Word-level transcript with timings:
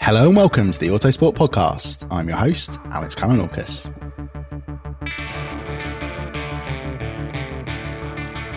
Hello 0.00 0.28
and 0.28 0.36
welcome 0.36 0.72
to 0.72 0.78
the 0.78 0.88
Autosport 0.88 1.34
Podcast. 1.34 2.06
I'm 2.10 2.28
your 2.28 2.38
host, 2.38 2.78
Alex 2.92 3.14
Kalinauckas. 3.14 3.92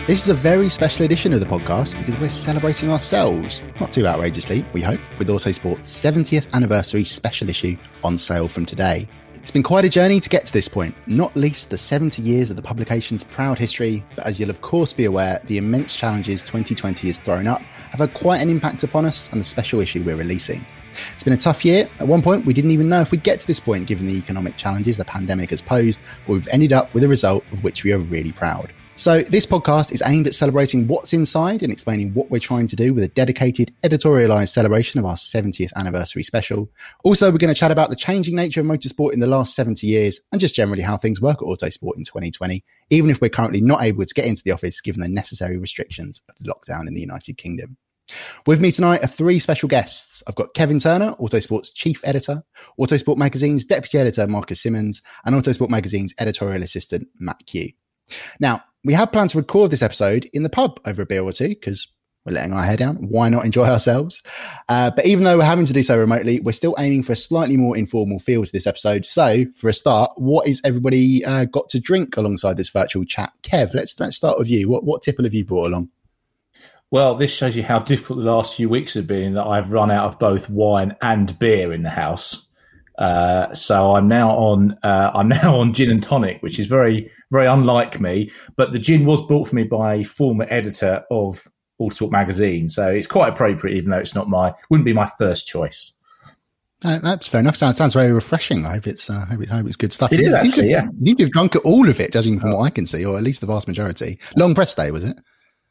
This 0.06 0.22
is 0.22 0.28
a 0.28 0.34
very 0.34 0.68
special 0.68 1.04
edition 1.04 1.32
of 1.32 1.40
the 1.40 1.46
podcast 1.46 1.98
because 1.98 2.20
we're 2.20 2.28
celebrating 2.28 2.90
ourselves, 2.90 3.62
not 3.80 3.92
too 3.92 4.06
outrageously, 4.06 4.64
we 4.74 4.82
hope, 4.82 5.00
with 5.18 5.28
Autosport's 5.28 5.88
70th 5.88 6.52
anniversary 6.52 7.04
special 7.04 7.48
issue 7.48 7.76
on 8.02 8.18
sale 8.18 8.48
from 8.48 8.66
today. 8.66 9.08
It's 9.44 9.50
been 9.50 9.62
quite 9.62 9.84
a 9.84 9.90
journey 9.90 10.20
to 10.20 10.30
get 10.30 10.46
to 10.46 10.52
this 10.54 10.68
point, 10.68 10.96
not 11.06 11.36
least 11.36 11.68
the 11.68 11.76
70 11.76 12.22
years 12.22 12.48
of 12.48 12.56
the 12.56 12.62
publication's 12.62 13.22
proud 13.22 13.58
history, 13.58 14.02
but 14.16 14.24
as 14.24 14.40
you'll 14.40 14.48
of 14.48 14.62
course 14.62 14.94
be 14.94 15.04
aware, 15.04 15.42
the 15.44 15.58
immense 15.58 15.94
challenges 15.94 16.40
2020 16.40 17.08
has 17.08 17.18
thrown 17.18 17.46
up 17.46 17.60
have 17.60 18.00
had 18.00 18.14
quite 18.14 18.40
an 18.40 18.48
impact 18.48 18.84
upon 18.84 19.04
us 19.04 19.30
and 19.32 19.42
the 19.42 19.44
special 19.44 19.82
issue 19.82 20.02
we're 20.02 20.16
releasing. 20.16 20.64
It's 21.12 21.22
been 21.22 21.34
a 21.34 21.36
tough 21.36 21.62
year. 21.62 21.90
At 21.98 22.08
one 22.08 22.22
point, 22.22 22.46
we 22.46 22.54
didn't 22.54 22.70
even 22.70 22.88
know 22.88 23.02
if 23.02 23.10
we'd 23.10 23.22
get 23.22 23.38
to 23.40 23.46
this 23.46 23.60
point 23.60 23.86
given 23.86 24.06
the 24.06 24.16
economic 24.16 24.56
challenges 24.56 24.96
the 24.96 25.04
pandemic 25.04 25.50
has 25.50 25.60
posed, 25.60 26.00
but 26.26 26.32
we've 26.32 26.48
ended 26.48 26.72
up 26.72 26.94
with 26.94 27.04
a 27.04 27.08
result 27.08 27.44
of 27.52 27.62
which 27.62 27.84
we 27.84 27.92
are 27.92 27.98
really 27.98 28.32
proud. 28.32 28.72
So, 28.96 29.22
this 29.22 29.44
podcast 29.44 29.90
is 29.90 30.04
aimed 30.06 30.28
at 30.28 30.36
celebrating 30.36 30.86
what's 30.86 31.12
inside 31.12 31.64
and 31.64 31.72
explaining 31.72 32.14
what 32.14 32.30
we're 32.30 32.38
trying 32.38 32.68
to 32.68 32.76
do 32.76 32.94
with 32.94 33.02
a 33.02 33.08
dedicated 33.08 33.74
editorialized 33.82 34.50
celebration 34.50 35.00
of 35.00 35.04
our 35.04 35.16
70th 35.16 35.72
anniversary 35.74 36.22
special. 36.22 36.70
Also, 37.02 37.32
we're 37.32 37.38
going 37.38 37.52
to 37.52 37.58
chat 37.58 37.72
about 37.72 37.90
the 37.90 37.96
changing 37.96 38.36
nature 38.36 38.60
of 38.60 38.66
motorsport 38.66 39.12
in 39.12 39.18
the 39.18 39.26
last 39.26 39.56
70 39.56 39.84
years 39.84 40.20
and 40.30 40.40
just 40.40 40.54
generally 40.54 40.82
how 40.82 40.96
things 40.96 41.20
work 41.20 41.42
at 41.42 41.48
Autosport 41.48 41.96
in 41.96 42.04
2020, 42.04 42.64
even 42.90 43.10
if 43.10 43.20
we're 43.20 43.28
currently 43.30 43.60
not 43.60 43.82
able 43.82 44.04
to 44.04 44.14
get 44.14 44.26
into 44.26 44.44
the 44.44 44.52
office 44.52 44.80
given 44.80 45.00
the 45.00 45.08
necessary 45.08 45.56
restrictions 45.56 46.22
of 46.28 46.36
the 46.38 46.48
lockdown 46.48 46.86
in 46.86 46.94
the 46.94 47.00
United 47.00 47.36
Kingdom. 47.36 47.76
With 48.46 48.60
me 48.60 48.70
tonight 48.70 49.02
are 49.02 49.08
three 49.08 49.40
special 49.40 49.68
guests. 49.68 50.22
I've 50.28 50.36
got 50.36 50.54
Kevin 50.54 50.78
Turner, 50.78 51.16
Autosport's 51.18 51.72
chief 51.72 52.00
editor, 52.04 52.44
Autosport 52.78 53.16
Magazine's 53.16 53.64
deputy 53.64 53.98
editor, 53.98 54.28
Marcus 54.28 54.60
Simmons, 54.60 55.02
and 55.24 55.34
Autosport 55.34 55.68
Magazine's 55.68 56.14
editorial 56.20 56.62
assistant, 56.62 57.08
Matt 57.18 57.44
Kew. 57.46 57.70
Now, 58.38 58.62
we 58.84 58.92
have 58.92 59.12
planned 59.12 59.30
to 59.30 59.38
record 59.38 59.70
this 59.70 59.82
episode 59.82 60.28
in 60.32 60.42
the 60.42 60.50
pub 60.50 60.78
over 60.84 61.02
a 61.02 61.06
beer 61.06 61.22
or 61.22 61.32
two 61.32 61.48
because 61.48 61.88
we're 62.24 62.32
letting 62.32 62.52
our 62.52 62.62
hair 62.62 62.76
down. 62.76 62.96
Why 62.96 63.28
not 63.28 63.44
enjoy 63.44 63.66
ourselves? 63.66 64.22
Uh, 64.68 64.90
but 64.90 65.04
even 65.04 65.24
though 65.24 65.36
we're 65.36 65.44
having 65.44 65.66
to 65.66 65.72
do 65.72 65.82
so 65.82 65.98
remotely, 65.98 66.40
we're 66.40 66.52
still 66.52 66.74
aiming 66.78 67.02
for 67.02 67.12
a 67.12 67.16
slightly 67.16 67.56
more 67.56 67.76
informal 67.76 68.18
feel 68.18 68.44
to 68.44 68.52
this 68.52 68.66
episode. 68.66 69.04
So, 69.04 69.44
for 69.54 69.68
a 69.68 69.74
start, 69.74 70.12
what 70.16 70.46
is 70.46 70.60
everybody 70.64 71.24
uh, 71.24 71.44
got 71.44 71.68
to 71.70 71.80
drink 71.80 72.16
alongside 72.16 72.56
this 72.56 72.70
virtual 72.70 73.04
chat? 73.04 73.32
Kev, 73.42 73.74
let's 73.74 73.98
let's 74.00 74.16
start 74.16 74.38
with 74.38 74.48
you. 74.48 74.68
What 74.68 74.84
what 74.84 75.02
tipple 75.02 75.24
have 75.24 75.34
you 75.34 75.44
brought 75.44 75.66
along? 75.66 75.90
Well, 76.90 77.14
this 77.14 77.32
shows 77.32 77.56
you 77.56 77.62
how 77.62 77.80
difficult 77.80 78.20
the 78.20 78.24
last 78.24 78.54
few 78.54 78.68
weeks 78.68 78.94
have 78.94 79.06
been. 79.06 79.34
That 79.34 79.46
I've 79.46 79.72
run 79.72 79.90
out 79.90 80.06
of 80.06 80.18
both 80.18 80.48
wine 80.48 80.96
and 81.02 81.38
beer 81.38 81.72
in 81.72 81.82
the 81.82 81.90
house. 81.90 82.48
Uh, 82.98 83.52
so 83.52 83.96
I'm 83.96 84.08
now 84.08 84.30
on 84.30 84.78
uh, 84.82 85.10
I'm 85.14 85.28
now 85.42 85.58
on 85.58 85.74
gin 85.74 85.90
and 85.90 86.02
tonic, 86.02 86.42
which 86.42 86.58
is 86.58 86.66
very 86.66 87.10
very 87.34 87.46
unlike 87.46 88.00
me. 88.00 88.30
But 88.56 88.72
the 88.72 88.78
gin 88.78 89.04
was 89.04 89.20
bought 89.26 89.48
for 89.48 89.54
me 89.54 89.64
by 89.64 89.96
a 89.96 90.04
former 90.04 90.46
editor 90.48 91.02
of 91.10 91.46
Autosport 91.80 92.12
magazine, 92.12 92.68
so 92.68 92.88
it's 92.88 93.06
quite 93.06 93.32
appropriate, 93.32 93.76
even 93.76 93.90
though 93.90 93.98
it's 93.98 94.14
not 94.14 94.28
my 94.28 94.54
wouldn't 94.70 94.86
be 94.86 94.92
my 94.92 95.10
first 95.18 95.46
choice. 95.46 95.92
Uh, 96.84 96.98
that's 96.98 97.26
fair 97.26 97.40
enough. 97.40 97.56
Sounds, 97.56 97.78
sounds 97.78 97.94
very 97.94 98.12
refreshing. 98.12 98.66
I 98.66 98.74
hope 98.74 98.86
it's 98.86 99.08
uh, 99.08 99.24
hope, 99.26 99.40
it, 99.40 99.48
hope 99.48 99.66
it's 99.66 99.76
good 99.76 99.92
stuff. 99.92 100.12
It 100.12 100.20
you 100.20 100.28
is 100.28 100.34
actually, 100.34 100.64
to, 100.64 100.68
yeah. 100.68 100.86
You 101.00 101.16
have 101.18 101.30
drunk 101.30 101.56
all 101.64 101.88
of 101.88 101.98
it, 101.98 102.12
judging 102.12 102.38
from 102.38 102.52
what 102.52 102.62
I 102.62 102.70
can 102.70 102.86
see, 102.86 103.04
or 103.04 103.16
at 103.16 103.24
least 103.24 103.40
the 103.40 103.46
vast 103.46 103.66
majority. 103.66 104.18
Long 104.36 104.54
press 104.54 104.74
day, 104.74 104.90
was 104.90 105.02
it? 105.04 105.16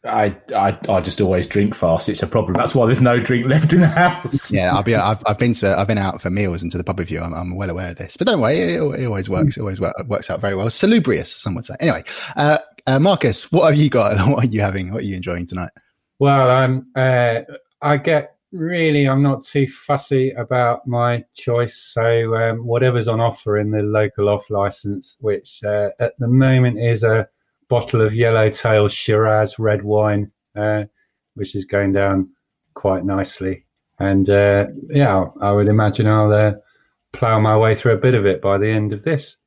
I, 0.05 0.35
I 0.53 0.77
I 0.89 0.99
just 0.99 1.21
always 1.21 1.47
drink 1.47 1.73
fast. 1.75 2.09
It's 2.09 2.21
a 2.21 2.27
problem. 2.27 2.55
That's 2.57 2.75
why 2.75 2.87
there's 2.87 3.01
no 3.01 3.19
drink 3.21 3.47
left 3.47 3.71
in 3.71 3.79
the 3.79 3.87
house. 3.87 4.51
Yeah, 4.51 4.75
I'll 4.75 4.83
be. 4.83 4.95
I've, 4.95 5.23
I've 5.25 5.39
been 5.39 5.53
to. 5.55 5.77
I've 5.77 5.87
been 5.87 5.97
out 5.97 6.21
for 6.21 6.29
meals 6.29 6.61
and 6.61 6.71
to 6.73 6.77
the 6.77 6.83
pub 6.83 6.99
with 6.99 7.09
you. 7.09 7.21
I'm, 7.21 7.33
I'm 7.33 7.55
well 7.55 7.69
aware 7.69 7.89
of 7.89 7.95
this. 7.95 8.17
But 8.17 8.27
don't 8.27 8.41
worry, 8.41 8.57
it, 8.57 8.81
it 8.81 9.05
always 9.05 9.29
works. 9.29 9.55
It 9.55 9.61
always 9.61 9.79
work, 9.79 9.95
works 10.07 10.29
out 10.29 10.41
very 10.41 10.55
well. 10.55 10.69
Salubrious, 10.69 11.33
some 11.33 11.55
would 11.55 11.65
say. 11.65 11.75
Anyway, 11.79 12.03
uh, 12.35 12.57
uh, 12.85 12.99
Marcus, 12.99 13.49
what 13.51 13.69
have 13.69 13.79
you 13.79 13.89
got? 13.89 14.17
and 14.17 14.31
What 14.31 14.43
are 14.43 14.47
you 14.47 14.59
having? 14.61 14.91
What 14.91 15.03
are 15.03 15.05
you 15.05 15.15
enjoying 15.15 15.47
tonight? 15.47 15.71
Well, 16.19 16.49
um, 16.49 16.87
uh, 16.95 17.41
I 17.81 17.95
get 17.97 18.35
really. 18.51 19.05
I'm 19.05 19.23
not 19.23 19.45
too 19.45 19.67
fussy 19.67 20.31
about 20.31 20.85
my 20.85 21.23
choice. 21.35 21.77
So 21.77 22.35
um, 22.35 22.65
whatever's 22.65 23.07
on 23.07 23.21
offer 23.21 23.57
in 23.57 23.71
the 23.71 23.83
local 23.83 24.27
off 24.27 24.49
license, 24.49 25.17
which 25.21 25.63
uh, 25.63 25.89
at 25.99 26.13
the 26.19 26.27
moment 26.27 26.79
is 26.79 27.03
a 27.03 27.27
bottle 27.69 28.01
of 28.01 28.13
Yellowtail 28.13 28.87
Shiraz 28.87 29.57
red 29.59 29.83
wine, 29.83 30.31
uh, 30.55 30.85
which 31.35 31.55
is 31.55 31.65
going 31.65 31.93
down 31.93 32.29
quite 32.73 33.05
nicely. 33.05 33.65
And 33.99 34.29
uh, 34.29 34.67
yeah, 34.89 35.25
I 35.41 35.51
would 35.51 35.67
imagine 35.67 36.07
I'll 36.07 36.33
uh, 36.33 36.53
plough 37.11 37.39
my 37.39 37.57
way 37.57 37.75
through 37.75 37.93
a 37.93 37.97
bit 37.97 38.15
of 38.15 38.25
it 38.25 38.41
by 38.41 38.57
the 38.57 38.69
end 38.69 38.93
of 38.93 39.03
this. 39.03 39.37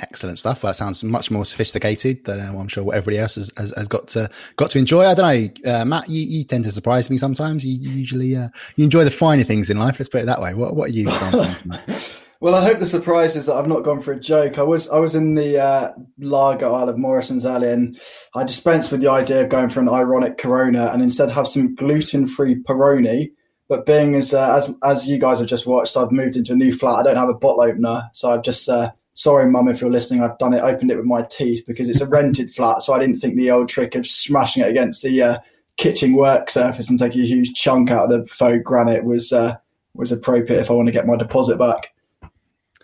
Excellent 0.00 0.38
stuff. 0.38 0.62
Well, 0.62 0.70
that 0.70 0.76
sounds 0.76 1.04
much 1.04 1.30
more 1.30 1.44
sophisticated 1.44 2.24
than 2.24 2.40
um, 2.40 2.56
I'm 2.56 2.68
sure 2.68 2.82
what 2.82 2.96
everybody 2.96 3.18
else 3.18 3.34
has, 3.34 3.52
has, 3.58 3.74
has, 3.76 3.86
got 3.86 4.08
to 4.08 4.30
got 4.56 4.70
to 4.70 4.78
enjoy. 4.78 5.04
I 5.04 5.12
don't 5.12 5.64
know, 5.66 5.72
uh, 5.72 5.84
Matt. 5.84 6.08
You, 6.08 6.22
you 6.22 6.44
tend 6.44 6.64
to 6.64 6.72
surprise 6.72 7.10
me 7.10 7.18
sometimes. 7.18 7.66
You, 7.66 7.74
you 7.74 7.90
usually 7.90 8.34
uh, 8.34 8.48
you 8.76 8.84
enjoy 8.84 9.04
the 9.04 9.10
finer 9.10 9.44
things 9.44 9.68
in 9.68 9.78
life. 9.78 9.96
Let's 9.98 10.08
put 10.08 10.22
it 10.22 10.26
that 10.26 10.40
way. 10.40 10.54
What 10.54 10.74
what 10.74 10.88
are 10.88 10.92
you? 10.92 11.06
Well, 12.42 12.54
I 12.54 12.64
hope 12.64 12.78
the 12.78 12.86
surprise 12.86 13.36
is 13.36 13.44
that 13.46 13.54
I've 13.54 13.68
not 13.68 13.84
gone 13.84 14.00
for 14.00 14.12
a 14.12 14.18
joke. 14.18 14.58
I 14.58 14.62
was 14.62 14.88
I 14.88 14.98
was 14.98 15.14
in 15.14 15.34
the 15.34 15.62
uh, 15.62 15.92
lager 16.18 16.64
aisle 16.64 16.88
of 16.88 16.96
Morrison's 16.96 17.44
earlier, 17.44 17.72
and 17.72 18.00
I 18.34 18.44
dispensed 18.44 18.90
with 18.90 19.02
the 19.02 19.10
idea 19.10 19.42
of 19.42 19.50
going 19.50 19.68
for 19.68 19.80
an 19.80 19.90
ironic 19.90 20.38
Corona, 20.38 20.86
and 20.86 21.02
instead 21.02 21.30
have 21.30 21.46
some 21.46 21.74
gluten 21.74 22.26
free 22.26 22.54
Peroni 22.54 23.32
But 23.68 23.84
being 23.84 24.14
as 24.14 24.32
uh, 24.32 24.56
as 24.56 24.74
as 24.82 25.06
you 25.06 25.18
guys 25.18 25.40
have 25.40 25.48
just 25.48 25.66
watched, 25.66 25.98
I've 25.98 26.12
moved 26.12 26.36
into 26.36 26.54
a 26.54 26.56
new 26.56 26.72
flat. 26.72 27.00
I 27.00 27.02
don't 27.02 27.16
have 27.16 27.28
a 27.28 27.34
bottle 27.34 27.62
opener, 27.62 28.08
so 28.14 28.30
I've 28.30 28.42
just 28.42 28.66
uh, 28.70 28.90
sorry, 29.12 29.50
mum, 29.50 29.68
if 29.68 29.82
you're 29.82 29.90
listening. 29.90 30.22
I've 30.22 30.38
done 30.38 30.54
it, 30.54 30.62
opened 30.62 30.90
it 30.90 30.96
with 30.96 31.04
my 31.04 31.22
teeth 31.24 31.64
because 31.66 31.90
it's 31.90 32.00
a 32.00 32.08
rented 32.08 32.54
flat, 32.54 32.80
so 32.80 32.94
I 32.94 33.00
didn't 33.00 33.18
think 33.18 33.36
the 33.36 33.50
old 33.50 33.68
trick 33.68 33.94
of 33.94 34.06
smashing 34.06 34.62
it 34.62 34.70
against 34.70 35.02
the 35.02 35.22
uh, 35.22 35.38
kitchen 35.76 36.14
work 36.14 36.48
surface 36.48 36.88
and 36.88 36.98
taking 36.98 37.20
a 37.20 37.26
huge 37.26 37.52
chunk 37.52 37.90
out 37.90 38.10
of 38.10 38.22
the 38.22 38.26
faux 38.26 38.60
granite 38.64 39.04
was 39.04 39.30
uh, 39.30 39.58
was 39.92 40.10
appropriate 40.10 40.60
if 40.60 40.70
I 40.70 40.74
want 40.74 40.86
to 40.88 40.92
get 40.92 41.06
my 41.06 41.16
deposit 41.16 41.58
back. 41.58 41.90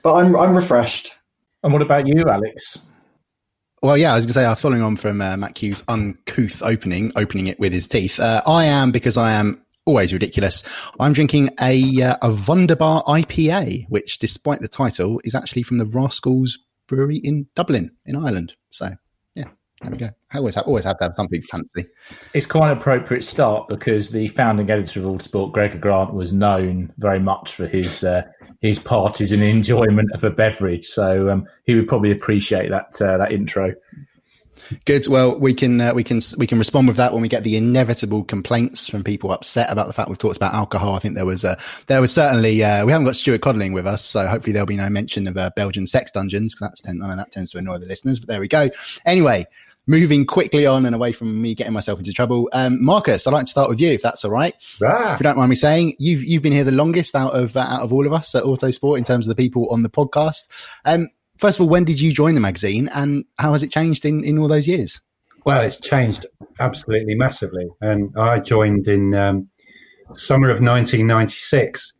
But 0.06 0.18
I'm 0.18 0.36
I'm 0.36 0.54
refreshed. 0.54 1.14
And 1.64 1.72
what 1.72 1.82
about 1.82 2.06
you, 2.06 2.22
Alex? 2.30 2.78
Well, 3.82 3.98
yeah, 3.98 4.12
I 4.12 4.14
was 4.14 4.24
going 4.24 4.34
to 4.34 4.34
say, 4.34 4.44
uh, 4.44 4.54
following 4.54 4.80
on 4.80 4.94
from 4.94 5.20
uh, 5.20 5.36
Matt 5.36 5.56
Kew's 5.56 5.82
uncouth 5.88 6.62
opening, 6.62 7.10
opening 7.16 7.48
it 7.48 7.58
with 7.58 7.72
his 7.72 7.88
teeth, 7.88 8.20
uh, 8.20 8.40
I 8.46 8.66
am, 8.66 8.92
because 8.92 9.16
I 9.16 9.32
am 9.32 9.66
always 9.84 10.12
ridiculous, 10.12 10.62
I'm 11.00 11.12
drinking 11.12 11.50
a, 11.60 12.02
uh, 12.02 12.16
a 12.22 12.32
Wunderbar 12.46 13.02
IPA, 13.02 13.86
which, 13.88 14.20
despite 14.20 14.60
the 14.60 14.68
title, 14.68 15.20
is 15.24 15.34
actually 15.34 15.64
from 15.64 15.78
the 15.78 15.86
Rascals 15.86 16.56
Brewery 16.86 17.20
in 17.24 17.48
Dublin, 17.56 17.90
in 18.04 18.14
Ireland. 18.14 18.54
So, 18.70 18.86
yeah, 18.86 18.94
there 19.86 19.92
we 19.92 19.98
go. 19.98 20.10
I 20.32 20.38
always 20.38 20.54
have, 20.56 20.66
always 20.66 20.84
have 20.84 20.98
to 20.98 21.04
have 21.04 21.14
something 21.14 21.42
fancy. 21.42 21.86
It's 22.34 22.46
quite 22.46 22.72
an 22.72 22.78
appropriate 22.78 23.24
start 23.24 23.68
because 23.68 24.10
the 24.10 24.28
founding 24.28 24.70
editor 24.70 25.00
of 25.00 25.06
Autosport, 25.06 25.52
Gregor 25.52 25.78
Grant, 25.78 26.12
was 26.12 26.32
known 26.32 26.92
very 26.98 27.20
much 27.20 27.54
for 27.54 27.66
his 27.66 28.02
uh, 28.02 28.22
his 28.60 28.78
parties 28.78 29.32
and 29.32 29.42
enjoyment 29.42 30.10
of 30.12 30.24
a 30.24 30.30
beverage. 30.30 30.86
So 30.86 31.30
um, 31.30 31.46
he 31.64 31.74
would 31.74 31.86
probably 31.86 32.10
appreciate 32.10 32.70
that 32.70 33.00
uh, 33.00 33.18
that 33.18 33.32
intro. 33.32 33.74
Good. 34.84 35.06
Well, 35.06 35.38
we 35.38 35.54
can 35.54 35.80
uh, 35.80 35.94
we 35.94 36.02
can 36.02 36.20
we 36.38 36.46
can 36.46 36.58
respond 36.58 36.88
with 36.88 36.96
that 36.96 37.12
when 37.12 37.22
we 37.22 37.28
get 37.28 37.44
the 37.44 37.56
inevitable 37.56 38.24
complaints 38.24 38.88
from 38.88 39.04
people 39.04 39.30
upset 39.30 39.70
about 39.70 39.86
the 39.86 39.92
fact 39.92 40.08
we've 40.08 40.18
talked 40.18 40.36
about 40.36 40.54
alcohol. 40.54 40.94
I 40.94 40.98
think 40.98 41.14
there 41.14 41.26
was 41.26 41.44
uh, 41.44 41.54
there 41.86 42.00
was 42.00 42.12
certainly 42.12 42.64
uh, 42.64 42.84
we 42.84 42.90
haven't 42.90 43.04
got 43.04 43.14
Stuart 43.14 43.42
Codling 43.42 43.72
with 43.72 43.86
us, 43.86 44.04
so 44.04 44.26
hopefully 44.26 44.52
there'll 44.52 44.66
be 44.66 44.76
no 44.76 44.90
mention 44.90 45.28
of 45.28 45.36
uh, 45.36 45.50
Belgian 45.54 45.86
sex 45.86 46.10
dungeons 46.10 46.54
because 46.54 46.70
that's 46.70 46.80
ten, 46.80 47.00
I 47.02 47.08
mean, 47.08 47.16
that 47.18 47.30
tends 47.30 47.52
to 47.52 47.58
annoy 47.58 47.78
the 47.78 47.86
listeners. 47.86 48.18
But 48.18 48.28
there 48.28 48.40
we 48.40 48.48
go. 48.48 48.70
Anyway, 49.04 49.46
moving 49.86 50.26
quickly 50.26 50.66
on 50.66 50.84
and 50.84 50.94
away 50.94 51.12
from 51.12 51.40
me 51.40 51.54
getting 51.54 51.72
myself 51.72 51.98
into 51.98 52.12
trouble. 52.12 52.48
Um, 52.52 52.82
Marcus, 52.84 53.26
I'd 53.26 53.32
like 53.32 53.46
to 53.46 53.50
start 53.50 53.68
with 53.68 53.80
you, 53.80 53.90
if 53.90 54.02
that's 54.02 54.24
all 54.24 54.30
right. 54.30 54.54
Ah. 54.84 55.14
If 55.14 55.20
you 55.20 55.24
don't 55.24 55.36
mind 55.36 55.50
me 55.50 55.56
saying, 55.56 55.96
you've 55.98 56.24
you've 56.24 56.42
been 56.42 56.52
here 56.52 56.64
the 56.64 56.72
longest 56.72 57.14
out 57.14 57.32
of 57.32 57.56
uh, 57.56 57.60
out 57.60 57.82
of 57.82 57.92
all 57.92 58.06
of 58.06 58.12
us 58.12 58.34
at 58.34 58.44
Autosport 58.44 58.98
in 58.98 59.04
terms 59.04 59.26
of 59.26 59.34
the 59.34 59.42
people 59.42 59.68
on 59.70 59.82
the 59.82 59.90
podcast. 59.90 60.48
Um, 60.84 61.08
first 61.38 61.58
of 61.58 61.62
all, 61.62 61.68
when 61.68 61.84
did 61.84 62.00
you 62.00 62.12
join 62.12 62.34
the 62.34 62.40
magazine, 62.40 62.88
and 62.94 63.24
how 63.38 63.52
has 63.52 63.62
it 63.62 63.70
changed 63.70 64.04
in 64.04 64.24
in 64.24 64.38
all 64.38 64.48
those 64.48 64.68
years? 64.68 65.00
Well, 65.44 65.60
it's 65.60 65.78
changed 65.80 66.26
absolutely 66.58 67.14
massively, 67.14 67.68
and 67.80 68.12
I 68.18 68.40
joined 68.40 68.88
in 68.88 69.14
um, 69.14 69.48
summer 70.14 70.48
of 70.48 70.60
1996. 70.60 71.92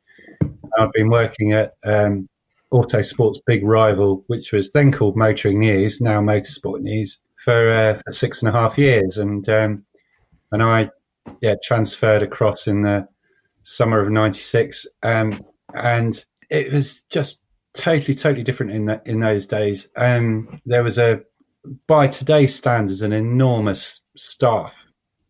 I've 0.79 0.93
been 0.93 1.09
working 1.09 1.53
at 1.53 1.75
um, 1.85 2.29
Autosport's 2.73 3.41
big 3.47 3.65
rival, 3.65 4.25
which 4.27 4.53
was 4.53 4.71
then 4.73 4.93
called 4.93 5.17
Motoring 5.17 5.61
News, 5.61 6.01
now 6.01 6.21
Motorsport 6.21 6.81
News, 6.81 7.19
for, 7.47 7.73
uh, 7.73 8.01
for 8.05 8.11
six 8.11 8.43
and 8.43 8.49
a 8.49 8.53
half 8.53 8.77
years, 8.77 9.19
and 9.19 9.49
um, 9.49 9.85
and 10.51 10.63
I 10.63 10.91
yeah 11.41 11.55
transferred 11.63 12.23
across 12.23 12.67
in 12.67 12.83
the 12.83 13.07
summer 13.63 14.01
of 14.01 14.11
'96, 14.11 14.85
um, 15.05 15.41
and 15.73 16.23
it 16.51 16.73
was 16.73 17.03
just 17.09 17.39
totally 17.73 18.17
totally 18.17 18.43
different 18.43 18.73
in 18.73 18.87
that 18.87 19.07
in 19.07 19.21
those 19.21 19.47
days. 19.47 19.87
Um, 19.97 20.61
there 20.67 20.83
was 20.83 20.99
a 20.99 21.21
by 21.87 22.09
today's 22.09 22.55
standards 22.55 23.01
an 23.01 23.13
enormous 23.13 24.01
staff 24.17 24.75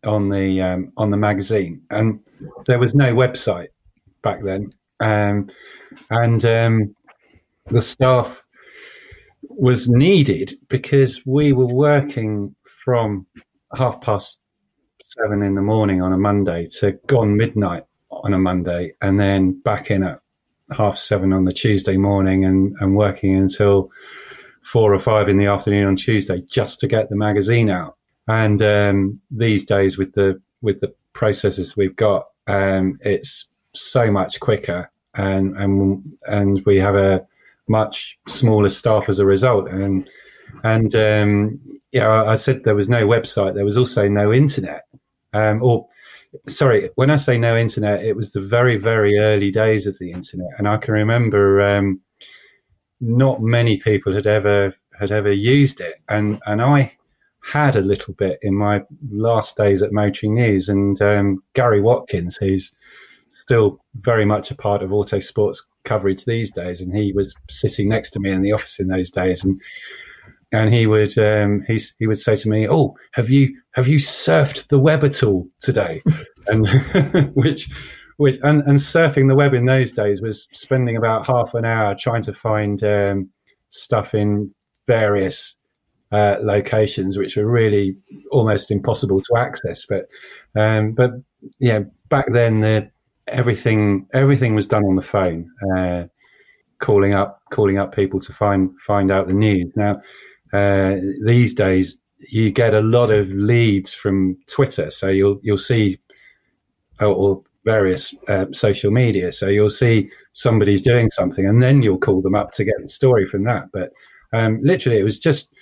on 0.03 0.29
the 0.29 0.59
um, 0.59 0.91
on 0.97 1.11
the 1.11 1.17
magazine, 1.17 1.83
and 1.91 2.19
there 2.65 2.79
was 2.79 2.95
no 2.95 3.13
website 3.13 3.67
back 4.23 4.43
then, 4.43 4.71
um, 5.01 5.51
and 6.09 6.43
um, 6.45 6.95
the 7.67 7.81
staff 7.81 8.43
was 9.41 9.89
needed 9.89 10.53
because 10.69 11.25
we 11.25 11.53
were 11.53 11.67
working 11.67 12.55
from 12.83 13.25
half 13.75 14.01
past 14.01 14.39
seven 15.03 15.41
in 15.41 15.55
the 15.55 15.61
morning 15.61 16.01
on 16.01 16.13
a 16.13 16.17
Monday 16.17 16.67
to 16.79 16.93
gone 17.07 17.37
midnight 17.37 17.83
on 18.11 18.33
a 18.33 18.37
Monday, 18.37 18.93
and 19.01 19.19
then 19.19 19.59
back 19.61 19.91
in 19.91 20.03
at 20.03 20.19
half 20.71 20.97
seven 20.97 21.33
on 21.33 21.45
the 21.45 21.53
Tuesday 21.53 21.97
morning, 21.97 22.45
and, 22.45 22.75
and 22.79 22.95
working 22.95 23.35
until 23.35 23.89
four 24.63 24.93
or 24.93 24.99
five 24.99 25.29
in 25.29 25.37
the 25.37 25.45
afternoon 25.45 25.87
on 25.87 25.95
Tuesday 25.95 26.41
just 26.49 26.79
to 26.79 26.87
get 26.87 27.09
the 27.09 27.15
magazine 27.15 27.69
out. 27.69 27.95
And 28.27 28.61
um, 28.61 29.21
these 29.31 29.65
days, 29.65 29.97
with 29.97 30.13
the 30.13 30.41
with 30.61 30.81
the 30.81 30.93
processes 31.13 31.77
we've 31.77 31.95
got, 31.95 32.25
um, 32.47 32.99
it's 33.01 33.49
so 33.73 34.11
much 34.11 34.39
quicker, 34.39 34.91
and 35.13 35.57
and 35.57 36.03
and 36.25 36.61
we 36.65 36.77
have 36.77 36.95
a 36.95 37.25
much 37.67 38.17
smaller 38.27 38.69
staff 38.69 39.09
as 39.09 39.19
a 39.19 39.25
result. 39.25 39.69
And 39.69 40.09
and 40.63 40.95
um, 40.95 41.59
yeah, 41.91 42.23
I 42.23 42.35
said 42.35 42.63
there 42.63 42.75
was 42.75 42.89
no 42.89 43.07
website. 43.07 43.55
There 43.55 43.65
was 43.65 43.77
also 43.77 44.07
no 44.07 44.33
internet. 44.33 44.83
Um, 45.33 45.61
or 45.61 45.87
sorry, 46.47 46.89
when 46.95 47.09
I 47.09 47.15
say 47.15 47.37
no 47.37 47.57
internet, 47.57 48.03
it 48.03 48.15
was 48.15 48.31
the 48.31 48.41
very 48.41 48.77
very 48.77 49.19
early 49.19 49.51
days 49.51 49.87
of 49.87 49.97
the 49.99 50.11
internet, 50.11 50.49
and 50.57 50.67
I 50.67 50.77
can 50.77 50.93
remember 50.93 51.61
um, 51.61 52.01
not 52.99 53.41
many 53.41 53.77
people 53.77 54.13
had 54.13 54.27
ever 54.27 54.73
had 54.99 55.11
ever 55.11 55.31
used 55.31 55.81
it, 55.81 55.95
and 56.09 56.39
and 56.45 56.61
I 56.61 56.93
had 57.43 57.75
a 57.75 57.81
little 57.81 58.13
bit 58.13 58.39
in 58.41 58.55
my 58.55 58.83
last 59.09 59.55
days 59.55 59.81
at 59.81 59.93
Motoring 59.93 60.35
News, 60.35 60.69
and 60.69 61.01
um, 61.01 61.43
Gary 61.53 61.81
Watkins, 61.81 62.35
who's 62.37 62.73
still 63.29 63.79
very 64.01 64.25
much 64.25 64.51
a 64.51 64.55
part 64.55 64.83
of 64.83 64.91
Autosport's 64.91 65.65
coverage 65.83 66.25
these 66.25 66.51
days, 66.51 66.81
and 66.81 66.95
he 66.95 67.11
was 67.13 67.35
sitting 67.49 67.89
next 67.89 68.11
to 68.11 68.19
me 68.19 68.31
in 68.31 68.41
the 68.41 68.51
office 68.51 68.79
in 68.79 68.87
those 68.87 69.11
days, 69.11 69.43
and 69.43 69.59
and 70.51 70.73
he 70.73 70.87
would 70.87 71.17
um, 71.17 71.63
he 71.67 71.79
he 71.99 72.07
would 72.07 72.17
say 72.17 72.35
to 72.35 72.49
me, 72.49 72.67
"Oh, 72.67 72.95
have 73.13 73.29
you 73.29 73.55
have 73.71 73.87
you 73.87 73.97
surfed 73.97 74.67
the 74.67 74.79
web 74.79 75.03
at 75.03 75.23
all 75.23 75.47
today?" 75.61 76.01
and 76.47 76.67
which 77.33 77.69
which 78.17 78.37
and, 78.43 78.61
and 78.63 78.79
surfing 78.79 79.27
the 79.27 79.35
web 79.35 79.53
in 79.53 79.65
those 79.65 79.91
days 79.91 80.21
was 80.21 80.47
spending 80.51 80.97
about 80.97 81.27
half 81.27 81.53
an 81.53 81.65
hour 81.65 81.95
trying 81.95 82.23
to 82.23 82.33
find 82.33 82.83
um, 82.83 83.29
stuff 83.69 84.13
in 84.13 84.53
various 84.87 85.55
uh, 86.11 86.37
locations, 86.41 87.17
which 87.17 87.35
were 87.35 87.45
really 87.45 87.95
almost 88.31 88.71
impossible 88.71 89.21
to 89.21 89.37
access. 89.37 89.85
But 89.85 90.07
um, 90.55 90.93
but 90.93 91.11
yeah, 91.59 91.81
back 92.09 92.25
then 92.31 92.61
the 92.61 92.89
everything 93.27 94.07
everything 94.13 94.55
was 94.55 94.67
done 94.67 94.83
on 94.83 94.95
the 94.95 95.01
phone, 95.01 95.49
uh, 95.75 96.03
calling 96.79 97.13
up 97.13 97.41
calling 97.51 97.77
up 97.77 97.95
people 97.95 98.19
to 98.21 98.33
find 98.33 98.69
find 98.85 99.11
out 99.11 99.27
the 99.27 99.33
news. 99.33 99.71
Now 99.75 100.01
uh, 100.53 100.95
these 101.25 101.53
days 101.53 101.97
you 102.29 102.51
get 102.51 102.73
a 102.73 102.81
lot 102.81 103.11
of 103.11 103.29
leads 103.29 103.93
from 103.93 104.37
Twitter, 104.47 104.89
so 104.89 105.09
you'll 105.09 105.39
you'll 105.43 105.57
see 105.57 105.99
or, 106.99 107.07
or 107.07 107.43
various 107.65 108.15
uh, 108.27 108.45
social 108.51 108.91
media. 108.91 109.31
So 109.31 109.47
you'll 109.49 109.69
see 109.69 110.09
somebody's 110.33 110.81
doing 110.81 111.09
something, 111.09 111.45
and 111.45 111.61
then 111.61 111.81
you'll 111.81 111.99
call 111.99 112.21
them 112.21 112.35
up 112.35 112.51
to 112.53 112.63
get 112.63 112.75
the 112.81 112.87
story 112.87 113.27
from 113.27 113.43
that. 113.43 113.65
But 113.71 113.91
um, 114.33 114.59
literally, 114.63 114.99
it 114.99 115.03
was 115.03 115.19
just 115.19 115.53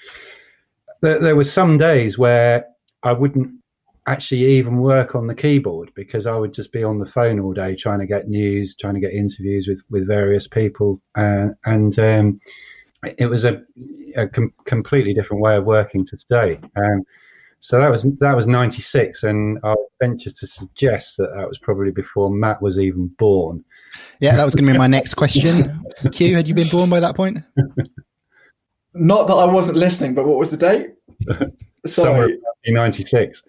there, 1.01 1.19
there 1.19 1.35
was 1.35 1.51
some 1.51 1.77
days 1.77 2.17
where 2.17 2.65
I 3.03 3.11
wouldn't 3.13 3.51
actually 4.07 4.45
even 4.45 4.77
work 4.77 5.15
on 5.15 5.27
the 5.27 5.35
keyboard 5.35 5.91
because 5.95 6.27
I 6.27 6.35
would 6.35 6.53
just 6.53 6.71
be 6.71 6.83
on 6.83 6.99
the 6.99 7.05
phone 7.05 7.39
all 7.39 7.53
day 7.53 7.75
trying 7.75 7.99
to 7.99 8.05
get 8.05 8.27
news, 8.27 8.75
trying 8.75 8.93
to 8.93 8.99
get 8.99 9.13
interviews 9.13 9.67
with 9.67 9.81
with 9.89 10.07
various 10.07 10.47
people, 10.47 11.01
uh, 11.15 11.49
and 11.65 11.97
um, 11.99 12.39
it 13.17 13.27
was 13.27 13.45
a, 13.45 13.61
a 14.15 14.27
com- 14.27 14.53
completely 14.65 15.13
different 15.13 15.41
way 15.41 15.55
of 15.55 15.65
working 15.65 16.05
to 16.05 16.17
today. 16.17 16.59
Um, 16.75 17.03
so 17.59 17.79
that 17.79 17.89
was 17.89 18.03
that 18.19 18.35
was 18.35 18.47
ninety 18.47 18.81
six, 18.81 19.23
and 19.23 19.59
I 19.63 19.75
venture 19.99 20.29
to 20.29 20.47
suggest 20.47 21.17
that 21.17 21.33
that 21.35 21.47
was 21.47 21.57
probably 21.57 21.91
before 21.91 22.29
Matt 22.29 22.61
was 22.61 22.77
even 22.77 23.07
born. 23.17 23.63
Yeah, 24.19 24.35
that 24.35 24.45
was 24.45 24.55
going 24.55 24.67
to 24.67 24.73
be 24.73 24.77
my 24.77 24.87
next 24.87 25.13
question. 25.15 25.83
Kew, 26.11 26.35
had 26.35 26.47
you 26.47 26.53
been 26.53 26.67
born 26.67 26.89
by 26.89 26.99
that 26.99 27.15
point? 27.15 27.39
Not 28.93 29.27
that 29.27 29.33
I 29.33 29.45
wasn't 29.45 29.77
listening, 29.77 30.13
but 30.13 30.27
what 30.27 30.37
was 30.37 30.51
the 30.51 30.57
date? 30.57 30.91
Sorry, 31.85 32.37
ninety 32.67 33.03
six. 33.03 33.41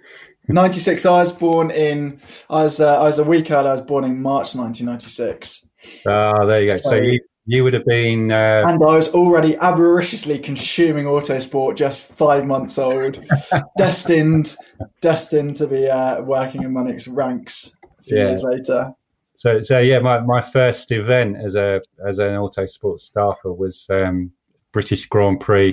96 0.48 1.06
i 1.06 1.10
was 1.10 1.32
born 1.32 1.70
in 1.70 2.18
i 2.50 2.64
was 2.64 2.80
uh, 2.80 3.00
i 3.00 3.04
was 3.04 3.18
a 3.18 3.24
week 3.24 3.50
early 3.50 3.68
i 3.68 3.72
was 3.72 3.82
born 3.82 4.04
in 4.04 4.20
march 4.20 4.54
1996 4.54 5.66
ah 6.06 6.44
there 6.46 6.62
you 6.62 6.70
go. 6.70 6.76
So, 6.76 6.90
so 6.90 6.96
you, 6.96 7.20
you 7.46 7.64
would 7.64 7.74
have 7.74 7.86
been 7.86 8.32
uh... 8.32 8.64
and 8.66 8.82
i 8.82 8.94
was 8.94 9.08
already 9.10 9.56
avariciously 9.56 10.38
consuming 10.38 11.06
autosport 11.06 11.76
just 11.76 12.02
five 12.02 12.44
months 12.44 12.78
old 12.78 13.24
destined 13.78 14.56
destined 15.00 15.56
to 15.56 15.66
be 15.66 15.88
uh, 15.88 16.20
working 16.22 16.62
in 16.62 16.72
Manick's 16.72 17.08
ranks 17.08 17.72
a 17.98 18.02
few 18.02 18.18
yeah. 18.18 18.28
years 18.28 18.42
later. 18.42 18.92
So 19.34 19.60
so 19.60 19.78
yeah 19.78 19.98
my, 19.98 20.20
my 20.20 20.40
first 20.40 20.92
event 20.92 21.36
as 21.36 21.54
a 21.54 21.80
as 22.06 22.18
an 22.18 22.30
autosport 22.30 23.00
staffer 23.00 23.52
was 23.52 23.86
um, 23.90 24.32
british 24.72 25.06
grand 25.06 25.40
prix 25.40 25.72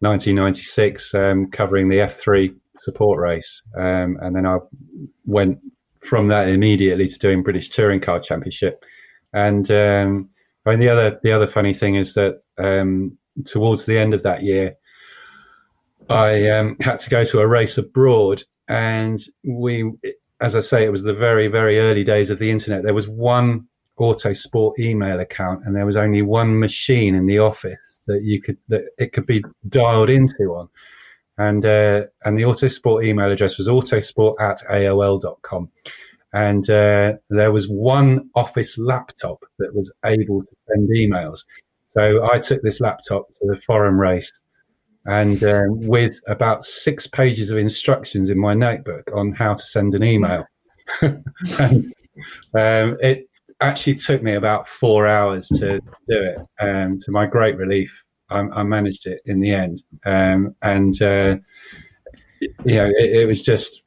1996 0.00 1.14
um, 1.14 1.50
covering 1.50 1.88
the 1.88 1.96
f3 1.96 2.54
support 2.80 3.20
race, 3.20 3.62
um, 3.76 4.18
and 4.20 4.34
then 4.34 4.46
I 4.46 4.58
went 5.24 5.58
from 6.00 6.28
that 6.28 6.48
immediately 6.48 7.06
to 7.06 7.18
doing 7.18 7.42
British 7.42 7.68
Touring 7.68 8.00
Car 8.00 8.20
Championship. 8.20 8.84
And 9.32 9.70
um, 9.70 10.30
I 10.64 10.70
mean, 10.70 10.80
the 10.80 10.88
other 10.88 11.20
the 11.22 11.32
other 11.32 11.46
funny 11.46 11.74
thing 11.74 11.94
is 11.94 12.14
that 12.14 12.42
um, 12.58 13.16
towards 13.44 13.84
the 13.84 13.98
end 13.98 14.14
of 14.14 14.22
that 14.22 14.42
year, 14.42 14.76
I 16.08 16.48
um, 16.50 16.76
had 16.80 16.98
to 17.00 17.10
go 17.10 17.24
to 17.24 17.40
a 17.40 17.46
race 17.46 17.78
abroad, 17.78 18.42
and 18.68 19.20
we, 19.44 19.92
as 20.40 20.56
I 20.56 20.60
say, 20.60 20.84
it 20.84 20.90
was 20.90 21.02
the 21.02 21.12
very 21.14 21.48
very 21.48 21.78
early 21.78 22.04
days 22.04 22.30
of 22.30 22.38
the 22.38 22.50
internet. 22.50 22.82
There 22.82 22.94
was 22.94 23.08
one 23.08 23.68
Autosport 23.98 24.78
email 24.78 25.20
account, 25.20 25.64
and 25.64 25.74
there 25.74 25.86
was 25.86 25.96
only 25.96 26.22
one 26.22 26.58
machine 26.58 27.14
in 27.14 27.26
the 27.26 27.38
office 27.38 28.00
that 28.06 28.22
you 28.22 28.40
could 28.40 28.58
that 28.68 28.82
it 28.98 29.12
could 29.12 29.26
be 29.26 29.44
dialed 29.68 30.10
into 30.10 30.54
on, 30.54 30.68
and 31.38 31.64
uh, 31.64 32.02
and 32.24 32.38
the 32.38 32.42
Autosport 32.42 33.04
email 33.04 33.30
address 33.30 33.58
was 33.58 33.68
autosport 33.68 34.34
at 34.40 34.60
aol.com. 34.70 35.70
And 36.32 36.68
uh, 36.68 37.14
there 37.30 37.52
was 37.52 37.66
one 37.68 38.28
office 38.34 38.76
laptop 38.76 39.38
that 39.58 39.74
was 39.74 39.90
able 40.04 40.42
to 40.42 40.56
send 40.68 40.88
emails. 40.90 41.40
So 41.86 42.28
I 42.30 42.38
took 42.38 42.62
this 42.62 42.80
laptop 42.80 43.28
to 43.36 43.46
the 43.46 43.60
forum 43.66 43.98
race 43.98 44.30
and 45.06 45.42
um, 45.44 45.86
with 45.86 46.20
about 46.26 46.64
six 46.64 47.06
pages 47.06 47.50
of 47.50 47.58
instructions 47.58 48.28
in 48.28 48.38
my 48.38 48.54
notebook 48.54 49.08
on 49.14 49.32
how 49.32 49.54
to 49.54 49.62
send 49.62 49.94
an 49.94 50.02
email. 50.02 50.44
and, 51.00 51.94
um, 52.54 52.96
it 53.00 53.28
actually 53.60 53.94
took 53.94 54.22
me 54.22 54.34
about 54.34 54.68
four 54.68 55.06
hours 55.06 55.46
to 55.48 55.80
do 55.80 56.22
it. 56.22 56.38
Um, 56.60 56.98
to 57.00 57.10
my 57.10 57.26
great 57.26 57.56
relief, 57.56 57.92
I, 58.30 58.40
I, 58.40 58.62
managed 58.62 59.06
it 59.06 59.20
in 59.26 59.40
the 59.40 59.52
end. 59.52 59.82
Um, 60.04 60.54
and, 60.62 61.00
uh, 61.00 61.36
you 62.40 62.76
know, 62.76 62.86
it, 62.86 63.20
it 63.20 63.26
was 63.26 63.42
just 63.42 63.82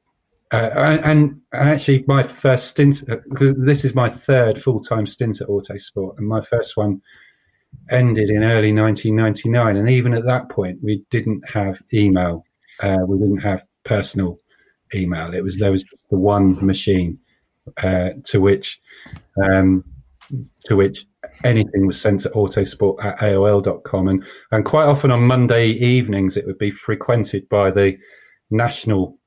uh, 0.52 0.72
and, 0.76 1.06
and, 1.06 1.42
actually, 1.54 2.04
my 2.08 2.24
first 2.24 2.68
stint, 2.68 3.04
because 3.30 3.54
this 3.56 3.86
is 3.86 3.94
my 3.94 4.10
third 4.10 4.62
full 4.62 4.80
time 4.80 5.06
stint 5.06 5.42
at 5.42 5.48
Autosport, 5.48 6.18
and 6.18 6.28
my 6.28 6.42
first 6.42 6.76
one 6.76 7.02
ended 7.92 8.32
in 8.32 8.44
early 8.44 8.74
1999. 8.74 9.78
And 9.78 9.90
even 9.90 10.14
at 10.16 10.26
that 10.26 10.50
point, 10.50 10.80
we 10.82 11.04
didn't 11.12 11.48
have 11.48 11.82
email, 11.94 12.46
uh, 12.80 12.98
we 13.08 13.20
didn't 13.20 13.40
have 13.40 13.62
personal 13.84 14.40
email. 14.96 15.34
It 15.36 15.44
was 15.44 15.60
there 15.60 15.72
was 15.72 15.84
just 15.84 16.10
the 16.10 16.18
one 16.18 16.64
machine 16.66 17.20
uh, 17.78 18.10
to 18.26 18.42
which 18.42 18.80
um, 19.44 19.84
to 20.66 20.76
which 20.76 21.06
anything 21.44 21.88
was 21.88 22.00
sent 22.00 22.22
to 22.22 22.30
autosport 22.30 23.04
at 23.04 23.18
AOL.com. 23.20 24.08
And, 24.08 24.24
and 24.52 24.66
quite 24.66 24.86
often 24.86 25.12
on 25.12 25.22
Monday 25.24 25.70
evenings, 25.70 26.38
it 26.38 26.46
would 26.46 26.58
be 26.58 26.72
frequented 26.72 27.48
by 27.50 27.72
the 27.72 27.98
national 28.52 29.18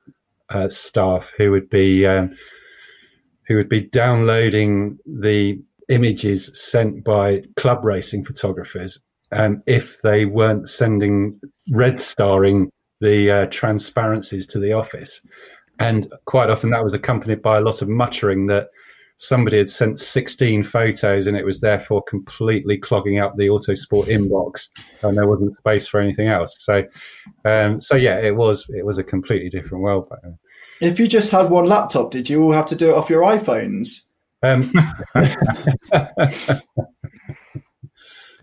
uh, 0.51 0.69
staff 0.69 1.33
who 1.37 1.51
would 1.51 1.71
be 1.71 2.07
um, 2.07 2.37
who 3.47 3.57
would 3.57 3.69
be 3.69 3.81
downloading 3.81 4.99
the 5.07 5.61
images 5.89 6.51
sent 6.55 7.05
by 7.05 7.43
club 7.57 7.85
racing 7.85 8.25
photographers 8.25 9.01
um, 9.33 9.63
if 9.67 10.01
they 10.03 10.25
weren't 10.25 10.69
sending 10.69 11.41
red 11.71 12.01
starring 12.01 12.71
the 13.01 13.31
uh, 13.31 13.47
transparencies 13.47 14.47
to 14.47 14.59
the 14.59 14.73
office. 14.73 15.21
And 15.79 16.13
quite 16.27 16.51
often 16.51 16.71
that 16.71 16.85
was 16.85 16.93
accompanied 16.93 17.43
by 17.43 17.59
a 17.59 17.63
lot 17.63 17.83
of 17.83 17.89
muttering 17.89 18.47
that 18.47 18.69
somebody 19.17 19.59
had 19.59 19.71
sent 19.71 20.01
16 20.01 20.65
photos 20.65 21.27
and 21.27 21.37
it 21.37 21.45
was 21.45 21.61
therefore 21.61 22.03
completely 22.03 22.77
clogging 22.77 23.19
up 23.19 23.37
the 23.37 23.47
autosport 23.47 24.07
inbox 24.07 24.69
and 25.03 25.17
there 25.17 25.29
wasn't 25.29 25.57
space 25.57 25.87
for 25.87 26.01
anything 26.01 26.29
else. 26.29 26.57
So 26.61 26.85
um, 27.45 27.81
so 27.81 27.97
yeah 27.97 28.19
it 28.19 28.35
was 28.35 28.67
it 28.71 28.85
was 28.85 28.99
a 28.99 29.05
completely 29.05 29.49
different 29.49 29.83
world 29.83 30.09
back 30.09 30.21
then. 30.23 30.39
If 30.81 30.99
you 30.99 31.07
just 31.07 31.31
had 31.31 31.51
one 31.51 31.67
laptop 31.67 32.11
did 32.11 32.29
you 32.29 32.43
all 32.43 32.53
have 32.53 32.67
to 32.67 32.77
do 32.77 32.91
it 32.91 32.95
off 32.95 33.11
your 33.11 33.23
iphones? 33.23 34.03
Um, 34.43 34.73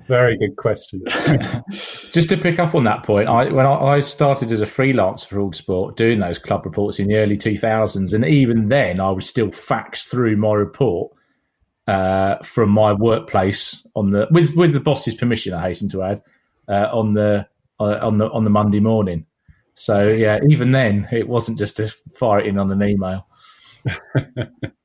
Very 0.10 0.40
good 0.40 0.56
question. 0.58 1.04
Just 1.70 2.30
to 2.30 2.38
pick 2.38 2.58
up 2.58 2.74
on 2.74 2.84
that 2.86 3.04
point, 3.04 3.30
I 3.30 3.52
when 3.52 3.68
I, 3.68 3.76
I, 3.76 4.00
started 4.00 4.52
as 4.52 4.60
a 4.60 4.66
freelancer 4.66 5.28
for 5.28 5.38
Autosport 5.38 5.98
doing 5.98 6.20
those 6.20 6.40
club 6.40 6.66
reports 6.66 6.98
in 6.98 7.08
the 7.08 7.18
early 7.18 7.38
2000s, 7.38 8.12
and 8.12 8.26
even 8.26 8.70
then 8.70 9.00
I 9.00 9.12
was 9.12 9.30
still 9.30 9.52
fax 9.52 10.06
through 10.06 10.36
my 10.36 10.54
report 10.54 11.12
uh, 11.86 12.38
from 12.40 12.72
my 12.72 12.92
workplace 12.92 13.86
on 13.96 14.10
the 14.10 14.28
with 14.32 14.56
with 14.56 14.74
the 14.74 14.80
boss's 14.80 15.14
permission. 15.14 15.54
I 15.54 15.68
hasten 15.68 15.90
to 15.90 16.02
add 16.02 16.24
uh, 16.68 16.90
on 16.92 17.14
the 17.14 17.48
uh, 17.80 18.00
on 18.02 18.18
the 18.18 18.32
on 18.32 18.46
the 18.46 18.50
Monday 18.50 18.80
morning. 18.80 19.28
So 19.76 20.10
yeah, 20.10 20.40
even 20.50 20.72
then 20.72 21.08
it 21.12 21.30
wasn't 21.30 21.60
just 21.60 21.78
to 21.78 21.88
fire 22.12 22.40
it 22.40 22.48
in 22.48 22.58
on 22.58 22.72
an 22.72 22.82
email. 22.82 23.28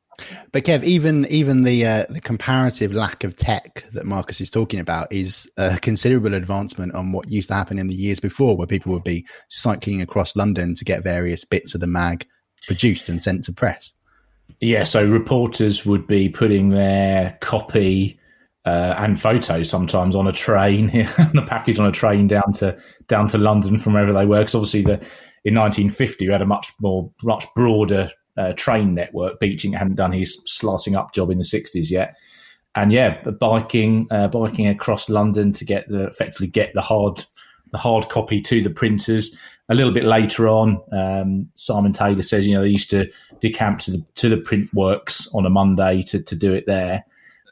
But 0.52 0.64
Kev, 0.64 0.82
even 0.84 1.26
even 1.26 1.62
the 1.62 1.84
uh, 1.84 2.04
the 2.08 2.20
comparative 2.20 2.92
lack 2.92 3.24
of 3.24 3.36
tech 3.36 3.84
that 3.92 4.06
Marcus 4.06 4.40
is 4.40 4.50
talking 4.50 4.80
about 4.80 5.12
is 5.12 5.50
a 5.56 5.78
considerable 5.78 6.34
advancement 6.34 6.94
on 6.94 7.12
what 7.12 7.30
used 7.30 7.48
to 7.48 7.54
happen 7.54 7.78
in 7.78 7.88
the 7.88 7.94
years 7.94 8.20
before, 8.20 8.56
where 8.56 8.66
people 8.66 8.92
would 8.92 9.04
be 9.04 9.26
cycling 9.50 10.00
across 10.00 10.36
London 10.36 10.74
to 10.74 10.84
get 10.84 11.04
various 11.04 11.44
bits 11.44 11.74
of 11.74 11.80
the 11.80 11.86
mag 11.86 12.26
produced 12.66 13.08
and 13.08 13.22
sent 13.22 13.44
to 13.44 13.52
press. 13.52 13.92
Yeah, 14.60 14.84
so 14.84 15.06
reporters 15.06 15.84
would 15.84 16.06
be 16.06 16.28
putting 16.28 16.70
their 16.70 17.36
copy 17.40 18.18
uh, 18.64 18.94
and 18.96 19.20
photos 19.20 19.68
sometimes 19.68 20.16
on 20.16 20.26
a 20.26 20.32
train, 20.32 20.86
the 21.34 21.46
package 21.46 21.78
on 21.78 21.86
a 21.86 21.92
train 21.92 22.28
down 22.28 22.52
to 22.54 22.78
down 23.08 23.28
to 23.28 23.38
London 23.38 23.78
from 23.78 23.94
wherever 23.94 24.12
they 24.12 24.26
were. 24.26 24.40
Because 24.40 24.54
obviously, 24.54 24.82
the 24.82 25.00
in 25.44 25.54
1950 25.54 26.26
we 26.26 26.32
had 26.32 26.42
a 26.42 26.46
much 26.46 26.72
more 26.80 27.10
much 27.22 27.44
broader 27.54 28.10
uh, 28.36 28.52
train 28.54 28.94
network. 28.94 29.40
Beeching 29.40 29.72
hadn't 29.72 29.96
done 29.96 30.12
his 30.12 30.40
slicing 30.46 30.96
up 30.96 31.12
job 31.12 31.30
in 31.30 31.38
the 31.38 31.44
60s 31.44 31.90
yet. 31.90 32.16
And 32.76 32.90
yeah, 32.90 33.22
biking, 33.22 34.08
uh, 34.10 34.28
biking 34.28 34.66
across 34.66 35.08
London 35.08 35.52
to 35.52 35.64
get 35.64 35.88
the 35.88 36.06
effectively 36.06 36.48
get 36.48 36.74
the 36.74 36.80
hard, 36.80 37.24
the 37.70 37.78
hard 37.78 38.08
copy 38.08 38.40
to 38.40 38.62
the 38.62 38.70
printers. 38.70 39.34
A 39.68 39.74
little 39.74 39.92
bit 39.92 40.04
later 40.04 40.48
on, 40.48 40.80
um, 40.92 41.48
Simon 41.54 41.92
Taylor 41.92 42.22
says, 42.22 42.44
you 42.44 42.54
know, 42.54 42.62
they 42.62 42.68
used 42.68 42.90
to 42.90 43.10
decamp 43.40 43.78
to 43.80 43.92
the 43.92 44.04
to 44.16 44.28
the 44.28 44.36
print 44.36 44.72
works 44.74 45.28
on 45.32 45.46
a 45.46 45.50
Monday 45.50 46.02
to, 46.02 46.20
to 46.20 46.34
do 46.34 46.52
it 46.52 46.66
there. 46.66 47.04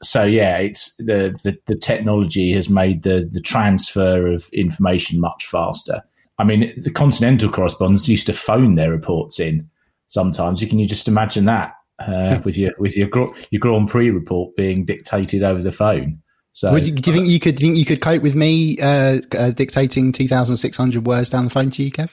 So 0.02 0.24
yeah, 0.24 0.58
it's 0.58 0.94
the, 0.96 1.38
the, 1.44 1.56
the 1.66 1.76
technology 1.76 2.52
has 2.52 2.68
made 2.68 3.02
the 3.02 3.28
the 3.32 3.40
transfer 3.40 4.26
of 4.26 4.48
information 4.52 5.20
much 5.20 5.46
faster. 5.46 6.02
I 6.38 6.44
mean, 6.44 6.72
the 6.76 6.90
Continental 6.90 7.48
correspondents 7.48 8.08
used 8.08 8.26
to 8.26 8.32
phone 8.32 8.74
their 8.74 8.90
reports 8.90 9.38
in 9.38 9.70
sometimes. 10.12 10.60
You 10.60 10.68
can 10.68 10.78
you 10.78 10.86
just 10.86 11.08
imagine 11.08 11.46
that 11.46 11.72
uh, 11.98 12.40
with 12.44 12.56
your 12.56 12.72
with 12.78 12.96
your 12.96 13.08
your 13.50 13.60
Grand 13.60 13.88
Prix 13.88 14.10
report 14.10 14.54
being 14.56 14.84
dictated 14.84 15.42
over 15.42 15.60
the 15.60 15.72
phone. 15.72 16.22
So, 16.52 16.76
you, 16.76 16.92
do 16.92 17.10
you 17.10 17.16
think 17.16 17.28
you 17.28 17.40
could 17.40 17.58
think 17.58 17.78
you 17.78 17.86
could 17.86 18.02
cope 18.02 18.22
with 18.22 18.34
me 18.34 18.76
uh, 18.78 19.22
uh, 19.36 19.50
dictating 19.50 20.12
two 20.12 20.28
thousand 20.28 20.58
six 20.58 20.76
hundred 20.76 21.06
words 21.06 21.30
down 21.30 21.44
the 21.44 21.50
phone 21.50 21.70
to 21.70 21.82
you, 21.82 21.90
Kev? 21.90 22.10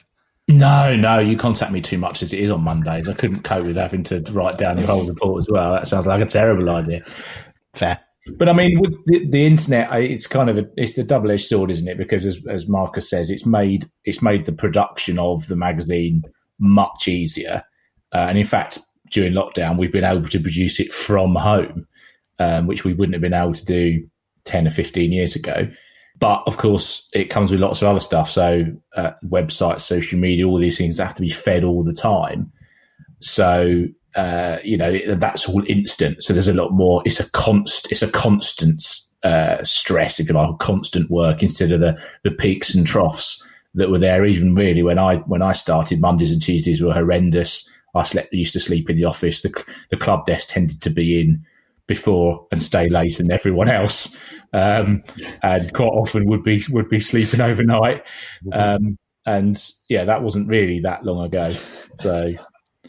No, 0.48 0.96
no, 0.96 1.18
you 1.18 1.36
contact 1.36 1.70
me 1.70 1.80
too 1.80 1.98
much 1.98 2.22
as 2.22 2.32
it 2.32 2.40
is 2.40 2.50
on 2.50 2.62
Mondays. 2.62 3.06
I 3.06 3.12
couldn't 3.12 3.42
cope 3.42 3.66
with 3.66 3.76
having 3.76 4.02
to 4.04 4.20
write 4.32 4.56
down 4.58 4.78
your 4.78 4.86
whole 4.86 5.06
report 5.06 5.42
as 5.42 5.48
well. 5.48 5.74
That 5.74 5.86
sounds 5.86 6.06
like 6.06 6.22
a 6.22 6.26
terrible 6.26 6.70
idea. 6.70 7.04
Fair. 7.74 8.00
But 8.36 8.48
I 8.48 8.52
mean, 8.52 8.80
with 8.80 8.94
the, 9.06 9.28
the 9.28 9.46
internet, 9.46 9.92
it's 9.92 10.26
kind 10.26 10.50
of 10.50 10.58
a, 10.58 10.66
it's 10.76 10.94
the 10.94 11.04
double 11.04 11.30
edged 11.30 11.46
sword, 11.46 11.70
isn't 11.70 11.86
it? 11.86 11.98
Because 11.98 12.24
as, 12.24 12.40
as 12.48 12.66
Marcus 12.66 13.08
says, 13.08 13.30
it's 13.30 13.46
made 13.46 13.84
it's 14.04 14.22
made 14.22 14.46
the 14.46 14.52
production 14.52 15.18
of 15.18 15.46
the 15.48 15.56
magazine 15.56 16.22
much 16.58 17.06
easier. 17.06 17.62
Uh, 18.12 18.26
and 18.28 18.38
in 18.38 18.46
fact, 18.46 18.78
during 19.10 19.32
lockdown, 19.32 19.78
we've 19.78 19.92
been 19.92 20.04
able 20.04 20.28
to 20.28 20.40
produce 20.40 20.80
it 20.80 20.92
from 20.92 21.34
home, 21.34 21.86
um, 22.38 22.66
which 22.66 22.84
we 22.84 22.92
wouldn't 22.92 23.14
have 23.14 23.22
been 23.22 23.34
able 23.34 23.54
to 23.54 23.64
do 23.64 24.06
10 24.44 24.66
or 24.66 24.70
15 24.70 25.12
years 25.12 25.36
ago. 25.36 25.68
But 26.18 26.42
of 26.46 26.58
course, 26.58 27.08
it 27.12 27.30
comes 27.30 27.50
with 27.50 27.60
lots 27.60 27.80
of 27.80 27.88
other 27.88 28.00
stuff. 28.00 28.30
So, 28.30 28.64
uh, 28.94 29.12
websites, 29.24 29.80
social 29.80 30.18
media, 30.18 30.46
all 30.46 30.58
these 30.58 30.76
things 30.76 30.98
have 30.98 31.14
to 31.14 31.22
be 31.22 31.30
fed 31.30 31.64
all 31.64 31.82
the 31.82 31.94
time. 31.94 32.52
So, 33.20 33.86
uh, 34.14 34.58
you 34.62 34.76
know, 34.76 34.98
that's 35.16 35.48
all 35.48 35.62
instant. 35.66 36.22
So 36.22 36.32
there's 36.32 36.48
a 36.48 36.54
lot 36.54 36.72
more. 36.72 37.02
It's 37.06 37.20
a 37.20 37.30
const. 37.30 37.90
It's 37.90 38.02
a 38.02 38.10
constant 38.10 38.84
uh, 39.22 39.62
stress, 39.62 40.18
if 40.18 40.28
you 40.28 40.34
like, 40.34 40.58
constant 40.58 41.10
work 41.10 41.42
instead 41.42 41.72
of 41.72 41.80
the 41.80 42.00
the 42.24 42.30
peaks 42.30 42.74
and 42.74 42.86
troughs 42.86 43.46
that 43.74 43.90
were 43.90 43.98
there. 43.98 44.24
Even 44.24 44.54
really 44.54 44.82
when 44.82 44.98
I 44.98 45.16
when 45.16 45.42
I 45.42 45.52
started, 45.52 46.00
Mondays 46.00 46.32
and 46.32 46.42
Tuesdays 46.42 46.82
were 46.82 46.92
horrendous. 46.92 47.68
I 47.94 48.02
slept, 48.02 48.32
used 48.32 48.52
to 48.54 48.60
sleep 48.60 48.88
in 48.90 48.96
the 48.96 49.04
office. 49.04 49.42
The, 49.42 49.64
the 49.90 49.96
club 49.96 50.26
desk 50.26 50.48
tended 50.48 50.80
to 50.82 50.90
be 50.90 51.20
in 51.20 51.44
before 51.86 52.46
and 52.52 52.62
stay 52.62 52.88
late 52.88 53.18
than 53.18 53.32
everyone 53.32 53.68
else. 53.68 54.16
Um, 54.52 55.02
and 55.42 55.72
quite 55.72 55.86
often 55.86 56.26
would 56.26 56.42
be, 56.42 56.62
would 56.70 56.88
be 56.88 57.00
sleeping 57.00 57.40
overnight. 57.40 58.02
Um, 58.52 58.98
and 59.26 59.62
yeah, 59.88 60.04
that 60.04 60.22
wasn't 60.22 60.48
really 60.48 60.80
that 60.80 61.04
long 61.04 61.24
ago. 61.24 61.54
So, 61.96 62.32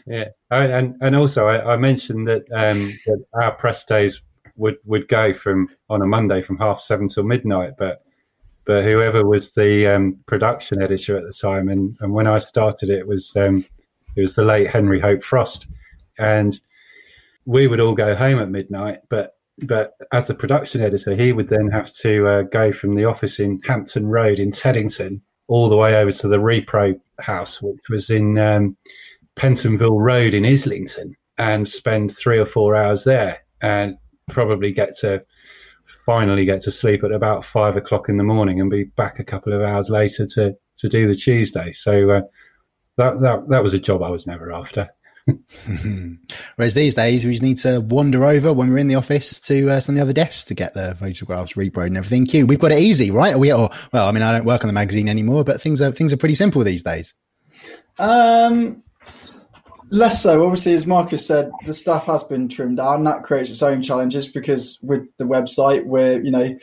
yeah. 0.06 0.28
And, 0.50 0.96
and 1.00 1.16
also 1.16 1.46
I, 1.46 1.74
I 1.74 1.76
mentioned 1.76 2.28
that, 2.28 2.42
um, 2.52 2.96
that 3.06 3.24
our 3.34 3.52
press 3.52 3.84
days 3.84 4.20
would, 4.56 4.76
would 4.84 5.08
go 5.08 5.34
from 5.34 5.68
on 5.88 6.02
a 6.02 6.06
Monday 6.06 6.42
from 6.42 6.58
half 6.58 6.80
seven 6.80 7.08
till 7.08 7.24
midnight, 7.24 7.72
but 7.78 8.02
but 8.64 8.84
whoever 8.84 9.26
was 9.26 9.54
the 9.54 9.88
um, 9.88 10.16
production 10.26 10.80
editor 10.80 11.16
at 11.16 11.24
the 11.24 11.32
time, 11.32 11.68
and, 11.68 11.96
and 11.98 12.12
when 12.12 12.28
I 12.28 12.38
started, 12.38 12.90
it 12.90 13.08
was 13.08 13.34
um, 13.34 13.64
it 14.16 14.20
was 14.20 14.34
the 14.34 14.44
late 14.44 14.70
Henry 14.70 15.00
Hope 15.00 15.22
Frost, 15.22 15.66
and 16.18 16.58
we 17.44 17.66
would 17.66 17.80
all 17.80 17.94
go 17.94 18.14
home 18.14 18.38
at 18.38 18.50
midnight, 18.50 18.98
but 19.08 19.36
but 19.66 19.92
as 20.12 20.26
the 20.26 20.34
production 20.34 20.80
editor, 20.80 21.14
he 21.14 21.32
would 21.32 21.48
then 21.48 21.68
have 21.68 21.92
to 21.92 22.26
uh, 22.26 22.42
go 22.42 22.72
from 22.72 22.94
the 22.94 23.04
office 23.04 23.38
in 23.38 23.60
Hampton 23.64 24.08
Road 24.08 24.38
in 24.38 24.50
Teddington 24.50 25.20
all 25.46 25.68
the 25.68 25.76
way 25.76 25.94
over 25.96 26.10
to 26.10 26.28
the 26.28 26.38
Repro 26.38 26.98
house, 27.20 27.60
which 27.60 27.88
was 27.90 28.08
in 28.08 28.38
um, 28.38 28.76
Pentonville 29.36 30.00
Road 30.00 30.34
in 30.34 30.46
Islington, 30.46 31.14
and 31.38 31.68
spend 31.68 32.16
three 32.16 32.38
or 32.38 32.46
four 32.46 32.74
hours 32.74 33.04
there, 33.04 33.40
and 33.60 33.96
probably 34.30 34.72
get 34.72 34.96
to 34.98 35.22
finally 35.84 36.44
get 36.44 36.60
to 36.62 36.70
sleep 36.70 37.04
at 37.04 37.12
about 37.12 37.44
five 37.44 37.76
o'clock 37.76 38.08
in 38.08 38.16
the 38.16 38.24
morning 38.24 38.60
and 38.60 38.70
be 38.70 38.84
back 38.84 39.18
a 39.18 39.24
couple 39.24 39.52
of 39.52 39.60
hours 39.60 39.90
later 39.90 40.26
to 40.26 40.56
to 40.76 40.88
do 40.88 41.06
the 41.06 41.14
Tuesday. 41.14 41.72
So 41.72 42.10
uh, 42.10 42.22
that 42.96 43.20
that 43.20 43.48
that 43.48 43.62
was 43.62 43.74
a 43.74 43.78
job 43.78 44.02
I 44.02 44.10
was 44.10 44.26
never 44.26 44.52
after. 44.52 44.90
Whereas 46.56 46.74
these 46.74 46.94
days, 46.94 47.24
we 47.24 47.32
just 47.32 47.42
need 47.42 47.58
to 47.58 47.80
wander 47.80 48.24
over 48.24 48.52
when 48.52 48.70
we're 48.70 48.78
in 48.78 48.88
the 48.88 48.96
office 48.96 49.38
to 49.42 49.70
uh, 49.70 49.80
some 49.80 49.94
of 49.94 49.96
the 49.98 50.02
other 50.02 50.12
desks 50.12 50.44
to 50.44 50.54
get 50.54 50.74
the 50.74 50.96
photographs 50.98 51.52
repro 51.52 51.86
and 51.86 51.96
everything. 51.96 52.26
Kew, 52.26 52.46
we've 52.46 52.58
got 52.58 52.72
it 52.72 52.80
easy, 52.80 53.10
right? 53.10 53.34
Are 53.34 53.38
we? 53.38 53.52
Or, 53.52 53.70
well, 53.92 54.08
I 54.08 54.12
mean, 54.12 54.22
I 54.22 54.32
don't 54.32 54.44
work 54.44 54.64
on 54.64 54.68
the 54.68 54.74
magazine 54.74 55.08
anymore, 55.08 55.44
but 55.44 55.62
things 55.62 55.80
are 55.80 55.92
things 55.92 56.12
are 56.12 56.16
pretty 56.16 56.34
simple 56.34 56.64
these 56.64 56.82
days. 56.82 57.14
Um, 57.98 58.82
less 59.90 60.22
so. 60.22 60.44
Obviously, 60.44 60.74
as 60.74 60.86
Marcus 60.86 61.24
said, 61.24 61.52
the 61.66 61.74
staff 61.74 62.04
has 62.06 62.24
been 62.24 62.48
trimmed 62.48 62.78
down. 62.78 63.04
That 63.04 63.22
creates 63.22 63.50
its 63.50 63.62
own 63.62 63.82
challenges 63.82 64.28
because 64.28 64.78
with 64.82 65.06
the 65.18 65.24
website, 65.24 65.84
we're 65.84 66.20
you 66.20 66.30
know 66.30 66.58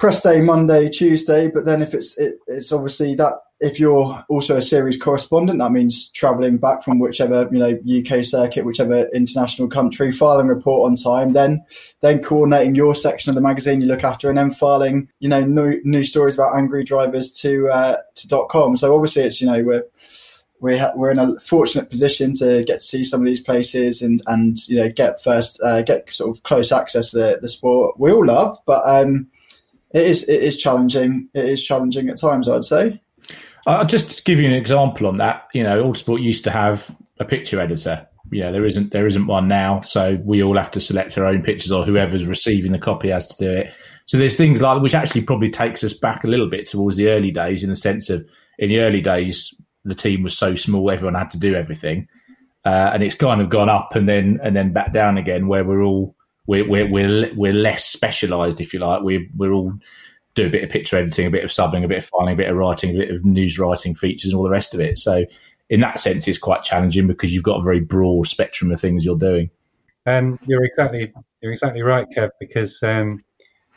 press 0.00 0.22
day 0.22 0.40
Monday, 0.40 0.88
Tuesday, 0.88 1.48
but 1.48 1.66
then 1.66 1.82
if 1.82 1.92
it's 1.92 2.16
it, 2.16 2.40
it's 2.46 2.72
obviously 2.72 3.14
that 3.16 3.34
if 3.60 3.78
you're 3.78 4.24
also 4.30 4.56
a 4.56 4.62
series 4.62 4.96
correspondent, 4.96 5.58
that 5.58 5.72
means 5.72 6.08
travelling 6.08 6.56
back 6.56 6.82
from 6.82 6.98
whichever 6.98 7.46
you 7.52 7.58
know 7.58 7.78
UK 7.98 8.24
circuit, 8.24 8.64
whichever 8.64 9.06
international 9.12 9.68
country, 9.68 10.10
filing 10.10 10.48
report 10.48 10.90
on 10.90 10.96
time, 10.96 11.34
then 11.34 11.62
then 12.00 12.22
coordinating 12.22 12.74
your 12.74 12.94
section 12.94 13.28
of 13.28 13.34
the 13.34 13.42
magazine 13.42 13.82
you 13.82 13.86
look 13.86 14.02
after, 14.02 14.30
and 14.30 14.38
then 14.38 14.52
filing 14.54 15.06
you 15.20 15.28
know 15.28 15.44
new, 15.44 15.78
new 15.84 16.02
stories 16.02 16.34
about 16.34 16.56
angry 16.56 16.82
drivers 16.82 17.30
to 17.30 17.68
uh, 17.68 17.98
to 18.14 18.46
.com. 18.48 18.78
So 18.78 18.94
obviously, 18.94 19.24
it's 19.24 19.40
you 19.42 19.48
know 19.48 19.62
we're 19.62 19.84
we're 20.60 20.92
we're 20.96 21.10
in 21.10 21.18
a 21.18 21.38
fortunate 21.40 21.90
position 21.90 22.32
to 22.36 22.64
get 22.64 22.80
to 22.80 22.86
see 22.86 23.04
some 23.04 23.20
of 23.20 23.26
these 23.26 23.42
places 23.42 24.00
and 24.00 24.22
and 24.26 24.66
you 24.66 24.76
know 24.76 24.88
get 24.88 25.22
first 25.22 25.60
uh, 25.62 25.82
get 25.82 26.10
sort 26.10 26.34
of 26.34 26.42
close 26.42 26.72
access 26.72 27.10
to 27.10 27.18
the, 27.18 27.38
the 27.42 27.50
sport 27.50 28.00
we 28.00 28.10
all 28.10 28.24
love, 28.24 28.58
but 28.64 28.82
um, 28.86 29.28
it 29.92 30.02
is 30.02 30.28
it 30.28 30.42
is 30.42 30.56
challenging. 30.56 31.28
It 31.34 31.46
is 31.46 31.62
challenging 31.62 32.08
at 32.08 32.18
times, 32.18 32.48
I'd 32.48 32.64
say. 32.64 33.00
I'll 33.66 33.86
just 33.86 34.24
give 34.24 34.38
you 34.38 34.46
an 34.46 34.54
example 34.54 35.06
on 35.06 35.18
that. 35.18 35.48
You 35.52 35.62
know, 35.62 35.84
Autosport 35.84 36.22
used 36.22 36.44
to 36.44 36.50
have 36.50 36.94
a 37.18 37.24
picture 37.24 37.60
editor. 37.60 38.06
Yeah, 38.32 38.50
there 38.50 38.64
isn't 38.64 38.92
there 38.92 39.06
isn't 39.06 39.26
one 39.26 39.48
now, 39.48 39.80
so 39.80 40.18
we 40.24 40.42
all 40.42 40.56
have 40.56 40.70
to 40.72 40.80
select 40.80 41.18
our 41.18 41.26
own 41.26 41.42
pictures, 41.42 41.72
or 41.72 41.84
whoever's 41.84 42.24
receiving 42.24 42.72
the 42.72 42.78
copy 42.78 43.08
has 43.10 43.26
to 43.28 43.44
do 43.44 43.50
it. 43.50 43.74
So 44.06 44.18
there's 44.18 44.36
things 44.36 44.62
like 44.62 44.80
which 44.82 44.94
actually 44.94 45.22
probably 45.22 45.50
takes 45.50 45.82
us 45.84 45.92
back 45.92 46.24
a 46.24 46.28
little 46.28 46.48
bit 46.48 46.66
towards 46.66 46.96
the 46.96 47.08
early 47.08 47.30
days, 47.30 47.62
in 47.64 47.70
the 47.70 47.76
sense 47.76 48.08
of 48.08 48.24
in 48.58 48.68
the 48.68 48.80
early 48.80 49.00
days 49.00 49.54
the 49.84 49.94
team 49.94 50.22
was 50.22 50.36
so 50.36 50.54
small, 50.54 50.90
everyone 50.90 51.14
had 51.14 51.30
to 51.30 51.38
do 51.38 51.54
everything, 51.54 52.06
uh, 52.64 52.90
and 52.92 53.02
it's 53.02 53.14
kind 53.14 53.40
of 53.40 53.48
gone 53.48 53.68
up 53.68 53.96
and 53.96 54.08
then 54.08 54.38
and 54.42 54.54
then 54.54 54.72
back 54.72 54.92
down 54.92 55.18
again, 55.18 55.48
where 55.48 55.64
we're 55.64 55.82
all 55.82 56.14
we're 56.46 56.68
we're 56.68 56.90
we're, 56.90 57.34
we're 57.34 57.52
less 57.52 57.84
specialised, 57.84 58.60
if 58.60 58.72
you 58.72 58.80
like. 58.80 59.02
We're 59.02 59.26
we're 59.36 59.52
all 59.52 59.72
do 60.34 60.46
a 60.46 60.50
bit 60.50 60.62
of 60.62 60.70
picture 60.70 60.96
editing, 60.96 61.26
a 61.26 61.30
bit 61.30 61.44
of 61.44 61.50
subbing, 61.50 61.84
a 61.84 61.88
bit 61.88 61.98
of 61.98 62.04
filing, 62.04 62.34
a 62.34 62.36
bit 62.36 62.48
of 62.48 62.56
writing, 62.56 62.94
a 62.94 62.98
bit 62.98 63.10
of 63.10 63.24
news 63.24 63.58
writing 63.58 63.94
features, 63.94 64.30
and 64.30 64.38
all 64.38 64.44
the 64.44 64.50
rest 64.50 64.74
of 64.74 64.80
it. 64.80 64.98
So, 64.98 65.24
in 65.68 65.80
that 65.80 66.00
sense, 66.00 66.26
it's 66.28 66.38
quite 66.38 66.62
challenging 66.62 67.06
because 67.06 67.32
you've 67.32 67.44
got 67.44 67.60
a 67.60 67.62
very 67.62 67.80
broad 67.80 68.26
spectrum 68.26 68.70
of 68.70 68.80
things 68.80 69.04
you're 69.04 69.18
doing. 69.18 69.50
Um, 70.06 70.38
you're 70.46 70.64
exactly 70.64 71.12
you're 71.40 71.52
exactly 71.52 71.82
right, 71.82 72.06
Kev, 72.16 72.30
because 72.38 72.82
um, 72.82 73.24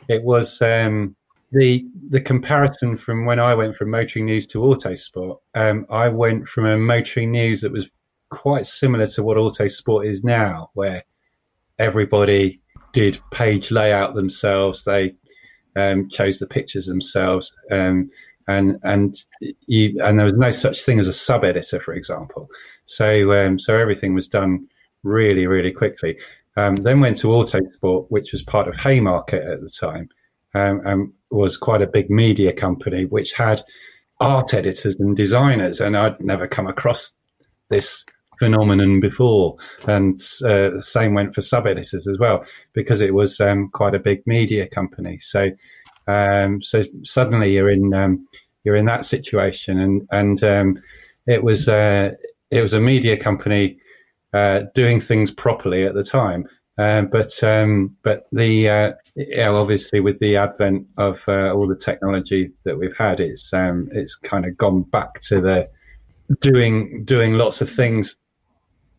it 0.08 0.22
was 0.22 0.60
um, 0.62 1.16
the 1.52 1.84
the 2.10 2.20
comparison 2.20 2.96
from 2.96 3.26
when 3.26 3.40
I 3.40 3.54
went 3.54 3.76
from 3.76 3.90
motoring 3.90 4.26
news 4.26 4.46
to 4.48 4.58
autosport. 4.58 5.38
Um, 5.54 5.86
I 5.90 6.08
went 6.08 6.48
from 6.48 6.66
a 6.66 6.78
motoring 6.78 7.32
news 7.32 7.60
that 7.60 7.72
was 7.72 7.88
quite 8.30 8.66
similar 8.66 9.06
to 9.06 9.22
what 9.22 9.36
autosport 9.36 10.08
is 10.08 10.24
now, 10.24 10.70
where 10.74 11.02
everybody 11.78 12.60
did 12.92 13.20
page 13.30 13.70
layout 13.70 14.14
themselves. 14.14 14.84
They 14.84 15.14
um, 15.76 16.08
chose 16.08 16.38
the 16.38 16.46
pictures 16.46 16.86
themselves, 16.86 17.52
um, 17.70 18.10
and 18.46 18.78
and 18.82 19.16
you 19.66 19.98
and 20.02 20.18
there 20.18 20.24
was 20.24 20.34
no 20.34 20.50
such 20.50 20.84
thing 20.84 20.98
as 20.98 21.08
a 21.08 21.12
sub 21.12 21.44
editor, 21.44 21.80
for 21.80 21.94
example. 21.94 22.48
So 22.86 23.32
um, 23.32 23.58
so 23.58 23.76
everything 23.76 24.14
was 24.14 24.28
done 24.28 24.66
really 25.02 25.46
really 25.46 25.72
quickly. 25.72 26.16
Um, 26.56 26.76
then 26.76 27.00
went 27.00 27.16
to 27.18 27.28
Autosport, 27.28 28.06
which 28.10 28.30
was 28.30 28.42
part 28.42 28.68
of 28.68 28.76
Haymarket 28.76 29.42
at 29.42 29.60
the 29.60 29.68
time, 29.68 30.08
um, 30.54 30.80
and 30.84 31.12
was 31.30 31.56
quite 31.56 31.82
a 31.82 31.86
big 31.86 32.10
media 32.10 32.52
company, 32.52 33.06
which 33.06 33.32
had 33.32 33.60
art 34.20 34.54
editors 34.54 34.94
and 35.00 35.16
designers, 35.16 35.80
and 35.80 35.96
I'd 35.96 36.20
never 36.20 36.46
come 36.46 36.68
across 36.68 37.12
this 37.70 38.04
phenomenon 38.38 39.00
before. 39.00 39.56
And 39.86 40.20
uh, 40.44 40.80
same 40.80 41.14
went 41.14 41.34
for 41.34 41.40
sub 41.40 41.66
editors 41.66 42.06
as 42.06 42.18
well, 42.18 42.44
because 42.72 43.00
it 43.00 43.14
was 43.14 43.40
um, 43.40 43.68
quite 43.70 43.94
a 43.94 43.98
big 43.98 44.26
media 44.26 44.66
company. 44.68 45.18
So, 45.18 45.50
um, 46.06 46.62
so 46.62 46.84
suddenly 47.02 47.52
you're 47.52 47.70
in 47.70 47.94
um, 47.94 48.26
you're 48.64 48.76
in 48.76 48.86
that 48.86 49.04
situation, 49.04 49.78
and 49.78 50.06
and 50.10 50.42
um, 50.42 50.82
it 51.26 51.42
was 51.42 51.68
uh, 51.68 52.12
it 52.50 52.60
was 52.60 52.74
a 52.74 52.80
media 52.80 53.16
company 53.16 53.78
uh, 54.32 54.60
doing 54.74 55.00
things 55.00 55.30
properly 55.30 55.84
at 55.84 55.94
the 55.94 56.04
time. 56.04 56.48
Uh, 56.76 57.02
but 57.02 57.42
um, 57.44 57.96
but 58.02 58.26
the 58.32 58.68
uh, 58.68 58.92
obviously 59.52 60.00
with 60.00 60.18
the 60.18 60.36
advent 60.36 60.86
of 60.98 61.22
uh, 61.28 61.52
all 61.52 61.68
the 61.68 61.76
technology 61.76 62.50
that 62.64 62.78
we've 62.78 62.96
had, 62.96 63.20
it's 63.20 63.52
um, 63.52 63.88
it's 63.92 64.16
kind 64.16 64.44
of 64.44 64.56
gone 64.56 64.82
back 64.82 65.20
to 65.20 65.40
the 65.40 65.68
doing 66.40 67.04
doing 67.04 67.34
lots 67.34 67.60
of 67.60 67.70
things 67.70 68.16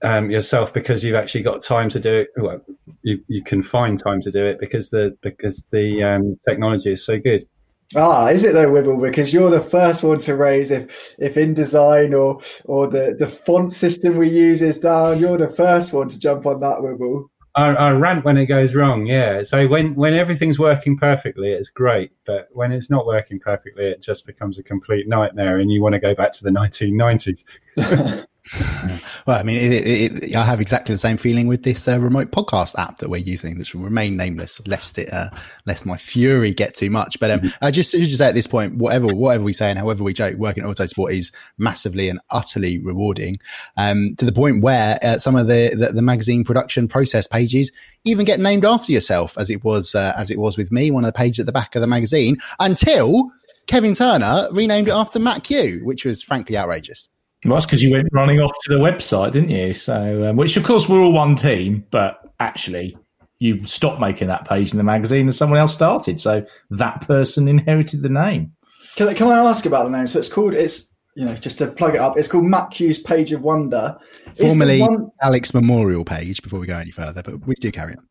um, 0.02 0.30
yourself 0.30 0.74
because 0.74 1.04
you've 1.04 1.16
actually 1.16 1.44
got 1.44 1.62
time 1.62 1.90
to 1.90 2.00
do 2.00 2.14
it. 2.14 2.30
Well, 2.38 2.62
you, 3.04 3.24
you 3.28 3.44
can 3.44 3.64
find 3.64 3.98
time 4.00 4.22
to 4.22 4.32
do 4.32 4.44
it 4.46 4.60
because 4.60 4.90
the 4.90 5.18
because 5.22 5.64
the 5.72 6.04
um, 6.04 6.40
technology 6.48 6.92
is 6.92 7.06
so 7.06 7.20
good. 7.20 7.48
Ah, 7.96 8.28
is 8.28 8.44
it 8.44 8.54
though, 8.54 8.72
Wibble? 8.72 9.02
Because 9.02 9.34
you're 9.34 9.52
the 9.52 9.62
first 9.62 10.04
one 10.04 10.18
to 10.20 10.36
raise 10.36 10.72
if 10.72 11.16
if 11.20 11.36
InDesign 11.36 12.20
or 12.20 12.42
or 12.66 12.88
the 12.88 13.16
the 13.18 13.28
font 13.28 13.72
system 13.72 14.18
we 14.18 14.30
use 14.30 14.62
is 14.62 14.80
down. 14.80 15.20
You're 15.20 15.38
the 15.38 15.50
first 15.50 15.94
one 15.94 16.08
to 16.08 16.20
jump 16.20 16.46
on 16.46 16.60
that, 16.62 16.80
Wibble. 16.80 17.30
I, 17.56 17.68
I 17.70 17.92
rant 17.92 18.26
when 18.26 18.38
it 18.38 18.48
goes 18.48 18.76
wrong. 18.76 19.06
Yeah. 19.06 19.44
So 19.44 19.68
when 19.68 19.96
when 19.96 20.14
everything's 20.14 20.60
working 20.60 20.98
perfectly, 20.98 21.52
it's 21.52 21.70
great. 21.70 22.12
But 22.26 22.50
when 22.52 22.72
it's 22.72 22.90
not 22.90 23.06
working 23.06 23.40
perfectly, 23.40 23.86
it 23.86 24.02
just 24.02 24.26
becomes 24.26 24.58
a 24.58 24.64
complete 24.64 25.08
nightmare, 25.08 25.60
and 25.60 25.72
you 25.72 25.82
want 25.82 25.94
to 25.94 26.00
go 26.00 26.16
back 26.16 26.34
to 26.34 26.44
the 26.44 26.50
1990s. 26.50 27.44
well, 29.26 29.40
I 29.40 29.44
mean, 29.44 29.58
it, 29.58 29.72
it, 29.72 30.24
it, 30.24 30.36
I 30.36 30.46
have 30.46 30.62
exactly 30.62 30.94
the 30.94 31.00
same 31.00 31.18
feeling 31.18 31.48
with 31.48 31.64
this 31.64 31.88
uh, 31.88 32.00
remote 32.00 32.30
podcast 32.32 32.78
app 32.78 33.00
that 33.00 33.10
we're 33.10 33.18
using. 33.18 33.58
This 33.58 33.74
will 33.74 33.82
remain 33.82 34.18
nameless, 34.18 34.62
lest 34.68 35.00
it, 35.00 35.12
uh, 35.12 35.30
lest 35.66 35.86
my 35.86 35.98
fury 35.98 36.54
get 36.54 36.76
too 36.76 36.92
much. 36.92 37.20
But 37.20 37.32
um, 37.32 37.40
mm-hmm. 37.40 37.64
I 37.66 37.72
just, 37.72 37.92
should 37.92 38.02
just 38.02 38.20
say 38.20 38.28
at 38.28 38.36
this 38.36 38.46
point, 38.46 38.76
whatever, 38.76 39.08
whatever 39.08 39.44
we 39.44 39.54
say 39.54 39.72
and 39.72 39.80
however 39.80 40.04
we 40.04 40.14
joke, 40.14 40.38
working 40.38 40.64
at 40.64 40.70
Autosport 40.70 41.14
is 41.14 41.32
massively 41.58 42.08
and 42.08 42.20
utterly 42.30 42.78
rewarding. 42.78 43.40
Um, 43.78 44.16
to 44.18 44.26
the 44.26 44.32
point 44.32 44.62
where 44.62 45.00
uh, 45.02 45.18
some 45.18 45.36
of 45.36 45.48
the, 45.48 45.76
the, 45.76 45.94
the 45.94 46.04
magazine 46.04 46.44
production 46.44 46.88
process 46.88 47.26
pages 47.26 47.72
even 48.04 48.26
get 48.26 48.40
named 48.40 48.64
after 48.64 48.92
yourself, 48.92 49.40
as 49.40 49.50
it 49.50 49.64
was 49.64 49.96
uh, 49.96 50.14
as 50.16 50.30
it 50.30 50.38
was 50.38 50.56
with 50.56 50.72
me, 50.72 50.92
one 50.92 51.04
of 51.04 51.12
the 51.12 51.18
pages 51.18 51.40
at 51.40 51.46
the 51.48 51.52
back 51.52 51.76
of 51.76 51.82
the 51.82 51.88
magazine, 51.88 52.38
until 52.60 53.32
Kevin 53.66 53.96
Turner 53.96 54.48
renamed 54.52 54.88
it 54.88 54.94
after 54.94 55.18
Matt 55.18 55.44
Kew, 55.44 55.82
which 55.84 56.06
was 56.06 56.22
frankly 56.22 56.56
outrageous. 56.56 57.10
Well, 57.46 57.56
that's 57.56 57.66
because 57.66 57.84
you 57.84 57.92
went 57.92 58.08
running 58.12 58.40
off 58.40 58.56
to 58.64 58.74
the 58.74 58.80
website, 58.80 59.32
didn't 59.34 59.52
you? 59.52 59.74
So, 59.74 60.26
um, 60.26 60.36
which 60.36 60.58
of 60.58 60.64
course 60.64 60.90
we're 60.90 61.00
all 61.02 61.14
one 61.14 61.36
team, 61.36 61.86
but 61.92 62.20
actually 62.40 62.98
you 63.38 63.64
stopped 63.66 64.02
making 64.02 64.28
that 64.30 64.48
page 64.48 64.72
in 64.72 64.78
the 64.78 64.84
magazine 64.84 65.22
and 65.28 65.34
someone 65.34 65.60
else 65.60 65.74
started. 65.74 66.20
So 66.20 66.46
that 66.72 67.02
person 67.02 67.48
inherited 67.48 68.02
the 68.02 68.10
name. 68.10 68.54
Can, 68.96 69.14
can 69.14 69.28
I 69.28 69.38
ask 69.48 69.66
about 69.66 69.84
the 69.84 69.96
name? 69.96 70.08
So 70.08 70.18
it's 70.18 70.30
called, 70.30 70.54
it's, 70.54 70.86
you 71.16 71.26
know, 71.26 71.36
just 71.36 71.60
to 71.60 71.68
plug 71.68 71.94
it 71.96 72.02
up, 72.02 72.18
it's 72.18 72.28
called 72.28 72.46
Matt 72.46 72.72
Kew's 72.72 72.98
Page 72.98 73.32
of 73.32 73.42
Wonder. 73.42 73.96
Formerly 74.40 74.82
one... 74.82 75.12
Alex 75.22 75.54
Memorial 75.54 76.04
page 76.04 76.42
before 76.42 76.60
we 76.60 76.66
go 76.66 76.78
any 76.78 76.92
further, 76.92 77.22
but 77.22 77.46
we 77.46 77.54
do 77.56 77.72
carry 77.72 77.94
on 77.94 78.08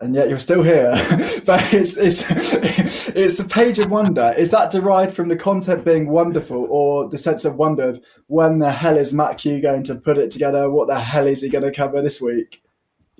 and 0.00 0.14
yet 0.14 0.28
you're 0.28 0.38
still 0.38 0.62
here. 0.62 0.90
but 1.46 1.72
it's 1.72 1.96
it's 1.96 3.05
it's 3.16 3.40
a 3.40 3.44
page 3.44 3.78
of 3.78 3.90
wonder. 3.90 4.34
Is 4.36 4.50
that 4.50 4.70
derived 4.70 5.14
from 5.14 5.28
the 5.28 5.36
content 5.36 5.84
being 5.84 6.08
wonderful, 6.08 6.66
or 6.70 7.08
the 7.08 7.18
sense 7.18 7.44
of 7.44 7.56
wonder 7.56 7.84
of 7.84 8.00
when 8.26 8.58
the 8.58 8.70
hell 8.70 8.96
is 8.96 9.12
Matt 9.12 9.38
Kew 9.38 9.60
going 9.60 9.82
to 9.84 9.94
put 9.94 10.18
it 10.18 10.30
together? 10.30 10.70
What 10.70 10.88
the 10.88 10.98
hell 11.00 11.26
is 11.26 11.40
he 11.40 11.48
going 11.48 11.64
to 11.64 11.72
cover 11.72 12.02
this 12.02 12.20
week? 12.20 12.62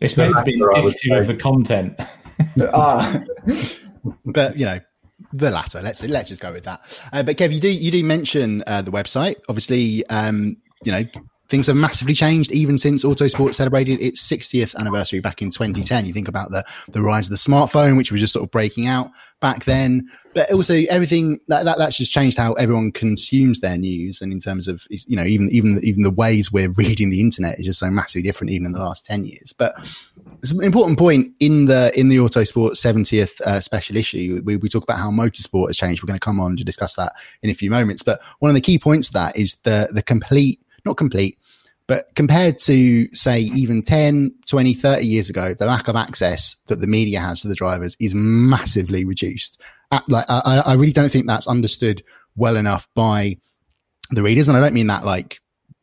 It's 0.00 0.16
meant 0.16 0.36
to 0.36 0.42
be 0.42 0.52
indicative 0.52 1.18
of 1.18 1.26
the 1.26 1.34
content. 1.34 1.98
ah, 2.60 3.22
but 4.26 4.56
you 4.56 4.66
know. 4.66 4.80
The 5.32 5.50
latter. 5.50 5.82
Let's 5.82 6.02
let's 6.02 6.28
just 6.28 6.40
go 6.40 6.52
with 6.52 6.64
that. 6.64 6.80
Uh, 7.12 7.22
but 7.22 7.36
Kev, 7.36 7.52
you 7.52 7.60
do 7.60 7.68
you 7.68 7.90
do 7.90 8.02
mention 8.04 8.62
uh, 8.66 8.80
the 8.80 8.90
website. 8.90 9.36
Obviously, 9.48 10.06
um, 10.06 10.56
you 10.84 10.92
know 10.92 11.02
things 11.48 11.66
have 11.66 11.76
massively 11.76 12.14
changed 12.14 12.52
even 12.52 12.76
since 12.78 13.04
Autosport 13.04 13.54
celebrated 13.54 14.00
its 14.00 14.26
60th 14.28 14.74
anniversary 14.76 15.20
back 15.20 15.42
in 15.42 15.50
2010. 15.50 16.06
You 16.06 16.12
think 16.12 16.28
about 16.28 16.50
the, 16.50 16.64
the 16.88 17.02
rise 17.02 17.26
of 17.26 17.30
the 17.30 17.36
smartphone, 17.36 17.96
which 17.96 18.10
was 18.10 18.20
just 18.20 18.32
sort 18.32 18.44
of 18.44 18.50
breaking 18.50 18.86
out 18.86 19.10
back 19.40 19.64
then, 19.64 20.08
but 20.34 20.50
also 20.50 20.74
everything 20.88 21.38
that, 21.48 21.64
that 21.64 21.78
that's 21.78 21.98
just 21.98 22.10
changed 22.10 22.38
how 22.38 22.54
everyone 22.54 22.90
consumes 22.90 23.60
their 23.60 23.76
news. 23.76 24.20
And 24.20 24.32
in 24.32 24.40
terms 24.40 24.66
of, 24.66 24.82
you 24.90 25.16
know, 25.16 25.24
even, 25.24 25.48
even, 25.52 25.80
even 25.84 26.02
the 26.02 26.10
ways 26.10 26.50
we're 26.50 26.70
reading 26.70 27.10
the 27.10 27.20
internet 27.20 27.58
is 27.58 27.66
just 27.66 27.80
so 27.80 27.90
massively 27.90 28.22
different 28.22 28.50
even 28.52 28.66
in 28.66 28.72
the 28.72 28.80
last 28.80 29.04
10 29.04 29.26
years. 29.26 29.52
But 29.52 29.74
it's 30.42 30.52
an 30.52 30.64
important 30.64 30.98
point 30.98 31.34
in 31.38 31.66
the, 31.66 31.92
in 31.98 32.08
the 32.08 32.16
Autosport 32.16 32.72
70th 32.72 33.40
uh, 33.42 33.60
special 33.60 33.96
issue. 33.96 34.42
We, 34.44 34.56
we 34.56 34.68
talk 34.68 34.82
about 34.82 34.98
how 34.98 35.10
motorsport 35.10 35.68
has 35.68 35.76
changed. 35.76 36.02
We're 36.02 36.08
going 36.08 36.18
to 36.18 36.24
come 36.24 36.40
on 36.40 36.56
to 36.56 36.64
discuss 36.64 36.94
that 36.94 37.12
in 37.42 37.50
a 37.50 37.54
few 37.54 37.70
moments. 37.70 38.02
But 38.02 38.20
one 38.38 38.50
of 38.50 38.54
the 38.54 38.60
key 38.60 38.78
points 38.78 39.08
of 39.08 39.14
that 39.14 39.36
is 39.36 39.56
the, 39.64 39.88
the 39.92 40.02
complete 40.02 40.60
not 40.86 40.96
complete, 40.96 41.38
but 41.86 42.14
compared 42.14 42.58
to 42.60 43.12
say 43.14 43.40
even 43.40 43.82
10, 43.82 44.34
20, 44.48 44.74
30 44.74 45.06
years 45.06 45.30
ago, 45.30 45.54
the 45.54 45.66
lack 45.66 45.88
of 45.88 45.94
access 45.94 46.56
that 46.66 46.80
the 46.80 46.86
media 46.86 47.20
has 47.20 47.42
to 47.42 47.48
the 47.48 47.54
drivers 47.54 47.96
is 48.00 48.12
massively 48.14 49.04
reduced. 49.04 49.60
Uh, 49.92 50.00
like, 50.08 50.24
I, 50.28 50.62
I 50.66 50.74
really 50.74 50.92
don't 50.92 51.12
think 51.12 51.26
that's 51.26 51.46
understood 51.46 52.02
well 52.34 52.56
enough 52.56 52.88
by 52.94 53.38
the 54.10 54.22
readers. 54.22 54.48
And 54.48 54.56
I 54.56 54.60
don't 54.60 54.74
mean 54.74 54.88
that 54.88 55.04
like 55.04 55.40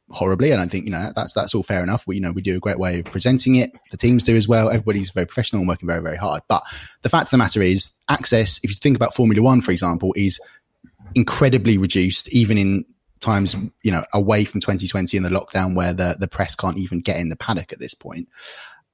horribly. 0.10 0.52
I 0.52 0.58
don't 0.58 0.70
think, 0.70 0.84
you 0.84 0.92
know, 0.92 1.12
that's, 1.16 1.32
that's 1.32 1.56
all 1.56 1.64
fair 1.64 1.82
enough. 1.82 2.06
We, 2.06 2.16
you 2.16 2.22
know, 2.22 2.34
we 2.34 2.42
do 2.42 2.58
a 2.58 2.60
great 2.60 2.80
way 2.80 3.00
of 3.00 3.06
presenting 3.06 3.56
it. 3.56 3.72
The 3.92 3.98
teams 3.98 4.24
do 4.24 4.36
as 4.36 4.48
well. 4.48 4.70
Everybody's 4.70 5.12
very 5.12 5.26
professional 5.26 5.62
and 5.62 5.70
working 5.70 5.88
very, 5.88 6.02
very 6.02 6.18
hard. 6.18 6.44
But 6.50 6.64
the 7.02 7.10
fact 7.10 7.28
of 7.28 7.32
the 7.32 7.38
matter 7.38 7.62
is 7.62 7.92
access, 8.10 8.60
if 8.62 8.70
you 8.70 8.76
think 8.76 8.98
about 8.98 9.16
Formula 9.16 9.42
One, 9.42 9.62
for 9.62 9.72
example, 9.72 10.14
is 10.18 10.40
incredibly 11.16 11.78
reduced, 11.78 12.32
even 12.34 12.58
in 12.58 12.86
times, 13.24 13.56
you 13.82 13.92
know, 13.92 14.04
away 14.14 14.46
from 14.46 14.62
2020 14.62 15.18
and 15.18 15.26
the 15.26 15.30
lockdown 15.30 15.76
where 15.76 15.94
the, 15.94 16.16
the 16.20 16.28
press 16.28 16.56
can't 16.56 16.78
even 16.78 17.02
get 17.02 17.18
in 17.18 17.30
the 17.30 17.36
paddock 17.36 17.74
at 17.74 17.80
this 17.80 17.94
point. 17.94 18.28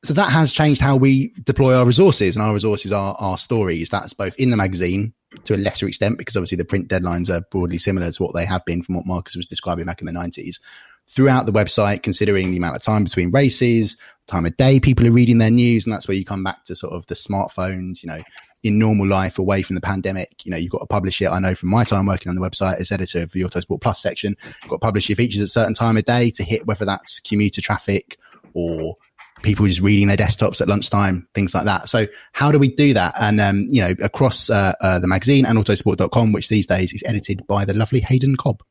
So 0.04 0.14
that 0.14 0.32
has 0.32 0.54
changed 0.54 0.80
how 0.80 0.96
we 0.96 1.34
deploy 1.44 1.76
our 1.76 1.86
resources 1.86 2.36
and 2.36 2.46
our 2.46 2.54
resources 2.54 2.94
are 2.94 3.16
our 3.20 3.38
stories. 3.38 3.90
That's 3.90 4.14
both 4.14 4.36
in 4.36 4.50
the 4.50 4.56
magazine 4.56 5.14
to 5.44 5.56
a 5.56 5.58
lesser 5.58 5.88
extent, 5.88 6.18
because 6.18 6.38
obviously 6.38 6.58
the 6.58 6.66
print 6.66 6.88
deadlines 6.88 7.30
are 7.30 7.42
broadly 7.52 7.78
similar 7.78 8.12
to 8.12 8.24
what 8.24 8.34
they 8.34 8.46
have 8.46 8.64
been 8.66 8.82
from 8.82 8.96
what 8.96 9.06
Marcus 9.06 9.36
was 9.36 9.46
describing 9.46 9.86
back 9.86 10.00
in 10.00 10.08
the 10.08 10.14
nineties 10.14 10.60
throughout 11.08 11.46
the 11.46 11.52
website, 11.52 12.04
considering 12.04 12.52
the 12.52 12.58
amount 12.58 12.76
of 12.76 12.82
time 12.82 13.04
between 13.04 13.32
races, 13.32 13.98
time 14.28 14.46
of 14.46 14.56
day 14.58 14.80
people 14.80 15.06
are 15.08 15.12
reading 15.12 15.40
their 15.40 15.52
news. 15.52 15.86
And 15.86 15.94
that's 15.94 16.08
where 16.08 16.16
you 16.16 16.24
come 16.24 16.44
back 16.44 16.64
to 16.66 16.76
sort 16.76 16.94
of 16.94 17.06
the 17.08 17.16
smartphones, 17.16 18.04
you 18.04 18.08
know, 18.08 18.24
in 18.64 18.78
normal 18.78 19.08
life 19.08 19.40
away 19.40 19.62
from 19.62 19.76
the 19.76 19.82
pandemic, 19.82 20.46
you 20.46 20.52
know, 20.52 20.58
you've 20.58 20.72
got 20.72 20.80
to 20.80 20.86
publish 20.86 21.22
it. 21.22 21.30
I 21.30 21.40
know 21.40 21.56
from 21.56 21.70
my 21.70 21.84
time 21.84 22.06
working 22.06 22.30
on 22.30 22.36
the 22.36 22.42
website 22.42 22.80
as 22.80 22.92
editor 22.92 23.22
of 23.22 23.32
the 23.32 23.42
Autosport 23.42 23.82
Plus 23.82 24.02
section, 24.02 24.36
you've 24.44 24.70
got 24.70 24.78
to 24.78 24.86
publish 24.86 25.10
your 25.10 25.16
features 25.16 25.42
at 25.42 25.46
a 25.46 25.50
certain 25.50 25.74
time 25.74 25.98
of 25.98 26.06
day 26.06 26.30
to 26.32 26.44
hit 26.44 26.68
whether 26.68 26.86
that's 26.86 27.20
commuter 27.20 27.62
traffic 27.62 28.18
or 28.54 28.96
people 29.42 29.66
just 29.66 29.80
reading 29.80 30.08
their 30.08 30.18
desktops 30.18 30.60
at 30.60 30.68
lunchtime, 30.68 31.28
things 31.34 31.56
like 31.56 31.66
that. 31.66 31.88
So 31.88 32.08
how 32.34 32.52
do 32.52 32.60
we 32.60 32.68
do 32.68 32.94
that? 32.94 33.16
And, 33.20 33.40
um, 33.40 33.68
you 33.70 33.82
know, 33.82 33.96
across 34.02 34.50
uh, 34.50 34.74
uh, 34.82 35.00
the 35.00 35.08
magazine 35.08 35.46
and 35.46 35.58
autosport.com, 35.58 36.34
which 36.34 36.50
these 36.50 36.68
days 36.68 36.92
is 36.92 37.04
edited 37.06 37.48
by 37.48 37.64
the 37.66 37.74
lovely 37.74 38.02
Hayden 38.02 38.36
Cobb. 38.36 38.62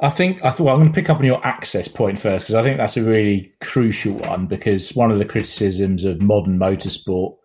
I 0.00 0.10
think 0.10 0.44
I 0.44 0.50
thought 0.50 0.64
well, 0.64 0.74
I'm 0.74 0.80
going 0.80 0.92
to 0.92 0.94
pick 0.94 1.10
up 1.10 1.18
on 1.18 1.24
your 1.24 1.44
access 1.44 1.88
point 1.88 2.20
first 2.20 2.44
because 2.44 2.54
I 2.54 2.62
think 2.62 2.78
that's 2.78 2.96
a 2.96 3.02
really 3.02 3.52
crucial 3.60 4.12
one 4.14 4.46
because 4.46 4.94
one 4.94 5.10
of 5.10 5.18
the 5.18 5.24
criticisms 5.24 6.04
of 6.04 6.22
modern 6.22 6.56
motorsport 6.56 7.36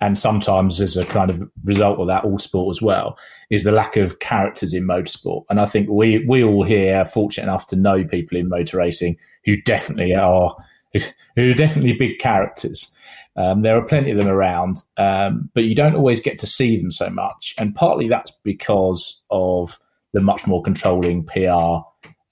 and 0.00 0.16
sometimes 0.16 0.80
as 0.80 0.96
a 0.96 1.04
kind 1.04 1.30
of 1.30 1.42
result 1.64 1.98
of 1.98 2.06
that, 2.06 2.24
Autosport 2.24 2.70
as 2.70 2.82
well, 2.82 3.18
is 3.50 3.64
the 3.64 3.72
lack 3.72 3.96
of 3.96 4.18
characters 4.18 4.74
in 4.74 4.84
motorsport. 4.84 5.44
And 5.50 5.60
I 5.60 5.66
think 5.66 5.88
we 5.88 6.24
we 6.26 6.42
all 6.42 6.64
here 6.64 6.98
are 6.98 7.04
fortunate 7.04 7.44
enough 7.44 7.66
to 7.68 7.76
know 7.76 8.04
people 8.04 8.38
in 8.38 8.48
motor 8.48 8.78
racing 8.78 9.16
who 9.44 9.60
definitely 9.62 10.14
are 10.14 10.56
who 11.36 11.50
are 11.50 11.54
definitely 11.54 11.94
big 11.94 12.18
characters. 12.18 12.94
Um, 13.36 13.62
there 13.62 13.76
are 13.76 13.86
plenty 13.86 14.10
of 14.10 14.18
them 14.18 14.26
around, 14.26 14.82
um, 14.96 15.48
but 15.54 15.62
you 15.64 15.74
don't 15.74 15.94
always 15.94 16.20
get 16.20 16.40
to 16.40 16.46
see 16.46 16.76
them 16.76 16.90
so 16.90 17.08
much. 17.08 17.54
And 17.56 17.74
partly 17.74 18.08
that's 18.08 18.32
because 18.42 19.22
of 19.30 19.78
the 20.12 20.20
much 20.20 20.46
more 20.46 20.60
controlling 20.60 21.24
PR. 21.24 21.84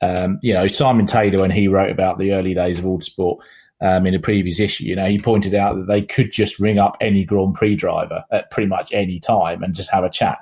Um, 0.02 0.40
you 0.42 0.52
know, 0.52 0.66
Simon 0.66 1.06
Taylor, 1.06 1.38
when 1.38 1.52
he 1.52 1.68
wrote 1.68 1.90
about 1.90 2.18
the 2.18 2.32
early 2.32 2.54
days 2.54 2.80
of 2.80 2.84
Autosport, 2.84 3.38
um, 3.80 4.06
in 4.06 4.14
a 4.14 4.20
previous 4.20 4.60
issue. 4.60 4.84
You 4.84 4.96
know, 4.96 5.06
he 5.06 5.18
pointed 5.18 5.54
out 5.54 5.76
that 5.76 5.86
they 5.86 6.02
could 6.02 6.32
just 6.32 6.58
ring 6.58 6.78
up 6.78 6.96
any 7.00 7.24
Grand 7.24 7.54
Prix 7.54 7.76
driver 7.76 8.24
at 8.30 8.50
pretty 8.50 8.68
much 8.68 8.92
any 8.92 9.18
time 9.20 9.62
and 9.62 9.74
just 9.74 9.90
have 9.90 10.04
a 10.04 10.10
chat. 10.10 10.38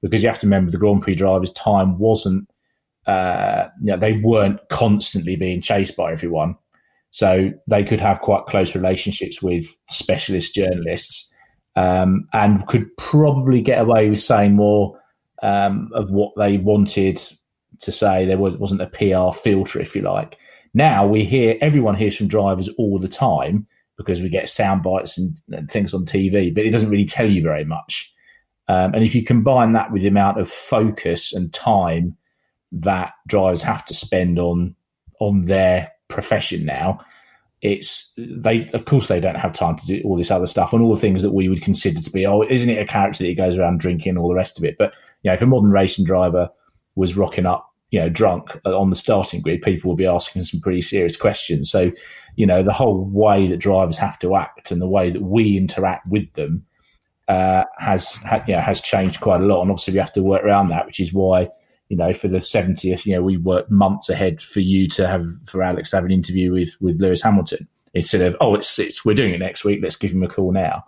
Because 0.00 0.22
you 0.22 0.28
have 0.28 0.38
to 0.38 0.46
remember 0.46 0.70
the 0.70 0.78
Grand 0.78 1.02
Prix 1.02 1.16
drivers' 1.16 1.52
time 1.52 1.98
wasn't, 1.98 2.48
uh, 3.06 3.68
you 3.80 3.90
know, 3.90 3.96
they 3.96 4.14
weren't 4.14 4.60
constantly 4.68 5.36
being 5.36 5.60
chased 5.60 5.96
by 5.96 6.12
everyone. 6.12 6.56
So 7.10 7.50
they 7.66 7.82
could 7.84 8.00
have 8.00 8.20
quite 8.20 8.46
close 8.46 8.74
relationships 8.74 9.42
with 9.42 9.66
specialist 9.88 10.54
journalists 10.54 11.32
um, 11.74 12.28
and 12.32 12.66
could 12.66 12.94
probably 12.96 13.62
get 13.62 13.80
away 13.80 14.10
with 14.10 14.20
saying 14.20 14.54
more 14.54 15.00
um, 15.42 15.90
of 15.94 16.10
what 16.10 16.32
they 16.36 16.58
wanted 16.58 17.20
to 17.80 17.92
say. 17.92 18.24
There 18.26 18.38
was, 18.38 18.56
wasn't 18.56 18.82
a 18.82 18.86
PR 18.86 19.36
filter, 19.36 19.80
if 19.80 19.96
you 19.96 20.02
like. 20.02 20.38
Now 20.74 21.06
we 21.06 21.24
hear 21.24 21.56
everyone 21.60 21.94
hears 21.94 22.16
from 22.16 22.28
drivers 22.28 22.68
all 22.78 22.98
the 22.98 23.08
time 23.08 23.66
because 23.96 24.22
we 24.22 24.28
get 24.28 24.48
sound 24.48 24.82
bites 24.82 25.18
and, 25.18 25.40
and 25.50 25.70
things 25.70 25.92
on 25.92 26.04
TV, 26.04 26.54
but 26.54 26.64
it 26.64 26.70
doesn't 26.70 26.90
really 26.90 27.04
tell 27.04 27.28
you 27.28 27.42
very 27.42 27.64
much. 27.64 28.12
Um, 28.68 28.94
and 28.94 29.02
if 29.02 29.14
you 29.14 29.24
combine 29.24 29.72
that 29.72 29.90
with 29.90 30.02
the 30.02 30.08
amount 30.08 30.38
of 30.38 30.48
focus 30.48 31.32
and 31.32 31.52
time 31.52 32.16
that 32.70 33.12
drivers 33.26 33.62
have 33.62 33.84
to 33.86 33.94
spend 33.94 34.38
on 34.38 34.74
on 35.20 35.46
their 35.46 35.90
profession 36.08 36.64
now, 36.64 37.00
it's 37.60 38.12
they 38.16 38.68
of 38.72 38.84
course 38.84 39.08
they 39.08 39.18
don't 39.18 39.34
have 39.34 39.52
time 39.52 39.76
to 39.76 39.86
do 39.86 40.00
all 40.04 40.16
this 40.16 40.30
other 40.30 40.46
stuff 40.46 40.72
and 40.72 40.82
all 40.82 40.94
the 40.94 41.00
things 41.00 41.22
that 41.22 41.32
we 41.32 41.48
would 41.48 41.60
consider 41.60 42.00
to 42.00 42.10
be 42.10 42.24
oh 42.24 42.42
isn't 42.42 42.70
it 42.70 42.80
a 42.80 42.86
character 42.86 43.18
that 43.18 43.28
he 43.28 43.34
goes 43.34 43.56
around 43.56 43.80
drinking 43.80 44.16
all 44.16 44.28
the 44.28 44.34
rest 44.34 44.58
of 44.58 44.64
it 44.64 44.76
but 44.78 44.94
you 45.22 45.28
know 45.28 45.34
if 45.34 45.42
a 45.42 45.46
modern 45.46 45.70
racing 45.70 46.04
driver 46.04 46.48
was 46.94 47.16
rocking 47.16 47.46
up 47.46 47.67
you 47.90 48.00
know, 48.00 48.08
drunk 48.08 48.50
on 48.64 48.90
the 48.90 48.96
starting 48.96 49.40
grid, 49.40 49.62
people 49.62 49.88
will 49.88 49.96
be 49.96 50.06
asking 50.06 50.42
some 50.42 50.60
pretty 50.60 50.82
serious 50.82 51.16
questions. 51.16 51.70
So, 51.70 51.90
you 52.36 52.46
know, 52.46 52.62
the 52.62 52.72
whole 52.72 53.04
way 53.04 53.48
that 53.48 53.56
drivers 53.58 53.98
have 53.98 54.18
to 54.20 54.36
act 54.36 54.70
and 54.70 54.80
the 54.80 54.88
way 54.88 55.10
that 55.10 55.22
we 55.22 55.56
interact 55.56 56.06
with 56.06 56.32
them 56.34 56.66
uh, 57.28 57.64
has, 57.78 58.16
ha, 58.16 58.42
you 58.46 58.54
know, 58.54 58.60
has 58.60 58.80
changed 58.80 59.20
quite 59.20 59.40
a 59.40 59.44
lot. 59.44 59.62
And 59.62 59.70
obviously, 59.70 59.94
we 59.94 60.00
have 60.00 60.12
to 60.12 60.22
work 60.22 60.44
around 60.44 60.68
that, 60.68 60.86
which 60.86 61.00
is 61.00 61.12
why, 61.12 61.48
you 61.88 61.96
know, 61.96 62.12
for 62.12 62.28
the 62.28 62.38
70th, 62.38 63.06
you 63.06 63.14
know, 63.14 63.22
we 63.22 63.38
worked 63.38 63.70
months 63.70 64.10
ahead 64.10 64.42
for 64.42 64.60
you 64.60 64.88
to 64.88 65.06
have, 65.06 65.24
for 65.46 65.62
Alex 65.62 65.90
to 65.90 65.96
have 65.96 66.04
an 66.04 66.10
interview 66.10 66.52
with, 66.52 66.76
with 66.80 67.00
Lewis 67.00 67.22
Hamilton 67.22 67.66
instead 67.94 68.20
of, 68.20 68.36
oh, 68.40 68.54
it's, 68.54 68.78
it's, 68.78 69.04
we're 69.04 69.14
doing 69.14 69.32
it 69.32 69.38
next 69.38 69.64
week. 69.64 69.80
Let's 69.82 69.96
give 69.96 70.12
him 70.12 70.22
a 70.22 70.28
call 70.28 70.52
now. 70.52 70.84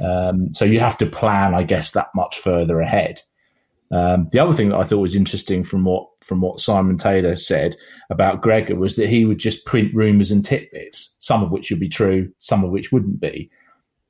Um, 0.00 0.52
so 0.52 0.64
you 0.64 0.80
have 0.80 0.98
to 0.98 1.06
plan, 1.06 1.54
I 1.54 1.62
guess, 1.62 1.92
that 1.92 2.08
much 2.14 2.38
further 2.38 2.80
ahead. 2.80 3.22
Um, 3.92 4.28
the 4.30 4.38
other 4.38 4.54
thing 4.54 4.68
that 4.68 4.78
I 4.78 4.84
thought 4.84 4.98
was 4.98 5.16
interesting 5.16 5.64
from 5.64 5.84
what 5.84 6.06
from 6.20 6.40
what 6.40 6.60
Simon 6.60 6.96
Taylor 6.96 7.34
said 7.36 7.76
about 8.08 8.40
Gregor 8.40 8.76
was 8.76 8.94
that 8.96 9.08
he 9.08 9.24
would 9.24 9.38
just 9.38 9.66
print 9.66 9.92
rumours 9.94 10.30
and 10.30 10.44
tidbits, 10.44 11.16
some 11.18 11.42
of 11.42 11.50
which 11.50 11.70
would 11.70 11.80
be 11.80 11.88
true, 11.88 12.30
some 12.38 12.62
of 12.62 12.70
which 12.70 12.92
wouldn't 12.92 13.20
be. 13.20 13.50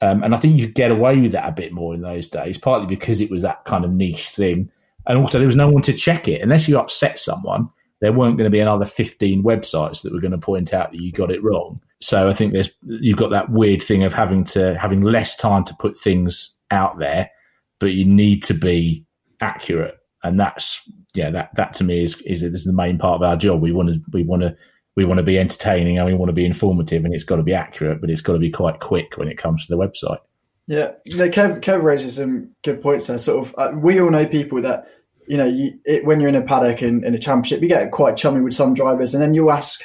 Um, 0.03 0.23
and 0.23 0.35
I 0.35 0.38
think 0.38 0.59
you 0.59 0.66
could 0.66 0.75
get 0.75 0.90
away 0.90 1.19
with 1.19 1.33
that 1.33 1.49
a 1.49 1.53
bit 1.53 1.73
more 1.73 1.95
in 1.95 2.03
those 2.03 2.29
days, 2.29 2.59
partly 2.59 2.87
because 2.87 3.21
it 3.21 3.31
was 3.31 3.43
that 3.43 3.64
kind 3.64 3.85
of 3.85 3.90
niche 3.90 4.29
thing, 4.29 4.71
and 5.07 5.19
also 5.19 5.38
there 5.38 5.47
was 5.47 5.57
no 5.57 5.71
one 5.71 5.83
to 5.83 5.93
check 5.93 6.29
it 6.29 6.43
unless 6.43 6.69
you 6.69 6.79
upset 6.79 7.19
someone. 7.19 7.69
There 8.01 8.12
weren't 8.12 8.38
going 8.38 8.51
to 8.51 8.51
be 8.51 8.61
another 8.61 8.87
fifteen 8.87 9.43
websites 9.43 10.03
that 10.03 10.12
were 10.12 10.21
going 10.21 10.31
to 10.33 10.38
point 10.38 10.75
out 10.75 10.90
that 10.90 11.01
you 11.01 11.12
got 11.12 11.31
it 11.31 11.43
wrong. 11.43 11.81
So 12.01 12.29
I 12.29 12.33
think 12.33 12.53
there's 12.53 12.71
you've 12.83 13.19
got 13.19 13.31
that 13.31 13.51
weird 13.51 13.83
thing 13.83 14.03
of 14.03 14.12
having 14.12 14.45
to 14.45 14.79
having 14.79 15.03
less 15.03 15.37
time 15.37 15.64
to 15.64 15.77
put 15.79 15.99
things 15.99 16.55
out 16.71 16.99
there, 16.99 17.31
but 17.79 17.93
you 17.93 18.05
need 18.05 18.43
to 18.45 18.55
be 18.55 19.05
accurate, 19.40 19.96
and 20.22 20.38
that's 20.38 20.83
yeah 21.14 21.31
that 21.31 21.55
that 21.57 21.72
to 21.74 21.85
me 21.85 22.03
is 22.03 22.20
is, 22.22 22.42
is 22.42 22.64
the 22.64 22.72
main 22.72 22.98
part 22.98 23.16
of 23.16 23.29
our 23.29 23.37
job. 23.37 23.61
We 23.61 23.72
want 23.72 23.88
to 23.90 24.00
we 24.12 24.22
want 24.22 24.42
to 24.42 24.57
we 24.96 25.05
want 25.05 25.18
to 25.18 25.24
be 25.24 25.38
entertaining 25.38 25.98
and 25.98 26.07
we 26.07 26.14
want 26.14 26.29
to 26.29 26.35
be 26.35 26.46
informative, 26.46 27.05
and 27.05 27.14
it's 27.14 27.24
got 27.24 27.37
to 27.37 27.42
be 27.42 27.55
accurate, 27.55 28.00
but 28.00 28.11
it's 28.11 28.20
got 28.20 28.35
to 28.35 28.38
be 28.38 28.50
quite 28.50 28.81
quick 28.81 29.16
when 29.16 29.29
it 29.29 29.38
comes 29.38 29.66
to 29.66 29.74
the 29.74 29.81
website. 29.81 30.18
Yeah, 30.66 30.92
know, 31.16 31.29
Kev, 31.29 31.61
Kev 31.61 31.83
raises 31.83 32.16
some 32.16 32.55
good 32.62 32.81
points 32.81 33.09
there. 33.09 33.18
Sort 33.18 33.44
of, 33.44 33.55
uh, 33.59 33.76
we 33.76 34.00
all 34.00 34.11
know 34.11 34.24
people 34.26 34.62
that 34.62 34.87
you 35.31 35.37
know, 35.37 35.46
you, 35.46 35.79
it, 35.85 36.05
when 36.05 36.18
you're 36.18 36.29
in 36.29 36.35
a 36.35 36.42
paddock 36.42 36.83
in, 36.83 37.05
in 37.05 37.14
a 37.14 37.18
championship, 37.18 37.62
you 37.62 37.68
get 37.68 37.92
quite 37.92 38.16
chummy 38.16 38.40
with 38.40 38.53
some 38.53 38.74
drivers, 38.74 39.14
and 39.14 39.22
then 39.22 39.33
you 39.33 39.50
ask, 39.50 39.85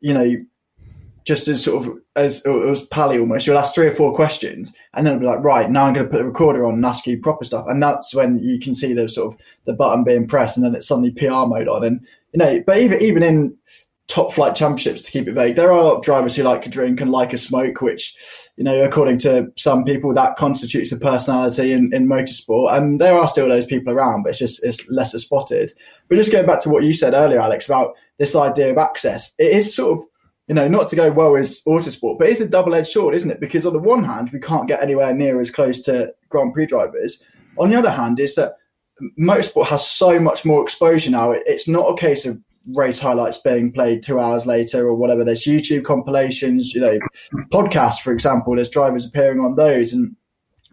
you 0.00 0.12
know, 0.12 0.34
just 1.24 1.48
as 1.48 1.62
sort 1.62 1.86
of 1.86 1.98
as 2.16 2.44
it 2.44 2.48
was 2.48 2.86
pally 2.86 3.18
almost. 3.18 3.46
You'll 3.46 3.58
ask 3.58 3.74
three 3.74 3.86
or 3.86 3.94
four 3.94 4.14
questions, 4.14 4.72
and 4.94 5.06
then 5.06 5.14
it'll 5.14 5.20
be 5.20 5.26
like, 5.26 5.44
right 5.44 5.70
now 5.70 5.84
I'm 5.84 5.94
going 5.94 6.06
to 6.06 6.10
put 6.10 6.18
the 6.18 6.24
recorder 6.24 6.66
on 6.66 6.74
and 6.74 6.84
ask 6.84 7.06
you 7.06 7.20
proper 7.20 7.44
stuff, 7.44 7.66
and 7.68 7.82
that's 7.82 8.14
when 8.14 8.38
you 8.42 8.58
can 8.58 8.74
see 8.74 8.92
the 8.92 9.08
sort 9.08 9.34
of 9.34 9.40
the 9.64 9.72
button 9.72 10.04
being 10.04 10.26
pressed, 10.26 10.56
and 10.56 10.64
then 10.64 10.74
it's 10.74 10.86
suddenly 10.86 11.10
PR 11.10 11.46
mode 11.46 11.68
on, 11.68 11.84
and 11.84 12.00
you 12.32 12.38
know. 12.38 12.62
But 12.66 12.78
even 12.78 13.00
even 13.00 13.22
in 13.22 13.56
top 14.08 14.32
flight 14.32 14.54
championships, 14.54 15.02
to 15.02 15.10
keep 15.10 15.28
it 15.28 15.32
vague, 15.32 15.56
there 15.56 15.72
are 15.72 16.00
drivers 16.00 16.34
who 16.34 16.42
like 16.42 16.66
a 16.66 16.70
drink 16.70 17.00
and 17.00 17.10
like 17.10 17.32
a 17.32 17.38
smoke, 17.38 17.80
which 17.80 18.14
you 18.56 18.64
know, 18.64 18.84
according 18.84 19.18
to 19.18 19.50
some 19.56 19.84
people, 19.84 20.12
that 20.12 20.36
constitutes 20.36 20.92
a 20.92 20.96
personality 20.98 21.72
in, 21.72 21.92
in 21.94 22.06
motorsport, 22.06 22.76
and 22.76 23.00
there 23.00 23.14
are 23.14 23.28
still 23.28 23.48
those 23.48 23.66
people 23.66 23.92
around, 23.92 24.22
but 24.22 24.30
it's 24.30 24.38
just 24.38 24.62
it's 24.64 24.86
lesser 24.88 25.18
spotted. 25.18 25.72
But 26.08 26.16
just 26.16 26.32
going 26.32 26.46
back 26.46 26.60
to 26.62 26.68
what 26.68 26.82
you 26.82 26.92
said 26.92 27.14
earlier, 27.14 27.40
Alex, 27.40 27.66
about 27.66 27.94
this 28.18 28.36
idea 28.36 28.70
of 28.70 28.78
access. 28.78 29.32
It 29.38 29.52
is 29.52 29.74
sort 29.74 29.98
of 29.98 30.04
you 30.48 30.54
know, 30.54 30.68
not 30.68 30.88
to 30.88 30.96
go 30.96 31.10
well 31.10 31.36
as 31.36 31.62
autosport, 31.66 32.18
but 32.18 32.28
it's 32.28 32.40
a 32.40 32.48
double 32.48 32.74
edged 32.74 32.90
sword, 32.90 33.14
isn't 33.14 33.30
it? 33.30 33.40
Because 33.40 33.64
on 33.64 33.72
the 33.72 33.78
one 33.78 34.04
hand, 34.04 34.30
we 34.32 34.40
can't 34.40 34.68
get 34.68 34.82
anywhere 34.82 35.14
near 35.14 35.40
as 35.40 35.50
close 35.50 35.80
to 35.82 36.12
Grand 36.28 36.52
Prix 36.52 36.66
drivers. 36.66 37.22
On 37.58 37.70
the 37.70 37.76
other 37.76 37.90
hand, 37.90 38.18
is 38.18 38.34
that 38.34 38.56
motorsport 39.18 39.66
has 39.66 39.86
so 39.86 40.18
much 40.18 40.44
more 40.44 40.62
exposure 40.62 41.10
now. 41.10 41.30
It's 41.32 41.68
not 41.68 41.88
a 41.88 41.96
case 41.96 42.26
of 42.26 42.38
race 42.74 42.98
highlights 42.98 43.38
being 43.38 43.72
played 43.72 44.02
two 44.02 44.18
hours 44.18 44.46
later 44.46 44.86
or 44.86 44.94
whatever. 44.94 45.24
There's 45.24 45.44
YouTube 45.44 45.84
compilations, 45.84 46.74
you 46.74 46.80
know, 46.80 46.98
podcasts, 47.52 48.00
for 48.00 48.12
example. 48.12 48.54
There's 48.54 48.68
drivers 48.68 49.06
appearing 49.06 49.40
on 49.40 49.56
those 49.56 49.92
and 49.92 50.16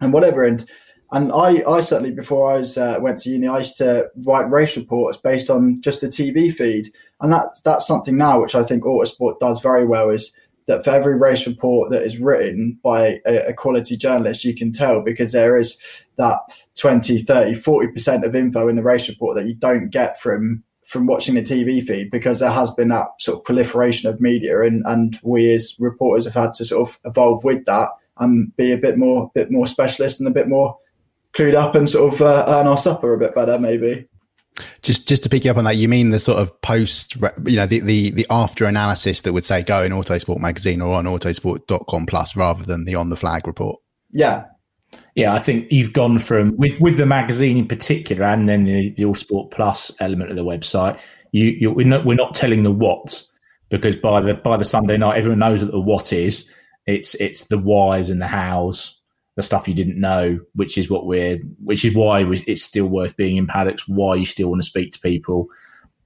and 0.00 0.12
whatever. 0.12 0.44
And 0.44 0.64
and 1.12 1.32
I, 1.32 1.62
I 1.68 1.80
certainly 1.80 2.12
before 2.12 2.50
I 2.50 2.58
was 2.58 2.78
uh, 2.78 2.98
went 3.00 3.18
to 3.20 3.30
uni, 3.30 3.48
I 3.48 3.58
used 3.58 3.76
to 3.78 4.10
write 4.26 4.50
race 4.50 4.76
reports 4.76 5.18
based 5.18 5.50
on 5.50 5.80
just 5.80 6.00
the 6.00 6.06
TV 6.06 6.52
feed, 6.52 6.88
and 7.20 7.32
that's 7.32 7.60
that's 7.62 7.86
something 7.86 8.16
now 8.16 8.40
which 8.40 8.54
I 8.54 8.62
think 8.62 8.84
Autosport 8.84 9.40
does 9.40 9.60
very 9.60 9.84
well. 9.84 10.10
Is 10.10 10.32
that 10.66 10.84
for 10.84 10.90
every 10.90 11.16
race 11.16 11.46
report 11.46 11.90
that 11.90 12.04
is 12.04 12.18
written 12.18 12.78
by 12.82 13.20
a, 13.26 13.48
a, 13.48 13.52
quality 13.52 13.96
journalist, 13.96 14.44
you 14.44 14.54
can 14.54 14.72
tell 14.72 15.02
because 15.02 15.32
there 15.32 15.58
is 15.58 15.76
that 16.16 16.38
20, 16.78 17.18
30, 17.18 17.54
40% 17.60 18.24
of 18.24 18.36
info 18.36 18.68
in 18.68 18.76
the 18.76 18.82
race 18.82 19.08
report 19.08 19.36
that 19.36 19.46
you 19.46 19.54
don't 19.54 19.90
get 19.90 20.20
from 20.20 20.62
from 20.86 21.06
watching 21.06 21.36
the 21.36 21.42
TV 21.42 21.84
feed 21.84 22.10
because 22.10 22.40
there 22.40 22.50
has 22.50 22.70
been 22.72 22.88
that 22.88 23.06
sort 23.20 23.38
of 23.38 23.44
proliferation 23.44 24.08
of 24.08 24.20
media 24.20 24.60
and, 24.60 24.82
and 24.86 25.20
we 25.22 25.52
as 25.52 25.76
reporters 25.78 26.24
have 26.24 26.34
had 26.34 26.52
to 26.52 26.64
sort 26.64 26.88
of 26.88 26.98
evolve 27.04 27.44
with 27.44 27.64
that 27.64 27.88
and 28.18 28.54
be 28.56 28.72
a 28.72 28.76
bit 28.76 28.98
more 28.98 29.30
bit 29.34 29.52
more 29.52 29.66
specialist 29.66 30.18
and 30.18 30.28
a 30.28 30.32
bit 30.32 30.48
more 30.48 30.76
clued 31.34 31.54
up 31.54 31.74
and 31.74 31.88
sort 31.88 32.14
of 32.14 32.22
uh, 32.22 32.44
earn 32.48 32.66
our 32.66 32.78
supper 32.78 33.14
a 33.14 33.18
bit 33.18 33.34
better 33.34 33.58
maybe. 33.58 34.06
Just 34.82 35.08
just 35.08 35.22
to 35.22 35.28
pick 35.28 35.44
you 35.44 35.50
up 35.50 35.56
on 35.56 35.64
that, 35.64 35.76
you 35.76 35.88
mean 35.88 36.10
the 36.10 36.18
sort 36.18 36.38
of 36.38 36.60
post, 36.60 37.16
you 37.46 37.56
know, 37.56 37.66
the, 37.66 37.80
the, 37.80 38.10
the 38.10 38.26
after 38.30 38.66
analysis 38.66 39.22
that 39.22 39.32
would 39.32 39.44
say 39.44 39.62
go 39.62 39.82
in 39.82 39.92
Autosport 39.92 40.38
magazine 40.38 40.82
or 40.82 40.94
on 40.94 41.04
autosport.com 41.04 42.06
plus 42.06 42.36
rather 42.36 42.64
than 42.64 42.84
the 42.84 42.94
on 42.94 43.10
the 43.10 43.16
flag 43.16 43.46
report? 43.46 43.80
Yeah, 44.10 44.44
yeah, 45.14 45.34
I 45.34 45.38
think 45.38 45.70
you've 45.70 45.92
gone 45.92 46.18
from 46.18 46.56
with 46.56 46.80
with 46.80 46.96
the 46.96 47.06
magazine 47.06 47.56
in 47.56 47.68
particular, 47.68 48.24
and 48.24 48.48
then 48.48 48.64
the, 48.64 48.90
the 48.90 49.04
Autosport 49.04 49.50
Plus 49.50 49.90
element 50.00 50.30
of 50.30 50.36
the 50.36 50.44
website. 50.44 50.98
You, 51.32 51.46
you 51.46 51.70
we're 51.70 51.86
not 51.86 52.04
we're 52.04 52.14
not 52.14 52.34
telling 52.34 52.62
the 52.62 52.72
what 52.72 53.22
because 53.70 53.96
by 53.96 54.20
the 54.20 54.34
by 54.34 54.56
the 54.56 54.64
Sunday 54.64 54.96
night, 54.96 55.18
everyone 55.18 55.38
knows 55.38 55.62
what 55.62 55.72
the 55.72 55.80
what 55.80 56.12
is. 56.12 56.50
It's 56.86 57.14
it's 57.16 57.44
the 57.44 57.58
whys 57.58 58.10
and 58.10 58.20
the 58.20 58.26
hows, 58.26 58.99
the 59.40 59.46
stuff 59.46 59.66
you 59.68 59.74
didn't 59.74 59.98
know, 59.98 60.38
which 60.54 60.78
is 60.78 60.88
what 60.88 61.06
we're 61.06 61.38
which 61.64 61.84
is 61.84 61.94
why 61.94 62.24
it's 62.46 62.62
still 62.62 62.86
worth 62.86 63.16
being 63.16 63.36
in 63.36 63.46
paddocks. 63.46 63.88
Why 63.88 64.14
you 64.14 64.26
still 64.26 64.48
want 64.48 64.62
to 64.62 64.66
speak 64.66 64.92
to 64.92 65.00
people, 65.00 65.48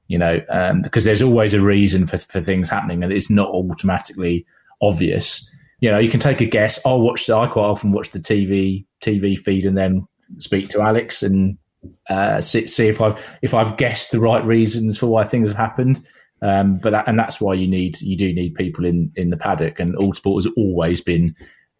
you 0.09 0.18
know, 0.18 0.40
um, 0.49 0.83
because 0.83 1.05
there's 1.05 1.23
always 1.23 1.55
a 1.55 1.61
reason 1.61 2.07
for 2.07 2.18
for 2.18 2.40
things 2.40 2.70
happening, 2.70 3.03
and 3.03 3.12
it's 3.12 3.31
not 3.31 3.49
automatically 3.49 4.47
obvious 4.83 5.51
you 5.85 5.90
know, 5.90 5.99
you 5.99 6.09
can 6.09 6.18
take 6.18 6.40
a 6.40 6.47
guess. 6.47 6.81
I'll 6.87 7.03
watch. 7.03 7.29
I 7.29 7.47
quite 7.47 7.66
often 7.66 7.92
watch 7.92 8.11
the 8.11 8.18
TV 8.18 8.87
TV 9.03 9.38
feed 9.38 9.66
and 9.66 9.77
then 9.77 10.07
speak 10.38 10.70
to 10.70 10.81
Alex 10.81 11.23
and 11.23 11.59
uh, 12.09 12.40
see, 12.40 12.66
see, 12.66 12.88
if 12.88 13.03
I've 13.03 13.23
if 13.42 13.53
I've 13.53 13.77
guessed 13.77 14.11
the 14.11 14.18
right 14.18 14.42
reasons 14.47 14.97
for 14.97 15.09
why 15.09 15.25
things 15.25 15.51
have 15.51 15.59
happened. 15.59 16.01
Um, 16.40 16.79
but 16.79 16.90
that, 16.90 17.07
and 17.07 17.18
that's 17.18 17.38
why 17.38 17.53
you 17.53 17.68
need 17.68 18.01
you 18.01 18.16
do 18.16 18.33
need 18.33 18.55
people 18.55 18.87
in 18.87 19.12
in 19.16 19.29
the 19.29 19.37
paddock. 19.37 19.79
And 19.79 19.94
Autosport 19.97 20.44
has 20.44 20.53
always 20.57 21.03
been 21.03 21.35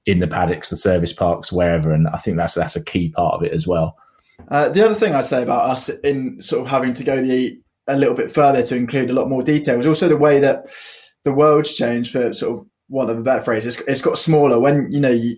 in 0.07 0.19
the 0.19 0.29
paddocks, 0.29 0.71
the 0.71 0.77
service 0.77 1.13
parks, 1.13 1.53
wherever. 1.53 1.93
And 1.93 2.09
I 2.09 2.19
think 2.19 2.37
that's 2.37 2.55
that's 2.55 2.77
a 2.77 2.85
key 2.85 3.11
part 3.11 3.35
of 3.35 3.43
it 3.43 3.53
as 3.53 3.67
well. 3.67 3.97
Uh, 4.49 4.69
the 4.69 4.85
other 4.85 4.95
thing 4.95 5.15
I'd 5.15 5.25
say 5.25 5.43
about 5.43 5.71
us 5.71 5.89
in 5.89 6.43
sort 6.43 6.63
of 6.63 6.69
having 6.69 6.95
to 6.95 7.05
go 7.05 7.23
the 7.23 7.59
a 7.87 7.97
little 7.97 8.15
bit 8.15 8.31
further 8.31 8.63
to 8.63 8.77
include 8.77 9.11
a 9.11 9.13
lot 9.13 9.29
more 9.29 9.43
detail 9.43 9.77
was 9.77 9.87
also 9.87 10.09
the 10.09 10.17
way 10.17 10.41
that 10.41 10.67
the 11.25 11.33
world's 11.33 11.75
changed 11.75 12.13
for 12.13 12.33
sort 12.33 12.59
of 12.59 12.67
want 12.89 13.11
of 13.11 13.19
a 13.19 13.23
better 13.23 13.43
phrase, 13.43 13.67
it's, 13.67 13.81
it's 13.89 14.01
got 14.01 14.19
smaller 14.19 14.61
when 14.61 14.91
you 14.91 15.01
know 15.01 15.11
you, 15.11 15.37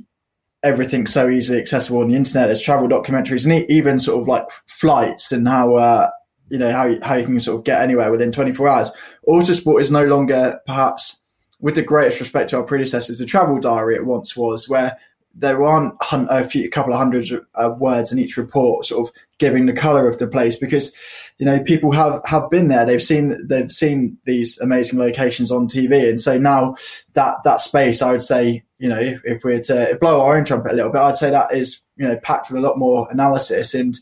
everything's 0.63 1.13
so 1.13 1.29
easily 1.29 1.61
accessible 1.61 2.01
on 2.01 2.09
the 2.09 2.17
internet. 2.17 2.49
There's 2.49 2.61
travel 2.61 2.89
documentaries 2.89 3.45
and 3.45 3.69
even 3.71 4.01
sort 4.01 4.21
of 4.21 4.29
like 4.29 4.45
flights 4.67 5.33
and 5.33 5.49
how 5.49 5.77
uh, 5.77 6.11
you 6.51 6.59
know 6.59 6.71
how 6.71 6.95
how 7.03 7.15
you 7.15 7.25
can 7.25 7.41
sort 7.41 7.59
of 7.59 7.65
get 7.65 7.81
anywhere 7.81 8.11
within 8.11 8.33
24 8.33 8.69
hours. 8.69 8.91
Autosport 9.29 9.81
is 9.81 9.91
no 9.91 10.05
longer 10.05 10.61
perhaps, 10.67 11.21
with 11.67 11.75
the 11.75 11.83
greatest 11.83 12.21
respect 12.21 12.49
to 12.49 12.57
our 12.57 12.63
predecessors, 12.63 13.19
the 13.19 13.27
travel 13.27 13.59
diary 13.59 13.97
it 13.97 14.07
once 14.07 14.37
was, 14.37 14.69
where 14.69 14.97
there 15.35 15.65
aren't 15.65 15.95
a 16.13 16.45
few, 16.45 16.65
a 16.65 16.69
couple 16.69 16.93
of 16.93 16.99
hundred 17.01 17.29
of 17.57 17.81
words 17.81 18.13
in 18.13 18.21
each 18.21 18.37
report, 18.37 18.85
sort 18.85 19.09
of 19.09 19.15
giving 19.39 19.67
the 19.67 19.73
color 19.73 20.09
of 20.09 20.17
the 20.19 20.29
place, 20.29 20.55
because 20.55 20.93
you 21.39 21.45
know 21.45 21.59
people 21.59 21.91
have 21.91 22.21
have 22.25 22.49
been 22.51 22.69
there. 22.69 22.87
They've 22.87 23.03
seen 23.03 23.49
they've 23.49 23.73
seen 23.73 24.17
these 24.27 24.61
amazing 24.61 25.01
locations 25.01 25.51
on 25.51 25.67
TV, 25.67 26.09
and 26.09 26.21
so 26.21 26.39
now 26.39 26.77
that 27.15 27.39
that 27.43 27.61
space, 27.61 28.01
I 28.01 28.13
would 28.13 28.23
say, 28.23 28.63
you 28.79 28.89
know, 28.89 29.01
if, 29.01 29.21
if 29.25 29.43
we're 29.43 29.59
to 29.63 29.99
blow 30.01 30.21
our 30.21 30.37
own 30.37 30.45
trumpet 30.45 30.71
a 30.71 30.77
little 30.77 30.93
bit, 30.93 31.01
I'd 31.01 31.17
say 31.17 31.31
that 31.31 31.53
is 31.53 31.81
you 31.97 32.07
know 32.07 32.17
packed 32.21 32.49
with 32.49 32.63
a 32.63 32.67
lot 32.67 32.79
more 32.79 33.09
analysis 33.11 33.75
and. 33.75 33.99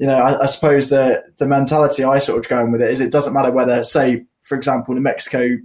You 0.00 0.06
know, 0.06 0.16
I, 0.16 0.44
I 0.44 0.46
suppose 0.46 0.90
the 0.90 1.24
the 1.38 1.46
mentality 1.48 2.04
I 2.04 2.20
sort 2.20 2.38
of 2.38 2.48
going 2.48 2.70
with 2.70 2.80
it 2.80 2.92
is 2.92 3.00
it 3.00 3.10
doesn't 3.10 3.34
matter 3.34 3.50
whether, 3.50 3.82
say, 3.82 4.26
for 4.42 4.56
example, 4.56 4.94
New 4.94 5.00
Mexico 5.00 5.56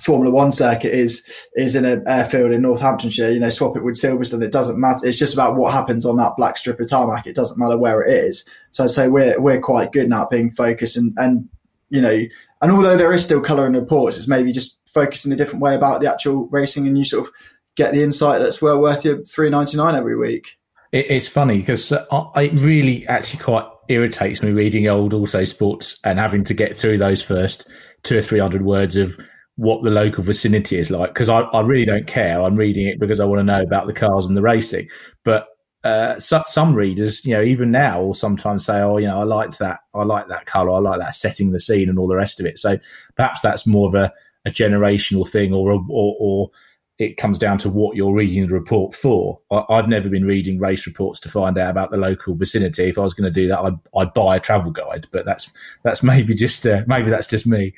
Formula 0.00 0.30
One 0.30 0.52
circuit 0.52 0.92
is 0.92 1.22
is 1.56 1.74
in 1.74 1.84
an 1.84 2.04
airfield 2.06 2.52
in 2.52 2.62
Northamptonshire. 2.62 3.30
You 3.30 3.40
know, 3.40 3.50
swap 3.50 3.76
it 3.76 3.84
with 3.84 3.96
Silverstone. 3.96 4.42
It 4.42 4.52
doesn't 4.52 4.80
matter. 4.80 5.06
It's 5.06 5.18
just 5.18 5.34
about 5.34 5.56
what 5.56 5.72
happens 5.72 6.04
on 6.04 6.16
that 6.16 6.36
black 6.36 6.56
strip 6.56 6.80
of 6.80 6.88
tarmac. 6.88 7.26
It 7.26 7.34
doesn't 7.36 7.58
matter 7.58 7.78
where 7.78 8.02
it 8.02 8.12
is. 8.12 8.44
So 8.72 8.84
I'd 8.84 8.90
say 8.90 9.08
we're 9.08 9.40
we're 9.40 9.60
quite 9.60 9.92
good 9.92 10.08
now 10.08 10.22
at 10.22 10.30
being 10.30 10.50
focused 10.50 10.96
and 10.96 11.14
and 11.16 11.48
you 11.88 12.00
know, 12.00 12.24
and 12.62 12.72
although 12.72 12.96
there 12.96 13.12
is 13.12 13.22
still 13.22 13.40
colour 13.40 13.66
in 13.66 13.72
the 13.72 13.80
reports, 13.80 14.16
it's 14.16 14.28
maybe 14.28 14.52
just 14.52 14.78
focusing 14.88 15.32
a 15.32 15.36
different 15.36 15.60
way 15.60 15.74
about 15.74 16.00
the 16.00 16.10
actual 16.10 16.48
racing, 16.48 16.86
and 16.86 16.98
you 16.98 17.04
sort 17.04 17.26
of 17.26 17.32
get 17.76 17.92
the 17.92 18.02
insight 18.02 18.40
that's 18.40 18.62
well 18.62 18.80
worth 18.80 19.04
your 19.04 19.22
three 19.24 19.50
ninety 19.50 19.76
nine 19.76 19.94
every 19.94 20.16
week. 20.16 20.56
it's 20.92 21.28
funny 21.28 21.58
because 21.58 21.92
uh, 21.92 22.04
it 22.36 22.52
really 22.54 23.06
actually 23.06 23.42
quite 23.42 23.66
irritates 23.88 24.42
me 24.42 24.50
reading 24.50 24.88
old 24.88 25.12
Autosports 25.12 25.98
and 26.02 26.18
having 26.18 26.42
to 26.44 26.54
get 26.54 26.76
through 26.76 26.98
those 26.98 27.22
first 27.22 27.68
two 28.02 28.18
or 28.18 28.22
three 28.22 28.40
hundred 28.40 28.62
words 28.62 28.96
of 28.96 29.16
what 29.56 29.82
the 29.82 29.90
local 29.90 30.22
vicinity 30.22 30.78
is 30.78 30.90
like 30.90 31.10
because 31.10 31.28
I, 31.28 31.40
I 31.40 31.62
really 31.62 31.86
don't 31.86 32.06
care. 32.06 32.40
I'm 32.40 32.56
reading 32.56 32.86
it 32.86 33.00
because 33.00 33.20
I 33.20 33.24
want 33.24 33.40
to 33.40 33.44
know 33.44 33.62
about 33.62 33.86
the 33.86 33.92
cars 33.92 34.26
and 34.26 34.36
the 34.36 34.42
racing. 34.42 34.88
But 35.24 35.46
uh, 35.82 36.18
so, 36.18 36.42
some 36.46 36.74
readers, 36.74 37.24
you 37.24 37.32
know, 37.32 37.42
even 37.42 37.70
now, 37.70 38.02
will 38.02 38.14
sometimes 38.14 38.64
say, 38.64 38.80
"Oh, 38.80 38.98
you 38.98 39.06
know, 39.06 39.20
I 39.20 39.22
liked 39.22 39.58
that. 39.60 39.80
I 39.94 40.02
like 40.02 40.28
that 40.28 40.46
color. 40.46 40.72
I 40.72 40.78
like 40.78 40.98
that 40.98 41.14
setting 41.14 41.52
the 41.52 41.60
scene 41.60 41.88
and 41.88 41.98
all 41.98 42.08
the 42.08 42.16
rest 42.16 42.40
of 42.40 42.46
it." 42.46 42.58
So 42.58 42.78
perhaps 43.14 43.40
that's 43.40 43.66
more 43.66 43.88
of 43.88 43.94
a, 43.94 44.12
a 44.44 44.50
generational 44.50 45.28
thing, 45.28 45.54
or, 45.54 45.72
or, 45.72 46.16
or 46.18 46.50
it 46.98 47.16
comes 47.16 47.38
down 47.38 47.58
to 47.58 47.70
what 47.70 47.96
you're 47.96 48.14
reading 48.14 48.46
the 48.46 48.54
report 48.54 48.94
for. 48.94 49.38
I, 49.50 49.76
have 49.76 49.88
never 49.88 50.08
been 50.08 50.24
reading 50.24 50.58
race 50.58 50.86
reports 50.86 51.20
to 51.20 51.28
find 51.28 51.56
out 51.58 51.70
about 51.70 51.90
the 51.90 51.98
local 51.98 52.34
vicinity. 52.34 52.84
If 52.84 52.98
I 52.98 53.02
was 53.02 53.14
going 53.14 53.32
to 53.32 53.40
do 53.40 53.48
that, 53.48 53.60
I'd, 53.60 53.78
I'd 53.94 54.14
buy 54.14 54.36
a 54.36 54.40
travel 54.40 54.72
guide. 54.72 55.06
But 55.12 55.24
that's 55.24 55.50
that's 55.84 56.02
maybe 56.02 56.34
just 56.34 56.66
uh, 56.66 56.82
maybe 56.86 57.10
that's 57.10 57.28
just 57.28 57.46
me. 57.46 57.74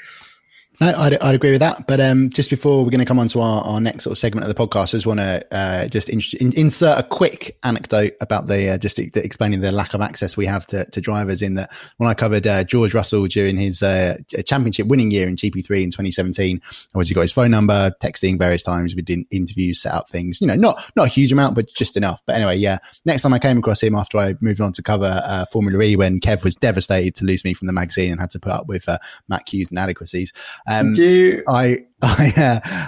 No, 0.81 0.95
I'd, 0.97 1.15
I'd 1.19 1.35
agree 1.35 1.51
with 1.51 1.61
that. 1.61 1.89
But 1.89 1.99
um, 1.99 2.31
just 2.31 2.51
before 2.51 2.85
we're 2.85 2.91
going 2.91 3.01
to 3.01 3.05
come 3.05 3.19
on 3.19 3.27
to 3.29 3.41
our, 3.41 3.65
our 3.65 3.81
next 3.81 4.05
sort 4.05 4.13
of 4.13 4.19
segment 4.19 4.49
of 4.49 4.55
the 4.55 4.67
podcast, 4.67 4.91
I 4.91 4.99
just 4.99 5.07
want 5.07 5.19
to 5.19 5.45
uh, 5.51 5.89
just 5.89 6.09
in, 6.09 6.21
in, 6.41 6.53
insert 6.53 6.99
a 6.99 7.03
quick 7.03 7.59
anecdote 7.65 8.13
about 8.21 8.47
the 8.47 8.71
uh, 8.71 8.79
just 8.79 8.99
explaining 8.99 9.61
the 9.61 9.73
lack 9.73 9.95
of 9.95 10.01
access 10.01 10.37
we 10.37 10.47
have 10.47 10.67
to, 10.69 10.85
to 10.85 11.01
drivers. 11.01 11.43
In 11.43 11.55
that, 11.55 11.73
when 11.97 12.09
I 12.09 12.15
covered 12.15 12.47
uh, 12.47 12.63
George 12.63 12.95
Russell 12.95 13.27
during 13.27 13.57
his 13.57 13.83
uh, 13.83 14.19
championship 14.47 14.87
winning 14.87 15.11
year 15.11 15.27
in 15.27 15.35
GP3 15.35 15.83
in 15.83 15.91
2017, 15.91 16.61
obviously 16.95 17.15
got 17.15 17.23
his 17.23 17.33
phone 17.33 17.51
number, 17.51 17.93
texting 18.01 18.39
various 18.39 18.63
times. 18.63 18.95
We 18.95 19.03
did 19.03 19.27
interviews, 19.33 19.83
set 19.83 19.93
up 19.93 20.09
things. 20.09 20.41
You 20.41 20.47
know, 20.47 20.55
not 20.55 20.81
not 20.95 21.07
a 21.07 21.11
huge 21.11 21.33
amount, 21.33 21.57
but 21.57 21.67
just 21.75 21.97
enough. 21.97 22.23
But 22.25 22.37
anyway, 22.37 22.57
yeah. 22.57 22.79
Next 23.05 23.23
time 23.23 23.35
I 23.35 23.41
came 23.41 23.59
across 23.59 23.83
him 23.83 23.97
after 23.97 24.19
I 24.19 24.37
moved 24.41 24.61
on 24.61 24.73
to 24.75 24.83
cover 24.83 25.21
uh, 25.25 25.45
Formula 25.47 25.83
E, 25.83 25.97
when 25.97 26.21
Kev 26.21 26.45
was 26.45 26.55
devastated 26.55 27.17
to 27.17 27.25
lose 27.25 27.45
me 27.45 27.53
from 27.53 27.67
the 27.67 27.73
magazine 27.73 28.13
and 28.13 28.21
had 28.21 28.31
to 28.31 28.39
put 28.39 28.53
up 28.53 28.69
with 28.69 28.89
uh, 28.89 28.99
Matt 29.29 29.47
Kew's 29.47 29.73
inadequacies. 29.73 30.33
Um, 30.69 30.87
Thank 30.95 30.99
you. 30.99 31.45
I 31.49 31.87
I 32.03 32.33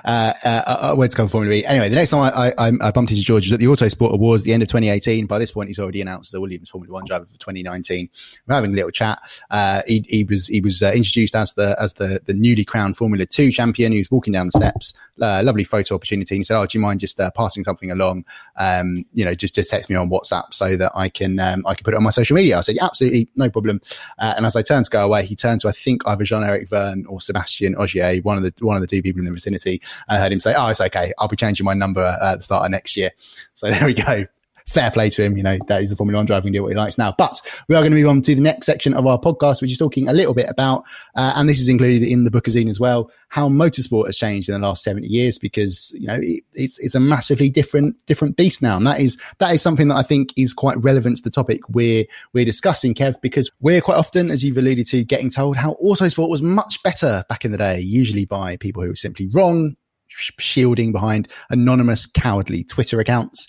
uh, 0.05 0.09
uh, 0.09 0.63
uh, 0.67 0.95
went 0.97 1.11
to 1.11 1.17
cover 1.17 1.29
Formula 1.29 1.53
E. 1.53 1.65
Anyway, 1.65 1.89
the 1.89 1.97
next 1.97 2.11
time 2.11 2.33
I, 2.33 2.53
I, 2.57 2.73
I 2.81 2.91
bumped 2.93 3.11
into 3.11 3.25
George 3.25 3.47
was 3.47 3.53
at 3.53 3.59
the 3.59 3.67
Autosport 3.67 4.13
Awards, 4.13 4.45
the 4.45 4.53
end 4.53 4.63
of 4.63 4.69
2018. 4.69 5.27
By 5.27 5.41
this 5.41 5.51
point, 5.51 5.69
he's 5.69 5.81
already 5.81 6.01
announced 6.01 6.31
the 6.31 6.41
Williams 6.41 6.71
Formula 6.71 6.93
One 6.93 7.07
driver 7.07 7.25
for 7.25 7.37
2019. 7.39 8.09
We're 8.47 8.55
having 8.55 8.71
a 8.71 8.75
little 8.77 8.93
chat. 8.93 9.19
Uh, 9.51 9.83
he, 9.89 10.05
he, 10.09 10.23
was 10.23 10.47
he 10.47 10.61
was 10.61 10.81
uh, 10.81 10.93
introduced 10.95 11.35
as 11.35 11.55
the 11.55 11.75
as 11.81 11.95
the 11.95 12.21
the 12.25 12.35
newly 12.35 12.65
crowned 12.65 12.97
Formula 12.97 13.27
Two 13.27 13.51
champion. 13.51 13.91
He 13.91 13.99
was 13.99 14.13
walking 14.13 14.33
down 14.33 14.47
the 14.47 14.53
steps. 14.53 14.95
Uh, 15.21 15.43
lovely 15.45 15.65
photo 15.65 15.97
opportunity. 15.97 16.37
He 16.37 16.45
said, 16.45 16.57
"Oh, 16.57 16.65
do 16.65 16.79
you 16.79 16.83
mind 16.83 17.01
just 17.01 17.21
passing 17.35 17.65
something 17.65 17.91
along? 17.91 18.25
Um, 18.59 19.05
you 19.13 19.25
know, 19.25 19.35
just 19.35 19.57
just 19.57 19.71
text 19.71 19.91
me 19.91 19.97
on 19.97 20.09
WhatsApp 20.09 20.55
so 20.55 20.77
that 20.77 20.93
I 20.95 21.09
can 21.09 21.41
um, 21.41 21.65
I 21.67 21.75
can 21.75 21.83
put 21.83 21.95
it 21.95 21.97
on 21.97 22.05
my 22.05 22.11
social 22.11 22.37
media." 22.37 22.59
I 22.59 22.61
said, 22.61 22.77
yeah, 22.77 22.85
"Absolutely, 22.85 23.29
no 23.35 23.51
problem." 23.51 23.81
and 24.19 24.47
as 24.47 24.55
I 24.55 24.63
turned 24.63 24.85
to 24.85 24.91
go 24.91 25.05
away, 25.05 25.27
he 25.27 25.35
turned 25.35 25.63
to 25.63 25.69
I 25.69 25.73
think 25.73 26.03
either 26.07 26.23
Jean 26.23 26.45
Eric 26.45 26.69
Vergne 26.69 27.07
or 27.07 27.21
Sebastien 27.21 27.75
Ogier, 27.77 28.21
one 28.23 28.37
of 28.37 28.45
the 28.45 28.55
one 28.65 28.77
of 28.77 28.81
the 28.81 28.87
two 28.87 29.00
people 29.03 29.21
in 29.21 29.25
the 29.27 29.33
vicinity. 29.33 29.81
I 30.09 30.19
heard 30.19 30.33
him 30.33 30.41
say, 30.41 30.55
"Oh, 30.55 30.69
it's 30.69 30.81
okay. 30.81 31.13
I'll 31.19 31.29
be 31.29 31.37
changing 31.37 31.65
my 31.65 31.75
number 31.75 32.03
uh, 32.03 32.33
at 32.33 32.37
the 32.37 32.43
start 32.43 32.65
of 32.65 32.71
next 32.71 32.97
year." 32.97 33.13
So 33.55 33.71
there 33.71 33.87
we 33.87 33.95
go. 33.95 34.27
Fair 34.71 34.91
play 34.91 35.11
to 35.11 35.23
him. 35.23 35.37
You 35.37 35.43
know, 35.43 35.59
that 35.69 35.83
is 35.83 35.93
a 35.93 35.97
Formula 35.97 36.19
One 36.19 36.27
driver 36.27 36.45
can 36.45 36.53
do 36.53 36.63
what 36.63 36.71
he 36.71 36.77
likes 36.77 36.97
now. 36.97 37.15
But 37.17 37.41
we 37.69 37.75
are 37.75 37.81
going 37.81 37.93
to 37.93 37.99
move 37.99 38.09
on 38.09 38.23
to 38.23 38.35
the 38.35 38.41
next 38.41 38.67
section 38.67 38.95
of 38.95 39.07
our 39.07 39.19
podcast, 39.19 39.61
which 39.61 39.73
is 39.73 39.79
talking 39.79 40.09
a 40.09 40.13
little 40.13 40.35
bit 40.35 40.49
about, 40.49 40.85
uh, 41.17 41.35
and 41.37 41.49
this 41.49 41.61
is 41.61 41.69
included 41.69 42.07
in 42.07 42.25
the 42.25 42.31
Bookazine 42.31 42.69
as 42.69 42.81
well, 42.81 43.11
how 43.29 43.49
motorsport 43.49 44.07
has 44.07 44.17
changed 44.17 44.49
in 44.49 44.55
the 44.55 44.67
last 44.67 44.83
70 44.83 45.07
years 45.07 45.39
because, 45.39 45.93
you 45.95 46.07
know, 46.07 46.19
it, 46.21 46.43
it's, 46.55 46.79
it's 46.81 46.95
a 46.95 47.01
massively 47.01 47.49
different, 47.49 47.95
different 48.07 48.37
beast 48.37 48.63
now. 48.63 48.77
And 48.77 48.87
that 48.87 49.01
is, 49.01 49.21
that 49.39 49.55
is 49.55 49.63
something 49.63 49.89
that 49.89 49.97
I 49.97 50.03
think 50.03 50.33
is 50.37 50.53
quite 50.53 50.77
relevant 50.83 51.19
to 51.19 51.23
the 51.23 51.31
topic 51.31 51.61
we're, 51.69 52.05
we're 52.33 52.45
discussing, 52.45 52.95
Kev, 52.95 53.21
because 53.21 53.51
we're 53.61 53.81
quite 53.81 53.99
often, 53.99 54.31
as 54.31 54.43
you've 54.43 54.59
alluded 54.59 54.87
to, 54.89 55.05
getting 55.05 55.31
told 55.31 55.57
how 55.57 55.77
autosport 55.83 56.29
was 56.29 56.43
much 56.43 56.83
better 56.83 57.25
back 57.29 57.45
in 57.45 57.53
the 57.53 57.59
day, 57.59 57.81
usually 57.81 58.25
by 58.25 58.57
people 58.57 58.83
who 58.83 58.89
were 58.89 58.97
simply 58.97 59.29
wrong, 59.33 59.77
shielding 60.21 60.93
behind 60.93 61.29
anonymous, 61.51 62.07
cowardly 62.07 62.65
Twitter 62.65 63.01
accounts. 63.01 63.49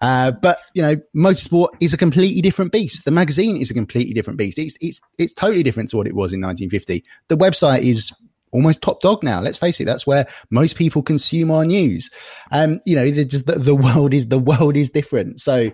Uh, 0.00 0.30
but 0.30 0.58
you 0.74 0.82
know, 0.82 0.96
motorsport 1.14 1.68
is 1.80 1.92
a 1.92 1.96
completely 1.96 2.40
different 2.40 2.72
beast. 2.72 3.04
The 3.04 3.10
magazine 3.10 3.56
is 3.56 3.70
a 3.70 3.74
completely 3.74 4.14
different 4.14 4.38
beast. 4.38 4.58
It's 4.58 4.76
it's 4.80 5.00
it's 5.18 5.32
totally 5.32 5.62
different 5.62 5.90
to 5.90 5.96
what 5.96 6.06
it 6.06 6.14
was 6.14 6.32
in 6.32 6.40
1950. 6.40 7.04
The 7.28 7.36
website 7.36 7.82
is 7.82 8.12
almost 8.52 8.82
top 8.82 9.00
dog 9.00 9.22
now. 9.22 9.40
Let's 9.40 9.58
face 9.58 9.80
it. 9.80 9.84
That's 9.84 10.06
where 10.06 10.26
most 10.50 10.76
people 10.76 11.02
consume 11.02 11.50
our 11.50 11.64
news. 11.64 12.10
Um, 12.50 12.80
you 12.84 12.94
know, 12.94 13.10
just 13.10 13.46
the, 13.46 13.58
the 13.58 13.74
world 13.74 14.14
is 14.14 14.28
the 14.28 14.38
world 14.38 14.76
is 14.76 14.90
different. 14.90 15.40
So 15.40 15.72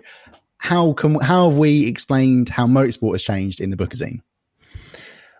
how 0.57 0.93
can 0.93 1.15
how 1.15 1.49
have 1.49 1.57
we 1.57 1.87
explained 1.87 2.49
how 2.49 2.67
motorsport 2.67 3.13
has 3.13 3.23
changed 3.23 3.61
in 3.61 3.69
the 3.69 3.77
bookazine? 3.77 4.21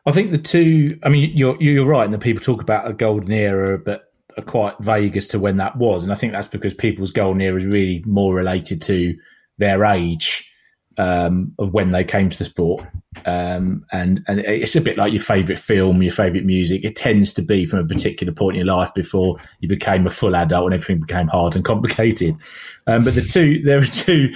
I 0.06 0.12
think 0.12 0.32
the 0.32 0.38
two. 0.38 1.00
I 1.04 1.10
mean, 1.10 1.32
you're 1.36 1.62
you're 1.62 1.86
right, 1.86 2.06
and 2.06 2.14
the 2.14 2.20
people 2.20 2.44
talk 2.44 2.62
about 2.62 2.90
a 2.90 2.94
golden 2.94 3.32
era, 3.32 3.78
but 3.78 4.09
are 4.38 4.44
quite 4.44 4.76
vague 4.80 5.18
as 5.18 5.28
to 5.28 5.40
when 5.40 5.58
that 5.58 5.78
was, 5.78 6.04
and 6.04 6.12
I 6.12 6.16
think 6.16 6.34
that's 6.34 6.48
because 6.48 6.74
people's 6.74 7.12
golden 7.12 7.42
era 7.42 7.58
is 7.58 7.66
really 7.66 8.04
more 8.06 8.34
related 8.34 8.82
to 8.84 9.18
their 9.58 9.86
age 9.86 10.50
um, 10.98 11.54
of 11.58 11.74
when 11.74 11.92
they 11.92 12.04
came 12.04 12.30
to 12.30 12.38
the 12.38 12.44
sport, 12.44 12.86
um, 13.26 13.86
and 13.92 14.24
and 14.28 14.40
it's 14.42 14.76
a 14.76 14.82
bit 14.82 14.98
like 14.98 15.14
your 15.14 15.22
favourite 15.22 15.60
film, 15.60 16.04
your 16.04 16.12
favourite 16.12 16.46
music. 16.46 16.84
It 16.84 16.96
tends 16.96 17.34
to 17.34 17.42
be 17.42 17.66
from 17.66 17.80
a 17.80 17.88
particular 17.88 18.34
point 18.34 18.58
in 18.58 18.66
your 18.66 18.76
life 18.76 18.94
before 18.94 19.38
you 19.62 19.70
became 19.70 20.06
a 20.06 20.12
full 20.12 20.36
adult 20.36 20.66
and 20.66 20.74
everything 20.74 21.02
became 21.02 21.28
hard 21.28 21.56
and 21.56 21.66
complicated. 21.74 22.38
Um, 22.86 23.06
but 23.06 23.16
the 23.16 23.22
two 23.22 23.62
there 23.64 23.80
are 23.80 23.86
two 23.86 24.34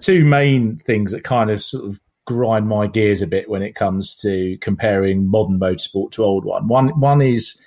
two 0.00 0.24
main 0.24 0.80
things 0.86 1.12
that 1.12 1.24
kind 1.24 1.50
of 1.50 1.60
sort 1.62 1.84
of 1.84 2.00
grind 2.26 2.66
my 2.68 2.86
gears 2.86 3.20
a 3.20 3.26
bit 3.26 3.50
when 3.50 3.62
it 3.62 3.74
comes 3.74 4.16
to 4.16 4.56
comparing 4.60 5.28
modern 5.28 5.58
motorsport 5.58 6.12
to 6.12 6.24
old 6.24 6.44
one. 6.44 6.68
One 6.68 6.88
one 7.00 7.20
is 7.20 7.60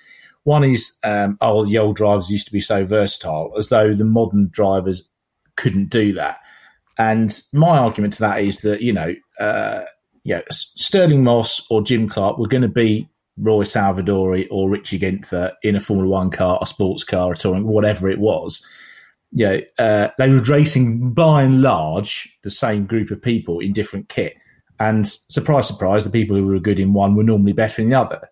one 0.48 0.64
is, 0.64 0.94
um, 1.04 1.38
oh, 1.42 1.66
the 1.66 1.78
old 1.78 1.98
drivers 1.98 2.30
used 2.30 2.48
to 2.48 2.54
be 2.54 2.62
so 2.62 2.86
versatile, 2.86 3.52
as 3.58 3.68
though 3.68 3.94
the 3.94 4.06
modern 4.06 4.48
drivers 4.50 5.06
couldn't 5.58 5.90
do 5.90 6.14
that. 6.14 6.38
And 6.98 7.38
my 7.52 7.78
argument 7.78 8.14
to 8.14 8.22
that 8.22 8.40
is 8.40 8.60
that 8.60 8.82
you 8.82 8.94
know, 8.94 9.14
uh, 9.42 9.82
yeah, 10.24 10.42
Stirling 10.50 11.26
Moss 11.26 11.68
or 11.70 11.82
Jim 11.82 12.08
Clark 12.08 12.38
were 12.38 12.48
going 12.48 12.62
to 12.62 12.70
be 12.70 13.10
Roy 13.38 13.66
Salvadori 13.66 14.48
or 14.50 14.70
Richie 14.70 14.98
Ginther 14.98 15.52
in 15.64 15.76
a 15.76 15.82
Formula 15.82 16.10
One 16.10 16.32
car, 16.32 16.58
a 16.62 16.66
sports 16.66 17.04
car, 17.04 17.34
a 17.34 17.36
touring, 17.36 17.68
whatever 17.68 18.10
it 18.10 18.20
was. 18.20 18.66
Yeah, 19.34 19.58
uh, 19.78 20.08
they 20.18 20.30
were 20.30 20.38
racing 20.38 21.14
by 21.14 21.44
and 21.44 21.62
large 21.62 22.34
the 22.44 22.52
same 22.52 22.86
group 22.86 23.12
of 23.12 23.22
people 23.22 23.60
in 23.60 23.74
different 23.74 24.08
kit. 24.08 24.36
And 24.80 25.06
surprise, 25.08 25.68
surprise, 25.68 26.06
the 26.06 26.10
people 26.10 26.38
who 26.38 26.46
were 26.46 26.60
good 26.60 26.80
in 26.80 26.94
one 26.94 27.18
were 27.18 27.24
normally 27.24 27.52
better 27.52 27.82
in 27.82 27.90
the 27.90 28.00
other. 28.00 28.30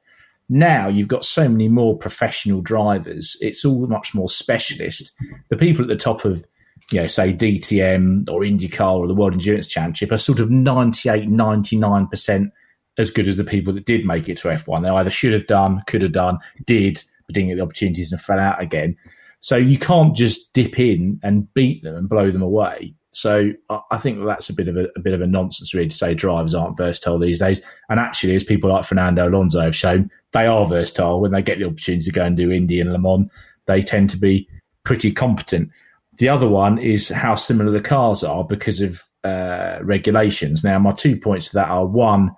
Now 0.50 0.88
you've 0.88 1.08
got 1.08 1.26
so 1.26 1.50
many 1.50 1.68
more 1.68 1.98
professional 1.98 2.62
drivers. 2.62 3.36
It's 3.42 3.66
all 3.66 3.88
much 3.88 4.14
more 4.14 4.30
specialist. 4.30 5.12
The 5.50 5.58
people 5.58 5.84
at 5.84 5.88
the 5.88 5.96
top 5.96 6.26
of, 6.26 6.46
you 6.92 7.02
know, 7.02 7.08
say 7.08 7.34
DTM 7.34 8.30
or 8.30 8.42
IndyCar 8.42 8.96
or 8.96 9.08
the 9.08 9.16
World 9.16 9.34
Endurance 9.34 9.68
Championship 9.68 10.12
are 10.12 10.18
sort 10.18 10.40
of 10.40 10.52
98, 10.52 11.28
99% 11.30 12.52
as 12.98 13.10
good 13.10 13.28
as 13.28 13.38
the 13.38 13.44
people 13.44 13.74
that 13.74 13.86
did 13.86 14.06
make 14.06 14.30
it 14.30 14.38
to 14.38 14.48
F1. 14.50 14.84
They 14.84 14.90
either 14.90 15.10
should 15.10 15.34
have 15.34 15.48
done, 15.48 15.82
could 15.88 16.02
have 16.02 16.14
done, 16.14 16.38
did, 16.66 17.04
but 17.28 17.34
didn't 17.34 17.50
get 17.50 17.56
the 17.56 17.64
opportunities 17.64 18.12
and 18.12 18.22
fell 18.22 18.40
out 18.40 18.62
again. 18.62 18.96
So 19.40 19.58
you 19.58 19.78
can't 19.78 20.16
just 20.16 20.54
dip 20.54 20.80
in 20.80 21.20
and 21.24 21.52
beat 21.54 21.84
them 21.84 21.96
and 21.96 22.10
blow 22.10 22.32
them 22.32 22.42
away. 22.42 22.96
So 23.12 23.52
I 23.90 23.98
think 23.98 24.26
that's 24.26 24.50
a 24.50 24.54
bit 24.54 24.68
of 24.68 24.76
a, 24.76 24.88
a, 24.98 25.00
bit 25.00 25.14
of 25.14 25.22
a 25.22 25.28
nonsense, 25.28 25.74
really, 25.74 25.88
to 25.88 25.96
say 25.96 26.14
drivers 26.14 26.54
aren't 26.54 26.78
versatile 26.78 27.18
these 27.18 27.40
days. 27.40 27.62
And 27.90 27.98
actually, 27.98 28.36
as 28.36 28.44
people 28.44 28.70
like 28.70 28.84
Fernando 28.84 29.30
Alonso 29.30 29.62
have 29.62 29.76
shown, 29.76 30.12
they 30.36 30.48
are 30.48 30.66
versatile. 30.66 31.22
When 31.22 31.32
they 31.32 31.42
get 31.42 31.60
the 31.60 31.66
opportunity 31.66 32.04
to 32.04 32.12
go 32.12 32.26
and 32.26 32.36
do 32.36 32.52
Indy 32.52 32.82
and 32.82 32.92
Le 32.92 33.00
Mans, 33.00 33.32
they 33.68 33.82
tend 33.82 34.10
to 34.10 34.18
be 34.18 34.50
pretty 34.84 35.14
competent. 35.14 35.72
The 36.18 36.28
other 36.28 36.50
one 36.50 36.78
is 36.78 37.08
how 37.08 37.36
similar 37.36 37.72
the 37.72 37.80
cars 37.80 38.22
are 38.22 38.44
because 38.44 38.82
of 38.82 39.02
uh, 39.24 39.80
regulations. 39.82 40.62
Now, 40.62 40.78
my 40.78 40.92
two 40.92 41.16
points 41.18 41.50
to 41.50 41.56
that 41.56 41.70
are 41.70 41.86
one, 41.86 42.36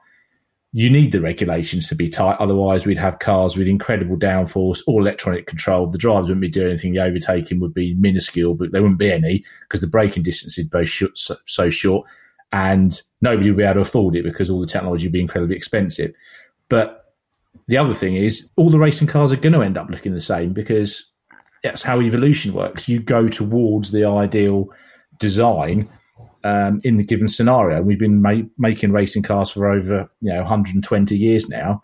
you 0.74 0.92
need 0.92 1.12
the 1.12 1.22
regulations 1.22 1.88
to 1.88 1.96
be 1.96 2.08
tight. 2.08 2.38
Otherwise, 2.40 2.86
we'd 2.86 3.00
have 3.00 3.18
cars 3.18 3.58
with 3.58 3.68
incredible 3.68 4.16
downforce, 4.16 4.84
all 4.86 5.02
electronic 5.02 5.48
control. 5.48 5.88
The 5.88 5.98
drivers 5.98 6.30
wouldn't 6.30 6.42
be 6.42 6.50
doing 6.50 6.70
anything. 6.70 6.94
The 6.94 7.04
overtaking 7.04 7.60
would 7.62 7.74
be 7.74 7.96
minuscule, 7.96 8.54
but 8.54 8.72
there 8.74 8.84
wouldn't 8.84 9.00
be 9.00 9.12
any 9.12 9.44
because 9.62 9.82
the 9.82 9.88
braking 9.88 10.22
distance 10.22 10.60
is 10.60 10.70
both 10.70 10.90
so, 11.16 11.70
short, 11.72 12.08
and 12.52 13.02
nobody 13.22 13.50
would 13.50 13.58
be 13.58 13.64
able 13.64 13.76
to 13.76 13.80
afford 13.82 14.16
it 14.16 14.24
because 14.24 14.52
all 14.52 14.60
the 14.60 14.68
technology 14.68 15.08
would 15.08 15.14
be 15.14 15.22
incredibly 15.22 15.56
expensive. 15.56 16.14
But 16.70 17.07
the 17.68 17.78
other 17.78 17.94
thing 17.94 18.16
is, 18.16 18.50
all 18.56 18.70
the 18.70 18.80
racing 18.80 19.08
cars 19.08 19.32
are 19.32 19.38
going 19.38 19.54
to 19.54 19.62
end 19.62 19.78
up 19.78 19.90
looking 19.90 20.14
the 20.14 20.22
same 20.22 20.54
because 20.54 21.12
that's 21.64 21.84
how 21.84 22.02
evolution 22.02 22.54
works. 22.54 22.88
You 22.88 23.00
go 23.00 23.28
towards 23.28 23.92
the 23.92 24.06
ideal 24.06 24.68
design 25.20 25.90
um, 26.44 26.82
in 26.84 26.98
the 26.98 27.04
given 27.04 27.28
scenario. 27.28 27.82
We've 27.82 28.00
been 28.00 28.22
ma- 28.22 28.48
making 28.58 28.92
racing 28.92 29.24
cars 29.24 29.50
for 29.50 29.70
over 29.70 30.10
you 30.22 30.34
know 30.34 30.42
120 30.42 31.18
years 31.18 31.50
now. 31.50 31.82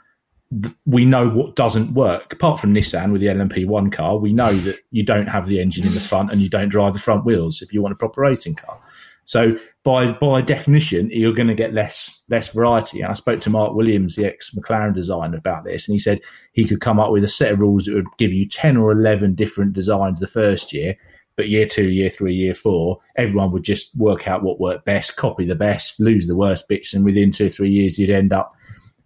We 0.85 1.03
know 1.03 1.29
what 1.29 1.55
doesn't 1.55 1.95
work. 1.95 2.33
Apart 2.33 2.59
from 2.59 2.75
Nissan 2.75 3.11
with 3.11 3.21
the 3.21 3.27
LMP1 3.27 3.91
car, 3.91 4.17
we 4.17 4.33
know 4.33 4.55
that 4.59 4.79
you 4.91 5.03
don't 5.03 5.25
have 5.25 5.47
the 5.47 5.59
engine 5.59 5.87
in 5.87 5.95
the 5.95 5.99
front 5.99 6.31
and 6.31 6.41
you 6.41 6.49
don't 6.49 6.69
drive 6.69 6.93
the 6.93 6.99
front 6.99 7.25
wheels 7.25 7.63
if 7.63 7.73
you 7.73 7.81
want 7.81 7.93
a 7.93 7.97
proper 7.97 8.21
racing 8.21 8.53
car. 8.53 8.79
So 9.25 9.57
by 9.83 10.11
by 10.11 10.41
definition, 10.41 11.09
you're 11.11 11.33
going 11.33 11.47
to 11.47 11.53
get 11.53 11.73
less 11.73 12.23
less 12.29 12.49
variety. 12.49 13.01
And 13.01 13.11
I 13.11 13.13
spoke 13.13 13.41
to 13.41 13.49
Mark 13.49 13.73
Williams, 13.73 14.15
the 14.15 14.25
ex 14.25 14.51
McLaren 14.51 14.93
designer, 14.93 15.37
about 15.37 15.63
this, 15.63 15.87
and 15.87 15.93
he 15.93 15.99
said 15.99 16.21
he 16.53 16.65
could 16.65 16.81
come 16.81 16.99
up 16.99 17.11
with 17.11 17.23
a 17.23 17.27
set 17.27 17.51
of 17.51 17.61
rules 17.61 17.85
that 17.85 17.95
would 17.95 18.17
give 18.17 18.33
you 18.33 18.47
ten 18.47 18.77
or 18.77 18.91
eleven 18.91 19.35
different 19.35 19.73
designs 19.73 20.19
the 20.19 20.27
first 20.27 20.73
year, 20.73 20.95
but 21.35 21.49
year 21.49 21.65
two, 21.65 21.89
year 21.89 22.09
three, 22.09 22.33
year 22.33 22.55
four, 22.55 22.99
everyone 23.15 23.51
would 23.51 23.63
just 23.63 23.95
work 23.97 24.27
out 24.27 24.43
what 24.43 24.59
worked 24.59 24.85
best, 24.85 25.15
copy 25.15 25.45
the 25.45 25.55
best, 25.55 25.99
lose 25.99 26.27
the 26.27 26.35
worst 26.35 26.67
bits, 26.67 26.93
and 26.93 27.03
within 27.03 27.31
two 27.31 27.47
or 27.47 27.49
three 27.49 27.71
years, 27.71 27.97
you'd 27.97 28.09
end 28.09 28.31
up 28.31 28.53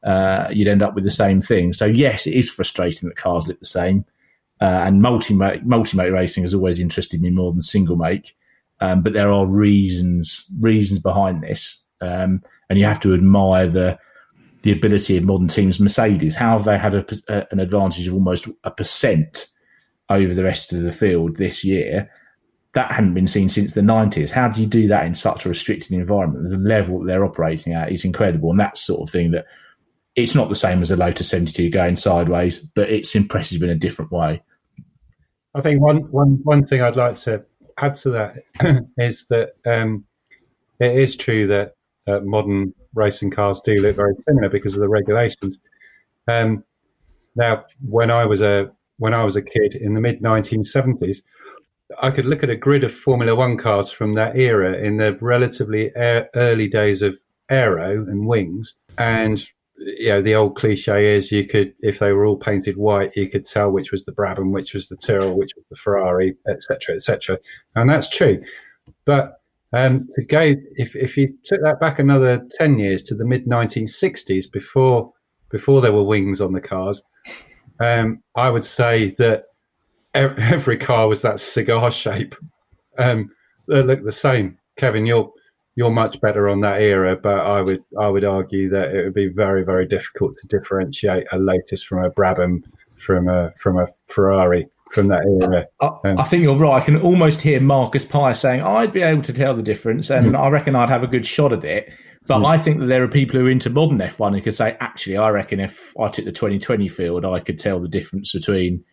uh, 0.04 0.48
you'd 0.52 0.68
end 0.68 0.84
up 0.84 0.94
with 0.94 1.04
the 1.04 1.12
same 1.12 1.42
thing. 1.42 1.74
So 1.74 1.86
yes, 1.86 2.28
it 2.28 2.34
is 2.34 2.50
frustrating 2.50 3.10
that 3.10 3.18
cars 3.18 3.48
look 3.48 3.60
the 3.60 3.66
same. 3.66 4.06
Uh, 4.60 4.66
and 4.86 5.02
multi 5.02 5.34
multi 5.34 5.98
make 5.98 6.12
racing 6.12 6.44
has 6.44 6.54
always 6.54 6.80
interested 6.80 7.22
me 7.22 7.30
more 7.30 7.52
than 7.52 7.62
single 7.62 7.96
make. 7.96 8.36
Um, 8.80 9.02
but 9.02 9.14
there 9.14 9.32
are 9.32 9.48
reasons 9.48 10.46
reasons 10.60 11.00
behind 11.00 11.42
this, 11.42 11.84
um, 12.02 12.44
and 12.70 12.78
you 12.78 12.86
have 12.86 13.00
to 13.02 13.14
admire 13.14 13.68
the 13.68 13.98
the 14.62 14.72
ability 14.72 15.18
of 15.18 15.24
modern 15.24 15.48
teams. 15.48 15.80
Mercedes, 15.80 16.36
how 16.36 16.58
have 16.58 16.66
they 16.66 16.78
had 16.78 16.96
a, 16.96 17.06
a, 17.28 17.48
an 17.52 17.60
advantage 17.60 18.08
of 18.08 18.14
almost 18.14 18.48
a 18.64 18.72
percent 18.72 19.48
over 20.10 20.34
the 20.34 20.44
rest 20.44 20.74
of 20.74 20.84
the 20.84 20.92
field 20.92 21.38
this 21.38 21.64
year? 21.64 22.10
That 22.74 22.92
hadn't 22.92 23.16
been 23.16 23.28
seen 23.28 23.50
since 23.50 23.74
the 23.74 23.82
nineties. 23.82 24.30
How 24.30 24.48
do 24.48 24.62
you 24.62 24.68
do 24.68 24.88
that 24.88 25.06
in 25.06 25.16
such 25.16 25.46
a 25.46 25.50
restricted 25.50 25.94
environment? 25.94 26.50
The 26.50 26.58
level 26.58 27.00
that 27.00 27.08
they're 27.08 27.26
operating 27.26 27.74
at 27.74 27.92
is 27.92 28.06
incredible, 28.06 28.52
and 28.52 28.60
that's 28.60 28.82
sort 28.82 29.02
of 29.02 29.12
thing 29.12 29.32
that 29.32 29.46
it's 30.16 30.36
not 30.36 30.50
the 30.50 30.56
same 30.56 30.82
as 30.82 30.92
a 30.92 30.98
Lotus 30.98 31.30
72 31.30 31.70
going 31.70 31.96
sideways, 31.96 32.60
but 32.76 32.90
it's 32.90 33.16
impressive 33.16 33.64
in 33.64 33.70
a 33.70 33.76
different 33.76 34.12
way. 34.12 34.42
I 35.56 35.62
think 35.62 35.82
one 35.82 36.12
one 36.12 36.40
one 36.44 36.66
thing 36.66 36.82
I'd 36.82 36.96
like 36.96 37.16
to 37.18 37.44
add 37.78 37.96
to 37.96 38.10
that 38.12 38.36
is 38.98 39.26
that 39.28 39.54
um, 39.66 40.06
it 40.80 40.98
is 40.98 41.16
true 41.16 41.48
that 41.48 41.76
uh, 42.08 42.20
modern 42.22 42.74
racing 42.94 43.32
cars 43.32 43.62
do 43.62 43.76
look 43.76 43.96
very 43.96 44.16
similar 44.28 44.50
because 44.50 44.74
of 44.74 44.80
the 44.80 44.90
regulations. 44.90 45.60
Um, 46.28 46.64
now, 47.36 47.66
when 47.88 48.10
I 48.10 48.26
was 48.26 48.42
a 48.42 48.72
when 48.98 49.14
I 49.14 49.24
was 49.24 49.36
a 49.36 49.42
kid 49.42 49.76
in 49.76 49.94
the 49.94 50.02
mid 50.02 50.22
1970s, 50.22 51.22
I 52.02 52.10
could 52.10 52.26
look 52.26 52.44
at 52.44 52.50
a 52.50 52.56
grid 52.56 52.84
of 52.84 52.94
Formula 52.94 53.36
One 53.36 53.58
cars 53.58 53.92
from 53.92 54.16
that 54.16 54.38
era 54.38 54.74
in 54.74 54.98
the 54.98 55.18
relatively 55.22 55.92
early 55.96 56.68
days 56.68 57.02
of 57.02 57.20
aero 57.50 58.06
and 58.08 58.28
wings, 58.28 58.76
and 58.98 59.48
you 59.78 60.10
know 60.10 60.22
the 60.22 60.36
old 60.36 60.56
cliche 60.56 61.16
is 61.16 61.32
you 61.32 61.48
could 61.48 61.74
if 61.82 62.00
they 62.00 62.12
were 62.12 62.26
all 62.26 62.38
painted 62.38 62.78
white 62.78 63.12
you 63.16 63.30
could 63.30 63.46
tell 63.46 63.70
which 63.70 63.92
was 63.92 64.06
the 64.06 64.12
Brabham 64.12 64.52
which 64.52 64.74
was 64.74 64.88
the 64.90 64.98
Tyrrell 64.98 65.38
which 65.38 65.52
was 65.56 65.66
the 65.70 65.76
Ferrari 65.76 66.36
etc 66.50 66.96
etc 66.96 67.38
and 67.76 67.90
that's 67.90 68.10
true. 68.10 68.40
But 69.06 69.40
um, 69.74 70.08
to 70.14 70.24
go 70.24 70.56
if, 70.76 70.96
if 70.96 71.18
you 71.18 71.34
took 71.44 71.62
that 71.62 71.80
back 71.80 72.00
another 72.00 72.46
10 72.58 72.80
years 72.80 73.04
to 73.04 73.16
the 73.16 73.26
mid 73.26 73.46
1960s 73.46 74.52
before 74.52 75.12
before 75.50 75.82
there 75.82 75.94
were 75.94 76.04
wings 76.04 76.42
on 76.42 76.54
the 76.54 76.62
cars 76.62 77.04
um, 77.80 78.24
I 78.36 78.50
would 78.50 78.66
say 78.66 79.12
that 79.12 79.46
every 80.14 80.78
car 80.78 81.08
was 81.08 81.22
that 81.22 81.40
cigar 81.40 81.92
shape. 81.92 82.36
Um, 82.98 83.30
they 83.68 83.84
looked 83.84 84.06
the 84.06 84.12
same. 84.12 84.58
Kevin, 84.78 85.06
you're 85.06 85.32
you're 85.78 85.92
much 85.92 86.20
better 86.22 86.50
on 86.50 86.62
that 86.62 86.82
era, 86.82 87.16
but 87.16 87.40
I 87.40 87.62
would 87.62 87.84
I 88.00 88.08
would 88.08 88.26
argue 88.26 88.68
that 88.72 88.96
it 88.96 89.04
would 89.06 89.14
be 89.14 89.28
very 89.28 89.64
very 89.64 89.86
difficult 89.86 90.34
to 90.42 90.48
differentiate 90.48 91.28
a 91.32 91.38
Lotus 91.38 91.84
from 91.84 92.04
a 92.04 92.10
Brabham 92.10 92.64
from 92.96 93.30
a 93.30 93.54
from 93.60 93.78
a 93.78 93.88
Ferrari 94.08 94.68
from 94.92 95.10
that 95.10 95.22
era. 95.40 95.68
I, 95.80 96.10
um, 96.10 96.18
I, 96.18 96.24
think 96.24 96.42
you're 96.42 96.58
right. 96.58 96.82
I 96.82 96.84
can 96.84 97.00
almost 97.00 97.42
hear 97.42 97.62
Marcus 97.62 98.06
Pye 98.06 98.34
saying, 98.34 98.62
"I'd 98.62 98.92
be 98.92 99.04
able 99.04 99.22
to 99.22 99.34
tell 99.34 99.54
the 99.54 99.62
difference, 99.62 100.10
and 100.10 100.36
I 100.36 100.50
reckon 100.50 100.76
I'd 100.76 100.90
have 100.90 101.04
a 101.04 101.08
good 101.08 101.28
shot 101.28 101.54
at 101.54 101.64
it." 101.64 101.94
But 102.26 102.40
mm. 102.40 102.48
I 102.48 102.58
think 102.58 102.80
that 102.80 102.88
there 102.88 103.04
are 103.04 103.08
people 103.08 103.40
who 103.40 103.46
are 103.46 103.50
into 103.50 103.70
modern 103.70 104.00
F1 104.00 104.34
who 104.34 104.42
could 104.42 104.56
say, 104.56 104.76
"Actually, 104.80 105.18
I 105.18 105.30
reckon 105.30 105.60
if 105.60 105.94
I 106.00 106.10
took 106.10 106.26
the 106.26 106.32
2020 106.32 106.88
field, 106.88 107.24
I 107.24 107.40
could 107.40 107.60
tell 107.60 107.80
the 107.80 107.88
difference 107.88 108.34
between 108.34 108.84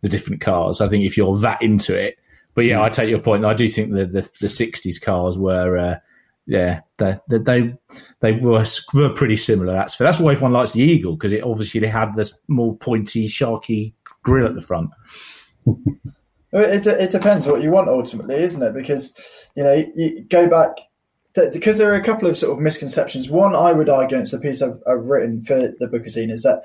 the 0.00 0.08
different 0.08 0.40
cars." 0.40 0.80
I 0.80 0.88
think 0.88 1.04
if 1.04 1.16
you're 1.16 1.38
that 1.38 1.62
into 1.62 1.96
it, 1.96 2.16
but 2.56 2.64
yeah, 2.64 2.78
mm. 2.78 2.82
I 2.82 2.88
take 2.88 3.10
your 3.10 3.20
point. 3.20 3.44
I 3.44 3.54
do 3.54 3.68
think 3.68 3.92
that 3.92 4.10
the 4.10 4.28
the 4.40 4.48
60s 4.48 5.00
cars 5.00 5.38
were. 5.38 5.78
Uh, 5.78 5.96
yeah, 6.46 6.80
they 6.98 7.18
they 7.28 7.74
they 8.20 8.32
were 8.32 8.64
were 8.94 9.10
pretty 9.10 9.36
similar. 9.36 9.72
That's 9.72 9.96
that's 9.96 10.18
why 10.18 10.32
everyone 10.32 10.52
likes 10.52 10.72
the 10.72 10.82
Eagle 10.82 11.16
because 11.16 11.32
it 11.32 11.44
obviously 11.44 11.86
had 11.86 12.16
this 12.16 12.34
more 12.48 12.76
pointy, 12.76 13.28
sharky 13.28 13.92
grill 14.22 14.46
at 14.46 14.54
the 14.54 14.60
front. 14.60 14.90
it 16.52 16.86
it 16.86 17.10
depends 17.10 17.46
what 17.46 17.62
you 17.62 17.70
want 17.70 17.88
ultimately, 17.88 18.36
isn't 18.36 18.62
it? 18.62 18.74
Because 18.74 19.14
you 19.54 19.62
know 19.62 19.84
you 19.94 20.22
go 20.22 20.48
back 20.48 20.76
because 21.34 21.78
there 21.78 21.90
are 21.90 21.96
a 21.96 22.04
couple 22.04 22.28
of 22.28 22.36
sort 22.36 22.52
of 22.52 22.58
misconceptions. 22.58 23.30
One, 23.30 23.54
I 23.54 23.72
would 23.72 23.88
argue, 23.88 24.18
it's 24.18 24.34
a 24.34 24.38
piece 24.38 24.60
I've, 24.60 24.78
I've 24.86 25.04
written 25.04 25.42
for 25.42 25.58
the 25.58 25.86
bookazine, 25.86 26.30
is 26.30 26.42
that 26.42 26.64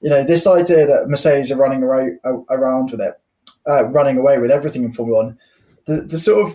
you 0.00 0.10
know 0.10 0.22
this 0.22 0.46
idea 0.46 0.86
that 0.86 1.08
Mercedes 1.08 1.50
are 1.50 1.56
running 1.56 1.82
around, 1.82 2.18
around 2.48 2.92
with 2.92 3.00
it, 3.00 3.20
uh, 3.66 3.88
running 3.88 4.18
away 4.18 4.38
with 4.38 4.50
everything 4.50 4.84
in 4.84 4.92
Formula 4.92 5.24
One. 5.24 5.38
The 5.86 6.02
the 6.02 6.18
sort 6.18 6.46
of 6.46 6.54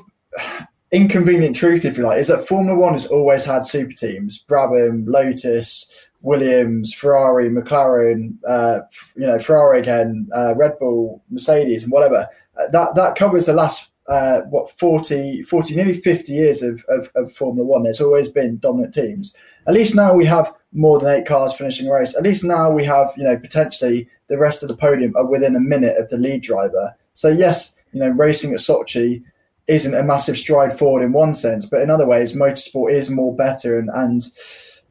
inconvenient 0.92 1.56
truth, 1.56 1.86
if 1.86 1.98
you 1.98 2.04
like, 2.04 2.20
is 2.20 2.28
that 2.28 2.48
Formula 2.48 2.78
One 2.78 2.94
has 2.94 3.06
always 3.06 3.44
had 3.44 3.66
super 3.66 3.94
teams: 3.94 4.44
Brabham, 4.48 5.06
Lotus, 5.08 5.89
Williams, 6.22 6.94
Ferrari, 6.94 7.50
McLaren, 7.50 8.38
uh, 8.48 8.82
you 9.16 9.26
know, 9.26 9.39
Ferrari 9.39 9.80
again, 9.80 10.30
uh, 10.36 10.54
Red 10.56 10.78
Bull, 10.80 11.24
Mercedes, 11.30 11.84
and 11.84 11.92
whatever. 11.92 12.28
Uh, 12.58 12.68
that 12.72 12.96
that 12.96 13.16
covers 13.16 13.46
the 13.46 13.54
last 13.54 13.89
uh, 14.08 14.42
what 14.50 14.70
40, 14.78 15.44
40, 15.44 15.76
nearly 15.76 15.94
fifty 15.94 16.34
years 16.34 16.62
of, 16.62 16.84
of, 16.89 17.10
of 17.16 17.32
Formula 17.34 17.66
One. 17.66 17.84
There's 17.84 18.02
always 18.02 18.30
been 18.30 18.58
dominant 18.58 18.94
teams. 18.94 19.36
At 19.68 19.74
least 19.74 19.96
now 19.96 20.14
we 20.14 20.26
have 20.26 20.54
more 20.74 21.00
than 21.00 21.10
eight 21.10 21.26
cars 21.26 21.54
finishing 21.54 21.88
a 21.88 21.94
race. 21.94 22.16
At 22.16 22.24
least 22.24 22.44
now 22.44 22.72
we 22.72 22.84
have, 22.86 23.14
you 23.16 23.24
know, 23.24 23.38
potentially 23.38 24.10
the 24.28 24.38
rest 24.38 24.64
of 24.64 24.70
the 24.70 24.76
podium 24.76 25.16
are 25.16 25.26
within 25.26 25.56
a 25.56 25.60
minute 25.60 25.98
of 25.98 26.10
the 26.10 26.18
lead 26.18 26.42
driver. 26.42 26.96
So 27.14 27.30
yes, 27.30 27.76
you 27.92 28.00
know, 28.00 28.10
racing 28.10 28.54
at 28.54 28.60
Sochi 28.60 29.24
isn't 29.72 29.96
a 29.96 30.04
massive 30.04 30.38
stride 30.38 30.78
forward 30.78 31.02
in 31.02 31.14
one 31.14 31.34
sense, 31.34 31.66
but 31.66 31.82
in 31.82 31.90
other 31.90 32.06
ways, 32.06 32.34
motorsport 32.34 32.92
is 32.92 33.10
more 33.10 33.34
better. 33.34 33.80
And, 33.80 33.90
and 33.94 34.22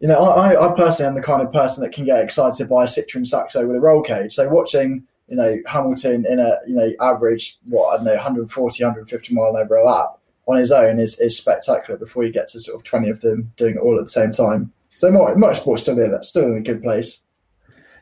you 0.01 0.09
know, 0.09 0.25
I, 0.25 0.69
I 0.71 0.75
personally 0.75 1.09
am 1.09 1.15
the 1.15 1.23
kind 1.23 1.43
of 1.43 1.53
person 1.53 1.85
that 1.85 1.93
can 1.93 2.07
get 2.07 2.25
excited 2.25 2.69
by 2.69 2.85
a 2.85 2.87
Citroen 2.87 3.27
Saxo 3.27 3.67
with 3.67 3.77
a 3.77 3.81
roll 3.81 4.03
cage. 4.03 4.33
So 4.35 4.49
watching, 4.49 5.07
you 5.29 5.37
know, 5.37 5.59
Hamilton 5.67 6.25
in 6.27 6.41
a, 6.41 6.57
you 6.67 6.75
know, 6.75 6.91
average, 7.01 7.59
what, 7.69 7.89
I 7.93 7.97
don't 7.97 8.07
know, 8.07 8.15
140, 8.15 8.83
150 8.83 9.35
mile 9.35 9.57
over 9.57 9.77
a 9.77 9.85
lap 9.85 10.19
on 10.49 10.57
his 10.57 10.73
own 10.73 10.99
is, 10.99 11.19
is 11.21 11.37
spectacular 11.37 11.99
before 11.99 12.25
you 12.25 12.33
get 12.33 12.49
to 12.49 12.61
sort 12.61 12.77
of 12.77 12.83
20 12.85 13.11
of 13.11 13.21
them 13.21 13.53
doing 13.57 13.77
it 13.77 13.81
all 13.81 13.99
at 13.99 14.05
the 14.05 14.11
same 14.11 14.33
time. 14.33 14.73
So 14.97 15.11
motorsport's 15.11 15.83
still 15.83 15.99
in, 15.99 16.23
still 16.23 16.47
in 16.47 16.57
a 16.57 16.63
good 16.63 16.83
place. 16.83 17.23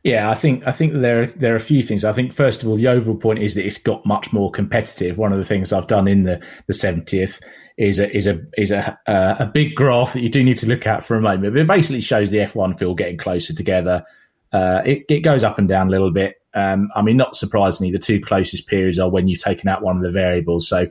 Yeah, 0.09 0.30
I 0.30 0.34
think 0.34 0.66
I 0.66 0.72
think 0.72 0.94
there 0.94 1.26
there 1.26 1.52
are 1.52 1.56
a 1.56 1.61
few 1.61 1.82
things. 1.82 2.02
I 2.02 2.12
think 2.12 2.32
first 2.32 2.62
of 2.62 2.68
all, 2.68 2.76
the 2.76 2.88
overall 2.88 3.16
point 3.16 3.40
is 3.40 3.54
that 3.54 3.66
it's 3.66 3.76
got 3.76 4.06
much 4.06 4.32
more 4.32 4.50
competitive. 4.50 5.18
One 5.18 5.32
of 5.32 5.38
the 5.38 5.44
things 5.44 5.70
I've 5.70 5.86
done 5.86 6.09
in 6.09 6.22
the 6.22 6.40
the 6.66 6.72
seventieth 6.72 7.40
is 7.76 7.98
a 7.98 8.11
is 8.16 8.26
a 8.26 8.40
is 8.56 8.70
a 8.70 8.98
uh, 9.06 9.36
a 9.38 9.46
big 9.46 9.74
graph 9.74 10.14
that 10.14 10.22
you 10.22 10.30
do 10.30 10.42
need 10.42 10.56
to 10.59 10.66
look 10.66 10.86
at 10.86 11.04
for 11.04 11.14
a 11.14 11.20
moment. 11.20 11.52
But 11.52 11.61
it 11.61 11.66
basically 11.66 12.00
shows 12.00 12.30
the 12.30 12.40
F 12.40 12.56
one 12.56 12.72
field 12.72 12.96
getting 12.96 13.18
closer 13.18 13.52
together. 13.52 14.02
Uh, 14.50 14.80
it 14.86 15.04
it 15.11 15.20
goes 15.20 15.44
up 15.44 15.59
and 15.59 15.68
down 15.68 15.88
a 15.88 15.90
little 15.90 16.11
bit. 16.11 16.36
Um, 16.54 16.88
I 16.96 17.02
mean, 17.02 17.18
not 17.18 17.36
surprisingly, 17.36 17.92
the 17.92 17.98
two 17.98 18.18
closest 18.18 18.66
periods 18.66 18.98
are 18.98 19.11
when 19.11 19.28
you've 19.28 19.42
taken 19.42 19.68
out 19.68 19.82
one 19.82 19.98
of 19.98 20.02
the 20.02 20.11
variables. 20.11 20.66
So 20.66 20.86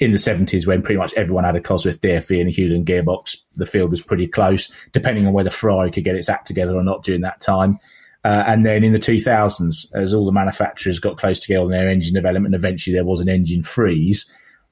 in 0.00 0.12
the 0.12 0.18
70s 0.18 0.66
when 0.66 0.82
pretty 0.82 0.98
much 0.98 1.12
everyone 1.14 1.44
had 1.44 1.56
a 1.56 1.60
Cosworth 1.60 1.98
DFV 2.00 2.40
and 2.40 2.48
a 2.48 2.52
Hewland 2.52 2.86
gearbox, 2.86 3.36
the 3.56 3.66
field 3.66 3.90
was 3.90 4.00
pretty 4.00 4.26
close, 4.26 4.72
depending 4.92 5.26
on 5.26 5.34
whether 5.34 5.50
Ferrari 5.50 5.90
could 5.90 6.04
get 6.04 6.14
its 6.14 6.28
act 6.28 6.46
together 6.46 6.74
or 6.74 6.82
not 6.82 7.02
during 7.02 7.20
that 7.20 7.40
time. 7.40 7.78
Uh, 8.24 8.44
and 8.46 8.66
then 8.66 8.84
in 8.84 8.92
the 8.92 8.98
2000s, 8.98 9.86
as 9.94 10.12
all 10.12 10.26
the 10.26 10.32
manufacturers 10.32 10.98
got 10.98 11.16
close 11.16 11.40
together 11.40 11.64
in 11.64 11.70
their 11.70 11.88
engine 11.88 12.14
development, 12.14 12.54
eventually 12.54 12.94
there 12.94 13.04
was 13.04 13.20
an 13.20 13.28
engine 13.28 13.62
freeze. 13.62 14.30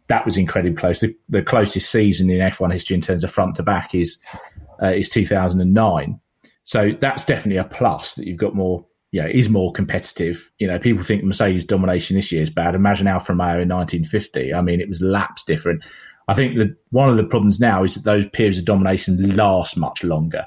That 0.09 0.27
was 0.27 0.37
incredibly 0.37 0.77
close. 0.77 1.01
The, 1.01 1.15
the 1.29 1.43
closest 1.43 1.91
season 1.91 2.31
in 2.31 2.41
F1 2.41 2.73
history 2.73 2.95
in 2.95 3.01
terms 3.01 3.25
of 3.25 3.31
front 3.31 3.55
to 3.57 3.63
back 3.63 3.95
is 3.95 4.19
uh, 4.83 4.93
is 4.93 5.09
2009. 5.09 6.21
So 6.65 6.93
that's 7.01 7.25
definitely 7.25 7.57
a 7.57 7.65
plus 7.65 8.15
that 8.15 8.27
you've 8.27 8.39
got 8.39 8.55
more. 8.55 8.85
You 9.11 9.23
know, 9.23 9.29
is 9.29 9.49
more 9.49 9.73
competitive. 9.73 10.51
You 10.59 10.67
know, 10.67 10.79
people 10.79 11.03
think 11.03 11.25
Mercedes 11.25 11.65
domination 11.65 12.17
this 12.17 12.31
year 12.31 12.43
is 12.43 12.51
bad. 12.51 12.75
Imagine 12.75 13.07
Alfa 13.07 13.33
Romeo 13.33 13.63
in 13.63 13.69
1950. 13.71 14.53
I 14.53 14.61
mean, 14.61 14.83
it 14.83 14.89
was 14.89 15.01
laps 15.01 15.45
different. 15.45 15.83
I 16.29 16.35
think 16.35 16.59
that 16.59 16.77
one 16.91 17.09
of 17.09 17.17
the 17.17 17.25
problems 17.25 17.59
now 17.59 17.85
is 17.85 17.95
that 17.95 18.05
those 18.05 18.29
periods 18.29 18.59
of 18.59 18.67
domination 18.67 19.35
last 19.35 19.79
much 19.79 20.05
longer. 20.05 20.47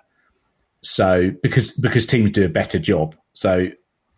So 0.81 1.31
because 1.43 1.71
because 1.71 2.05
teams 2.05 2.31
do 2.31 2.45
a 2.45 2.49
better 2.49 2.79
job, 2.79 3.15
so 3.33 3.69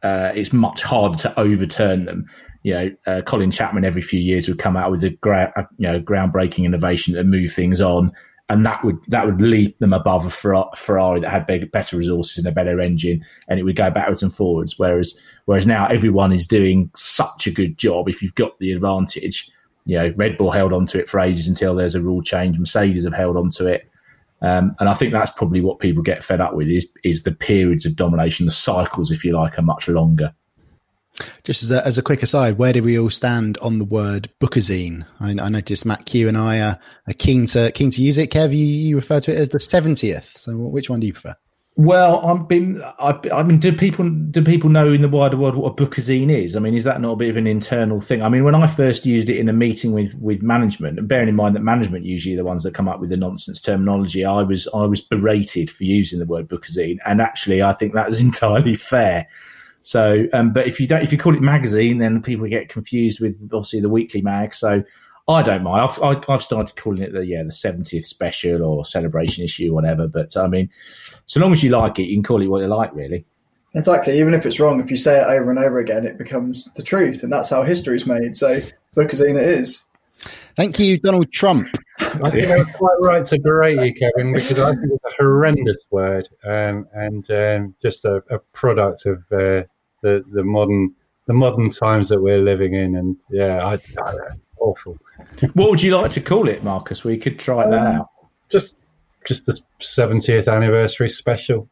uh, 0.01 0.31
it's 0.35 0.53
much 0.53 0.81
harder 0.81 1.17
to 1.19 1.39
overturn 1.39 2.05
them. 2.05 2.25
You 2.63 2.73
know, 2.73 2.91
uh, 3.05 3.21
Colin 3.21 3.51
Chapman 3.51 3.83
every 3.83 4.01
few 4.01 4.19
years 4.19 4.47
would 4.47 4.59
come 4.59 4.77
out 4.77 4.91
with 4.91 5.03
a, 5.03 5.09
gra- 5.09 5.53
you 5.77 5.91
know 5.91 5.99
groundbreaking 5.99 6.63
innovation 6.65 7.13
that 7.15 7.25
move 7.25 7.51
things 7.51 7.81
on, 7.81 8.11
and 8.49 8.65
that 8.65 8.83
would 8.83 8.97
that 9.09 9.25
would 9.25 9.41
leap 9.41 9.77
them 9.79 9.93
above 9.93 10.25
a 10.25 10.29
Ferrari 10.75 11.19
that 11.19 11.29
had 11.29 11.47
big, 11.47 11.71
better 11.71 11.97
resources 11.97 12.37
and 12.37 12.47
a 12.47 12.51
better 12.51 12.79
engine, 12.79 13.25
and 13.49 13.59
it 13.59 13.63
would 13.63 13.75
go 13.75 13.89
backwards 13.89 14.23
and 14.23 14.33
forwards. 14.33 14.79
Whereas 14.79 15.19
whereas 15.45 15.67
now 15.67 15.87
everyone 15.87 16.31
is 16.31 16.47
doing 16.47 16.89
such 16.95 17.47
a 17.47 17.51
good 17.51 17.77
job. 17.77 18.07
If 18.07 18.21
you've 18.21 18.35
got 18.35 18.57
the 18.59 18.71
advantage, 18.71 19.49
you 19.85 19.97
know, 19.97 20.13
Red 20.15 20.37
Bull 20.37 20.51
held 20.51 20.71
on 20.71 20.85
to 20.87 20.99
it 20.99 21.09
for 21.09 21.19
ages 21.19 21.47
until 21.47 21.75
there's 21.75 21.95
a 21.95 22.01
rule 22.01 22.21
change. 22.21 22.57
Mercedes 22.57 23.03
have 23.03 23.13
held 23.13 23.35
on 23.35 23.49
to 23.51 23.67
it. 23.67 23.89
Um, 24.43 24.75
and 24.79 24.89
I 24.89 24.93
think 24.93 25.13
that's 25.13 25.31
probably 25.31 25.61
what 25.61 25.79
people 25.79 26.03
get 26.03 26.23
fed 26.23 26.41
up 26.41 26.53
with 26.53 26.67
is 26.67 26.87
is 27.03 27.23
the 27.23 27.31
periods 27.31 27.85
of 27.85 27.95
domination, 27.95 28.45
the 28.45 28.51
cycles, 28.51 29.09
if 29.09 29.23
you 29.23 29.31
like, 29.31 29.57
are 29.57 29.63
much 29.63 29.87
longer. 29.87 30.33
Just 31.43 31.63
as 31.63 31.71
a, 31.71 31.85
as 31.85 31.97
a 31.97 32.01
quick 32.01 32.23
aside, 32.23 32.57
where 32.57 32.73
do 32.73 32.83
we 32.83 32.99
all 32.99 33.09
stand 33.09 33.57
on 33.59 33.79
the 33.79 33.85
word 33.85 34.31
bookazine? 34.41 35.05
I, 35.19 35.31
I 35.31 35.49
noticed 35.49 35.85
Matt 35.85 36.05
Kew 36.05 36.27
and 36.27 36.37
I 36.37 36.59
are, 36.59 36.79
are, 37.07 37.13
keen 37.13 37.45
to 37.47 37.71
keen 37.71 37.91
to 37.91 38.01
use 38.01 38.17
it. 38.17 38.31
Kev, 38.31 38.51
you, 38.51 38.65
you 38.65 38.95
refer 38.95 39.19
to 39.21 39.31
it 39.31 39.37
as 39.37 39.49
the 39.49 39.59
seventieth. 39.59 40.37
So, 40.37 40.57
which 40.57 40.89
one 40.89 40.99
do 40.99 41.07
you 41.07 41.13
prefer? 41.13 41.35
Well, 41.75 42.23
I've 42.23 42.47
been. 42.47 42.83
I, 42.83 43.19
I, 43.33 43.41
mean, 43.41 43.57
do 43.57 43.73
people 43.73 44.07
do 44.07 44.43
people 44.43 44.69
know 44.69 44.93
in 44.93 45.01
the 45.01 45.09
wider 45.09 45.37
world 45.37 45.55
what 45.55 45.71
a 45.71 45.83
bookazine 45.83 46.29
is? 46.29 46.55
I 46.55 46.59
mean, 46.59 46.75
is 46.75 46.83
that 46.83 47.01
not 47.01 47.13
a 47.13 47.15
bit 47.15 47.31
of 47.31 47.37
an 47.37 47.47
internal 47.47 47.99
thing? 47.99 48.21
I 48.21 48.29
mean, 48.29 48.43
when 48.43 48.53
I 48.53 48.67
first 48.67 49.07
used 49.07 49.27
it 49.27 49.37
in 49.37 49.49
a 49.49 49.53
meeting 49.53 49.91
with 49.91 50.13
with 50.15 50.43
management, 50.43 50.99
and 50.99 51.07
bearing 51.07 51.29
in 51.29 51.35
mind 51.35 51.55
that 51.55 51.61
management 51.61 52.05
usually 52.05 52.35
are 52.35 52.37
the 52.37 52.43
ones 52.43 52.61
that 52.63 52.75
come 52.75 52.87
up 52.87 52.99
with 52.99 53.09
the 53.09 53.17
nonsense 53.17 53.59
terminology, 53.59 54.23
I 54.23 54.43
was 54.43 54.67
I 54.71 54.85
was 54.85 55.01
berated 55.01 55.71
for 55.71 55.83
using 55.83 56.19
the 56.19 56.25
word 56.25 56.47
bookazine, 56.47 56.97
and 57.07 57.19
actually, 57.19 57.63
I 57.63 57.73
think 57.73 57.93
that 57.93 58.07
was 58.07 58.21
entirely 58.21 58.75
fair. 58.75 59.27
So, 59.81 60.27
um, 60.31 60.53
but 60.53 60.67
if 60.67 60.79
you 60.79 60.85
don't, 60.85 61.01
if 61.01 61.11
you 61.11 61.17
call 61.17 61.35
it 61.35 61.41
magazine, 61.41 61.97
then 61.97 62.21
people 62.21 62.47
get 62.47 62.69
confused 62.69 63.19
with 63.19 63.49
obviously 63.51 63.81
the 63.81 63.89
weekly 63.89 64.21
mag. 64.21 64.53
So, 64.53 64.83
I 65.27 65.41
don't 65.41 65.63
mind. 65.63 65.89
I've 66.03 66.29
I've 66.29 66.43
started 66.43 66.75
calling 66.75 67.01
it 67.01 67.13
the 67.13 67.25
yeah 67.25 67.43
the 67.43 67.51
seventieth 67.51 68.05
special 68.05 68.63
or 68.63 68.83
celebration 68.83 69.43
issue, 69.43 69.73
whatever. 69.73 70.07
But 70.07 70.35
I 70.35 70.47
mean 70.47 70.69
so 71.25 71.39
long 71.39 71.51
as 71.51 71.63
you 71.63 71.69
like 71.69 71.99
it, 71.99 72.03
you 72.03 72.15
can 72.15 72.23
call 72.23 72.41
it 72.41 72.47
what 72.47 72.61
you 72.61 72.67
like, 72.67 72.93
really. 72.93 73.25
Exactly. 73.75 74.19
Even 74.19 74.33
if 74.33 74.45
it's 74.45 74.59
wrong, 74.59 74.79
if 74.79 74.91
you 74.91 74.97
say 74.97 75.17
it 75.17 75.23
over 75.23 75.49
and 75.49 75.59
over 75.59 75.79
again, 75.79 76.05
it 76.05 76.17
becomes 76.17 76.69
the 76.75 76.83
truth, 76.83 77.23
and 77.23 77.31
that's 77.31 77.49
how 77.49 77.63
history 77.63 77.95
is 77.95 78.05
made. 78.05 78.35
So, 78.35 78.61
bookazine 78.95 79.39
it 79.41 79.49
is. 79.49 79.85
Thank 80.55 80.77
you, 80.77 80.99
Donald 80.99 81.31
Trump. 81.31 81.67
I 81.99 82.29
think 82.29 82.47
I'm 82.47 82.65
quite 82.73 82.97
right 82.99 83.25
to 83.25 83.39
berate 83.39 83.79
you, 83.79 83.93
Kevin, 83.93 84.33
because 84.33 84.59
I 84.59 84.71
think 84.71 84.91
it's 84.91 85.05
a 85.05 85.23
horrendous 85.23 85.85
word 85.89 86.29
um, 86.43 86.87
and 86.93 87.29
um, 87.31 87.75
just 87.81 88.05
a, 88.05 88.23
a, 88.29 88.37
product 88.51 89.05
of 89.05 89.19
uh, 89.31 89.63
the 90.01 90.23
the 90.31 90.43
modern 90.43 90.93
the 91.25 91.33
modern 91.33 91.69
times 91.69 92.09
that 92.09 92.21
we're 92.21 92.41
living 92.41 92.75
in. 92.75 92.95
And 92.95 93.17
yeah, 93.31 93.65
I, 93.65 93.73
I, 94.05 94.13
awful. 94.63 94.97
What 95.53 95.69
would 95.69 95.81
you 95.81 95.95
like 95.95 96.11
to 96.11 96.21
call 96.21 96.47
it, 96.47 96.63
Marcus? 96.63 97.03
We 97.03 97.17
could 97.17 97.39
try 97.39 97.63
um, 97.63 97.71
that 97.71 97.87
out. 97.87 98.09
Just 98.49 98.75
just 99.25 99.45
the 99.45 99.59
70th 99.81 100.53
anniversary 100.53 101.09
special. 101.09 101.69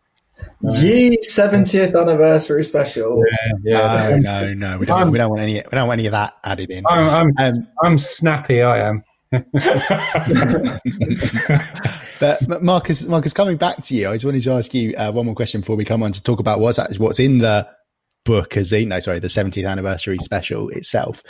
Ye 0.61 1.17
70th 1.17 1.99
anniversary 1.99 2.63
special. 2.63 3.23
Yeah, 3.63 3.75
yeah. 3.75 4.17
No, 4.17 4.45
no, 4.45 4.53
no. 4.53 4.77
We 4.79 4.85
don't, 4.85 5.11
we 5.11 5.17
don't 5.17 5.29
want 5.29 5.41
any. 5.41 5.55
We 5.55 5.61
don't 5.71 5.87
want 5.87 5.99
any 5.99 6.07
of 6.07 6.13
that 6.13 6.33
added 6.43 6.71
in. 6.71 6.85
I'm, 6.87 7.33
I'm, 7.37 7.53
um, 7.53 7.67
I'm 7.83 7.97
snappy. 7.97 8.61
I 8.61 8.89
am. 8.89 9.03
but 12.19 12.61
Marcus, 12.61 13.05
Marcus, 13.05 13.33
coming 13.33 13.57
back 13.57 13.81
to 13.83 13.95
you, 13.95 14.09
I 14.09 14.13
just 14.13 14.25
wanted 14.25 14.43
to 14.43 14.51
ask 14.51 14.73
you 14.73 14.93
uh, 14.95 15.11
one 15.11 15.25
more 15.25 15.35
question 15.35 15.61
before 15.61 15.77
we 15.77 15.85
come 15.85 16.03
on 16.03 16.11
to 16.11 16.21
talk 16.21 16.39
about 16.39 16.59
what's 16.59 16.77
actually 16.79 16.97
what's 16.97 17.19
in 17.19 17.37
the 17.37 17.67
book 18.25 18.57
as 18.57 18.71
no, 18.71 18.99
sorry, 18.99 19.19
the 19.19 19.27
70th 19.27 19.67
anniversary 19.67 20.17
special 20.19 20.69
itself. 20.69 21.23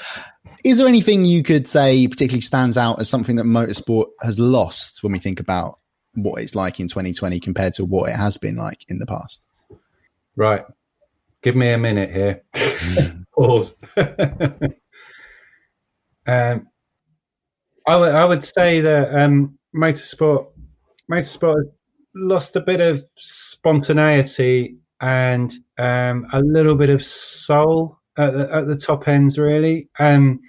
Is 0.64 0.78
there 0.78 0.88
anything 0.88 1.26
you 1.26 1.43
could 1.43 1.68
say 1.68 2.07
particularly 2.07 2.41
stands 2.41 2.78
out 2.78 2.99
as 2.99 3.09
something 3.09 3.36
that 3.38 3.45
motorsport 3.45 4.07
has 4.22 4.38
lost 4.38 5.01
when 5.03 5.12
we 5.12 5.20
think 5.20 5.39
about 5.39 5.80
what 6.14 6.41
it's 6.41 6.55
like 6.55 6.80
in 6.80 6.88
2020 6.88 7.39
compared 7.39 7.74
to 7.74 7.86
what 7.86 8.09
it 8.09 8.16
has 8.16 8.38
been 8.38 8.55
like 8.55 8.86
in 8.88 8.99
the 8.99 9.05
past? 9.05 9.43
Right. 10.36 10.64
Give 11.41 11.55
me 11.55 11.72
a 11.72 11.78
minute 11.78 12.12
here. 12.12 12.43
Pause. 13.34 13.76
um, 16.28 16.68
I 17.88 17.95
would 17.95 18.30
would 18.30 18.45
say 18.45 18.82
that 18.82 19.16
um, 19.16 19.57
motorsport 19.76 20.47
motorsport 21.12 21.72
lost 22.14 22.55
a 22.55 22.62
bit 22.62 22.82
of 22.82 23.03
spontaneity 23.18 24.78
and 24.99 25.51
um, 25.80 26.28
a 26.32 26.39
little 26.41 26.76
bit 26.76 26.89
of 26.89 27.03
soul 27.03 27.97
at 28.22 28.34
the, 28.34 28.55
at 28.55 28.67
the 28.67 28.76
top 28.76 29.07
ends. 29.07 29.38
Really, 29.38 29.89
um, 29.99 30.39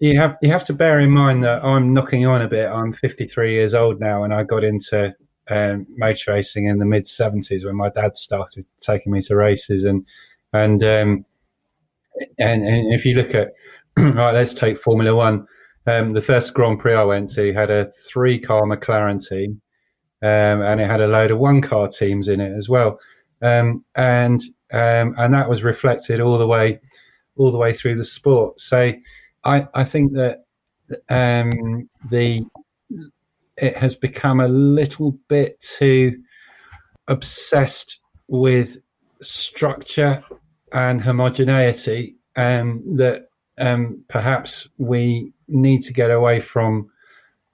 you 0.00 0.18
have 0.18 0.36
you 0.42 0.50
have 0.50 0.64
to 0.64 0.72
bear 0.72 1.00
in 1.00 1.10
mind 1.10 1.44
that 1.44 1.64
I'm 1.64 1.92
knocking 1.92 2.26
on 2.26 2.42
a 2.42 2.48
bit. 2.48 2.68
I'm 2.68 2.92
53 2.92 3.52
years 3.52 3.74
old 3.74 4.00
now, 4.00 4.22
and 4.22 4.32
I 4.32 4.44
got 4.44 4.64
into 4.64 5.14
um, 5.50 5.86
motor 5.96 6.32
racing 6.32 6.66
in 6.66 6.78
the 6.78 6.84
mid 6.84 7.04
70s 7.04 7.64
when 7.64 7.76
my 7.76 7.88
dad 7.88 8.16
started 8.16 8.66
taking 8.80 9.12
me 9.12 9.20
to 9.22 9.36
races, 9.36 9.84
and 9.84 10.04
and 10.52 10.82
um, 10.82 11.24
and, 12.38 12.66
and 12.66 12.92
if 12.92 13.04
you 13.04 13.14
look 13.14 13.34
at 13.34 13.52
right, 13.96 14.34
let's 14.34 14.54
take 14.54 14.78
Formula 14.78 15.14
One. 15.14 15.46
Um, 15.86 16.12
the 16.12 16.20
first 16.20 16.52
Grand 16.52 16.78
Prix 16.78 16.94
I 16.94 17.04
went 17.04 17.30
to 17.32 17.52
had 17.54 17.70
a 17.70 17.86
three 17.86 18.38
car 18.38 18.62
McLaren 18.62 19.26
team, 19.26 19.60
um, 20.22 20.62
and 20.62 20.80
it 20.80 20.86
had 20.86 21.00
a 21.00 21.08
load 21.08 21.30
of 21.30 21.38
one 21.38 21.62
car 21.62 21.88
teams 21.88 22.28
in 22.28 22.40
it 22.40 22.54
as 22.56 22.68
well. 22.68 23.00
Um, 23.40 23.84
and 23.94 24.42
um, 24.72 25.14
and 25.18 25.32
that 25.34 25.48
was 25.48 25.62
reflected 25.62 26.20
all 26.20 26.38
the 26.38 26.46
way 26.46 26.80
all 27.36 27.50
the 27.50 27.58
way 27.58 27.72
through 27.72 27.94
the 27.94 28.04
sport. 28.04 28.60
So 28.60 28.92
I, 29.44 29.68
I 29.74 29.84
think 29.84 30.12
that 30.14 30.44
um, 31.08 31.88
the 32.10 32.44
it 33.56 33.76
has 33.76 33.94
become 33.94 34.40
a 34.40 34.48
little 34.48 35.12
bit 35.28 35.60
too 35.60 36.20
obsessed 37.08 38.00
with 38.28 38.76
structure 39.20 40.22
and 40.72 41.00
homogeneity 41.00 42.16
um, 42.36 42.82
that 42.96 43.28
um, 43.58 44.04
perhaps 44.08 44.68
we 44.78 45.32
need 45.48 45.82
to 45.82 45.92
get 45.92 46.10
away 46.10 46.40
from 46.40 46.88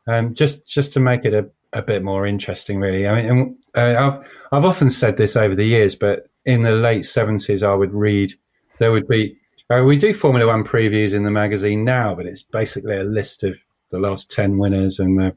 um, 0.06 0.34
just 0.34 0.66
just 0.66 0.92
to 0.92 1.00
make 1.00 1.24
it 1.24 1.32
a, 1.32 1.48
a 1.72 1.80
bit 1.80 2.02
more 2.02 2.26
interesting 2.26 2.80
really 2.80 3.06
I 3.08 3.22
mean 3.22 3.58
uh, 3.74 3.94
I've 3.98 4.28
I've 4.52 4.64
often 4.64 4.90
said 4.90 5.16
this 5.16 5.36
over 5.36 5.54
the 5.54 5.64
years 5.64 5.94
but 5.94 6.28
in 6.46 6.62
the 6.62 6.72
late 6.72 7.02
70s 7.02 7.62
I 7.62 7.74
would 7.74 7.92
read 7.92 8.34
there 8.78 8.92
would 8.92 9.08
be 9.08 9.36
uh, 9.70 9.82
we 9.82 9.96
do 9.96 10.12
Formula 10.12 10.46
One 10.46 10.64
previews 10.64 11.14
in 11.14 11.24
the 11.24 11.30
magazine 11.30 11.84
now 11.84 12.14
but 12.14 12.26
it's 12.26 12.42
basically 12.42 12.96
a 12.96 13.04
list 13.04 13.42
of 13.42 13.54
the 13.90 13.98
last 13.98 14.30
10 14.30 14.58
winners 14.58 14.98
and 14.98 15.18
the 15.18 15.36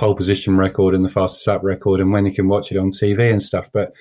pole 0.00 0.14
position 0.14 0.56
record 0.56 0.94
and 0.94 1.04
the 1.04 1.10
fastest 1.10 1.46
lap 1.46 1.60
record 1.62 2.00
and 2.00 2.10
when 2.10 2.24
you 2.24 2.32
can 2.32 2.48
watch 2.48 2.72
it 2.72 2.78
on 2.78 2.90
TV 2.90 3.30
and 3.30 3.42
stuff. 3.42 3.68
But 3.72 3.92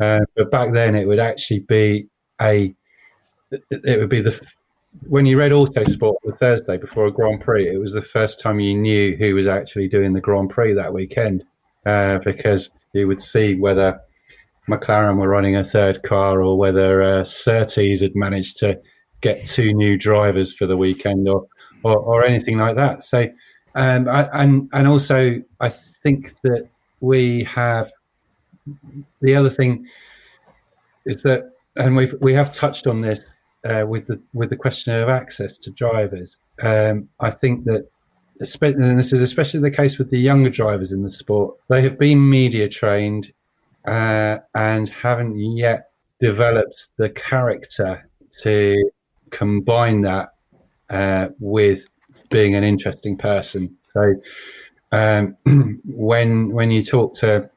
uh, 0.00 0.20
but 0.36 0.50
back 0.50 0.72
then 0.72 0.94
it 0.94 1.06
would 1.06 1.18
actually 1.18 1.60
be 1.60 2.06
a 2.40 2.74
it 3.50 3.98
would 3.98 4.08
be 4.08 4.20
the 4.20 4.40
when 5.08 5.26
you 5.26 5.38
read 5.38 5.52
Autosport 5.52 6.14
the 6.22 6.32
Thursday 6.32 6.76
before 6.76 7.06
a 7.06 7.12
Grand 7.12 7.40
Prix, 7.40 7.68
it 7.68 7.78
was 7.78 7.92
the 7.92 8.02
first 8.02 8.38
time 8.38 8.60
you 8.60 8.74
knew 8.74 9.16
who 9.16 9.34
was 9.34 9.46
actually 9.46 9.88
doing 9.88 10.12
the 10.12 10.20
Grand 10.20 10.50
Prix 10.50 10.74
that 10.74 10.92
weekend 10.92 11.44
uh, 11.86 12.18
because 12.18 12.70
you 12.92 13.08
would 13.08 13.22
see 13.22 13.54
whether 13.54 14.00
McLaren 14.68 15.18
were 15.18 15.28
running 15.28 15.56
a 15.56 15.64
third 15.64 16.02
car 16.02 16.42
or 16.42 16.56
whether 16.56 17.02
uh, 17.02 17.24
Surtees 17.24 18.00
had 18.00 18.14
managed 18.14 18.58
to 18.58 18.80
get 19.20 19.46
two 19.46 19.72
new 19.72 19.96
drivers 19.96 20.52
for 20.52 20.66
the 20.66 20.76
weekend 20.76 21.28
or 21.28 21.46
or, 21.84 21.98
or 21.98 22.24
anything 22.24 22.58
like 22.58 22.76
that. 22.76 23.02
So, 23.02 23.28
um, 23.74 24.08
I, 24.08 24.28
and 24.32 24.68
and 24.72 24.86
also 24.86 25.42
I 25.60 25.68
think 25.68 26.40
that 26.42 26.68
we 27.00 27.44
have 27.44 27.90
the 29.20 29.34
other 29.34 29.50
thing 29.50 29.86
is 31.06 31.22
that, 31.22 31.52
and 31.76 31.96
we 31.96 32.12
we 32.20 32.32
have 32.34 32.54
touched 32.54 32.86
on 32.86 33.00
this 33.00 33.40
uh, 33.64 33.84
with 33.86 34.06
the 34.06 34.20
with 34.32 34.50
the 34.50 34.56
question 34.56 34.92
of 34.92 35.08
access 35.08 35.58
to 35.58 35.70
drivers. 35.70 36.38
Um, 36.62 37.08
I 37.18 37.30
think 37.30 37.64
that, 37.64 37.88
and 38.62 38.98
this 38.98 39.12
is 39.12 39.20
especially 39.20 39.60
the 39.60 39.70
case 39.70 39.98
with 39.98 40.10
the 40.10 40.20
younger 40.20 40.50
drivers 40.50 40.92
in 40.92 41.02
the 41.02 41.10
sport, 41.10 41.56
they 41.68 41.82
have 41.82 41.98
been 41.98 42.28
media 42.30 42.68
trained 42.68 43.32
uh, 43.86 44.38
and 44.54 44.88
haven't 44.88 45.38
yet 45.38 45.90
developed 46.20 46.88
the 46.98 47.10
character 47.10 48.08
to 48.42 48.90
combine 49.30 50.02
that 50.02 50.30
uh, 50.90 51.28
with 51.40 51.86
being 52.30 52.54
an 52.54 52.64
interesting 52.64 53.16
person. 53.16 53.76
So 53.92 54.14
um, 54.92 55.36
when 55.84 56.52
when 56.52 56.70
you 56.70 56.82
talk 56.82 57.14
to 57.16 57.50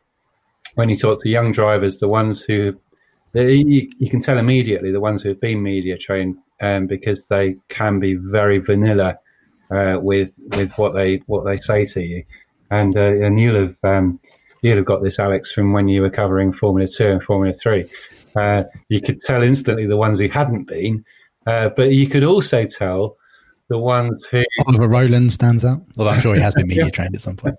when 0.75 0.89
you 0.89 0.95
talk 0.95 1.21
to 1.21 1.29
young 1.29 1.51
drivers, 1.51 1.99
the 1.99 2.07
ones 2.07 2.41
who 2.41 2.77
you, 3.33 3.89
you 3.97 4.09
can 4.09 4.21
tell 4.21 4.37
immediately 4.37 4.91
the 4.91 4.99
ones 4.99 5.21
who 5.21 5.29
have 5.29 5.41
been 5.41 5.61
media 5.61 5.97
trained 5.97 6.37
um, 6.61 6.87
because 6.87 7.27
they 7.27 7.55
can 7.69 7.99
be 7.99 8.15
very 8.15 8.59
vanilla 8.59 9.19
uh, 9.71 9.97
with 9.99 10.33
with 10.55 10.71
what 10.77 10.93
they 10.93 11.17
what 11.25 11.43
they 11.43 11.57
say 11.57 11.85
to 11.85 12.01
you, 12.01 12.23
and 12.71 12.95
uh, 12.97 13.01
and 13.01 13.39
you'll 13.39 13.67
have 13.67 13.75
um, 13.83 14.19
you'll 14.61 14.77
have 14.77 14.85
got 14.85 15.03
this, 15.03 15.19
Alex, 15.19 15.51
from 15.51 15.73
when 15.73 15.87
you 15.87 16.01
were 16.01 16.09
covering 16.09 16.51
Formula 16.51 16.87
Two 16.87 17.07
and 17.07 17.23
Formula 17.23 17.53
Three. 17.53 17.89
Uh, 18.35 18.63
you 18.89 19.01
could 19.01 19.21
tell 19.21 19.41
instantly 19.41 19.85
the 19.85 19.97
ones 19.97 20.19
who 20.19 20.27
hadn't 20.27 20.65
been, 20.65 21.03
uh, 21.47 21.69
but 21.69 21.91
you 21.91 22.07
could 22.07 22.23
also 22.23 22.65
tell 22.65 23.17
the 23.69 23.77
ones 23.77 24.23
who 24.29 24.43
Oliver 24.67 24.87
Rowland 24.87 25.31
stands 25.31 25.63
out. 25.63 25.81
Although 25.97 26.11
I'm 26.11 26.19
sure 26.19 26.35
he 26.35 26.41
has 26.41 26.53
been 26.53 26.67
media 26.67 26.91
trained 26.91 27.15
at 27.15 27.21
some 27.21 27.37
point. 27.37 27.55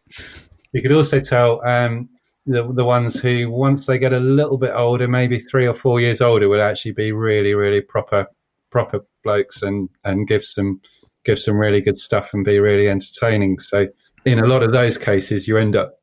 You 0.73 0.83
could 0.83 0.93
also 0.93 1.21
tell 1.21 1.67
um, 1.67 2.09
the 2.47 2.71
the 2.73 2.85
ones 2.85 3.19
who 3.19 3.51
once 3.51 3.87
they 3.87 3.99
get 3.99 4.13
a 4.13 4.21
little 4.21 4.59
bit 4.59 4.73
older, 4.75 5.09
maybe 5.09 5.39
three 5.39 5.67
or 5.67 5.75
four 5.75 6.01
years 6.01 6.21
older, 6.21 6.49
would 6.49 6.61
actually 6.61 6.93
be 6.93 7.13
really 7.13 7.55
really 7.55 7.81
proper 7.81 8.27
proper 8.71 9.01
blokes 9.25 9.63
and 9.63 9.89
and 10.05 10.29
give 10.29 10.45
some 10.45 10.81
give 11.25 11.39
some 11.39 11.57
really 11.57 11.81
good 11.81 11.99
stuff 11.99 12.31
and 12.33 12.45
be 12.45 12.59
really 12.59 12.89
entertaining. 12.89 13.59
So 13.59 13.87
in 14.25 14.39
a 14.39 14.47
lot 14.47 14.63
of 14.63 14.73
those 14.73 14.97
cases, 14.97 15.49
you 15.49 15.57
end 15.57 15.77
up 15.77 15.99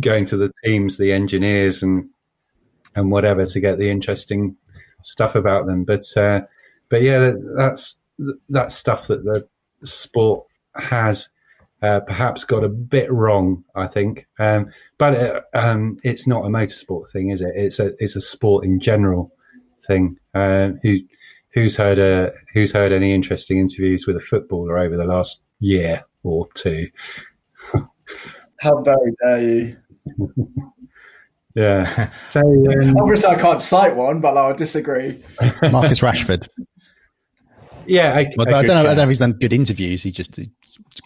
going 0.00 0.26
to 0.26 0.36
the 0.36 0.52
teams, 0.64 0.98
the 0.98 1.12
engineers, 1.12 1.82
and 1.82 2.08
and 2.94 3.10
whatever 3.10 3.46
to 3.46 3.60
get 3.60 3.78
the 3.78 3.90
interesting 3.90 4.56
stuff 5.02 5.34
about 5.34 5.66
them. 5.66 5.84
But 5.84 6.04
uh, 6.16 6.42
but 6.88 7.02
yeah, 7.02 7.32
that's 7.56 8.00
that 8.50 8.72
stuff 8.72 9.08
that 9.08 9.24
the 9.24 9.48
sport 9.84 10.46
has 10.74 11.28
uh, 11.82 12.00
perhaps 12.00 12.44
got 12.44 12.64
a 12.64 12.68
bit 12.68 13.10
wrong, 13.12 13.64
I 13.74 13.86
think. 13.88 14.26
Um, 14.38 14.70
but 14.98 15.14
it, 15.14 15.44
uh, 15.54 15.58
um, 15.58 15.98
it's 16.04 16.26
not 16.26 16.44
a 16.44 16.48
motorsport 16.48 17.10
thing, 17.10 17.30
is 17.30 17.40
it? 17.40 17.52
It's 17.54 17.78
a 17.78 17.92
it's 17.98 18.16
a 18.16 18.20
sport 18.20 18.64
in 18.64 18.80
general 18.80 19.32
thing. 19.86 20.18
Uh, 20.34 20.70
who 20.82 20.98
who's 21.54 21.76
heard 21.76 21.98
a, 21.98 22.32
who's 22.54 22.72
heard 22.72 22.92
any 22.92 23.12
interesting 23.12 23.58
interviews 23.58 24.06
with 24.06 24.16
a 24.16 24.20
footballer 24.20 24.78
over 24.78 24.96
the 24.96 25.04
last 25.04 25.40
year 25.58 26.04
or 26.22 26.48
two? 26.54 26.88
How 28.60 28.80
very 28.82 29.12
dare 29.22 29.40
you? 29.40 29.76
yeah. 31.54 32.10
So 32.28 32.40
um, 32.40 32.96
obviously, 33.00 33.30
I 33.30 33.38
can't 33.38 33.60
cite 33.60 33.96
one, 33.96 34.20
but 34.20 34.36
I 34.36 34.48
would 34.48 34.56
disagree. 34.56 35.22
Marcus 35.62 36.00
Rashford. 36.00 36.48
Yeah, 37.86 38.14
I, 38.16 38.30
well, 38.36 38.54
I, 38.54 38.60
I, 38.60 38.62
don't 38.62 38.76
know. 38.76 38.82
I 38.82 38.84
don't 38.84 38.96
know 38.98 39.02
if 39.02 39.08
he's 39.08 39.18
done 39.18 39.32
good 39.32 39.52
interviews. 39.52 40.04
He 40.04 40.12
just 40.12 40.38
a 40.38 40.48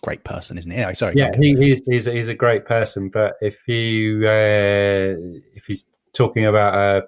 great 0.02 0.24
person, 0.24 0.58
isn't 0.58 0.70
he? 0.70 0.76
Anyway, 0.76 0.92
sorry. 0.92 1.14
Yeah, 1.16 1.30
he, 1.34 1.56
he's 1.56 1.80
he's 1.86 2.06
a, 2.06 2.12
he's 2.12 2.28
a 2.28 2.34
great 2.34 2.66
person. 2.66 3.08
But 3.08 3.36
if 3.40 3.56
you 3.66 4.26
uh, 4.26 5.16
if 5.54 5.64
he's 5.66 5.86
talking 6.12 6.44
about 6.44 6.74
a 6.74 7.06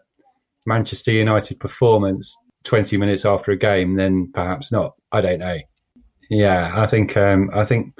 Manchester 0.66 1.12
United 1.12 1.60
performance 1.60 2.34
twenty 2.64 2.96
minutes 2.96 3.24
after 3.24 3.52
a 3.52 3.58
game, 3.58 3.96
then 3.96 4.30
perhaps 4.32 4.72
not. 4.72 4.94
I 5.12 5.20
don't 5.20 5.40
know. 5.40 5.58
Yeah, 6.30 6.72
I 6.74 6.86
think 6.86 7.16
um, 7.16 7.50
I 7.54 7.64
think 7.64 7.94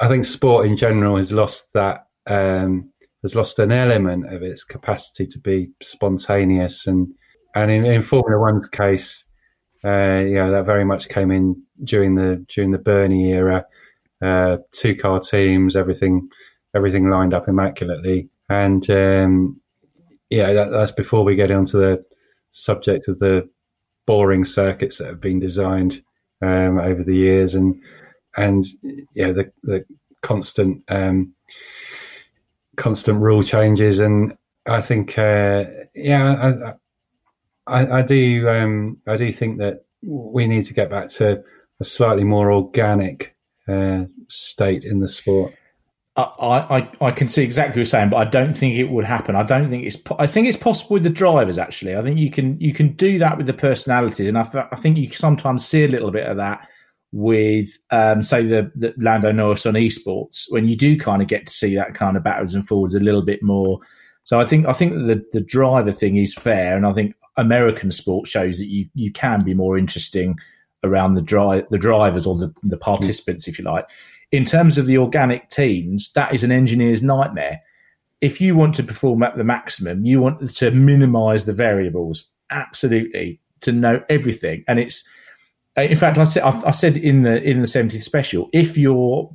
I 0.00 0.08
think 0.08 0.24
sport 0.24 0.66
in 0.66 0.76
general 0.76 1.16
has 1.16 1.32
lost 1.32 1.72
that 1.74 2.06
um, 2.26 2.90
has 3.22 3.34
lost 3.34 3.58
an 3.58 3.72
element 3.72 4.32
of 4.32 4.42
its 4.42 4.64
capacity 4.64 5.26
to 5.26 5.38
be 5.38 5.70
spontaneous. 5.82 6.86
And 6.86 7.08
and 7.54 7.70
in, 7.70 7.84
in 7.84 8.02
Formula 8.02 8.40
One's 8.40 8.68
case, 8.68 9.24
uh, 9.84 10.18
you 10.18 10.34
know, 10.34 10.50
that 10.50 10.66
very 10.66 10.84
much 10.84 11.08
came 11.08 11.30
in 11.30 11.62
during 11.84 12.14
the 12.14 12.44
during 12.54 12.70
the 12.70 12.78
Bernie 12.78 13.32
era. 13.32 13.64
Uh, 14.20 14.58
two 14.72 14.96
car 14.96 15.20
teams, 15.20 15.76
everything 15.76 16.28
everything 16.74 17.08
lined 17.08 17.34
up 17.34 17.48
immaculately, 17.48 18.28
and 18.48 18.90
um, 18.90 19.60
yeah, 20.30 20.52
that, 20.52 20.70
that's 20.70 20.92
before 20.92 21.24
we 21.24 21.36
get 21.36 21.50
onto 21.50 21.78
the 21.78 22.02
subject 22.50 23.08
of 23.08 23.18
the 23.18 23.48
boring 24.06 24.44
circuits 24.44 24.98
that 24.98 25.06
have 25.06 25.20
been 25.20 25.38
designed 25.38 26.02
um, 26.42 26.78
over 26.78 27.04
the 27.04 27.14
years, 27.14 27.54
and 27.54 27.80
and 28.38 28.64
yeah, 29.14 29.32
the 29.32 29.52
the 29.62 29.84
constant 30.22 30.82
um, 30.88 31.34
constant 32.76 33.20
rule 33.20 33.42
changes, 33.42 33.98
and 33.98 34.36
I 34.66 34.80
think 34.80 35.18
uh, 35.18 35.64
yeah, 35.94 36.74
I, 37.66 37.80
I, 37.80 37.98
I 37.98 38.02
do 38.02 38.48
um, 38.48 38.98
I 39.06 39.16
do 39.16 39.32
think 39.32 39.58
that 39.58 39.84
we 40.02 40.46
need 40.46 40.64
to 40.66 40.74
get 40.74 40.90
back 40.90 41.10
to 41.10 41.42
a 41.80 41.84
slightly 41.84 42.24
more 42.24 42.52
organic 42.52 43.34
uh, 43.68 44.04
state 44.28 44.84
in 44.84 45.00
the 45.00 45.08
sport. 45.08 45.54
I, 46.16 46.22
I, 46.78 46.90
I 47.00 47.10
can 47.12 47.28
see 47.28 47.44
exactly 47.44 47.70
what 47.70 47.76
you're 47.76 47.84
saying, 47.84 48.10
but 48.10 48.16
I 48.16 48.24
don't 48.24 48.52
think 48.52 48.74
it 48.74 48.90
would 48.90 49.04
happen. 49.04 49.36
I 49.36 49.44
don't 49.44 49.70
think 49.70 49.86
it's. 49.86 49.96
I 50.18 50.26
think 50.26 50.48
it's 50.48 50.56
possible 50.56 50.94
with 50.94 51.04
the 51.04 51.10
drivers. 51.10 51.58
Actually, 51.58 51.96
I 51.96 52.02
think 52.02 52.18
you 52.18 52.30
can 52.30 52.60
you 52.60 52.72
can 52.72 52.94
do 52.94 53.18
that 53.20 53.36
with 53.36 53.46
the 53.46 53.52
personalities, 53.52 54.26
and 54.26 54.36
I, 54.36 54.42
th- 54.42 54.64
I 54.72 54.76
think 54.76 54.98
you 54.98 55.12
sometimes 55.12 55.64
see 55.64 55.84
a 55.84 55.88
little 55.88 56.10
bit 56.10 56.26
of 56.26 56.36
that 56.38 56.66
with, 57.12 57.70
um, 57.90 58.22
say, 58.22 58.44
the, 58.44 58.70
the 58.74 58.94
Lando 58.98 59.32
Norris 59.32 59.66
on 59.66 59.74
esports 59.74 60.44
when 60.50 60.68
you 60.68 60.76
do 60.76 60.98
kind 60.98 61.22
of 61.22 61.28
get 61.28 61.46
to 61.46 61.52
see 61.52 61.74
that 61.74 61.94
kind 61.94 62.16
of 62.16 62.24
backwards 62.24 62.54
and 62.54 62.66
forwards 62.66 62.94
a 62.94 63.00
little 63.00 63.22
bit 63.22 63.42
more. 63.42 63.80
So 64.24 64.38
I 64.40 64.44
think 64.44 64.66
I 64.66 64.72
think 64.72 64.92
the 65.06 65.24
the 65.32 65.40
driver 65.40 65.92
thing 65.92 66.16
is 66.16 66.34
fair, 66.34 66.76
and 66.76 66.86
I 66.86 66.92
think 66.92 67.14
American 67.36 67.90
sport 67.90 68.28
shows 68.28 68.58
that 68.58 68.66
you 68.66 68.86
you 68.94 69.10
can 69.10 69.42
be 69.42 69.54
more 69.54 69.78
interesting 69.78 70.36
around 70.84 71.14
the 71.14 71.22
drive 71.22 71.64
the 71.70 71.78
drivers 71.78 72.26
or 72.26 72.36
the 72.36 72.52
the 72.62 72.76
participants, 72.76 73.48
if 73.48 73.58
you 73.58 73.64
like 73.64 73.86
in 74.30 74.44
terms 74.44 74.78
of 74.78 74.86
the 74.86 74.98
organic 74.98 75.48
teams, 75.48 76.12
that 76.12 76.34
is 76.34 76.44
an 76.44 76.52
engineer's 76.52 77.02
nightmare. 77.02 77.60
If 78.20 78.40
you 78.40 78.56
want 78.56 78.74
to 78.76 78.82
perform 78.82 79.22
at 79.22 79.36
the 79.36 79.44
maximum, 79.44 80.04
you 80.04 80.20
want 80.20 80.54
to 80.56 80.70
minimize 80.70 81.44
the 81.44 81.52
variables. 81.52 82.26
Absolutely, 82.50 83.40
to 83.60 83.72
know 83.72 84.02
everything. 84.08 84.64
And 84.68 84.78
it's, 84.78 85.04
in 85.82 85.96
fact, 85.96 86.18
I 86.18 86.24
said, 86.24 86.42
I 86.42 86.70
said 86.70 86.96
in 86.96 87.22
the 87.22 87.42
in 87.42 87.60
the 87.60 87.66
70th 87.66 88.02
special, 88.02 88.48
if 88.52 88.76
you're 88.76 89.30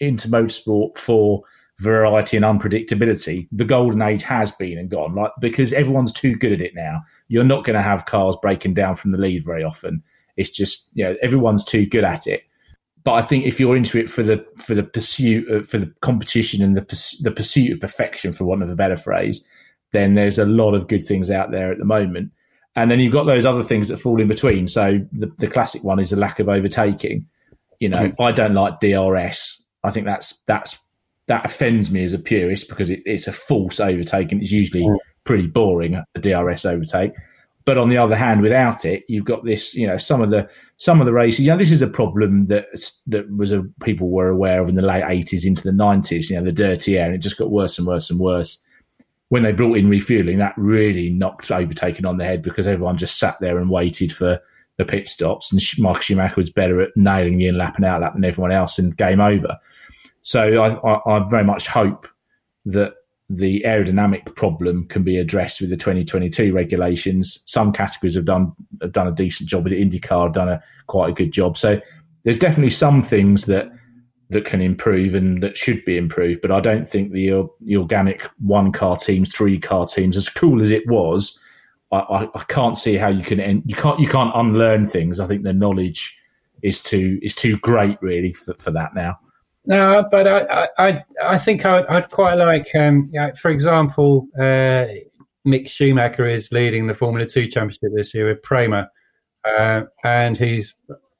into 0.00 0.28
motorsport 0.28 0.98
for 0.98 1.42
variety 1.78 2.36
and 2.36 2.44
unpredictability, 2.44 3.48
the 3.52 3.64
golden 3.64 4.02
age 4.02 4.22
has 4.22 4.50
been 4.52 4.78
and 4.78 4.90
gone. 4.90 5.14
Like 5.14 5.32
because 5.40 5.72
everyone's 5.72 6.12
too 6.12 6.34
good 6.34 6.52
at 6.52 6.60
it 6.60 6.74
now. 6.74 7.02
You're 7.28 7.44
not 7.44 7.64
going 7.64 7.76
to 7.76 7.82
have 7.82 8.06
cars 8.06 8.36
breaking 8.40 8.74
down 8.74 8.96
from 8.96 9.12
the 9.12 9.18
lead 9.18 9.44
very 9.44 9.62
often. 9.62 10.02
It's 10.36 10.50
just 10.50 10.90
you 10.94 11.04
know 11.04 11.16
everyone's 11.22 11.64
too 11.64 11.86
good 11.86 12.04
at 12.04 12.26
it. 12.26 12.42
But 13.04 13.14
I 13.14 13.22
think 13.22 13.46
if 13.46 13.60
you're 13.60 13.76
into 13.76 13.98
it 13.98 14.10
for 14.10 14.22
the 14.22 14.44
for 14.58 14.74
the 14.74 14.82
pursuit 14.82 15.48
of, 15.48 15.68
for 15.68 15.78
the 15.78 15.92
competition 16.00 16.62
and 16.62 16.76
the 16.76 17.18
the 17.22 17.30
pursuit 17.30 17.72
of 17.72 17.80
perfection, 17.80 18.32
for 18.32 18.44
want 18.44 18.62
of 18.62 18.70
a 18.70 18.76
better 18.76 18.96
phrase, 18.96 19.42
then 19.92 20.14
there's 20.14 20.38
a 20.38 20.46
lot 20.46 20.74
of 20.74 20.88
good 20.88 21.06
things 21.06 21.30
out 21.30 21.52
there 21.52 21.70
at 21.70 21.78
the 21.78 21.84
moment. 21.84 22.32
And 22.76 22.90
then 22.90 23.00
you've 23.00 23.12
got 23.12 23.24
those 23.24 23.46
other 23.46 23.62
things 23.62 23.88
that 23.88 23.96
fall 23.96 24.20
in 24.20 24.28
between. 24.28 24.68
So 24.68 25.00
the, 25.10 25.32
the 25.38 25.48
classic 25.48 25.82
one 25.82 25.98
is 25.98 26.10
the 26.10 26.16
lack 26.16 26.38
of 26.38 26.48
overtaking. 26.48 27.26
You 27.80 27.88
know, 27.88 28.08
mm. 28.08 28.14
I 28.20 28.32
don't 28.32 28.54
like 28.54 28.80
DRS. 28.80 29.62
I 29.82 29.90
think 29.90 30.06
that's 30.06 30.34
that's 30.46 30.78
that 31.26 31.44
offends 31.44 31.90
me 31.90 32.04
as 32.04 32.12
a 32.12 32.18
purist 32.18 32.68
because 32.68 32.90
it, 32.90 33.00
it's 33.04 33.26
a 33.26 33.32
false 33.32 33.80
overtaking. 33.80 34.40
It's 34.40 34.52
usually 34.52 34.82
mm. 34.82 34.96
pretty 35.24 35.46
boring 35.46 35.94
a 36.14 36.20
DRS 36.20 36.66
overtake. 36.66 37.12
But 37.64 37.78
on 37.78 37.88
the 37.88 37.98
other 37.98 38.14
hand, 38.14 38.42
without 38.42 38.84
it, 38.84 39.04
you've 39.08 39.24
got 39.24 39.44
this. 39.44 39.74
You 39.74 39.86
know, 39.86 39.98
some 39.98 40.20
of 40.20 40.30
the 40.30 40.48
some 40.76 41.00
of 41.00 41.06
the 41.06 41.12
races. 41.12 41.46
You 41.46 41.52
know, 41.52 41.58
this 41.58 41.72
is 41.72 41.82
a 41.82 41.88
problem 41.88 42.46
that 42.46 42.66
that 43.06 43.34
was 43.34 43.52
a, 43.52 43.64
people 43.82 44.10
were 44.10 44.28
aware 44.28 44.62
of 44.62 44.68
in 44.68 44.76
the 44.76 44.82
late 44.82 45.04
eighties 45.08 45.44
into 45.44 45.62
the 45.62 45.72
nineties. 45.72 46.30
You 46.30 46.36
know, 46.36 46.44
the 46.44 46.52
dirty 46.52 46.98
air, 46.98 47.06
and 47.06 47.14
it 47.14 47.18
just 47.18 47.38
got 47.38 47.50
worse 47.50 47.78
and 47.78 47.86
worse 47.86 48.10
and 48.10 48.20
worse. 48.20 48.58
When 49.28 49.42
they 49.42 49.52
brought 49.52 49.78
in 49.78 49.88
refueling, 49.88 50.38
that 50.38 50.54
really 50.56 51.10
knocked 51.10 51.50
overtaking 51.50 52.06
on 52.06 52.16
the 52.16 52.24
head 52.24 52.42
because 52.42 52.68
everyone 52.68 52.96
just 52.96 53.18
sat 53.18 53.36
there 53.40 53.58
and 53.58 53.68
waited 53.68 54.12
for 54.12 54.40
the 54.78 54.84
pit 54.84 55.08
stops. 55.08 55.52
And 55.52 55.60
Michael 55.78 56.00
Schumacher 56.00 56.36
was 56.36 56.50
better 56.50 56.80
at 56.80 56.96
nailing 56.96 57.38
the 57.38 57.48
in 57.48 57.58
lap 57.58 57.76
and 57.76 57.84
out 57.84 58.02
lap 58.02 58.14
than 58.14 58.24
everyone 58.24 58.52
else, 58.52 58.78
and 58.78 58.96
game 58.96 59.20
over. 59.20 59.58
So 60.22 60.62
I, 60.62 60.74
I, 60.74 61.16
I 61.16 61.28
very 61.28 61.44
much 61.44 61.66
hope 61.66 62.06
that 62.66 62.94
the 63.28 63.62
aerodynamic 63.66 64.36
problem 64.36 64.86
can 64.86 65.02
be 65.02 65.18
addressed 65.18 65.60
with 65.60 65.70
the 65.70 65.76
2022 65.76 66.52
regulations. 66.52 67.40
Some 67.46 67.72
categories 67.72 68.14
have 68.14 68.24
done 68.24 68.52
have 68.80 68.92
done 68.92 69.08
a 69.08 69.12
decent 69.12 69.48
job 69.48 69.64
with 69.64 69.72
it. 69.72 69.80
IndyCar 69.80 70.24
have 70.24 70.32
done 70.32 70.48
a 70.48 70.62
quite 70.86 71.10
a 71.10 71.12
good 71.12 71.32
job. 71.32 71.56
So 71.56 71.80
there's 72.22 72.38
definitely 72.38 72.70
some 72.70 73.00
things 73.00 73.46
that 73.46 73.70
that 74.30 74.44
can 74.44 74.60
improve 74.60 75.14
and 75.14 75.42
that 75.42 75.56
should 75.56 75.84
be 75.84 75.96
improved. 75.96 76.40
But 76.40 76.50
I 76.50 76.60
don't 76.60 76.88
think 76.88 77.12
the, 77.12 77.32
organic 77.76 78.22
one 78.38 78.72
car 78.72 78.96
teams, 78.96 79.32
three 79.32 79.58
car 79.58 79.86
teams, 79.86 80.16
as 80.16 80.28
cool 80.28 80.60
as 80.60 80.70
it 80.70 80.86
was, 80.88 81.38
I, 81.92 81.98
I, 81.98 82.22
I 82.34 82.44
can't 82.48 82.76
see 82.76 82.96
how 82.96 83.08
you 83.08 83.22
can 83.22 83.62
you 83.64 83.76
can't 83.76 84.00
you 84.00 84.08
can't 84.08 84.32
unlearn 84.34 84.88
things. 84.88 85.20
I 85.20 85.26
think 85.26 85.44
the 85.44 85.52
knowledge 85.52 86.18
is 86.62 86.80
too 86.80 87.20
is 87.22 87.34
too 87.34 87.58
great 87.58 87.96
really 88.02 88.32
for, 88.32 88.54
for 88.58 88.72
that 88.72 88.94
now. 88.94 89.18
No, 89.66 90.06
but 90.10 90.28
I, 90.28 90.68
I, 90.78 91.04
I 91.24 91.38
think 91.38 91.66
I'd, 91.66 91.86
I'd 91.86 92.10
quite 92.10 92.34
like, 92.34 92.72
um, 92.76 93.10
for 93.36 93.50
example, 93.50 94.28
uh, 94.38 94.86
Mick 95.44 95.68
Schumacher 95.68 96.24
is 96.24 96.52
leading 96.52 96.86
the 96.86 96.94
Formula 96.94 97.26
Two 97.26 97.48
Championship 97.48 97.90
this 97.92 98.14
year 98.14 98.28
with 98.28 98.42
Prema, 98.42 98.88
uh, 99.44 99.82
and 100.04 100.38
he's 100.38 100.74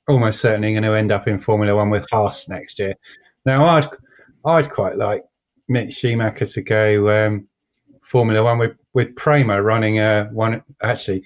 almost 0.09 0.41
certainly 0.41 0.73
going 0.73 0.83
to 0.83 0.95
end 0.95 1.13
up 1.13 1.29
in 1.29 1.39
Formula 1.39 1.75
One 1.75 1.91
with 1.91 2.07
Haas 2.11 2.49
next 2.49 2.79
year. 2.79 2.95
Now, 3.45 3.65
I'd, 3.65 3.89
I'd 4.45 4.71
quite 4.71 4.97
like 4.97 5.25
Mick 5.71 5.93
Schumacher 5.93 6.47
to 6.47 6.63
go 6.63 7.27
um, 7.27 7.49
Formula 8.03 8.43
One 8.43 8.59
with 8.59 8.77
with 8.93 9.15
Prema 9.15 9.63
running 9.63 9.99
a 9.99 10.29
one. 10.33 10.63
Actually, 10.83 11.23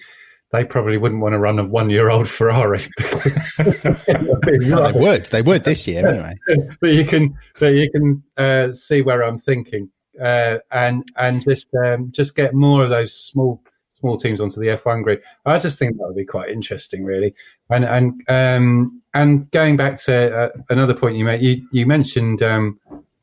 they 0.51 0.65
probably 0.65 0.99
wouldn't 0.99 1.21
want 1.21 1.35
to 1.35 1.39
run 1.39 1.59
a 1.59 1.65
one-year-old 1.65 2.29
Ferrari. 2.29 2.81
they 2.99 4.93
would. 4.95 5.27
They 5.27 5.43
would 5.43 5.65
this 5.65 5.87
year 5.87 6.07
anyway. 6.07 6.35
but 6.81 6.91
you 6.91 7.05
can, 7.05 7.39
but 7.61 7.69
you 7.69 7.91
can 7.91 8.23
uh, 8.37 8.73
see 8.73 9.03
where 9.03 9.23
I'm 9.23 9.39
thinking, 9.39 9.89
uh, 10.21 10.59
and 10.73 11.09
and 11.17 11.41
just 11.41 11.69
um, 11.85 12.11
just 12.11 12.35
get 12.35 12.55
more 12.55 12.83
of 12.83 12.91
those 12.91 13.15
small 13.15 13.63
small 13.93 14.17
teams 14.17 14.41
onto 14.41 14.59
the 14.61 14.69
F1 14.69 15.05
grid. 15.05 15.21
I 15.47 15.59
just 15.59 15.79
think 15.79 15.97
that 15.97 16.07
would 16.07 16.17
be 16.17 16.25
quite 16.25 16.51
interesting, 16.51 17.05
really. 17.05 17.35
And 17.71 17.85
and 17.85 18.23
um, 18.29 19.03
and 19.15 19.51
going 19.51 19.77
back 19.77 19.97
to 20.03 20.37
uh, 20.37 20.49
another 20.69 20.95
point 20.95 21.17
you 21.17 21.25
made, 21.25 21.41
you 21.41 21.67
you 21.73 21.87
mentioned 21.87 22.43
um, 22.43 22.79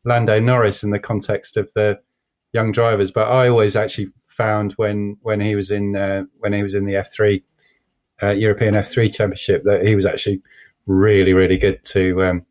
Lando 0.05 0.39
Norris 0.39 0.83
in 0.83 0.89
the 0.89 0.99
context 0.99 1.57
of 1.57 1.71
the 1.73 1.99
young 2.53 2.71
drivers, 2.71 3.11
but 3.11 3.27
I 3.27 3.49
always 3.49 3.75
actually 3.75 4.09
found 4.25 4.73
when 4.73 5.17
when 5.21 5.41
he 5.41 5.55
was 5.55 5.71
in 5.71 5.95
uh, 5.95 6.23
when 6.39 6.53
he 6.53 6.63
was 6.63 6.75
in 6.75 6.85
the 6.85 6.93
F3 6.93 7.43
uh, 8.23 8.29
European 8.29 8.73
F3 8.73 9.13
Championship 9.13 9.63
that 9.65 9.85
he 9.85 9.95
was 9.95 10.05
actually 10.05 10.41
really 10.85 11.33
really 11.33 11.57
good 11.57 11.83
to. 11.85 12.23
Um, 12.23 12.45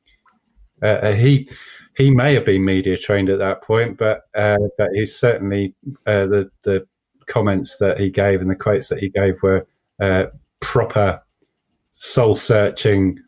uh, 0.82 0.86
uh, 0.86 1.12
he 1.14 1.48
he 1.96 2.10
may 2.10 2.34
have 2.34 2.44
been 2.44 2.64
media 2.64 2.98
trained 2.98 3.30
at 3.30 3.38
that 3.38 3.62
point, 3.62 3.96
but 3.96 4.22
uh, 4.34 4.58
but 4.76 4.90
he's 4.92 5.16
certainly 5.16 5.74
the 6.04 6.50
the 6.64 6.86
comments 7.26 7.76
that 7.76 7.98
he 7.98 8.10
gave 8.10 8.40
and 8.40 8.50
the 8.50 8.54
quotes 8.54 8.88
that 8.88 8.98
he 8.98 9.08
gave 9.08 9.42
were 9.42 9.66
proper 10.60 11.20
soul 11.96 12.34
searching. 12.34 13.18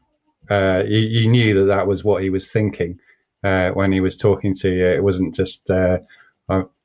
You, 0.50 0.86
you, 0.86 1.28
knew 1.28 1.54
that 1.54 1.66
that 1.66 1.86
was 1.86 2.04
what 2.04 2.22
he 2.22 2.30
was 2.30 2.50
thinking 2.50 2.98
uh, 3.44 3.70
when 3.70 3.92
he 3.92 4.00
was 4.00 4.16
talking 4.16 4.54
to 4.54 4.70
you. 4.70 4.86
It 4.86 5.04
wasn't 5.04 5.34
just 5.34 5.68
it, 5.70 6.04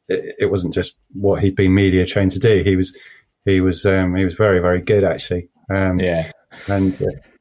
it, 0.09 0.51
wasn't 0.51 0.73
just 0.73 0.95
what 1.13 1.41
he'd 1.41 1.55
been 1.55 1.73
media 1.73 2.05
trained 2.05 2.31
to 2.31 2.39
do. 2.39 2.61
He 2.63 2.75
was 2.75 2.97
he 3.45 3.61
was 3.61 3.85
um, 3.85 4.15
he 4.15 4.25
was 4.25 4.35
very 4.35 4.59
very 4.59 4.81
good 4.81 5.03
actually. 5.03 5.49
Um, 5.69 5.99
yeah, 5.99 6.31
and. 6.67 7.01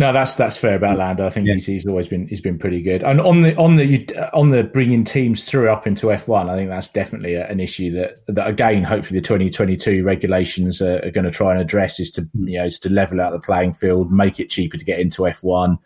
No, 0.00 0.14
that's 0.14 0.32
that's 0.34 0.56
fair 0.56 0.76
about 0.76 0.96
Lando. 0.96 1.26
I 1.26 1.30
think 1.30 1.46
yeah. 1.46 1.52
he's, 1.52 1.66
he's 1.66 1.86
always 1.86 2.08
been 2.08 2.26
he's 2.26 2.40
been 2.40 2.58
pretty 2.58 2.80
good. 2.80 3.02
And 3.02 3.20
on 3.20 3.42
the 3.42 3.54
on 3.56 3.76
the 3.76 4.30
on 4.32 4.48
the 4.48 4.62
bringing 4.62 5.04
teams 5.04 5.44
through 5.44 5.68
up 5.68 5.86
into 5.86 6.10
F 6.10 6.26
one, 6.26 6.48
I 6.48 6.56
think 6.56 6.70
that's 6.70 6.88
definitely 6.88 7.34
a, 7.34 7.46
an 7.48 7.60
issue 7.60 7.92
that 7.92 8.14
that 8.28 8.48
again, 8.48 8.82
hopefully 8.82 9.20
the 9.20 9.26
twenty 9.26 9.50
twenty 9.50 9.76
two 9.76 10.02
regulations 10.02 10.80
are, 10.80 11.04
are, 11.04 11.10
going 11.10 11.26
to 11.26 11.30
try 11.30 11.52
and 11.52 11.60
address 11.60 12.00
is 12.00 12.10
to 12.12 12.22
you 12.32 12.58
know 12.58 12.64
is 12.64 12.78
to 12.78 12.88
level 12.88 13.20
out 13.20 13.32
the 13.32 13.40
playing 13.40 13.74
field, 13.74 14.10
make 14.10 14.40
it 14.40 14.48
cheaper 14.48 14.78
to 14.78 14.84
get 14.86 15.00
into 15.00 15.28
F 15.28 15.44
one 15.44 15.78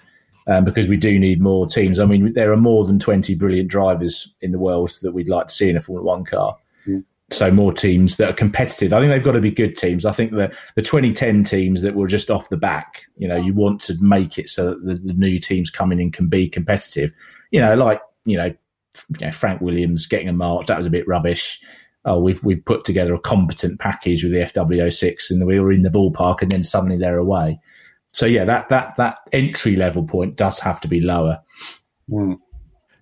um, 0.47 0.65
because 0.65 0.87
we 0.87 0.97
do 0.97 1.19
need 1.19 1.41
more 1.41 1.67
teams. 1.67 1.99
I 1.99 2.05
mean, 2.05 2.35
there 2.35 2.53
are 2.53 2.57
more 2.57 2.87
than 2.87 3.01
20 3.01 3.35
brilliant 3.35 3.67
drivers 3.67 4.33
in 4.41 4.53
the 4.53 4.61
world 4.61 4.97
that 5.03 5.11
we'd 5.11 5.29
like 5.29 5.49
to 5.49 5.53
see 5.53 5.71
in 5.71 5.77
a 5.77 5.81
Formula 5.81 6.07
One 6.07 6.25
car. 6.25 6.57
So 7.31 7.51
more 7.51 7.72
teams 7.72 8.18
that 8.18 8.29
are 8.29 8.35
competitive. 8.35 8.93
I 8.93 9.01
think 9.01 9.11
they've 9.11 9.22
got 9.22 9.33
to 9.33 9.41
be 9.41 9.51
good 9.51 9.77
teams. 9.77 10.05
I 10.05 10.12
think 10.12 10.33
the 10.33 10.55
the 10.77 10.83
2010 10.83 11.45
teams 11.45 11.81
that 11.83 11.95
were 11.95 12.07
just 12.07 12.31
off 12.31 12.51
the 12.51 12.57
back, 12.57 13.05
you 13.16 13.27
know, 13.27 13.37
you 13.37 13.55
want 13.55 13.81
to 13.83 13.97
make 14.01 14.39
it 14.39 14.49
so 14.49 14.70
that 14.70 14.85
the, 14.85 14.95
the 14.95 15.14
new 15.14 15.39
teams 15.39 15.70
coming 15.70 16.01
in 16.01 16.12
can 16.12 16.29
be 16.29 16.49
competitive. 16.49 17.12
You 17.51 17.61
know, 17.61 17.75
like 17.77 18.03
you 18.27 18.37
know, 18.37 18.55
you 19.18 19.27
know, 19.27 19.33
Frank 19.33 19.62
Williams 19.62 20.07
getting 20.07 20.29
a 20.29 20.35
march 20.35 20.66
that 20.66 20.77
was 20.77 20.87
a 20.87 20.91
bit 20.91 21.09
rubbish. 21.09 21.61
Oh, 22.05 22.20
we've 22.20 22.45
we've 22.45 22.64
put 22.64 22.85
together 22.85 23.14
a 23.14 23.20
competent 23.20 23.81
package 23.81 24.22
with 24.22 24.33
the 24.33 24.41
FW06 24.41 25.31
and 25.31 25.47
we 25.47 25.59
were 25.59 25.72
in 25.72 25.83
the 25.83 25.89
ballpark 25.89 26.43
and 26.43 26.51
then 26.51 26.62
suddenly 26.62 26.99
they're 26.99 27.16
away. 27.16 27.59
So 28.12 28.27
yeah, 28.27 28.45
that 28.45 28.68
that 28.68 28.97
that 28.97 29.18
entry 29.33 29.77
level 29.77 30.05
point 30.05 30.37
does 30.37 30.61
have 30.61 30.81
to 30.83 30.89
be 30.89 31.01
lower. 31.01 31.41
Mm. 32.11 32.39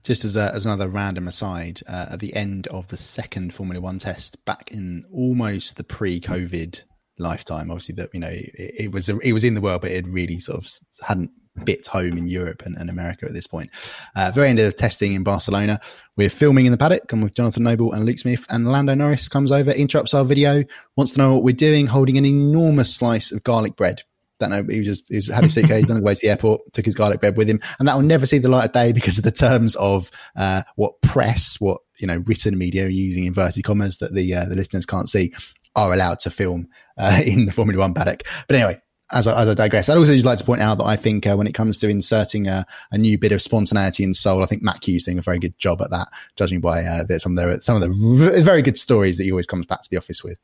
Just 0.02 0.24
as 0.24 0.36
a, 0.36 0.52
as 0.54 0.66
another 0.66 0.88
random 0.88 1.28
aside, 1.28 1.80
uh, 1.86 2.06
at 2.10 2.20
the 2.20 2.34
end 2.34 2.66
of 2.68 2.88
the 2.88 2.96
second 2.96 3.54
Formula 3.54 3.80
One 3.80 3.98
test 3.98 4.44
back 4.44 4.72
in 4.72 5.04
almost 5.12 5.76
the 5.76 5.84
pre-COVID 5.84 6.82
lifetime, 7.18 7.70
obviously 7.70 7.94
that 7.96 8.10
you 8.12 8.20
know 8.20 8.30
it, 8.30 8.50
it, 8.54 8.92
was 8.92 9.08
it 9.08 9.32
was 9.32 9.44
in 9.44 9.54
the 9.54 9.60
world, 9.60 9.82
but 9.82 9.92
it 9.92 10.06
really 10.08 10.40
sort 10.40 10.58
of 10.58 10.70
hadn't 11.00 11.30
bit 11.64 11.86
home 11.86 12.16
in 12.16 12.26
Europe 12.26 12.62
and, 12.64 12.76
and 12.78 12.88
America 12.90 13.26
at 13.26 13.34
this 13.34 13.46
point. 13.46 13.70
Uh, 14.16 14.30
very 14.34 14.48
end 14.48 14.58
of 14.58 14.74
testing 14.76 15.12
in 15.12 15.22
Barcelona, 15.22 15.80
we're 16.16 16.30
filming 16.30 16.66
in 16.66 16.72
the 16.72 16.78
paddock. 16.78 17.12
And 17.12 17.22
with 17.22 17.34
Jonathan 17.34 17.64
Noble 17.64 17.92
and 17.92 18.04
Luke 18.04 18.18
Smith, 18.18 18.46
and 18.48 18.70
Lando 18.70 18.94
Norris 18.94 19.28
comes 19.28 19.52
over, 19.52 19.70
interrupts 19.70 20.14
our 20.14 20.24
video, 20.24 20.64
wants 20.96 21.12
to 21.12 21.18
know 21.18 21.34
what 21.34 21.44
we're 21.44 21.54
doing, 21.54 21.86
holding 21.86 22.18
an 22.18 22.24
enormous 22.24 22.94
slice 22.94 23.32
of 23.32 23.42
garlic 23.42 23.76
bread 23.76 24.02
Don't 24.42 24.50
know. 24.50 24.64
He 24.68 24.80
was 24.80 24.88
just 24.88 25.04
he 25.08 25.16
was, 25.16 25.28
had 25.28 25.44
his 25.44 25.54
suitcase 25.54 25.88
on 25.88 25.96
the 25.96 26.02
way 26.02 26.14
to 26.14 26.20
the 26.20 26.30
airport, 26.30 26.72
took 26.72 26.84
his 26.84 26.96
garlic 26.96 27.20
bread 27.20 27.36
with 27.36 27.48
him, 27.48 27.60
and 27.78 27.86
that 27.86 27.94
will 27.94 28.02
never 28.02 28.26
see 28.26 28.38
the 28.38 28.48
light 28.48 28.64
of 28.64 28.72
day 28.72 28.92
because 28.92 29.18
of 29.18 29.24
the 29.24 29.30
terms 29.30 29.76
of 29.76 30.10
uh, 30.36 30.62
what 30.74 31.00
press, 31.00 31.60
what 31.60 31.80
you 31.98 32.08
know, 32.08 32.22
written 32.26 32.58
media 32.58 32.88
using 32.88 33.24
inverted 33.24 33.62
commas 33.62 33.98
that 33.98 34.14
the 34.14 34.34
uh, 34.34 34.44
the 34.46 34.56
listeners 34.56 34.84
can't 34.84 35.08
see 35.08 35.32
are 35.76 35.92
allowed 35.92 36.18
to 36.20 36.30
film 36.30 36.66
uh, 36.98 37.22
in 37.24 37.46
the 37.46 37.52
Formula 37.52 37.80
One 37.80 37.94
paddock. 37.94 38.24
But 38.48 38.56
anyway, 38.56 38.82
as 39.12 39.28
I, 39.28 39.42
as 39.42 39.48
I 39.48 39.54
digress, 39.54 39.88
I'd 39.88 39.96
also 39.96 40.12
just 40.12 40.26
like 40.26 40.38
to 40.38 40.44
point 40.44 40.60
out 40.60 40.78
that 40.78 40.84
I 40.84 40.96
think 40.96 41.26
uh, 41.26 41.36
when 41.36 41.46
it 41.46 41.54
comes 41.54 41.78
to 41.78 41.88
inserting 41.88 42.48
a, 42.48 42.66
a, 42.90 42.98
new 42.98 43.18
bit 43.18 43.30
of 43.30 43.40
spontaneity 43.40 44.02
and 44.02 44.16
soul, 44.16 44.42
I 44.42 44.46
think 44.46 44.62
Matt 44.62 44.80
Kew's 44.80 45.04
doing 45.04 45.18
a 45.18 45.22
very 45.22 45.38
good 45.38 45.56
job 45.58 45.80
at 45.82 45.90
that, 45.90 46.08
judging 46.36 46.60
by 46.60 46.82
uh, 46.82 47.04
the, 47.04 47.20
some 47.20 47.38
of 47.38 47.44
the 47.44 47.62
some 47.62 47.80
of 47.80 47.82
the 47.82 48.42
very 48.42 48.62
good 48.62 48.78
stories 48.78 49.18
that 49.18 49.24
he 49.24 49.30
always 49.30 49.46
comes 49.46 49.66
back 49.66 49.82
to 49.82 49.88
the 49.90 49.98
office 49.98 50.24
with. 50.24 50.38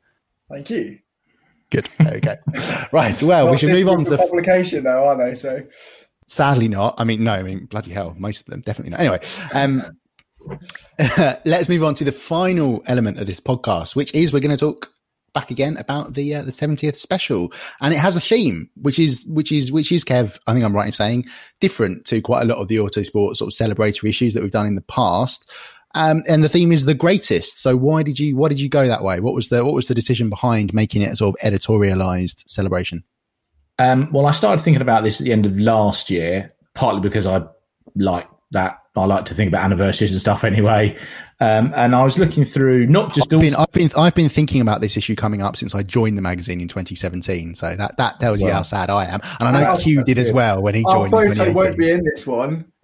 Thank 0.49 0.69
you. 0.69 0.99
Good. 1.71 1.89
There 1.99 2.13
we 2.13 2.19
go. 2.19 2.35
right. 2.91 3.21
Well, 3.21 3.51
we 3.51 3.57
should 3.57 3.71
move 3.71 3.87
on 3.87 4.03
to 4.03 4.09
the 4.09 4.17
publication, 4.17 4.83
though, 4.83 5.07
aren't 5.07 5.21
they? 5.21 5.35
So 5.35 5.63
sadly, 6.27 6.67
not. 6.67 6.95
I 6.97 7.03
mean, 7.03 7.23
no. 7.23 7.33
I 7.33 7.43
mean, 7.43 7.65
bloody 7.65 7.91
hell, 7.91 8.15
most 8.17 8.41
of 8.41 8.45
them 8.47 8.61
definitely 8.61 8.91
not. 8.91 8.99
Anyway, 8.99 9.19
um, 9.53 9.99
let's 11.45 11.69
move 11.69 11.83
on 11.83 11.93
to 11.95 12.03
the 12.03 12.11
final 12.11 12.83
element 12.87 13.19
of 13.19 13.27
this 13.27 13.39
podcast, 13.39 13.95
which 13.95 14.13
is 14.15 14.33
we're 14.33 14.39
going 14.39 14.55
to 14.55 14.57
talk 14.57 14.91
back 15.33 15.51
again 15.51 15.77
about 15.77 16.15
the 16.15 16.35
uh, 16.35 16.41
the 16.41 16.51
70th 16.51 16.95
special 16.95 17.53
and 17.81 17.93
it 17.93 17.97
has 17.97 18.15
a 18.15 18.21
theme 18.21 18.67
which 18.75 18.97
is 18.97 19.23
which 19.27 19.51
is 19.51 19.71
which 19.71 19.91
is 19.91 20.03
kev 20.03 20.39
i 20.47 20.53
think 20.53 20.65
i'm 20.65 20.75
right 20.75 20.87
in 20.87 20.91
saying 20.91 21.23
different 21.59 22.03
to 22.05 22.19
quite 22.19 22.41
a 22.41 22.45
lot 22.45 22.57
of 22.57 22.67
the 22.67 22.77
autosport 22.77 23.35
sort 23.35 23.41
of 23.41 23.49
celebratory 23.49 24.09
issues 24.09 24.33
that 24.33 24.41
we've 24.41 24.51
done 24.51 24.65
in 24.65 24.73
the 24.73 24.81
past 24.81 25.49
um, 25.95 26.23
and 26.27 26.43
the 26.43 26.49
theme 26.49 26.71
is 26.71 26.85
the 26.85 26.93
greatest 26.93 27.59
so 27.59 27.75
why 27.75 28.03
did 28.03 28.19
you 28.19 28.35
why 28.35 28.47
did 28.49 28.59
you 28.59 28.69
go 28.69 28.87
that 28.87 29.03
way 29.03 29.19
what 29.19 29.33
was 29.33 29.49
the 29.49 29.63
what 29.65 29.73
was 29.73 29.87
the 29.87 29.95
decision 29.95 30.29
behind 30.29 30.73
making 30.73 31.01
it 31.01 31.11
a 31.11 31.15
sort 31.15 31.35
of 31.35 31.51
editorialized 31.51 32.43
celebration 32.47 33.03
um, 33.79 34.11
well 34.11 34.25
i 34.25 34.31
started 34.31 34.61
thinking 34.61 34.81
about 34.81 35.03
this 35.03 35.19
at 35.19 35.25
the 35.25 35.31
end 35.31 35.45
of 35.45 35.59
last 35.59 36.09
year 36.09 36.53
partly 36.73 37.01
because 37.01 37.25
i 37.25 37.41
like 37.95 38.27
that 38.51 38.79
I 38.95 39.05
like 39.05 39.25
to 39.25 39.33
think 39.33 39.49
about 39.49 39.63
anniversaries 39.63 40.11
and 40.11 40.21
stuff 40.21 40.43
anyway. 40.43 40.97
Um, 41.41 41.71
and 41.75 41.95
I 41.95 42.03
was 42.03 42.17
looking 42.17 42.43
through 42.43 42.87
not 42.87 43.13
just. 43.13 43.33
I've 43.33 43.39
been, 43.39 43.55
I've 43.55 43.71
been, 43.71 43.89
I've 43.95 44.15
been 44.15 44.27
thinking 44.27 44.59
about 44.59 44.81
this 44.81 44.97
issue 44.97 45.15
coming 45.15 45.41
up 45.41 45.55
since 45.55 45.73
I 45.73 45.83
joined 45.83 46.17
the 46.17 46.21
magazine 46.21 46.59
in 46.59 46.67
2017. 46.67 47.55
So 47.55 47.75
that 47.77 47.95
that 47.97 48.19
tells 48.19 48.39
well, 48.39 48.49
you 48.49 48.53
how 48.53 48.63
sad 48.63 48.89
I 48.89 49.05
am, 49.05 49.21
and 49.39 49.55
I 49.55 49.63
know 49.63 49.77
Kew 49.77 50.03
did 50.03 50.17
as 50.17 50.33
well 50.33 50.61
when 50.61 50.75
he 50.75 50.83
joined. 50.83 51.13
Our 51.13 51.33
photo 51.33 51.53
won't 51.53 51.77
be 51.77 51.91
in 51.91 52.03
this 52.03 52.27
one. 52.27 52.65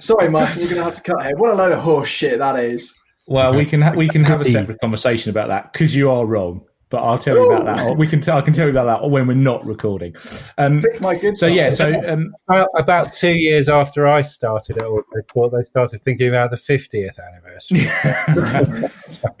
Sorry, 0.00 0.28
Martin, 0.28 0.60
you're 0.60 0.70
going 0.70 0.80
to 0.80 0.84
have 0.84 0.94
to 0.94 1.02
cut 1.02 1.24
here. 1.24 1.36
What 1.36 1.52
a 1.52 1.54
load 1.54 1.72
of 1.72 1.78
horse 1.78 2.08
shit 2.08 2.38
that 2.38 2.58
is. 2.62 2.94
Well, 3.26 3.54
we 3.54 3.64
can 3.64 3.82
ha- 3.82 3.92
we 3.92 4.08
can 4.08 4.22
have 4.24 4.40
a 4.40 4.50
separate 4.50 4.80
conversation 4.80 5.30
about 5.30 5.48
that 5.48 5.72
because 5.72 5.94
you 5.94 6.10
are 6.10 6.24
wrong 6.24 6.64
but 6.88 7.02
I'll 7.02 7.18
tell 7.18 7.36
you 7.36 7.50
about 7.50 7.76
that. 7.76 7.96
we 7.96 8.06
can 8.06 8.20
t- 8.20 8.30
I 8.30 8.40
can 8.40 8.52
tell 8.52 8.66
you 8.66 8.70
about 8.70 9.00
that 9.00 9.10
when 9.10 9.26
we're 9.26 9.34
not 9.34 9.66
recording. 9.66 10.14
Um, 10.56 10.84
my 11.00 11.16
good. 11.16 11.36
So 11.36 11.46
yeah, 11.46 11.70
so 11.70 11.92
um, 12.08 12.34
about 12.76 13.12
two 13.12 13.36
years 13.36 13.68
after 13.68 14.06
I 14.06 14.20
started 14.20 14.76
at 14.76 14.84
Autosport, 14.84 15.52
they 15.52 15.64
started 15.64 16.02
thinking 16.02 16.28
about 16.28 16.50
the 16.50 16.56
50th 16.56 17.18
anniversary. 17.18 18.90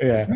yeah. 0.00 0.26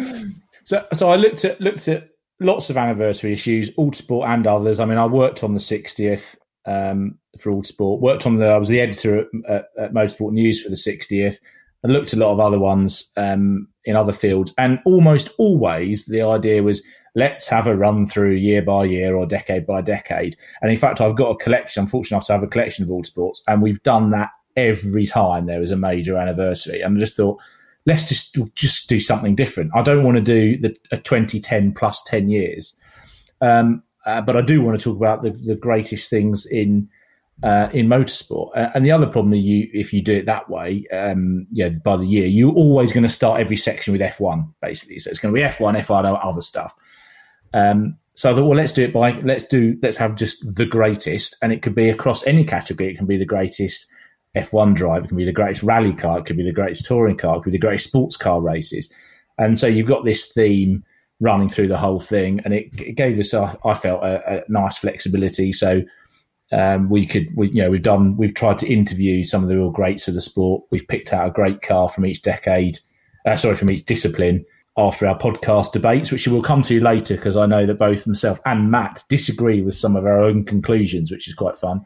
So 0.64 0.86
so 0.92 1.10
I 1.10 1.16
looked 1.16 1.44
at 1.44 1.60
looked 1.60 1.88
at 1.88 2.10
lots 2.38 2.70
of 2.70 2.76
anniversary 2.76 3.32
issues, 3.32 3.70
Autosport 3.72 4.28
and 4.28 4.46
others. 4.46 4.78
I 4.78 4.84
mean, 4.84 4.98
I 4.98 5.06
worked 5.06 5.42
on 5.42 5.54
the 5.54 5.60
60th 5.60 6.36
um, 6.66 7.18
for 7.38 7.52
Autosport. 7.52 8.00
Worked 8.00 8.26
on 8.26 8.36
the. 8.36 8.46
I 8.46 8.58
was 8.58 8.68
the 8.68 8.80
editor 8.80 9.18
at, 9.18 9.26
at, 9.48 9.64
at 9.78 9.92
Motorsport 9.92 10.32
News 10.32 10.62
for 10.62 10.68
the 10.68 10.76
60th. 10.76 11.36
I 11.84 11.88
looked 11.88 12.12
at 12.12 12.18
a 12.18 12.22
lot 12.22 12.32
of 12.32 12.40
other 12.40 12.58
ones 12.58 13.10
um, 13.16 13.66
in 13.84 13.96
other 13.96 14.12
fields, 14.12 14.52
and 14.58 14.78
almost 14.84 15.30
always 15.38 16.04
the 16.04 16.22
idea 16.22 16.62
was 16.62 16.82
let's 17.14 17.48
have 17.48 17.66
a 17.66 17.76
run 17.76 18.06
through 18.06 18.32
year 18.32 18.62
by 18.62 18.84
year 18.84 19.16
or 19.16 19.26
decade 19.26 19.66
by 19.66 19.80
decade. 19.80 20.36
And 20.62 20.70
in 20.70 20.76
fact, 20.76 21.00
I've 21.00 21.16
got 21.16 21.30
a 21.30 21.36
collection. 21.36 21.82
I'm 21.82 21.86
fortunate 21.86 22.16
enough 22.16 22.26
to 22.26 22.32
have 22.34 22.42
a 22.42 22.48
collection 22.48 22.84
of 22.84 22.90
Autosports, 22.90 23.38
and 23.48 23.62
we've 23.62 23.82
done 23.82 24.10
that 24.10 24.30
every 24.56 25.06
time 25.06 25.46
there 25.46 25.60
was 25.60 25.70
a 25.70 25.76
major 25.76 26.16
anniversary. 26.16 26.80
And 26.80 26.96
I 26.96 27.00
just 27.00 27.16
thought, 27.16 27.38
let's 27.86 28.04
just 28.04 28.36
just 28.54 28.88
do 28.88 29.00
something 29.00 29.34
different. 29.34 29.70
I 29.74 29.82
don't 29.82 30.04
want 30.04 30.16
to 30.16 30.22
do 30.22 30.58
the 30.58 30.76
a 30.92 30.98
2010 30.98 31.72
plus 31.72 32.02
10 32.02 32.28
years, 32.28 32.74
um, 33.40 33.82
uh, 34.06 34.20
but 34.20 34.36
I 34.36 34.40
do 34.40 34.62
want 34.62 34.78
to 34.78 34.84
talk 34.84 34.96
about 34.96 35.22
the, 35.22 35.30
the 35.30 35.56
greatest 35.56 36.10
things 36.10 36.46
in. 36.46 36.88
Uh, 37.42 37.70
in 37.72 37.86
motorsport, 37.86 38.54
uh, 38.54 38.68
and 38.74 38.84
the 38.84 38.90
other 38.90 39.06
problem 39.06 39.32
you, 39.32 39.66
if 39.72 39.94
you 39.94 40.02
do 40.02 40.14
it 40.14 40.26
that 40.26 40.50
way, 40.50 40.84
um, 40.92 41.46
yeah, 41.50 41.70
by 41.82 41.96
the 41.96 42.04
year, 42.04 42.26
you're 42.26 42.52
always 42.52 42.92
going 42.92 43.02
to 43.02 43.08
start 43.08 43.40
every 43.40 43.56
section 43.56 43.92
with 43.92 44.02
F1, 44.02 44.46
basically. 44.60 44.98
So 44.98 45.08
it's 45.08 45.18
going 45.18 45.34
to 45.34 45.40
be 45.40 45.46
F1, 45.46 45.74
F1, 45.80 46.20
other 46.22 46.42
stuff. 46.42 46.74
Um, 47.54 47.96
so 48.14 48.30
I 48.30 48.34
thought, 48.34 48.44
well, 48.44 48.58
let's 48.58 48.72
do 48.72 48.84
it 48.84 48.92
by 48.92 49.12
let's 49.22 49.44
do 49.44 49.78
let's 49.80 49.96
have 49.96 50.16
just 50.16 50.54
the 50.54 50.66
greatest, 50.66 51.38
and 51.40 51.50
it 51.50 51.62
could 51.62 51.74
be 51.74 51.88
across 51.88 52.26
any 52.26 52.44
category. 52.44 52.90
It 52.90 52.98
can 52.98 53.06
be 53.06 53.16
the 53.16 53.24
greatest 53.24 53.86
F1 54.36 54.74
drive, 54.74 55.04
it 55.04 55.08
can 55.08 55.16
be 55.16 55.24
the 55.24 55.32
greatest 55.32 55.62
rally 55.62 55.92
car, 55.92 56.18
it 56.18 56.26
could 56.26 56.36
be 56.36 56.44
the 56.44 56.52
greatest 56.52 56.86
touring 56.86 57.16
car, 57.16 57.36
it 57.36 57.38
could 57.38 57.52
be 57.52 57.58
the 57.58 57.58
greatest 57.58 57.86
sports 57.86 58.16
car 58.16 58.40
races. 58.40 58.92
And 59.38 59.58
so 59.58 59.66
you've 59.66 59.88
got 59.88 60.04
this 60.04 60.26
theme 60.26 60.84
running 61.20 61.48
through 61.48 61.68
the 61.68 61.78
whole 61.78 62.00
thing, 62.00 62.40
and 62.44 62.54
it, 62.54 62.70
it 62.80 62.96
gave 62.96 63.18
us, 63.18 63.32
I, 63.34 63.56
I 63.64 63.74
felt, 63.74 64.02
a, 64.02 64.38
a, 64.38 64.42
nice 64.48 64.78
flexibility. 64.78 65.52
So 65.52 65.82
um, 66.52 66.88
we 66.88 67.06
could, 67.06 67.28
we, 67.36 67.48
you 67.50 67.62
know, 67.62 67.70
we've 67.70 67.82
done, 67.82 68.16
we've 68.16 68.34
tried 68.34 68.58
to 68.58 68.72
interview 68.72 69.24
some 69.24 69.42
of 69.42 69.48
the 69.48 69.56
real 69.56 69.70
greats 69.70 70.08
of 70.08 70.14
the 70.14 70.20
sport. 70.20 70.64
We've 70.70 70.86
picked 70.88 71.12
out 71.12 71.28
a 71.28 71.30
great 71.30 71.62
car 71.62 71.88
from 71.88 72.06
each 72.06 72.22
decade, 72.22 72.78
uh, 73.26 73.36
sorry, 73.36 73.56
from 73.56 73.70
each 73.70 73.84
discipline 73.84 74.44
after 74.76 75.06
our 75.06 75.18
podcast 75.18 75.72
debates, 75.72 76.10
which 76.10 76.26
we'll 76.26 76.42
come 76.42 76.62
to 76.62 76.80
later 76.80 77.16
because 77.16 77.36
I 77.36 77.46
know 77.46 77.66
that 77.66 77.78
both 77.78 78.06
myself 78.06 78.40
and 78.46 78.70
Matt 78.70 79.04
disagree 79.08 79.62
with 79.62 79.74
some 79.74 79.96
of 79.96 80.06
our 80.06 80.20
own 80.20 80.44
conclusions, 80.44 81.10
which 81.10 81.28
is 81.28 81.34
quite 81.34 81.54
fun. 81.54 81.84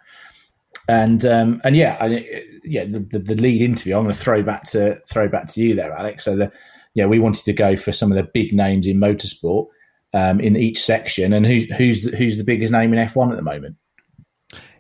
And 0.89 1.25
um, 1.25 1.61
and 1.65 1.75
yeah, 1.75 1.97
I, 2.01 2.45
yeah, 2.63 2.85
the, 2.85 3.01
the, 3.01 3.19
the, 3.19 3.35
lead 3.37 3.63
interview. 3.63 3.97
I'm 3.97 4.05
going 4.05 4.15
to 4.15 4.21
throw 4.21 4.43
back 4.43 4.65
to 4.71 5.01
throw 5.09 5.29
back 5.29 5.47
to 5.49 5.61
you 5.61 5.75
there, 5.75 5.97
Alex. 5.97 6.25
So 6.25 6.37
the 6.37 6.53
yeah, 6.95 7.07
we 7.07 7.19
wanted 7.19 7.45
to 7.45 7.53
go 7.53 7.77
for 7.77 7.93
some 7.93 8.11
of 8.11 8.17
the 8.17 8.31
big 8.33 8.53
names 8.53 8.87
in 8.87 8.99
motorsport 8.99 9.69
um, 10.13 10.41
in 10.41 10.57
each 10.57 10.83
section, 10.83 11.33
and 11.33 11.45
who's 11.45 11.65
who's 11.77 12.03
the, 12.03 12.17
who's 12.17 12.39
the 12.39 12.45
biggest 12.45 12.73
name 12.73 12.93
in 12.93 13.07
F1 13.07 13.31
at 13.31 13.37
the 13.37 13.43
moment? 13.43 13.77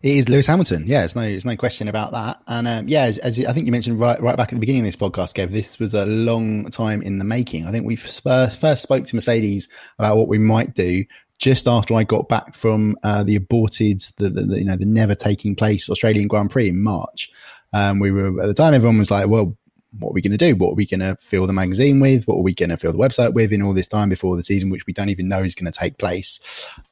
It 0.05 0.19
is 0.19 0.29
Lewis 0.29 0.47
Hamilton. 0.47 0.85
Yeah, 0.87 0.99
there's 0.99 1.17
no, 1.17 1.23
there's 1.23 1.47
no 1.47 1.57
question 1.57 1.89
about 1.89 2.12
that. 2.12 2.39
And 2.47 2.69
um, 2.69 2.89
yeah, 2.89 3.05
as, 3.05 3.17
as, 3.17 3.43
I 3.43 3.55
think 3.55 3.65
you 3.65 3.73
mentioned 3.73 3.99
right, 3.99 4.21
right 4.21 4.37
back 4.37 4.49
at 4.49 4.55
the 4.55 4.61
beginning 4.61 4.83
of 4.83 4.85
this 4.85 4.97
podcast, 4.97 5.33
Kev, 5.33 5.51
this 5.51 5.79
was 5.79 5.95
a 5.95 6.05
long 6.05 6.69
time 6.69 7.01
in 7.01 7.19
the 7.19 7.25
making. 7.25 7.67
I 7.67 7.71
think 7.71 7.87
we 7.87 7.97
first, 7.97 8.61
first 8.61 8.83
spoke 8.83 9.07
to 9.07 9.15
Mercedes 9.17 9.67
about 9.99 10.19
what 10.19 10.29
we 10.29 10.37
might 10.37 10.75
do 10.75 11.07
just 11.39 11.67
after 11.67 11.95
I 11.95 12.05
got 12.05 12.29
back 12.29 12.55
from 12.55 12.99
uh, 13.03 13.25
the 13.25 13.37
aborted, 13.37 14.03
the, 14.19 14.29
the, 14.29 14.43
the, 14.43 14.59
you 14.59 14.67
know, 14.67 14.77
the 14.77 14.85
never 14.85 15.15
taking 15.15 15.57
place 15.57 15.89
Australian 15.89 16.29
Grand 16.29 16.51
Prix 16.51 16.69
in 16.69 16.83
March. 16.83 17.31
Um, 17.73 17.99
we 17.99 18.11
were 18.11 18.43
at 18.43 18.47
the 18.47 18.53
time, 18.53 18.75
everyone 18.75 18.99
was 18.99 19.11
like, 19.11 19.27
well, 19.29 19.57
what 19.99 20.11
are 20.11 20.14
we 20.14 20.22
going 20.22 20.36
to 20.36 20.38
do? 20.38 20.57
What 20.57 20.72
are 20.72 20.74
we 20.74 20.86
going 20.86 21.01
to 21.01 21.16
fill 21.20 21.47
the 21.47 21.53
magazine 21.53 22.01
with? 22.01 22.26
What 22.26 22.36
are 22.36 22.42
we 22.42 22.55
going 22.55 22.70
to 22.70 22.76
fill 22.76 22.92
the 22.92 22.99
website 22.99 23.34
with 23.34 23.53
in 23.53 23.62
all 23.62 23.74
this 23.74 23.88
time 23.88 24.09
before 24.09 24.36
the 24.36 24.42
season, 24.42 24.70
which 24.70 24.86
we 24.86 24.92
don't 24.92 25.09
even 25.09 25.28
know 25.28 25.42
is 25.42 25.55
going 25.55 25.70
to 25.70 25.78
take 25.78 25.99
place? 25.99 26.40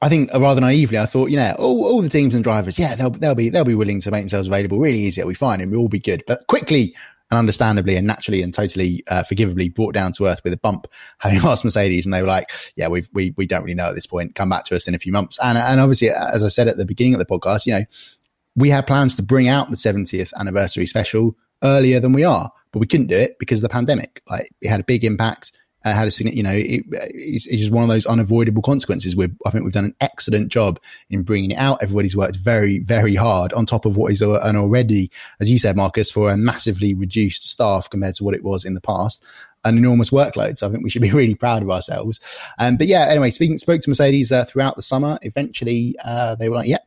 I 0.00 0.09
think 0.09 0.34
uh, 0.34 0.40
rather 0.40 0.61
naively, 0.61 0.98
I 0.98 1.07
thought, 1.07 1.30
you 1.30 1.36
know, 1.36 1.55
all, 1.59 1.84
all 1.84 2.03
the 2.03 2.09
teams 2.09 2.34
and 2.34 2.44
drivers, 2.44 2.78
yeah, 2.78 2.94
they'll, 2.94 3.11
they'll 3.11 3.34
be, 3.34 3.48
they'll 3.48 3.64
be 3.64 3.74
willing 3.74 4.00
to 4.00 4.11
make 4.11 4.22
themselves 4.22 4.48
available 4.48 4.78
really 4.78 4.98
easy. 4.98 5.20
It'll 5.20 5.30
be 5.30 5.34
fine 5.34 5.61
and 5.61 5.70
we'll 5.70 5.80
all 5.80 5.88
be 5.88 5.98
good. 5.98 6.22
But 6.26 6.46
quickly 6.46 6.94
and 7.30 7.38
understandably 7.38 7.96
and 7.96 8.07
naturally 8.07 8.42
and 8.42 8.53
totally 8.53 9.03
uh, 9.09 9.22
forgivably 9.22 9.70
brought 9.70 9.94
down 9.94 10.12
to 10.12 10.26
earth 10.26 10.42
with 10.44 10.53
a 10.53 10.59
bump 10.59 10.86
having 11.18 11.38
asked 11.40 11.64
Mercedes 11.64 12.05
and 12.05 12.12
they 12.12 12.20
were 12.20 12.28
like, 12.28 12.50
yeah, 12.76 12.88
we 12.88 13.07
we, 13.12 13.34
we 13.36 13.46
don't 13.46 13.62
really 13.62 13.74
know 13.74 13.88
at 13.88 13.94
this 13.94 14.07
point. 14.07 14.34
Come 14.34 14.50
back 14.50 14.64
to 14.66 14.76
us 14.76 14.86
in 14.86 14.94
a 14.94 14.98
few 14.98 15.12
months. 15.12 15.38
And, 15.42 15.57
and 15.57 15.80
obviously, 15.80 16.11
as 16.11 16.42
I 16.42 16.48
said 16.48 16.68
at 16.68 16.76
the 16.76 16.84
beginning 16.84 17.14
of 17.14 17.18
the 17.18 17.26
podcast, 17.26 17.66
you 17.66 17.72
know, 17.72 17.84
we 18.55 18.68
had 18.68 18.86
plans 18.86 19.16
to 19.16 19.22
bring 19.22 19.48
out 19.48 19.70
the 19.70 19.76
70th 19.76 20.30
anniversary 20.38 20.86
special 20.86 21.34
earlier 21.63 22.01
than 22.01 22.13
we 22.13 22.25
are 22.25 22.51
but 22.73 22.79
we 22.79 22.87
couldn't 22.87 23.07
do 23.07 23.17
it 23.17 23.39
because 23.39 23.61
of 23.61 23.63
the 23.63 23.69
pandemic. 23.69 24.23
Like 24.29 24.51
it 24.61 24.69
had 24.69 24.81
a 24.81 24.85
big 24.85 25.05
impact. 25.05 25.53
Uh, 25.85 25.93
had 25.93 26.07
a 26.07 26.33
you 26.33 26.45
know 26.45 26.53
it, 26.53 26.85
it's, 26.93 27.45
it's, 27.49 27.59
just 27.59 27.73
one 27.73 27.83
of 27.83 27.89
those 27.89 28.07
unavoidable 28.07 28.63
consequences. 28.63 29.17
We 29.17 29.29
I 29.45 29.51
think 29.51 29.65
we've 29.65 29.73
done 29.73 29.87
an 29.87 29.97
excellent 30.01 30.49
job 30.49 30.79
in 31.11 31.25
bringing 31.25 31.51
it 31.51 31.57
out. 31.57 31.83
Everybody's 31.83 32.17
worked 32.17 32.37
very 32.37 32.79
very 32.79 33.17
hard 33.17 33.53
on 33.53 33.67
top 33.67 33.85
of 33.85 33.97
what 33.97 34.13
is 34.13 34.23
an 34.23 34.57
already, 34.57 35.11
as 35.41 35.51
you 35.51 35.59
said, 35.59 35.77
Marcus, 35.77 36.09
for 36.09 36.31
a 36.31 36.37
massively 36.37 36.95
reduced 36.95 37.51
staff 37.51 37.91
compared 37.91 38.15
to 38.15 38.25
what 38.25 38.35
it 38.35 38.45
was 38.45 38.65
in 38.65 38.75
the 38.75 38.81
past. 38.81 39.25
An 39.65 39.77
enormous 39.77 40.11
workload. 40.11 40.57
So 40.57 40.69
I 40.69 40.71
think 40.71 40.85
we 40.85 40.91
should 40.91 41.03
be 41.03 41.11
really 41.13 41.35
proud 41.35 41.63
of 41.63 41.71
ourselves. 41.71 42.21
Um, 42.61 42.77
but 42.77 42.87
yeah, 42.87 43.07
anyway, 43.09 43.33
speaking 43.33 43.59
spoke 43.59 43.81
to 43.81 43.91
Mercedes 43.91 44.31
uh, 44.31 44.45
throughout 44.45 44.77
the 44.77 44.83
summer. 44.83 45.19
Eventually, 45.23 45.97
uh, 46.05 46.37
they 46.37 46.49
were 46.49 46.57
like, 46.57 46.69
"Yeah, 46.69 46.79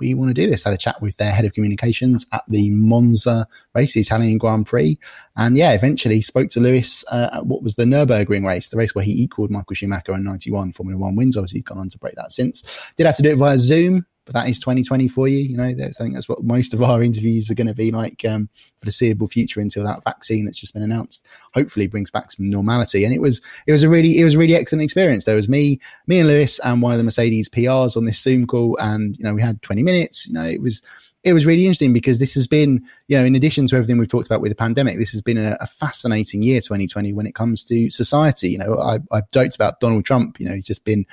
we 0.00 0.14
want 0.14 0.30
to 0.30 0.34
do 0.34 0.50
this. 0.50 0.66
I 0.66 0.70
Had 0.70 0.78
a 0.78 0.82
chat 0.82 1.00
with 1.00 1.16
their 1.18 1.30
head 1.30 1.44
of 1.44 1.52
communications 1.52 2.26
at 2.32 2.42
the 2.48 2.70
Monza 2.70 3.46
race, 3.74 3.94
the 3.94 4.00
Italian 4.00 4.38
Grand 4.38 4.66
Prix. 4.66 4.98
And 5.36 5.56
yeah, 5.56 5.72
eventually 5.72 6.22
spoke 6.22 6.48
to 6.50 6.60
Lewis 6.60 7.04
uh, 7.12 7.30
at 7.34 7.46
what 7.46 7.62
was 7.62 7.76
the 7.76 7.84
Nürburgring 7.84 8.46
race, 8.46 8.68
the 8.68 8.76
race 8.76 8.94
where 8.94 9.04
he 9.04 9.22
equaled 9.22 9.50
Michael 9.50 9.74
Schumacher 9.74 10.12
in 10.12 10.24
91 10.24 10.72
Formula 10.72 10.98
One 10.98 11.14
wins. 11.14 11.36
Obviously, 11.36 11.58
he's 11.58 11.64
gone 11.64 11.78
on 11.78 11.88
to 11.90 11.98
break 11.98 12.16
that 12.16 12.32
since. 12.32 12.80
Did 12.96 13.06
have 13.06 13.16
to 13.16 13.22
do 13.22 13.30
it 13.30 13.36
via 13.36 13.58
Zoom, 13.58 14.04
but 14.24 14.34
that 14.34 14.48
is 14.48 14.58
2020 14.58 15.08
for 15.08 15.28
you. 15.28 15.38
You 15.38 15.56
know, 15.56 15.64
I 15.64 15.74
think 15.74 16.14
that's 16.14 16.28
what 16.28 16.42
most 16.42 16.74
of 16.74 16.82
our 16.82 17.02
interviews 17.02 17.50
are 17.50 17.54
going 17.54 17.66
to 17.66 17.74
be 17.74 17.90
like 17.90 18.24
um, 18.24 18.48
for 18.78 18.86
the 18.86 18.86
foreseeable 18.86 19.28
future 19.28 19.60
until 19.60 19.84
that 19.84 20.04
vaccine 20.04 20.44
that's 20.44 20.60
just 20.60 20.74
been 20.74 20.82
announced 20.82 21.26
hopefully 21.52 21.86
brings 21.86 22.10
back 22.10 22.32
some 22.32 22.48
normality. 22.48 23.04
And 23.04 23.14
it 23.14 23.20
was 23.20 23.40
it 23.66 23.72
was 23.72 23.82
a 23.82 23.88
really 23.88 24.18
it 24.18 24.24
was 24.24 24.34
a 24.34 24.38
really 24.38 24.54
excellent 24.54 24.84
experience. 24.84 25.24
There 25.24 25.36
was 25.36 25.48
me, 25.48 25.80
me 26.06 26.18
and 26.18 26.28
Lewis, 26.28 26.58
and 26.60 26.82
one 26.82 26.92
of 26.92 26.98
the 26.98 27.04
Mercedes 27.04 27.48
PRs 27.48 27.96
on 27.96 28.04
this 28.04 28.20
Zoom 28.20 28.46
call, 28.46 28.76
and 28.80 29.16
you 29.18 29.24
know 29.24 29.34
we 29.34 29.42
had 29.42 29.60
20 29.62 29.82
minutes. 29.82 30.26
You 30.26 30.34
know, 30.34 30.44
it 30.46 30.62
was 30.62 30.82
it 31.22 31.32
was 31.32 31.44
really 31.44 31.64
interesting 31.64 31.92
because 31.92 32.18
this 32.18 32.34
has 32.34 32.46
been, 32.46 32.82
you 33.08 33.18
know, 33.18 33.24
in 33.24 33.34
addition 33.34 33.66
to 33.66 33.76
everything 33.76 33.98
we've 33.98 34.08
talked 34.08 34.26
about 34.26 34.40
with 34.40 34.50
the 34.50 34.56
pandemic, 34.56 34.96
this 34.96 35.10
has 35.10 35.20
been 35.20 35.36
a, 35.36 35.56
a 35.60 35.66
fascinating 35.66 36.42
year, 36.42 36.60
2020, 36.60 37.12
when 37.12 37.26
it 37.26 37.34
comes 37.34 37.62
to 37.64 37.90
society. 37.90 38.50
You 38.50 38.58
know, 38.58 38.78
I, 38.78 38.98
I've 39.12 39.30
joked 39.30 39.54
about 39.54 39.80
Donald 39.80 40.06
Trump. 40.06 40.40
You 40.40 40.48
know, 40.48 40.54
he's 40.54 40.66
just 40.66 40.84
been 40.84 41.04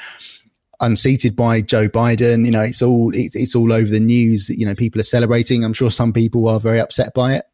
unseated 0.80 1.36
by 1.36 1.62
Joe 1.62 1.90
Biden. 1.90 2.46
You 2.46 2.52
know, 2.52 2.62
it's 2.62 2.82
all 2.82 3.14
it's, 3.14 3.36
it's 3.36 3.56
all 3.56 3.74
over 3.74 3.90
the 3.90 4.00
news. 4.00 4.48
That, 4.48 4.58
you 4.58 4.66
know, 4.66 4.76
people 4.76 5.02
are 5.02 5.06
celebrating. 5.06 5.66
I'm 5.66 5.74
sure 5.74 5.92
some 5.92 6.14
people 6.14 6.48
are 6.48 6.60
very 6.60 6.80
upset 6.80 7.14
by 7.14 7.36
it. 7.36 7.46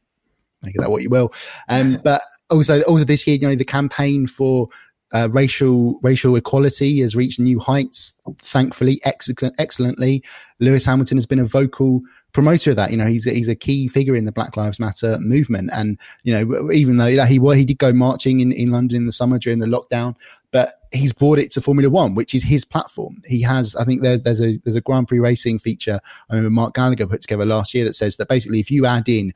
Make 0.62 0.76
that 0.76 0.92
what 0.92 1.02
you 1.02 1.10
will. 1.10 1.34
Um, 1.70 2.00
but 2.04 2.22
also, 2.54 2.82
also 2.84 3.04
this 3.04 3.28
year, 3.28 3.38
you 3.38 3.48
know, 3.48 3.56
the 3.56 3.66
campaign 3.66 4.28
for 4.28 4.70
uh, 5.14 5.30
racial 5.32 6.00
racial 6.02 6.36
equality 6.36 7.00
has 7.02 7.16
reached 7.16 7.40
new 7.40 7.60
heights. 7.60 8.14
Thankfully, 8.38 9.00
excellent, 9.04 9.56
excellently, 9.60 10.24
Lewis 10.60 10.86
Hamilton 10.86 11.18
has 11.18 11.28
been 11.28 11.40
a 11.40 11.46
vocal 11.46 12.02
promoter 12.34 12.72
of 12.72 12.76
that. 12.78 12.90
You 12.90 12.98
know, 12.98 13.06
he's 13.06 13.26
he's 13.26 13.48
a 13.48 13.56
key 13.56 13.88
figure 13.88 14.16
in 14.16 14.26
the 14.26 14.32
Black 14.32 14.58
Lives 14.58 14.80
Matter 14.80 15.20
movement, 15.20 15.70
and 15.72 16.00
you 16.24 16.34
know, 16.34 16.72
even 16.72 16.98
though 16.98 17.26
he 17.26 17.40
he 17.40 17.66
did 17.66 17.78
go 17.78 17.94
marching 17.94 18.40
in, 18.40 18.52
in 18.52 18.72
London 18.72 18.98
in 18.98 19.06
the 19.06 19.12
summer 19.12 19.38
during 19.38 19.60
the 19.60 19.68
lockdown, 19.68 20.16
but 20.52 20.74
he's 20.92 21.14
brought 21.14 21.38
it 21.38 21.52
to 21.52 21.62
Formula 21.62 21.90
One, 21.90 22.16
which 22.16 22.34
is 22.34 22.44
his 22.44 22.66
platform. 22.66 23.22
He 23.28 23.42
has, 23.44 23.76
I 23.76 23.86
think, 23.86 24.02
there's 24.02 24.22
there's 24.22 24.42
a 24.42 24.58
there's 24.64 24.76
a 24.76 24.82
Grand 24.82 25.08
Prix 25.08 25.20
racing 25.20 25.60
feature. 25.60 26.00
I 26.30 26.36
remember 26.36 26.50
Mark 26.50 26.74
Gallagher 26.74 27.06
put 27.06 27.22
together 27.22 27.46
last 27.46 27.76
year 27.76 27.86
that 27.86 27.94
says 27.94 28.18
that 28.18 28.30
basically, 28.30 28.60
if 28.60 28.72
you 28.72 28.88
add 28.88 29.08
in 29.08 29.32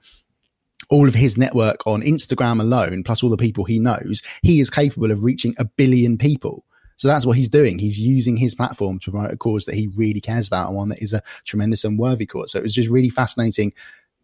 all 0.89 1.07
of 1.07 1.15
his 1.15 1.37
network 1.37 1.85
on 1.85 2.01
Instagram 2.01 2.61
alone, 2.61 3.03
plus 3.03 3.23
all 3.23 3.29
the 3.29 3.37
people 3.37 3.65
he 3.65 3.79
knows, 3.79 4.21
he 4.41 4.59
is 4.59 4.69
capable 4.69 5.11
of 5.11 5.23
reaching 5.23 5.53
a 5.57 5.65
billion 5.65 6.17
people. 6.17 6.63
So 6.95 7.07
that's 7.07 7.25
what 7.25 7.37
he's 7.37 7.49
doing. 7.49 7.77
He's 7.77 7.99
using 7.99 8.37
his 8.37 8.55
platform 8.55 8.97
to 8.99 9.11
promote 9.11 9.31
a 9.31 9.37
cause 9.37 9.65
that 9.65 9.75
he 9.75 9.87
really 9.95 10.19
cares 10.19 10.47
about 10.47 10.67
and 10.67 10.75
one 10.75 10.89
that 10.89 11.01
is 11.01 11.13
a 11.13 11.21
tremendous 11.45 11.83
and 11.83 11.99
worthy 11.99 12.25
cause. 12.25 12.51
So 12.51 12.59
it 12.59 12.63
was 12.63 12.73
just 12.73 12.89
really 12.89 13.09
fascinating 13.09 13.73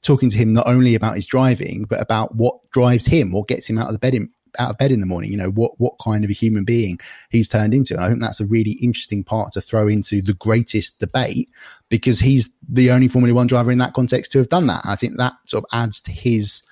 talking 0.02 0.30
to 0.30 0.38
him 0.38 0.54
not 0.54 0.68
only 0.68 0.96
about 0.96 1.16
his 1.16 1.26
driving, 1.26 1.86
but 1.86 2.02
about 2.02 2.36
what 2.36 2.70
drives 2.72 3.06
him, 3.06 3.32
what 3.32 3.48
gets 3.48 3.68
him 3.68 3.78
out 3.78 3.88
of 3.88 3.94
the 3.94 4.00
bed 4.00 4.16
in, 4.16 4.30
out 4.60 4.72
of 4.72 4.78
bed 4.78 4.92
in 4.92 5.00
the 5.00 5.06
morning. 5.06 5.32
You 5.32 5.38
know, 5.38 5.50
what 5.50 5.80
what 5.80 5.96
kind 6.04 6.24
of 6.24 6.30
a 6.30 6.34
human 6.34 6.64
being 6.64 7.00
he's 7.30 7.48
turned 7.48 7.74
into. 7.74 7.96
And 7.96 8.04
I 8.04 8.10
think 8.10 8.22
that's 8.22 8.40
a 8.40 8.46
really 8.46 8.74
interesting 8.74 9.24
part 9.24 9.54
to 9.54 9.62
throw 9.62 9.88
into 9.88 10.22
the 10.22 10.34
greatest 10.34 11.00
debate 11.00 11.50
because 11.90 12.20
he's 12.20 12.50
the 12.68 12.92
only 12.92 13.08
Formula 13.08 13.36
One 13.36 13.48
driver 13.48 13.72
in 13.72 13.78
that 13.80 13.94
context 13.94 14.32
to 14.32 14.38
have 14.40 14.50
done 14.50 14.68
that. 14.68 14.82
I 14.86 14.96
think 14.96 15.18
that 15.18 15.34
sort 15.46 15.64
of 15.64 15.70
adds 15.78 16.02
to 16.02 16.12
his 16.12 16.64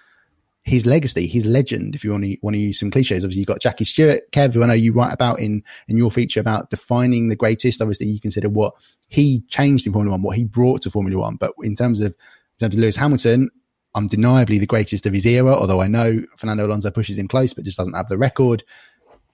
his 0.64 0.86
legacy, 0.86 1.28
his 1.28 1.46
legend, 1.46 1.96
if 1.96 2.04
you 2.04 2.12
want 2.12 2.24
to 2.24 2.38
want 2.42 2.54
to 2.54 2.60
use 2.60 2.80
some 2.80 2.92
cliches. 2.92 3.24
Obviously, 3.24 3.40
you've 3.40 3.48
got 3.48 3.62
Jackie 3.62 3.84
Stewart, 3.84 4.32
Kev, 4.32 4.54
who 4.54 4.64
I 4.64 4.68
know 4.68 4.74
you 4.74 4.94
write 4.94 5.14
about 5.14 5.40
in 5.40 5.64
in 5.88 5.98
your 5.98 6.12
feature 6.12 6.40
about 6.40 6.70
defining 6.70 7.30
the 7.30 7.36
greatest. 7.36 7.82
Obviously, 7.82 8.08
you 8.08 8.20
consider 8.20 8.50
what 8.50 8.74
he 9.08 9.42
changed 9.48 9.88
in 9.88 9.94
Formula 9.94 10.12
One, 10.12 10.22
what 10.22 10.38
he 10.38 10.44
brought 10.44 10.82
to 10.84 10.92
Formula 10.92 11.20
One. 11.20 11.36
But 11.36 11.54
in 11.62 11.76
terms 11.76 12.00
of 12.00 12.08
in 12.08 12.60
terms 12.60 12.76
of 12.76 12.80
Lewis 12.80 12.96
Hamilton, 12.96 13.50
undeniably 13.96 14.58
the 14.58 14.66
greatest 14.66 15.06
of 15.06 15.14
his 15.14 15.26
era. 15.26 15.54
Although 15.54 15.82
I 15.82 15.88
know 15.88 16.22
Fernando 16.38 16.68
Alonso 16.68 16.92
pushes 16.92 17.18
him 17.18 17.28
close, 17.28 17.54
but 17.54 17.64
just 17.64 17.78
doesn't 17.78 17.94
have 17.94 18.10
the 18.10 18.18
record. 18.18 18.64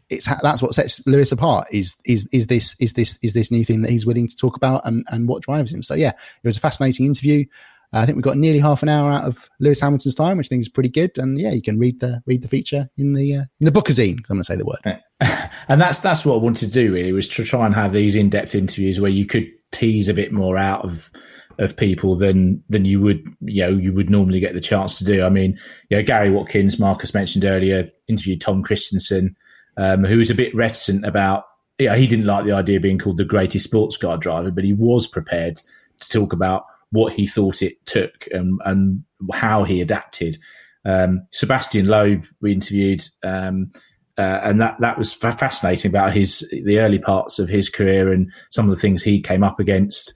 It's 0.10 0.28
that's 0.41 0.62
what 0.62 0.74
sets 0.74 1.05
Lewis 1.05 1.32
apart. 1.32 1.68
Is 1.72 1.97
is 2.05 2.28
is 2.32 2.47
this 2.47 2.76
is 2.80 2.93
this 2.93 3.20
is 3.22 3.34
this 3.34 3.51
new 3.51 3.66
thing 3.66 3.82
that 3.82 3.91
he's 3.91 4.05
willing 4.05 4.28
to 4.28 4.36
talk 4.36 4.55
about 4.55 4.86
and 4.86 5.05
and 5.10 5.28
what 5.28 5.43
drives 5.43 5.74
him? 5.74 5.84
So 5.84 5.95
yeah, 5.95 6.12
it 6.12 6.47
was 6.47 6.58
a 6.58 6.62
fascinating 6.62 7.05
interview. 7.05 7.45
Uh, 7.93 7.99
I 7.99 8.05
think 8.05 8.18
we 8.18 8.22
got 8.22 8.38
nearly 8.38 8.60
half 8.60 8.84
an 8.84 8.89
hour 8.89 9.12
out 9.12 9.24
of 9.24 9.49
Lewis 9.60 9.80
Hamilton's 9.80 10.16
time, 10.16 10.38
which 10.38 10.47
I 10.47 10.49
think 10.49 10.62
is 10.62 10.70
pretty 10.70 10.89
good. 10.89 11.18
And 11.18 11.39
yeah, 11.39 11.51
you 11.51 11.62
can 11.62 11.80
read 11.80 11.99
the 11.99 12.22
read 12.26 12.41
the 12.41 12.47
feature 12.47 12.89
in 12.97 13.14
the 13.14 13.36
uh, 13.36 13.43
in 13.60 13.66
the 13.66 13.72
bookazine. 13.72 14.18
I'm 14.18 14.24
going 14.28 14.39
to 14.39 14.43
say 14.43 14.55
the 14.55 14.66
word. 14.66 15.01
and 15.70 15.82
that's 15.82 15.99
that's 15.99 16.26
what 16.26 16.36
I 16.36 16.38
wanted 16.38 16.68
to 16.68 16.74
do. 16.74 16.93
Really, 16.93 17.12
was 17.12 17.30
to 17.30 17.43
try 17.45 17.66
and 17.66 17.74
have 17.76 17.93
these 17.93 18.16
in 18.16 18.30
depth 18.30 18.55
interviews 18.55 18.99
where 18.99 19.12
you 19.12 19.26
could 19.26 19.47
tease 19.72 20.10
a 20.10 20.14
bit 20.14 20.32
more 20.32 20.58
out 20.58 20.84
of 20.84 21.12
of 21.60 21.76
people 21.76 22.16
than 22.16 22.64
than 22.70 22.86
you 22.86 23.01
would 23.01 23.24
you 23.41 23.64
know 23.64 23.70
you 23.70 23.93
would 23.93 24.10
normally 24.10 24.39
get 24.39 24.53
the 24.53 24.62
chance 24.62 24.97
to 24.97 25.05
do. 25.05 25.24
I 25.24 25.30
mean, 25.30 25.58
you 25.89 25.97
know, 25.97 26.03
Gary 26.03 26.32
Watkins, 26.32 26.80
Marcus 26.80 27.14
mentioned 27.14 27.45
earlier, 27.45 27.89
interviewed 28.08 28.41
Tom 28.41 28.64
Kristensen, 28.64 29.36
um, 29.78 30.03
who 30.03 30.18
was 30.18 30.30
a 30.30 30.36
bit 30.36 30.55
reticent 30.55 31.05
about. 31.05 31.43
Yeah, 31.80 31.95
he 31.95 32.08
didn't 32.08 32.26
like 32.26 32.45
the 32.45 32.53
idea 32.53 32.78
of 32.78 32.82
being 32.82 32.97
called 32.97 33.18
the 33.18 33.24
greatest 33.24 33.66
sports 33.66 33.97
car 33.97 34.18
driver, 34.18 34.49
but 34.49 34.64
he 34.64 34.74
was 34.74 35.05
prepared 35.05 35.60
to 35.99 36.10
talk 36.10 36.34
about 36.34 36.66
what 36.91 37.14
he 37.14 37.28
thought 37.28 37.62
it 37.62 37.86
took 37.86 38.28
and, 38.32 38.60
and 38.66 39.03
how 39.34 39.64
he 39.64 39.82
adapted. 39.82 40.38
Um, 40.86 41.28
Sebastien 41.32 41.88
Loeb 41.88 42.26
we 42.41 42.53
interviewed, 42.53 43.03
um, 43.24 43.70
uh, 44.18 44.39
and 44.43 44.62
that 44.62 44.80
that 44.80 44.97
was 44.97 45.14
fascinating 45.14 45.89
about 45.89 46.14
his 46.14 46.47
the 46.51 46.80
early 46.80 46.97
parts 46.97 47.39
of 47.39 47.49
his 47.49 47.70
career 47.70 48.12
and 48.12 48.32
some 48.49 48.66
of 48.66 48.76
the 48.76 48.82
things 48.82 49.03
he 49.03 49.22
came 49.22 49.43
up 49.43 49.60
against. 49.60 50.14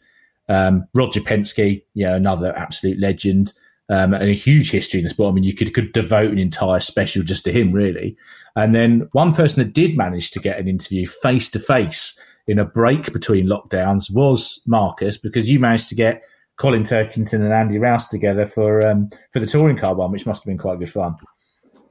Um, 0.52 0.86
Roger 0.94 1.22
Penske, 1.22 1.82
you 1.94 2.06
know, 2.06 2.16
another 2.16 2.56
absolute 2.58 3.00
legend. 3.00 3.54
Um, 3.90 4.14
and 4.14 4.30
a 4.30 4.34
huge 4.34 4.72
history 4.72 5.02
in 5.02 5.04
the 5.04 5.10
sport. 5.10 5.34
I 5.34 5.36
mean, 5.36 5.44
you 5.44 5.54
could 5.54 5.74
could 5.74 5.92
devote 5.92 6.32
an 6.32 6.38
entire 6.38 6.80
special 6.80 7.24
just 7.24 7.44
to 7.44 7.52
him, 7.52 7.74
really. 7.74 8.16
And 8.56 8.74
then 8.74 9.10
one 9.12 9.34
person 9.34 9.62
that 9.62 9.74
did 9.74 9.98
manage 9.98 10.32
to 10.32 10.40
get 10.40 10.58
an 10.58 10.70
interview 10.70 11.06
face 11.06 11.50
to 11.50 11.60
face 11.60 12.18
in 12.48 12.58
a 12.58 12.64
break 12.64 13.12
between 13.12 13.48
lockdowns 13.48 14.10
was 14.10 14.62
Marcus, 14.66 15.18
because 15.18 15.50
you 15.50 15.60
managed 15.60 15.90
to 15.90 15.96
get 15.96 16.24
Colin 16.58 16.84
Turkington 16.84 17.42
and 17.42 17.52
Andy 17.52 17.80
Rouse 17.80 18.08
together 18.08 18.46
for 18.46 18.86
um, 18.88 19.10
for 19.34 19.40
the 19.40 19.48
touring 19.48 19.78
car 19.78 19.96
one, 19.96 20.12
which 20.12 20.26
must 20.26 20.44
have 20.44 20.48
been 20.48 20.58
quite 20.58 20.80
good 20.80 20.92
fun. 20.92 21.16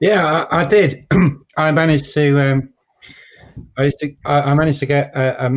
Yeah, 0.00 0.46
I, 0.50 0.62
I 0.62 0.64
did. 0.64 1.06
I 1.56 1.70
managed 1.72 2.14
to. 2.14 2.40
Um, 2.40 2.70
I, 3.76 3.90
to 3.90 4.14
I, 4.24 4.54
managed 4.54 4.80
to 4.80 4.86
get 4.86 5.14
a, 5.14 5.46
a 5.46 5.50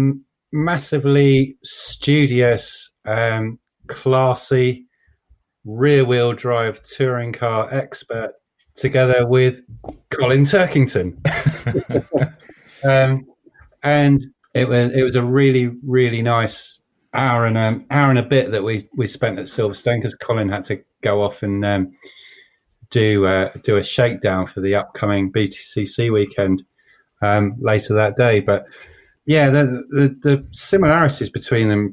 massively 0.52 1.58
studious, 1.64 2.92
um, 3.06 3.60
classy, 3.88 4.86
rear-wheel 5.66 6.34
drive 6.34 6.82
touring 6.84 7.34
car 7.34 7.74
expert 7.74 8.34
together 8.76 9.28
with 9.28 9.62
Colin 10.10 10.46
Turkington, 10.46 11.18
um, 12.84 13.26
and 13.84 14.26
it 14.54 14.68
was 14.68 14.92
it 14.94 15.04
was 15.04 15.16
a 15.16 15.24
really 15.24 15.72
really 15.84 16.22
nice 16.22 16.80
hour 17.14 17.46
and 17.46 17.58
um, 17.58 17.86
hour 17.92 18.10
and 18.10 18.20
a 18.20 18.24
bit 18.24 18.52
that 18.52 18.64
we 18.64 18.88
we 18.96 19.08
spent 19.08 19.40
at 19.40 19.46
Silverstone 19.46 19.98
because 19.98 20.16
Colin 20.16 20.50
had 20.50 20.64
to 20.66 20.84
go 21.02 21.22
off 21.22 21.44
and 21.44 21.64
um, 21.66 21.94
do 22.90 23.26
uh, 23.26 23.52
do 23.64 23.78
a 23.78 23.84
shakedown 23.84 24.48
for 24.48 24.62
the 24.62 24.76
upcoming 24.76 25.32
BTCC 25.32 26.12
weekend 26.12 26.64
um, 27.22 27.56
later 27.60 27.96
that 27.96 28.16
day. 28.16 28.40
But 28.40 28.66
yeah, 29.26 29.50
the, 29.50 29.84
the, 29.90 30.16
the 30.22 30.48
similarities 30.52 31.30
between 31.30 31.70
them, 31.70 31.90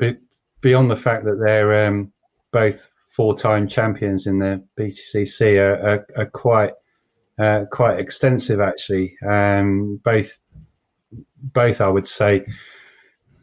beyond 0.61 0.91
the 0.91 0.97
fact 0.97 1.25
that 1.25 1.41
they're 1.43 1.87
um, 1.87 2.13
both 2.53 2.89
four 3.07 3.37
time 3.37 3.69
champions 3.69 4.27
in 4.27 4.39
the 4.39 4.63
BTCC, 4.79 5.59
are, 5.59 5.89
are, 5.89 6.07
are 6.17 6.31
quite 6.31 6.73
uh, 7.39 7.65
quite 7.71 7.99
extensive 7.99 8.61
actually. 8.61 9.17
Um, 9.27 10.01
both 10.05 10.39
both 11.43 11.81
I 11.81 11.89
would 11.89 12.07
say 12.07 12.45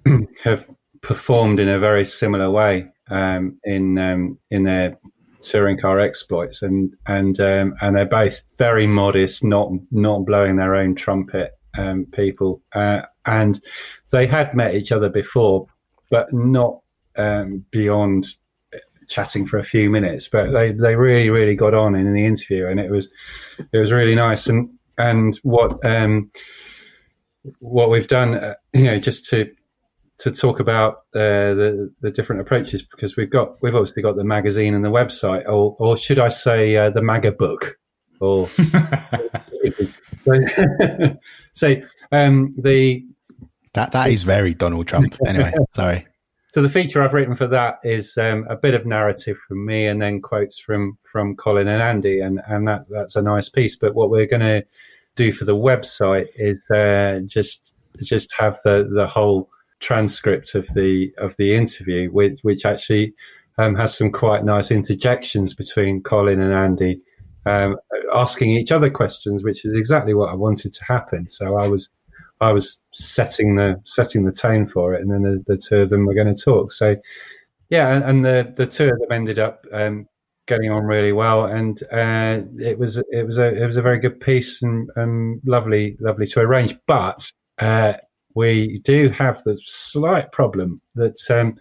have 0.43 0.69
performed 1.01 1.59
in 1.59 1.69
a 1.69 1.79
very 1.79 2.05
similar 2.05 2.49
way 2.49 2.87
um, 3.09 3.59
in 3.63 3.97
um, 3.97 4.37
in 4.51 4.63
their 4.63 4.97
touring 5.41 5.79
car 5.79 5.99
exploits, 5.99 6.61
and 6.61 6.93
and 7.07 7.39
um, 7.39 7.75
and 7.81 7.95
they're 7.95 8.05
both 8.05 8.41
very 8.57 8.87
modest, 8.87 9.43
not 9.43 9.71
not 9.91 10.25
blowing 10.25 10.57
their 10.57 10.75
own 10.75 10.95
trumpet 10.95 11.51
um, 11.77 12.05
people, 12.11 12.61
uh, 12.73 13.01
and 13.25 13.61
they 14.11 14.27
had 14.27 14.53
met 14.53 14.75
each 14.75 14.91
other 14.91 15.09
before, 15.09 15.67
but 16.09 16.31
not 16.33 16.79
um, 17.17 17.65
beyond 17.71 18.27
chatting 19.07 19.47
for 19.47 19.57
a 19.57 19.63
few 19.63 19.89
minutes. 19.89 20.27
But 20.27 20.51
they 20.51 20.71
they 20.71 20.95
really 20.95 21.29
really 21.29 21.55
got 21.55 21.73
on 21.73 21.95
in 21.95 22.13
the 22.13 22.25
interview, 22.25 22.67
and 22.67 22.79
it 22.79 22.91
was 22.91 23.09
it 23.71 23.77
was 23.77 23.91
really 23.91 24.15
nice, 24.15 24.47
and 24.47 24.69
and 24.97 25.37
what 25.43 25.83
um, 25.85 26.31
what 27.59 27.89
we've 27.89 28.07
done, 28.07 28.35
uh, 28.35 28.55
you 28.73 28.85
know, 28.85 28.99
just 28.99 29.25
to 29.25 29.49
to 30.19 30.31
talk 30.31 30.59
about 30.59 31.03
uh, 31.15 31.53
the 31.53 31.93
the 32.01 32.11
different 32.11 32.41
approaches 32.41 32.81
because 32.83 33.15
we've 33.15 33.29
got 33.29 33.61
we've 33.61 33.75
obviously 33.75 34.01
got 34.01 34.15
the 34.15 34.23
magazine 34.23 34.73
and 34.73 34.83
the 34.83 34.89
website, 34.89 35.45
or 35.45 35.75
or 35.79 35.95
should 35.97 36.19
I 36.19 36.29
say 36.29 36.75
uh, 36.75 36.89
the 36.89 37.01
Maga 37.01 37.31
book, 37.31 37.77
or 38.19 38.49
so 41.53 41.75
um, 42.11 42.53
the 42.57 43.05
that 43.73 43.91
that 43.91 44.09
is 44.09 44.23
very 44.23 44.53
Donald 44.53 44.87
Trump. 44.87 45.15
Anyway, 45.27 45.53
sorry. 45.71 46.07
So 46.53 46.61
the 46.61 46.69
feature 46.69 47.01
I've 47.01 47.13
written 47.13 47.35
for 47.35 47.47
that 47.47 47.79
is 47.83 48.17
um, 48.17 48.47
a 48.49 48.55
bit 48.55 48.73
of 48.73 48.85
narrative 48.85 49.37
from 49.47 49.65
me, 49.65 49.85
and 49.85 50.01
then 50.01 50.21
quotes 50.21 50.57
from 50.57 50.97
from 51.03 51.35
Colin 51.35 51.67
and 51.67 51.81
Andy, 51.81 52.21
and 52.21 52.41
and 52.47 52.67
that 52.67 52.85
that's 52.89 53.15
a 53.15 53.21
nice 53.21 53.49
piece. 53.49 53.75
But 53.75 53.95
what 53.95 54.09
we're 54.09 54.25
going 54.25 54.41
to 54.41 54.65
do 55.15 55.33
for 55.33 55.45
the 55.45 55.55
website 55.55 56.27
is 56.35 56.69
uh, 56.69 57.19
just 57.25 57.73
just 58.01 58.33
have 58.37 58.59
the 58.63 58.89
the 58.93 59.07
whole 59.07 59.49
transcript 59.79 60.55
of 60.55 60.67
the 60.73 61.11
of 61.17 61.35
the 61.37 61.53
interview, 61.53 62.09
which 62.11 62.39
which 62.43 62.65
actually 62.65 63.13
um, 63.57 63.75
has 63.75 63.97
some 63.97 64.11
quite 64.11 64.45
nice 64.45 64.71
interjections 64.71 65.53
between 65.53 66.01
Colin 66.01 66.39
and 66.39 66.53
Andy, 66.53 67.01
um, 67.45 67.77
asking 68.13 68.51
each 68.51 68.71
other 68.71 68.89
questions, 68.89 69.43
which 69.43 69.65
is 69.65 69.75
exactly 69.75 70.13
what 70.13 70.29
I 70.29 70.35
wanted 70.35 70.73
to 70.73 70.83
happen. 70.85 71.27
So 71.27 71.57
I 71.57 71.67
was 71.67 71.89
I 72.39 72.51
was 72.51 72.79
setting 72.91 73.55
the 73.55 73.81
setting 73.85 74.25
the 74.25 74.31
tone 74.31 74.67
for 74.67 74.93
it, 74.93 75.01
and 75.01 75.11
then 75.11 75.23
the, 75.23 75.43
the 75.47 75.57
two 75.57 75.77
of 75.77 75.89
them 75.89 76.05
were 76.05 76.13
going 76.13 76.33
to 76.33 76.41
talk. 76.41 76.71
So 76.71 76.95
yeah, 77.69 78.01
and, 78.07 78.23
the 78.23 78.53
the 78.55 78.67
two 78.67 78.89
of 78.89 78.99
them 78.99 79.11
ended 79.11 79.39
up 79.39 79.65
um, 79.73 80.07
getting 80.47 80.71
on 80.71 80.83
really 80.83 81.11
well, 81.11 81.45
and 81.45 81.81
uh, 81.91 82.41
it 82.59 82.77
was 82.79 82.97
it 82.97 83.25
was 83.25 83.37
a 83.37 83.47
it 83.61 83.65
was 83.65 83.77
a 83.77 83.81
very 83.81 83.99
good 83.99 84.19
piece 84.19 84.61
and, 84.61 84.89
and 84.95 85.41
lovely 85.45 85.97
lovely 85.99 86.25
to 86.27 86.39
arrange. 86.39 86.75
But 86.87 87.29
uh, 87.59 87.93
we 88.35 88.79
do 88.83 89.09
have 89.09 89.43
the 89.43 89.59
slight 89.65 90.31
problem 90.31 90.81
that 90.95 91.19
um, 91.29 91.55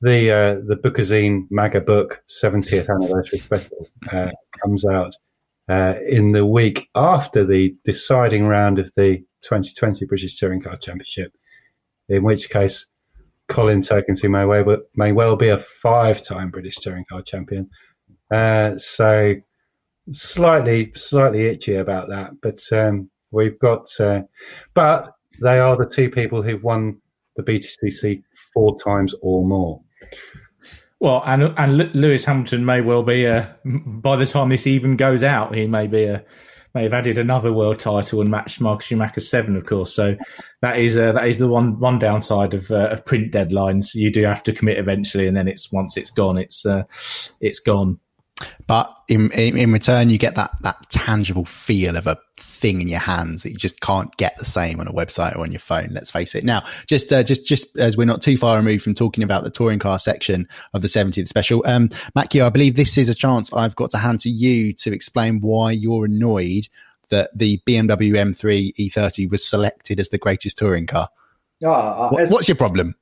the 0.00 0.30
uh, 0.30 0.54
the 0.66 0.76
Bookazine 0.76 1.46
Maga 1.50 1.80
book 1.80 2.22
70th 2.28 2.88
anniversary 2.88 3.40
special 3.40 3.88
uh, 4.12 4.30
comes 4.62 4.84
out 4.84 5.14
uh, 5.68 5.94
in 6.06 6.32
the 6.32 6.46
week 6.46 6.88
after 6.94 7.44
the 7.44 7.74
deciding 7.84 8.46
round 8.46 8.78
of 8.78 8.90
the 8.96 9.24
2020 9.42 10.04
British 10.06 10.36
Touring 10.36 10.60
Car 10.60 10.76
Championship, 10.76 11.32
in 12.08 12.22
which 12.22 12.50
case 12.50 12.86
Colin 13.48 13.80
Turkington 13.80 14.30
may 14.30 14.44
well, 14.44 14.78
may 14.94 15.12
well 15.12 15.36
be 15.36 15.48
a 15.48 15.58
five-time 15.58 16.50
British 16.50 16.76
Touring 16.76 17.04
Car 17.08 17.22
Champion. 17.22 17.70
Uh, 18.32 18.76
so 18.76 19.34
slightly 20.12 20.92
slightly 20.96 21.46
itchy 21.46 21.76
about 21.76 22.08
that, 22.08 22.32
but 22.42 22.60
um, 22.72 23.10
we've 23.30 23.58
got. 23.58 23.88
Uh, 24.00 24.22
but 24.74 25.12
they 25.42 25.58
are 25.58 25.76
the 25.76 25.86
two 25.86 26.10
people 26.10 26.42
who've 26.42 26.62
won 26.62 27.00
the 27.36 27.42
BTCC 27.42 28.22
four 28.52 28.76
times 28.78 29.14
or 29.22 29.44
more. 29.44 29.80
Well, 30.98 31.22
and 31.26 31.54
and 31.58 31.94
Lewis 31.94 32.24
Hamilton 32.24 32.64
may 32.64 32.80
well 32.80 33.02
be 33.02 33.26
a. 33.26 33.56
By 33.64 34.16
the 34.16 34.26
time 34.26 34.48
this 34.48 34.66
even 34.66 34.96
goes 34.96 35.22
out, 35.22 35.54
he 35.54 35.66
may 35.66 35.86
be 35.86 36.04
a 36.04 36.24
have 36.82 36.94
added 36.94 37.18
another 37.18 37.52
world 37.52 37.78
title 37.78 38.20
and 38.20 38.30
matched 38.30 38.60
Michael 38.60 38.80
Schumacher's 38.80 39.28
seven, 39.28 39.56
of 39.56 39.66
course. 39.66 39.94
So 39.94 40.16
that 40.62 40.78
is 40.78 40.96
uh, 40.96 41.12
that 41.12 41.28
is 41.28 41.38
the 41.38 41.48
one 41.48 41.78
one 41.78 41.98
downside 41.98 42.54
of, 42.54 42.70
uh, 42.70 42.88
of 42.88 43.04
print 43.04 43.32
deadlines. 43.32 43.94
You 43.94 44.10
do 44.10 44.24
have 44.24 44.42
to 44.44 44.52
commit 44.52 44.78
eventually, 44.78 45.26
and 45.26 45.36
then 45.36 45.48
it's 45.48 45.70
once 45.72 45.96
it's 45.96 46.10
gone, 46.10 46.38
it's 46.38 46.66
uh, 46.66 46.82
it's 47.40 47.60
gone. 47.60 47.98
But 48.66 48.94
in, 49.08 49.30
in, 49.32 49.56
in 49.56 49.72
return, 49.72 50.10
you 50.10 50.18
get 50.18 50.34
that 50.34 50.50
that 50.62 50.90
tangible 50.90 51.44
feel 51.44 51.96
of 51.96 52.06
a 52.06 52.18
thing 52.56 52.80
in 52.80 52.88
your 52.88 53.00
hands 53.00 53.42
that 53.42 53.50
you 53.50 53.56
just 53.56 53.80
can't 53.80 54.16
get 54.16 54.36
the 54.38 54.44
same 54.44 54.80
on 54.80 54.88
a 54.88 54.92
website 54.92 55.36
or 55.36 55.40
on 55.40 55.52
your 55.52 55.60
phone. 55.60 55.88
Let's 55.92 56.10
face 56.10 56.34
it. 56.34 56.44
Now, 56.44 56.64
just 56.86 57.12
uh, 57.12 57.22
just 57.22 57.46
just 57.46 57.76
as 57.76 57.96
we're 57.96 58.06
not 58.06 58.22
too 58.22 58.38
far 58.38 58.56
removed 58.56 58.82
from 58.82 58.94
talking 58.94 59.22
about 59.22 59.44
the 59.44 59.50
touring 59.50 59.78
car 59.78 59.98
section 59.98 60.48
of 60.74 60.82
the 60.82 60.88
70th 60.88 61.28
special, 61.28 61.62
um, 61.66 61.90
Matt 62.14 62.30
Kew, 62.30 62.44
I 62.44 62.50
believe 62.50 62.76
this 62.76 62.98
is 62.98 63.08
a 63.08 63.14
chance 63.14 63.52
I've 63.52 63.76
got 63.76 63.90
to 63.90 63.98
hand 63.98 64.20
to 64.20 64.30
you 64.30 64.72
to 64.74 64.92
explain 64.92 65.40
why 65.40 65.72
you're 65.72 66.06
annoyed 66.06 66.68
that 67.08 67.36
the 67.36 67.58
BMW 67.66 68.12
M3 68.12 68.74
E30 68.76 69.30
was 69.30 69.46
selected 69.46 70.00
as 70.00 70.08
the 70.08 70.18
greatest 70.18 70.58
touring 70.58 70.86
car. 70.86 71.08
Uh, 71.64 72.08
what, 72.10 72.28
what's 72.30 72.48
your 72.48 72.56
problem? 72.56 72.94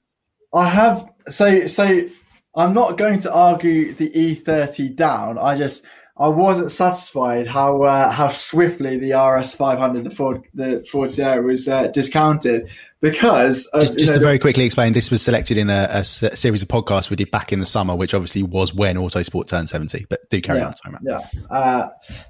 I 0.53 0.69
have 0.69 1.09
so 1.29 1.67
so 1.67 2.09
I'm 2.57 2.73
not 2.73 2.97
going 2.97 3.19
to 3.21 3.33
argue 3.33 3.95
the 3.95 4.11
E30 4.11 4.95
down. 4.95 5.39
I 5.39 5.57
just 5.57 5.85
I 6.17 6.29
wasn't 6.29 6.71
satisfied 6.71 7.49
how 7.49 7.83
uh, 7.83 8.09
how 8.09 8.29
swiftly 8.29 8.99
the 8.99 9.19
RS 9.19 9.53
500 9.53 10.05
the 10.05 10.11
Ford 10.11 10.43
the 10.55 10.87
Ford 10.89 11.11
Sierra 11.11 11.43
was 11.43 11.67
uh, 11.67 11.89
discounted 11.89 12.71
because 13.01 13.67
of, 13.69 13.83
just, 13.83 13.99
just 13.99 14.12
know, 14.12 14.19
to 14.19 14.25
very 14.25 14.39
quickly 14.39 14.65
explain 14.65 14.93
this 14.93 15.11
was 15.11 15.23
selected 15.23 15.57
in 15.57 15.71
a, 15.71 15.89
a, 15.91 16.05
series 16.05 16.62
of 16.62 16.69
podcasts 16.69 17.11
we 17.11 17.17
did 17.17 17.33
back 17.33 17.53
in 17.53 17.59
the 17.59 17.67
summer 17.67 17.97
which 17.97 18.15
obviously 18.15 18.45
was 18.45 18.73
when 18.73 18.97
Autosport 18.97 19.49
turned 19.49 19.69
70 19.69 20.07
but 20.09 20.29
do 20.31 20.41
carry 20.41 20.61
yeah, 20.61 20.67
on 20.67 20.77
sorry, 20.77 20.97
yeah. 21.03 21.21
Uh, 21.51 21.89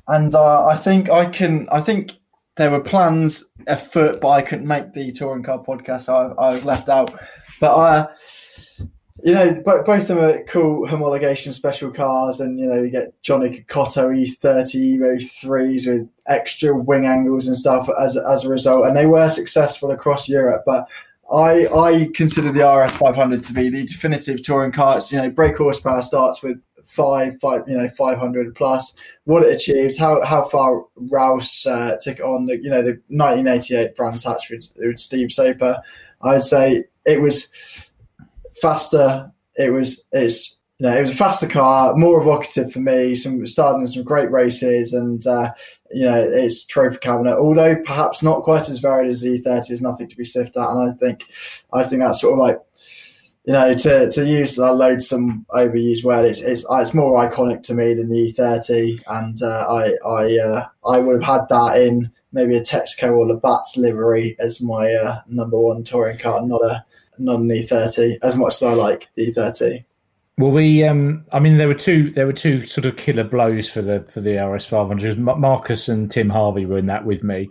and 0.08 0.34
uh, 0.34 0.66
I 0.66 0.76
think 0.76 1.10
I 1.10 1.26
can 1.26 1.68
I 1.70 1.82
think 1.82 2.12
there 2.56 2.70
were 2.70 2.80
plans 2.80 3.44
afoot 3.66 4.18
but 4.22 4.28
I 4.30 4.40
couldn't 4.40 4.66
make 4.66 4.94
the 4.94 5.12
touring 5.12 5.42
car 5.42 5.62
podcast 5.62 6.02
so 6.02 6.34
I, 6.38 6.48
I 6.48 6.52
was 6.54 6.64
left 6.64 6.88
out. 6.88 7.12
But 7.60 7.74
I 7.74 7.98
uh, 7.98 8.06
you 9.22 9.32
know, 9.32 9.52
both 9.64 9.88
of 9.88 10.08
them 10.08 10.18
are 10.18 10.42
cool 10.44 10.88
homologation 10.88 11.52
special 11.54 11.90
cars, 11.90 12.40
and 12.40 12.58
you 12.58 12.66
know, 12.66 12.82
you 12.82 12.90
get 12.90 13.20
Johnny 13.22 13.64
Cecotto 13.68 14.10
E30 14.10 14.98
Evo 14.98 15.30
threes 15.40 15.86
with 15.86 16.08
extra 16.26 16.76
wing 16.76 17.06
angles 17.06 17.46
and 17.46 17.56
stuff 17.56 17.88
as 18.00 18.16
as 18.16 18.44
a 18.44 18.48
result, 18.48 18.86
and 18.86 18.96
they 18.96 19.06
were 19.06 19.28
successful 19.28 19.92
across 19.92 20.28
Europe. 20.28 20.64
But 20.66 20.88
I 21.32 21.68
I 21.68 22.08
consider 22.14 22.50
the 22.50 22.68
RS 22.68 22.96
500 22.96 23.42
to 23.44 23.52
be 23.52 23.68
the 23.68 23.84
definitive 23.84 24.42
touring 24.42 24.72
car. 24.72 24.96
It's, 24.96 25.12
you 25.12 25.18
know, 25.18 25.30
brake 25.30 25.58
horsepower 25.58 26.02
starts 26.02 26.42
with 26.42 26.60
five, 26.84 27.38
five, 27.40 27.62
you 27.68 27.76
know, 27.76 27.88
500 27.88 28.54
plus. 28.54 28.94
What 29.24 29.44
it 29.44 29.54
achieved, 29.54 29.96
how 29.96 30.24
how 30.24 30.48
far 30.48 30.84
Rouse 30.96 31.66
uh, 31.66 31.96
took 32.00 32.18
on. 32.18 32.46
The, 32.46 32.60
you 32.60 32.68
know, 32.68 32.82
the 32.82 33.00
1988 33.08 33.96
Brands 33.96 34.24
Hatch 34.24 34.50
with, 34.50 34.68
with 34.76 34.98
Steve 34.98 35.30
Soper. 35.30 35.80
I'd 36.22 36.42
say 36.42 36.84
it 37.06 37.20
was 37.20 37.50
faster. 38.64 39.30
It 39.56 39.72
was 39.72 40.04
it's 40.12 40.56
you 40.78 40.86
know 40.86 40.96
it 40.96 41.02
was 41.02 41.10
a 41.10 41.14
faster 41.14 41.46
car, 41.46 41.94
more 41.96 42.20
evocative 42.20 42.72
for 42.72 42.80
me. 42.80 43.14
Some 43.14 43.46
starting 43.46 43.86
some 43.86 44.02
great 44.02 44.30
races, 44.30 44.92
and 44.92 45.24
uh, 45.26 45.52
you 45.92 46.06
know 46.06 46.22
it's 46.22 46.64
trophy 46.64 46.98
cabinet. 46.98 47.36
Although 47.36 47.76
perhaps 47.84 48.22
not 48.22 48.42
quite 48.42 48.68
as 48.68 48.78
varied 48.78 49.10
as 49.10 49.20
the 49.20 49.38
E30, 49.38 49.70
is 49.70 49.82
nothing 49.82 50.08
to 50.08 50.16
be 50.16 50.24
sniffed 50.24 50.56
at. 50.56 50.70
And 50.70 50.90
I 50.90 50.94
think 50.94 51.24
I 51.72 51.84
think 51.84 52.00
that's 52.00 52.20
sort 52.20 52.32
of 52.32 52.38
like 52.38 52.58
you 53.46 53.52
know, 53.52 53.74
to, 53.74 54.10
to 54.10 54.26
use 54.26 54.56
a 54.56 54.72
loadsome 54.72 55.44
overused 55.50 56.02
word, 56.02 56.24
it's, 56.24 56.40
it's 56.40 56.64
it's 56.70 56.94
more 56.94 57.28
iconic 57.28 57.62
to 57.64 57.74
me 57.74 57.92
than 57.92 58.08
the 58.08 58.32
E30, 58.32 59.02
and 59.06 59.42
uh, 59.42 59.66
I 59.68 60.08
I 60.08 60.38
uh, 60.38 60.66
I 60.86 60.98
would 60.98 61.22
have 61.22 61.40
had 61.40 61.48
that 61.50 61.82
in 61.82 62.10
maybe 62.32 62.56
a 62.56 62.62
Texaco 62.62 63.14
or 63.14 63.26
Labatt's 63.26 63.76
livery 63.76 64.34
as 64.40 64.62
my 64.62 64.92
uh, 64.92 65.20
number 65.28 65.58
one 65.58 65.84
touring 65.84 66.18
car, 66.18 66.40
not 66.46 66.62
a 66.62 66.84
not 67.18 67.40
an 67.40 67.48
E30 67.48 68.18
as 68.22 68.36
much 68.36 68.54
as 68.54 68.62
I 68.62 68.74
like 68.74 69.08
the 69.14 69.32
E30. 69.32 69.84
Well, 70.36 70.50
we, 70.50 70.82
um, 70.82 71.24
I 71.32 71.38
mean, 71.38 71.58
there 71.58 71.68
were 71.68 71.74
two, 71.74 72.10
there 72.10 72.26
were 72.26 72.32
two 72.32 72.66
sort 72.66 72.86
of 72.86 72.96
killer 72.96 73.22
blows 73.22 73.68
for 73.68 73.82
the 73.82 74.04
for 74.10 74.20
the 74.20 74.36
RS 74.36 74.66
500. 74.66 75.18
Marcus 75.18 75.88
and 75.88 76.10
Tim 76.10 76.28
Harvey 76.28 76.66
were 76.66 76.78
in 76.78 76.86
that 76.86 77.04
with 77.04 77.22
me. 77.22 77.48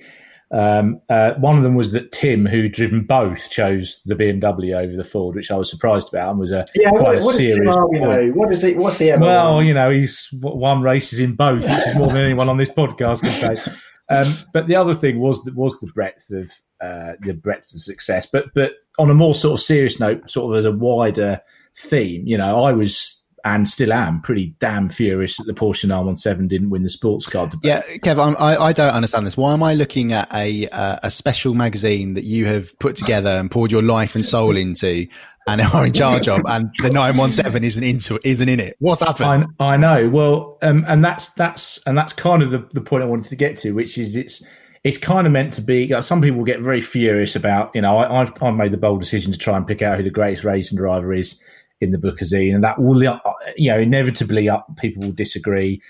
Um, 0.52 1.02
uh, 1.10 1.32
one 1.36 1.58
of 1.58 1.64
them 1.64 1.74
was 1.74 1.94
that 1.94 2.12
Tim, 2.12 2.46
who'd 2.46 2.74
driven 2.74 3.06
both, 3.06 3.50
chose 3.50 4.02
the 4.06 4.16
BMW 4.16 4.76
over 4.76 4.96
the 4.96 5.04
Ford, 5.04 5.36
which 5.36 5.50
I 5.50 5.56
was 5.56 5.70
surprised 5.70 6.10
about, 6.10 6.32
and 6.32 6.40
was 6.40 6.52
a 6.52 6.66
yeah. 6.76 6.90
Quite 6.90 7.02
what, 7.02 7.24
a 7.24 7.26
what 7.26 7.36
serious. 7.36 7.56
Does 7.56 7.64
Tim 7.64 7.74
Harvey 7.74 8.00
know? 8.00 8.32
What 8.34 8.52
is 8.52 8.62
he? 8.62 8.76
What's 8.76 9.00
he? 9.00 9.12
well, 9.14 9.64
you 9.64 9.74
know, 9.74 9.90
he's 9.90 10.28
won 10.34 10.82
races 10.82 11.20
in 11.20 11.36
both, 11.36 11.64
which 11.64 11.88
is 11.88 11.96
more 11.96 12.08
than 12.08 12.18
anyone 12.18 12.50
on 12.50 12.58
this 12.58 12.70
podcast 12.70 13.22
can 13.22 13.32
say. 13.32 13.74
Um, 14.10 14.34
but 14.52 14.68
the 14.68 14.76
other 14.76 14.94
thing 14.94 15.20
was 15.20 15.50
was 15.56 15.80
the 15.80 15.88
breadth 15.88 16.30
of 16.30 16.52
uh, 16.84 17.14
the 17.22 17.34
breadth 17.34 17.74
of 17.74 17.82
success. 17.82 18.26
But 18.26 18.54
but 18.54 18.74
on 19.00 19.10
a 19.10 19.14
more 19.14 19.36
sort 19.36 19.60
of 19.60 19.66
serious 19.66 20.00
note, 20.00 20.30
sort 20.30 20.54
of 20.54 20.58
as 20.58 20.66
a 20.66 20.72
wider 20.72 21.42
theme, 21.76 22.24
you 22.26 22.38
know, 22.38 22.64
I 22.64 22.74
was 22.74 23.24
and 23.46 23.68
still 23.68 23.92
am 23.92 24.22
pretty 24.22 24.56
damn 24.60 24.88
furious 24.88 25.38
that 25.38 25.46
the 25.46 25.54
Porsche 25.54 25.84
917 25.86 26.48
didn't 26.48 26.70
win 26.70 26.84
the 26.84 26.90
sports 26.90 27.28
car 27.28 27.48
debate. 27.48 27.66
Yeah, 27.66 27.82
Kev, 27.98 28.36
I, 28.40 28.56
I 28.56 28.74
don't 28.74 28.94
understand 28.94 29.28
this. 29.28 29.36
Why 29.36 29.54
am 29.54 29.62
I 29.62 29.74
looking 29.74 30.14
at 30.14 30.34
a 30.34 30.68
uh, 30.70 30.98
a 31.04 31.12
special 31.12 31.54
magazine 31.54 32.14
that 32.14 32.24
you 32.24 32.46
have 32.46 32.78
put 32.80 32.96
together 32.96 33.30
and 33.30 33.52
poured 33.52 33.72
your 33.72 33.82
life 33.82 34.16
and 34.16 34.26
soul 34.26 34.56
into, 34.56 35.08
and 35.48 35.62
are 35.74 35.86
in 35.86 35.94
charge 35.94 36.28
of, 36.28 36.42
and 36.48 36.74
the 36.82 36.90
917 36.90 37.64
isn't 37.64 37.84
into 37.84 38.20
isn't 38.24 38.48
in 38.48 38.60
it? 38.60 38.78
What's 38.80 39.02
happened? 39.02 39.46
I, 39.60 39.74
I 39.74 39.78
know. 39.78 40.10
Well, 40.10 40.58
um, 40.62 40.86
and 40.88 41.04
that's 41.04 41.30
that's 41.30 41.82
and 41.86 41.98
that's 41.98 42.14
kind 42.14 42.42
of 42.44 42.52
the, 42.52 42.66
the 42.72 42.82
point 42.82 43.04
I 43.04 43.08
wanted 43.08 43.30
to 43.30 43.36
get 43.36 43.58
to, 43.58 43.74
which 43.74 43.98
is 43.98 44.16
it's 44.16 44.42
it's 44.84 44.98
kind 44.98 45.26
of 45.26 45.34
meant 45.34 45.54
to 45.54 45.62
be. 45.62 45.88
Like, 45.88 46.04
some 46.04 46.22
people 46.22 46.44
get 46.44 46.60
very 46.60 46.82
furious 46.82 47.36
about. 47.36 47.72
You 47.74 47.82
know, 47.82 47.98
I, 47.98 48.20
have 48.20 48.34
I've 48.42 48.56
made 48.56 48.72
the 48.72 48.78
bold 48.78 49.02
decision 49.02 49.32
to 49.32 49.38
try 49.38 49.56
and 49.56 49.66
pick 49.66 49.82
out 49.82 49.98
who 49.98 50.04
the 50.04 50.10
greatest 50.10 50.44
racing 50.44 50.78
driver 50.78 51.14
is 51.14 51.40
in 51.80 51.92
the 51.92 51.98
Bookazine, 51.98 52.54
and 52.54 52.64
that 52.64 52.80
will, 52.80 53.08
uh, 53.08 53.20
you 53.56 53.72
know, 53.72 53.80
inevitably 53.80 54.50
up 54.50 54.68
uh, 54.70 54.74
people 54.74 55.04
will 55.04 55.14
disagree. 55.14 55.82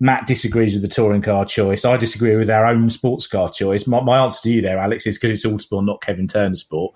Matt 0.00 0.26
disagrees 0.26 0.72
with 0.72 0.82
the 0.82 0.88
touring 0.88 1.22
car 1.22 1.44
choice. 1.44 1.84
I 1.84 1.96
disagree 1.96 2.36
with 2.36 2.50
our 2.50 2.66
own 2.66 2.88
sports 2.90 3.26
car 3.26 3.50
choice. 3.50 3.86
My, 3.86 4.00
my 4.00 4.18
answer 4.18 4.40
to 4.42 4.50
you 4.50 4.60
there, 4.62 4.78
Alex, 4.78 5.06
is 5.06 5.18
because 5.18 5.36
it's 5.36 5.46
Autosport, 5.46 5.84
not 5.84 6.02
Kevin 6.02 6.26
Turner 6.26 6.56
sport. 6.56 6.94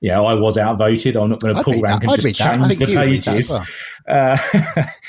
You 0.00 0.10
know, 0.10 0.26
I 0.26 0.34
was 0.34 0.56
outvoted. 0.56 1.16
I'm 1.16 1.28
not 1.28 1.40
going 1.40 1.54
to 1.54 1.62
pull 1.62 1.78
rank 1.80 2.02
and 2.02 2.20
just 2.20 2.36
change 2.36 2.76
the 2.76 2.86
pages. 2.86 3.50
Well. 3.50 3.66
Uh, 4.08 4.38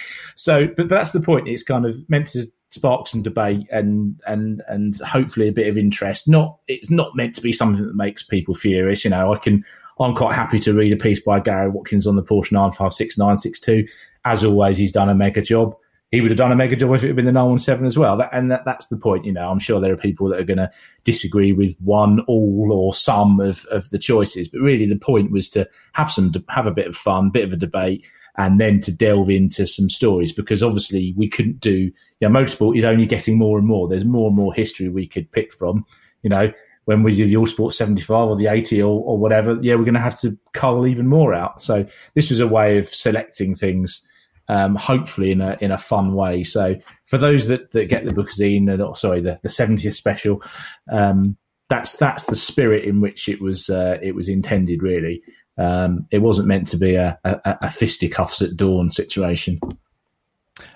so, 0.36 0.68
but 0.68 0.90
that's 0.90 1.12
the 1.12 1.22
point. 1.22 1.48
It's 1.48 1.64
kind 1.64 1.86
of 1.86 1.98
meant 2.10 2.28
to 2.28 2.52
spark 2.72 3.08
some 3.08 3.22
debate 3.22 3.68
and 3.72 4.20
and 4.26 4.64
and 4.68 5.00
hopefully 5.02 5.48
a 5.48 5.54
bit 5.54 5.68
of 5.68 5.78
interest. 5.78 6.28
Not 6.28 6.58
it's 6.68 6.90
not 6.90 7.16
meant 7.16 7.36
to 7.36 7.42
be 7.42 7.54
something 7.54 7.86
that 7.86 7.96
makes 7.96 8.24
people 8.24 8.56
furious. 8.56 9.04
You 9.04 9.12
know, 9.12 9.34
I 9.34 9.38
can 9.38 9.64
I'm 10.00 10.16
quite 10.16 10.36
happy 10.36 10.60
to 10.60 10.74
read 10.74 10.92
a 10.94 10.98
piece 10.98 11.20
by 11.20 11.40
Gary 11.40 11.70
Watkins 11.70 12.08
on 12.08 12.16
the 12.16 12.24
Porsche 12.24 12.52
956962. 12.52 13.88
As 14.26 14.44
always, 14.44 14.78
he's 14.78 14.92
done 14.92 15.10
a 15.10 15.16
mega 15.16 15.42
job. 15.42 15.76
he 16.12 16.22
would 16.22 16.30
have 16.30 16.38
done 16.38 16.52
a 16.52 16.56
mega 16.56 16.76
job 16.76 16.94
if 16.94 17.04
it 17.04 17.08
had 17.08 17.16
been 17.16 17.26
the 17.26 17.32
917 17.32 17.86
as 17.86 17.98
well. 17.98 18.18
That, 18.18 18.30
and 18.34 18.52
that, 18.52 18.66
that's 18.66 18.88
the 18.88 18.98
point. 18.98 19.26
You 19.26 19.32
know, 19.32 19.50
I'm 19.50 19.60
sure 19.60 19.80
there 19.80 19.94
are 19.94 19.98
people 19.98 20.28
that 20.30 20.40
are 20.40 20.44
going 20.46 20.58
to 20.58 20.72
disagree 21.04 21.54
with 21.54 21.76
one, 21.80 22.20
all, 22.28 22.70
or 22.72 22.94
some 22.94 23.40
of, 23.40 23.66
of 23.66 23.90
the 23.92 23.98
choices. 23.98 24.48
But 24.48 24.60
really, 24.62 24.86
the 24.86 24.98
point 24.98 25.32
was 25.32 25.50
to 25.52 25.68
have 25.94 26.12
some, 26.12 26.34
have 26.50 26.68
a 26.68 26.72
bit 26.72 26.88
of 26.88 26.96
fun, 26.96 27.30
bit 27.30 27.46
of 27.46 27.54
a 27.54 27.58
debate, 27.58 28.06
and 28.38 28.60
then 28.60 28.80
to 28.82 28.96
delve 28.96 29.30
into 29.30 29.68
some 29.68 29.90
stories 29.90 30.32
because 30.32 30.64
obviously 30.64 31.14
we 31.18 31.28
couldn't 31.28 31.60
do, 31.60 31.72
you 31.72 31.94
know, 32.22 32.30
motorsport 32.30 32.78
is 32.78 32.86
only 32.86 33.06
getting 33.06 33.38
more 33.38 33.58
and 33.58 33.68
more. 33.68 33.88
There's 33.88 34.06
more 34.06 34.28
and 34.28 34.36
more 34.36 34.54
history 34.54 34.90
we 34.90 35.08
could 35.08 35.30
pick 35.32 35.54
from. 35.54 35.86
You 36.24 36.30
know, 36.30 36.52
when 36.86 37.04
we 37.04 37.16
do 37.16 37.28
the 37.28 37.36
Autosport 37.36 37.74
75 37.74 38.30
or 38.30 38.36
the 38.36 38.48
80 38.48 38.82
or, 38.82 39.02
or 39.02 39.18
whatever, 39.18 39.58
yeah, 39.62 39.76
we're 39.76 39.84
going 39.84 39.94
to 39.96 40.00
have 40.00 40.20
to 40.22 40.38
cull 40.54 40.88
even 40.88 41.08
more 41.08 41.34
out. 41.34 41.62
So 41.62 41.86
this 42.16 42.30
was 42.30 42.40
a 42.40 42.48
way 42.48 42.78
of 42.78 42.88
selecting 42.88 43.56
things 43.56 44.08
um, 44.52 44.76
hopefully 44.76 45.32
in 45.32 45.40
a 45.40 45.58
in 45.62 45.72
a 45.72 45.78
fun 45.78 46.14
way. 46.14 46.44
So 46.44 46.76
for 47.06 47.18
those 47.18 47.48
that, 47.48 47.72
that 47.72 47.86
get 47.86 48.04
the 48.04 48.12
bookazine, 48.12 48.86
or 48.86 48.96
sorry, 48.96 49.22
the 49.22 49.40
the 49.44 49.50
seventieth 49.50 49.94
special, 49.94 50.44
um, 50.92 51.38
that's 51.70 51.96
that's 51.96 52.26
the 52.26 52.36
spirit 52.36 52.84
in 52.84 53.00
which 53.00 53.30
it 53.30 53.42
was 53.42 53.70
uh, 53.70 53.98
it 54.02 54.14
was 54.14 54.28
intended. 54.28 54.84
Really, 54.84 55.24
um, 55.58 56.08
it 56.12 56.20
wasn't 56.20 56.48
meant 56.48 56.68
to 56.68 56.78
be 56.78 56.96
a, 56.96 57.20
a, 57.24 57.58
a 57.62 57.70
fisticuffs 57.70 58.42
at 58.42 58.56
dawn 58.56 58.90
situation. 58.90 59.60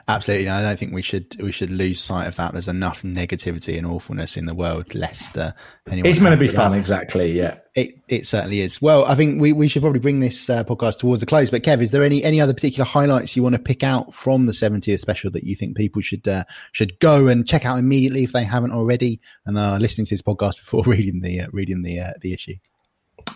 Absolutely, 0.08 0.46
no, 0.46 0.54
I 0.54 0.62
don't 0.62 0.78
think 0.78 0.94
we 0.94 1.02
should 1.02 1.36
we 1.42 1.52
should 1.52 1.72
lose 1.72 2.00
sight 2.00 2.28
of 2.28 2.36
that. 2.36 2.54
There's 2.54 2.68
enough 2.68 3.02
negativity 3.02 3.76
and 3.78 3.88
awfulness 3.88 4.38
in 4.38 4.46
the 4.46 4.54
world. 4.54 4.94
Lest 4.94 5.36
uh, 5.36 5.52
anyone 5.90 6.12
it's 6.12 6.20
meant 6.20 6.34
to 6.34 6.38
be 6.38 6.48
fun, 6.48 6.76
exactly. 6.76 7.32
Yeah, 7.32 7.56
it 7.74 7.96
it 8.08 8.28
certainly 8.28 8.62
is. 8.62 8.80
Well, 8.80 9.06
I 9.06 9.16
think 9.16 9.42
we, 9.42 9.52
we 9.52 9.68
should 9.68 9.82
probably 9.82 10.00
bring 10.00 10.20
this 10.20 10.48
uh, 10.48 10.64
podcast 10.64 11.00
towards 11.00 11.24
a 11.24 11.26
close. 11.26 11.50
But 11.50 11.64
Kev, 11.64 11.82
is 11.82 11.90
there 11.90 12.04
any 12.04 12.24
any 12.24 12.40
other 12.40 12.54
particular 12.54 12.86
highlights 12.86 13.36
you 13.36 13.42
want 13.42 13.56
to 13.56 13.62
pick 13.62 13.84
out 13.84 14.14
from 14.14 14.46
the 14.46 14.54
70th 14.54 15.00
special 15.00 15.32
that 15.32 15.44
you 15.44 15.56
think 15.56 15.76
people 15.76 16.04
should 16.04 16.28
uh, 16.28 16.44
should 16.72 17.00
go 17.00 17.28
and 17.28 17.48
check 17.48 17.66
out 17.66 17.80
immediately 17.80 18.24
if 18.24 18.32
they 18.32 18.44
haven't 18.44 18.74
already 18.74 19.20
and 19.48 19.58
are 19.58 19.80
listening 19.80 20.06
to 20.06 20.14
this 20.14 20.22
podcast 20.22 20.58
before 20.58 20.84
reading 20.86 21.22
the 21.22 21.42
uh, 21.42 21.48
reading 21.52 21.82
the 21.82 22.00
uh, 22.00 22.14
the 22.22 22.34
issue? 22.34 22.56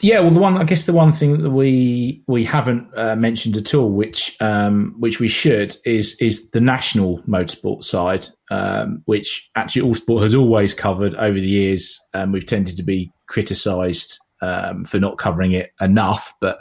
Yeah, 0.01 0.21
well, 0.21 0.31
the 0.31 0.39
one 0.39 0.57
I 0.57 0.63
guess 0.63 0.85
the 0.85 0.93
one 0.93 1.11
thing 1.11 1.41
that 1.41 1.49
we 1.49 2.23
we 2.27 2.45
haven't 2.45 2.87
uh, 2.95 3.17
mentioned 3.17 3.57
at 3.57 3.73
all, 3.73 3.91
which 3.91 4.37
um, 4.39 4.95
which 4.97 5.19
we 5.19 5.27
should, 5.27 5.75
is 5.85 6.15
is 6.15 6.49
the 6.51 6.61
national 6.61 7.21
motorsport 7.23 7.83
side, 7.83 8.27
um, 8.49 9.01
which 9.05 9.49
actually 9.55 9.89
Autosport 9.89 10.23
has 10.23 10.33
always 10.33 10.73
covered 10.73 11.15
over 11.15 11.37
the 11.37 11.47
years. 11.47 11.99
Um, 12.13 12.31
we've 12.31 12.45
tended 12.45 12.77
to 12.77 12.83
be 12.83 13.11
criticised 13.27 14.19
um, 14.41 14.83
for 14.83 14.99
not 14.99 15.17
covering 15.17 15.51
it 15.51 15.73
enough, 15.81 16.33
but 16.39 16.59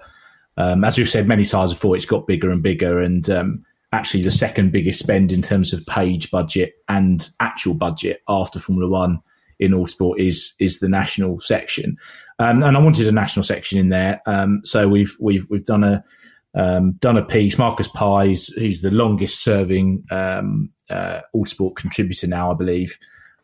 um, 0.57 0.82
as 0.84 0.99
we've 0.99 1.09
said 1.09 1.28
many 1.28 1.45
times 1.45 1.72
before, 1.72 1.95
it's 1.95 2.07
got 2.07 2.26
bigger 2.26 2.51
and 2.51 2.62
bigger, 2.62 3.01
and 3.01 3.30
um, 3.30 3.64
actually 3.93 4.24
the 4.24 4.32
second 4.32 4.72
biggest 4.72 4.99
spend 4.99 5.30
in 5.30 5.43
terms 5.43 5.72
of 5.72 5.86
page 5.86 6.30
budget 6.32 6.74
and 6.89 7.30
actual 7.39 7.74
budget 7.74 8.20
after 8.28 8.59
Formula 8.59 8.91
One 8.91 9.22
in 9.61 9.72
Autosport 9.72 10.18
is 10.18 10.55
is 10.59 10.80
the 10.80 10.89
national 10.89 11.39
section. 11.41 11.97
Um, 12.39 12.62
and 12.62 12.76
I 12.76 12.80
wanted 12.80 13.09
a 13.09 13.12
national 13.12 13.45
section 13.45 13.78
in 13.78 13.89
there. 13.89 14.22
Um, 14.26 14.61
so 14.64 14.89
we've 14.89 15.16
we've 15.20 15.49
we've 15.51 15.64
done 15.64 15.84
a 15.84 16.05
um, 16.55 16.93
done 16.93 17.16
a 17.16 17.24
piece. 17.24 17.59
Marcus 17.59 17.89
Pye, 17.89 18.28
who's 18.57 18.80
the 18.80 18.91
longest 18.91 19.43
serving 19.43 20.05
um, 20.11 20.70
uh, 20.91 21.20
Autosport 21.34 21.76
contributor 21.76 22.26
now, 22.26 22.51
I 22.51 22.55
believe. 22.55 22.99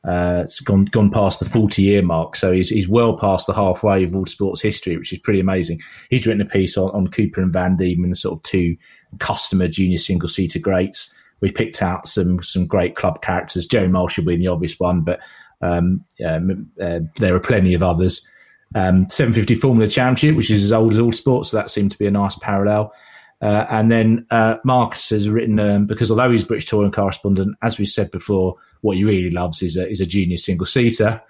Uh, 0.05 0.43
it's 0.43 0.61
gone 0.61 0.85
gone 0.87 1.11
past 1.11 1.41
the 1.41 1.47
forty 1.47 1.83
year 1.83 2.03
mark, 2.03 2.37
so 2.37 2.53
he's 2.53 2.69
he's 2.69 2.89
well 2.89 3.17
past 3.17 3.47
the 3.47 3.55
halfway 3.55 4.05
of 4.05 4.11
Autosport's 4.11 4.61
history, 4.61 4.97
which 4.97 5.13
is 5.13 5.19
pretty 5.19 5.41
amazing. 5.41 5.81
He's 6.11 6.27
written 6.27 6.43
a 6.43 6.47
piece 6.47 6.77
on, 6.77 6.91
on 6.91 7.09
Cooper 7.09 7.41
and 7.41 7.53
Van 7.53 7.77
Diemen, 7.77 8.11
the 8.11 8.15
sort 8.15 8.39
of 8.39 8.43
two 8.43 8.77
customer 9.19 9.67
junior 9.67 9.99
single 9.99 10.29
seater 10.29 10.59
greats. 10.59 11.15
We 11.41 11.51
picked 11.51 11.83
out 11.83 12.07
some 12.07 12.43
some 12.43 12.67
great 12.67 12.97
club 12.97 13.23
characters, 13.23 13.67
Joe 13.67 13.89
Marshall 13.89 14.25
being 14.25 14.41
the 14.41 14.49
obvious 14.49 14.79
one, 14.79 15.01
but 15.01 15.21
um, 15.63 16.05
uh, 16.25 17.01
there 17.17 17.35
are 17.35 17.41
plenty 17.41 17.73
of 17.73 17.83
others 17.83 18.29
um, 18.75 19.09
750 19.09 19.55
Formula 19.55 19.89
Championship, 19.89 20.37
which 20.37 20.51
is 20.51 20.65
as 20.65 20.73
old 20.73 20.93
as 20.93 20.99
Autosports. 20.99 21.47
So 21.47 21.57
that 21.57 21.71
seemed 21.71 21.93
to 21.93 21.99
be 21.99 22.07
a 22.07 22.11
nice 22.11 22.37
parallel. 22.37 22.93
Uh, 23.41 23.67
and 23.69 23.91
then 23.91 24.27
uh, 24.31 24.57
Marcus 24.65 25.11
has 25.11 25.29
written 25.29 25.59
um, 25.61 25.87
because 25.87 26.11
although 26.11 26.31
he's 26.31 26.45
British 26.45 26.67
touring 26.67 26.93
correspondent, 26.93 27.57
as 27.63 27.79
we 27.79 27.85
said 27.85 28.11
before, 28.11 28.57
what 28.81 28.97
he 28.97 29.05
really 29.05 29.31
loves 29.31 29.63
is 29.63 29.77
a, 29.77 29.89
is 29.89 30.01
a 30.01 30.07
junior 30.07 30.37
single 30.37 30.67
seater. 30.67 31.21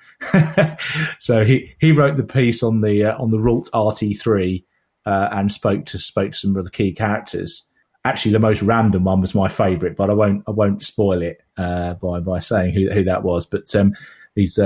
so 1.18 1.45
he, 1.45 1.74
he 1.80 1.92
wrote 1.92 2.16
the 2.16 2.24
piece 2.24 2.62
on 2.62 2.82
the 2.82 3.05
uh, 3.05 3.18
on 3.18 3.30
the 3.30 3.40
Ralt 3.40 3.68
RT3 3.72 4.64
uh, 5.07 5.28
and 5.32 5.51
spoke 5.51 5.86
to 5.86 5.99
spoke 5.99 6.32
to 6.32 6.38
some 6.38 6.57
of 6.57 6.64
the 6.64 6.70
key 6.70 6.92
characters. 6.92 7.68
Actually, 8.05 8.32
the 8.32 8.38
most 8.38 8.62
random 8.62 9.05
one 9.05 9.20
was 9.20 9.34
my 9.34 9.49
favourite, 9.49 9.97
but 9.97 10.11
I 10.11 10.14
won't 10.14 10.45
I 10.47 10.53
won't 10.53 10.84
spoil 10.84 11.20
it 11.20 11.38
uh, 11.57 11.95
by 11.95 12.20
by 12.20 12.38
saying 12.38 12.74
who, 12.74 12.90
who 12.90 13.03
that 13.05 13.24
was. 13.24 13.45
But 13.47 13.74
um, 13.74 13.95
he's 14.34 14.59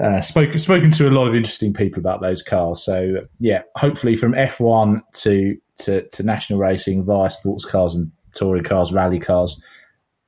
uh, 0.00 0.20
spoken 0.20 0.58
spoken 0.58 0.90
to 0.92 1.08
a 1.08 1.10
lot 1.10 1.26
of 1.26 1.34
interesting 1.34 1.72
people 1.72 2.00
about 2.00 2.20
those 2.20 2.42
cars. 2.42 2.82
So 2.82 3.22
yeah, 3.38 3.62
hopefully 3.76 4.16
from 4.16 4.32
F1 4.32 5.00
to 5.14 5.56
to, 5.78 6.08
to 6.08 6.22
national 6.22 6.58
racing 6.58 7.04
via 7.04 7.30
sports 7.30 7.64
cars 7.64 7.94
and 7.94 8.10
touring 8.34 8.64
cars, 8.64 8.92
rally 8.92 9.18
cars, 9.18 9.62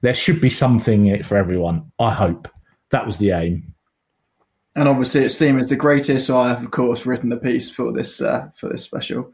there 0.02 0.14
should 0.14 0.40
be 0.40 0.50
something 0.50 1.06
in 1.06 1.14
it 1.14 1.26
for 1.26 1.36
everyone. 1.36 1.90
I 1.98 2.12
hope 2.12 2.48
that 2.90 3.06
was 3.06 3.18
the 3.18 3.30
aim. 3.30 3.74
And 4.76 4.88
obviously, 4.88 5.22
its 5.22 5.38
theme 5.38 5.58
is 5.58 5.70
the 5.70 5.76
greatest. 5.76 6.26
So 6.26 6.38
I 6.38 6.48
have, 6.48 6.62
of 6.62 6.70
course, 6.70 7.04
written 7.04 7.30
the 7.30 7.36
piece 7.36 7.68
for 7.68 7.92
this 7.92 8.20
uh, 8.20 8.48
for 8.54 8.68
this 8.68 8.84
special. 8.84 9.32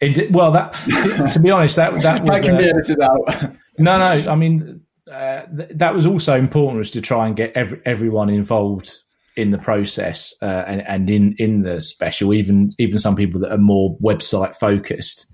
It, 0.00 0.32
well, 0.32 0.50
that 0.52 0.72
to, 0.72 1.28
to, 1.32 1.38
be 1.38 1.50
honest, 1.50 1.76
that 1.76 2.00
that, 2.02 2.22
was, 2.22 2.30
that 2.30 2.42
can 2.42 2.56
uh, 2.56 2.58
be 2.58 2.68
edited 2.68 3.00
out. 3.00 3.52
no, 3.78 3.98
no. 3.98 4.30
I 4.30 4.34
mean, 4.34 4.83
uh, 5.14 5.46
th- 5.56 5.70
that 5.74 5.94
was 5.94 6.06
also 6.06 6.36
important 6.36 6.78
was 6.78 6.90
to 6.90 7.00
try 7.00 7.26
and 7.26 7.36
get 7.36 7.52
every, 7.54 7.80
everyone 7.84 8.28
involved 8.28 8.92
in 9.36 9.50
the 9.50 9.58
process 9.58 10.34
uh, 10.42 10.64
and, 10.66 10.80
and 10.86 11.10
in 11.10 11.34
in 11.38 11.62
the 11.62 11.80
special, 11.80 12.34
even 12.34 12.70
even 12.78 12.98
some 12.98 13.14
people 13.14 13.40
that 13.40 13.52
are 13.52 13.58
more 13.58 13.96
website 13.98 14.54
focused. 14.54 15.26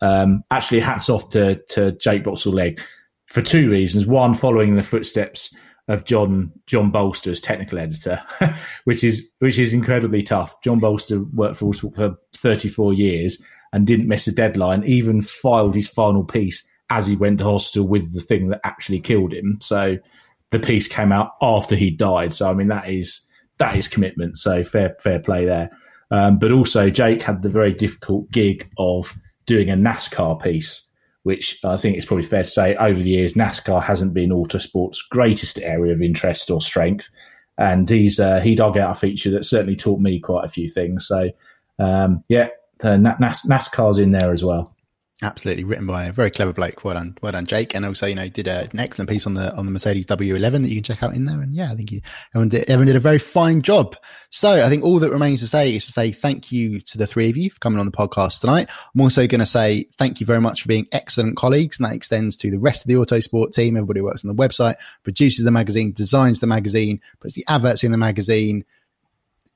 Um, 0.00 0.42
actually, 0.50 0.80
hats 0.80 1.10
off 1.10 1.28
to 1.30 1.56
to 1.68 1.92
Jake 1.92 2.24
Boxall-Legge 2.24 2.80
for 3.26 3.42
two 3.42 3.70
reasons. 3.70 4.06
One, 4.06 4.34
following 4.34 4.74
the 4.74 4.82
footsteps 4.82 5.54
of 5.88 6.04
John 6.04 6.50
John 6.66 6.90
Bolster 6.90 7.30
as 7.30 7.40
technical 7.40 7.78
editor, 7.78 8.22
which 8.84 9.04
is 9.04 9.22
which 9.40 9.58
is 9.58 9.74
incredibly 9.74 10.22
tough. 10.22 10.60
John 10.62 10.78
Bolster 10.78 11.22
worked 11.34 11.56
for 11.56 11.74
for 11.74 12.16
34 12.34 12.94
years 12.94 13.42
and 13.72 13.86
didn't 13.86 14.08
miss 14.08 14.26
a 14.26 14.32
deadline. 14.32 14.82
Even 14.84 15.20
filed 15.20 15.74
his 15.74 15.88
final 15.88 16.24
piece 16.24 16.66
as 16.90 17.06
he 17.06 17.16
went 17.16 17.38
to 17.38 17.44
hospital 17.44 17.86
with 17.86 18.12
the 18.14 18.20
thing 18.20 18.48
that 18.48 18.60
actually 18.64 19.00
killed 19.00 19.32
him. 19.32 19.58
So 19.60 19.98
the 20.50 20.58
piece 20.58 20.88
came 20.88 21.12
out 21.12 21.32
after 21.42 21.76
he 21.76 21.90
died. 21.90 22.32
So 22.32 22.50
I 22.50 22.54
mean 22.54 22.68
that 22.68 22.88
is 22.88 23.20
that 23.58 23.76
is 23.76 23.88
commitment. 23.88 24.38
So 24.38 24.62
fair 24.62 24.96
fair 25.00 25.20
play 25.20 25.44
there. 25.44 25.70
Um, 26.10 26.38
but 26.38 26.52
also 26.52 26.88
Jake 26.90 27.22
had 27.22 27.42
the 27.42 27.48
very 27.48 27.72
difficult 27.72 28.30
gig 28.30 28.70
of 28.78 29.16
doing 29.46 29.70
a 29.70 29.74
NASCAR 29.74 30.40
piece, 30.40 30.86
which 31.24 31.58
I 31.64 31.76
think 31.76 31.96
it's 31.96 32.06
probably 32.06 32.26
fair 32.26 32.44
to 32.44 32.48
say 32.48 32.76
over 32.76 33.02
the 33.02 33.10
years 33.10 33.34
NASCAR 33.34 33.82
hasn't 33.82 34.14
been 34.14 34.30
autosport's 34.30 35.02
greatest 35.02 35.58
area 35.58 35.92
of 35.92 36.02
interest 36.02 36.50
or 36.50 36.60
strength. 36.60 37.08
And 37.58 37.88
he's 37.88 38.20
uh, 38.20 38.40
he 38.40 38.54
dug 38.54 38.76
out 38.78 38.96
a 38.96 39.00
feature 39.00 39.30
that 39.30 39.44
certainly 39.44 39.76
taught 39.76 40.00
me 40.00 40.20
quite 40.20 40.44
a 40.44 40.48
few 40.50 40.68
things. 40.68 41.06
So 41.06 41.30
um, 41.78 42.22
yeah, 42.28 42.48
NAS- 42.82 43.46
NASCAR's 43.48 43.98
in 43.98 44.12
there 44.12 44.32
as 44.32 44.44
well. 44.44 44.75
Absolutely, 45.22 45.64
written 45.64 45.86
by 45.86 46.04
a 46.04 46.12
very 46.12 46.30
clever 46.30 46.52
bloke. 46.52 46.84
Well 46.84 46.92
done, 46.92 47.16
well 47.22 47.32
done, 47.32 47.46
Jake. 47.46 47.74
And 47.74 47.86
also, 47.86 48.06
you 48.06 48.14
know, 48.14 48.28
did 48.28 48.46
a, 48.46 48.68
an 48.70 48.78
excellent 48.78 49.08
piece 49.08 49.26
on 49.26 49.32
the 49.32 49.50
on 49.54 49.64
the 49.64 49.72
Mercedes 49.72 50.04
W11 50.04 50.60
that 50.60 50.68
you 50.68 50.74
can 50.74 50.82
check 50.82 51.02
out 51.02 51.14
in 51.14 51.24
there. 51.24 51.40
And 51.40 51.54
yeah, 51.54 51.72
I 51.72 51.74
think 51.74 51.90
you, 51.90 52.02
everyone, 52.34 52.50
did, 52.50 52.68
everyone 52.68 52.88
did 52.88 52.96
a 52.96 53.00
very 53.00 53.18
fine 53.18 53.62
job. 53.62 53.96
So 54.28 54.62
I 54.62 54.68
think 54.68 54.84
all 54.84 54.98
that 54.98 55.10
remains 55.10 55.40
to 55.40 55.48
say 55.48 55.74
is 55.74 55.86
to 55.86 55.92
say 55.92 56.12
thank 56.12 56.52
you 56.52 56.80
to 56.80 56.98
the 56.98 57.06
three 57.06 57.30
of 57.30 57.36
you 57.38 57.48
for 57.48 57.58
coming 57.60 57.80
on 57.80 57.86
the 57.86 57.92
podcast 57.92 58.42
tonight. 58.42 58.68
I'm 58.94 59.00
also 59.00 59.26
going 59.26 59.40
to 59.40 59.46
say 59.46 59.88
thank 59.96 60.20
you 60.20 60.26
very 60.26 60.42
much 60.42 60.60
for 60.60 60.68
being 60.68 60.86
excellent 60.92 61.38
colleagues, 61.38 61.78
and 61.78 61.88
that 61.88 61.94
extends 61.94 62.36
to 62.36 62.50
the 62.50 62.58
rest 62.58 62.84
of 62.84 62.88
the 62.88 62.94
Autosport 62.94 63.54
team. 63.54 63.74
Everybody 63.74 64.02
works 64.02 64.22
on 64.22 64.36
the 64.36 64.42
website, 64.42 64.74
produces 65.02 65.46
the 65.46 65.50
magazine, 65.50 65.92
designs 65.92 66.40
the 66.40 66.46
magazine, 66.46 67.00
puts 67.20 67.32
the 67.32 67.44
adverts 67.48 67.84
in 67.84 67.90
the 67.90 67.96
magazine 67.96 68.66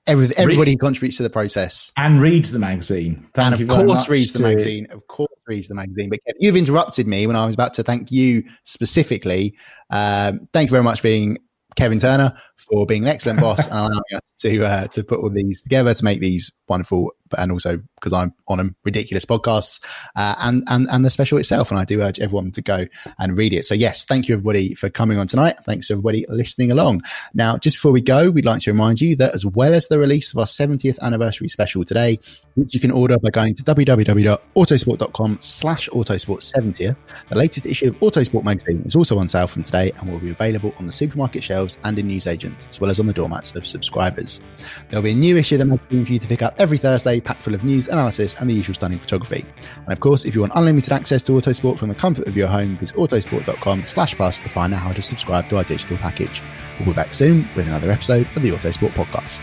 Every, 0.07 0.29
everybody 0.37 0.73
Read, 0.73 0.81
contributes 0.81 1.19
to 1.19 1.23
the 1.23 1.31
process 1.31 1.93
and 1.97 2.23
reads 2.23 2.51
the 2.51 2.59
magazine. 2.59 3.29
Thank 3.35 3.61
and 3.61 3.71
of 3.71 3.87
course, 3.87 4.09
reads 4.09 4.33
the 4.33 4.41
magazine. 4.41 4.87
Of 4.91 5.07
course, 5.07 5.31
reads 5.47 5.69
the 5.69 5.75
magazine. 5.75 6.09
But 6.09 6.21
you've 6.39 6.57
interrupted 6.57 7.07
me 7.07 7.27
when 7.27 7.37
I 7.37 7.47
was 7.47 7.55
about 7.55 7.75
to 7.75 7.83
thank 7.83 8.11
you 8.11 8.45
specifically. 8.65 9.57
Um, 9.91 10.49
thank 10.53 10.71
you 10.71 10.73
very 10.73 10.83
much 10.83 11.03
being 11.03 11.39
Kevin 11.77 11.99
Turner 11.99 12.35
for 12.61 12.87
being 12.87 13.05
an 13.05 13.09
excellent 13.09 13.41
boss 13.41 13.67
and 13.67 13.75
allowing 13.75 14.03
us 14.15 14.33
to 14.39 14.65
uh, 14.65 14.87
to 14.89 15.05
put 15.05 15.21
all 15.21 15.31
these 15.31 15.63
together 15.63 15.95
to 15.95 16.05
make 16.05 16.21
these 16.21 16.53
wonderful 16.69 17.13
and 17.39 17.53
also 17.53 17.79
because 17.97 18.13
I'm 18.13 18.35
on 18.49 18.59
them 18.59 18.77
ridiculous 18.85 19.25
podcasts 19.25 19.83
uh, 20.17 20.35
and 20.39 20.65
and 20.67 20.89
and 20.91 21.05
the 21.05 21.11
special 21.11 21.39
itself. 21.39 21.71
And 21.71 21.79
I 21.79 21.85
do 21.85 22.01
urge 22.03 22.19
everyone 22.19 22.51
to 22.53 22.63
go 22.63 22.87
and 23.19 23.37
read 23.37 23.53
it. 23.53 23.67
So 23.67 23.75
yes, 23.75 24.05
thank 24.05 24.29
you 24.29 24.35
everybody 24.35 24.75
for 24.75 24.91
coming 24.91 25.19
on 25.19 25.27
tonight. 25.27 25.57
Thanks 25.67 25.89
to 25.89 25.95
everybody 25.95 26.25
listening 26.29 26.73
along. 26.73 27.03
Now, 27.35 27.59
just 27.59 27.77
before 27.77 27.93
we 27.93 28.01
go, 28.01 28.31
we'd 28.31 28.45
like 28.45 28.63
to 28.63 28.71
remind 28.71 29.01
you 29.01 29.17
that 29.17 29.35
as 29.35 29.45
well 29.45 29.75
as 29.75 29.89
the 29.89 29.99
release 29.99 30.33
of 30.33 30.39
our 30.39 30.47
70th 30.47 30.99
anniversary 31.01 31.49
special 31.49 31.85
today, 31.85 32.19
which 32.55 32.75
you 32.75 32.81
can 32.81 32.91
order 32.91 33.19
by 33.19 33.31
going 33.31 33.55
to 33.55 33.63
www.autosport.com 33.63 35.39
slash 35.41 35.89
autosport 35.91 36.53
70th, 36.53 36.97
the 37.29 37.39
latest 37.39 37.67
issue 37.67 37.89
of 37.89 37.99
Autosport 38.01 38.45
magazine 38.45 38.83
is 38.85 38.97
also 38.97 39.19
on 39.19 39.29
sale 39.29 39.47
from 39.47 39.63
today 39.63 39.93
and 39.99 40.11
will 40.11 40.19
be 40.19 40.31
available 40.31 40.73
on 40.79 40.87
the 40.87 40.93
supermarket 40.93 41.43
shelves 41.43 41.79
and 41.85 41.99
in 41.99 42.09
newsagents, 42.09 42.50
as 42.69 42.81
well 42.81 42.91
as 42.91 43.01
on 43.01 43.07
the 43.07 43.13
doormats 43.13 43.55
of 43.55 43.67
subscribers. 43.67 44.41
There'll 44.89 45.03
be 45.03 45.13
a 45.13 45.15
new 45.15 45.37
issue 45.37 45.57
of 45.57 45.61
the 45.61 45.65
magazine 45.65 46.07
for 46.07 46.13
you 46.13 46.19
to 46.19 46.29
pick 46.29 46.43
up 46.43 46.55
every 46.59 46.79
Thursday, 46.79 47.21
packed 47.21 47.43
full 47.43 47.55
of 47.55 47.65
news, 47.65 47.89
analysis, 47.89 48.35
and 48.35 48.49
the 48.49 48.55
usual 48.55 48.75
stunning 48.75 48.99
photography. 48.99 49.45
And 49.77 49.93
of 49.93 50.01
course, 50.01 50.25
if 50.25 50.35
you 50.35 50.41
want 50.41 50.53
unlimited 50.57 50.93
access 50.93 51.23
to 51.25 51.33
Autosport 51.33 51.79
from 51.79 51.89
the 51.89 51.95
comfort 51.95 52.27
of 52.27 52.37
your 52.37 52.49
home, 52.49 52.77
visit 52.77 52.97
autosport.com 52.97 53.85
slash 53.85 54.15
plus 54.15 54.41
to 54.41 54.49
find 54.49 54.75
out 54.75 54.81
how 54.81 54.93
to 54.93 55.03
subscribe 55.03 55.49
to 55.51 55.57
our 55.57 55.65
digital 55.65 55.97
package. 55.99 56.43
We'll 56.79 56.89
be 56.89 56.95
back 56.95 57.15
soon 57.15 57.49
with 57.55 57.67
another 57.67 57.91
episode 57.91 58.27
of 58.37 58.43
the 58.43 58.51
Autosport 58.51 58.93
Podcast. 58.93 59.43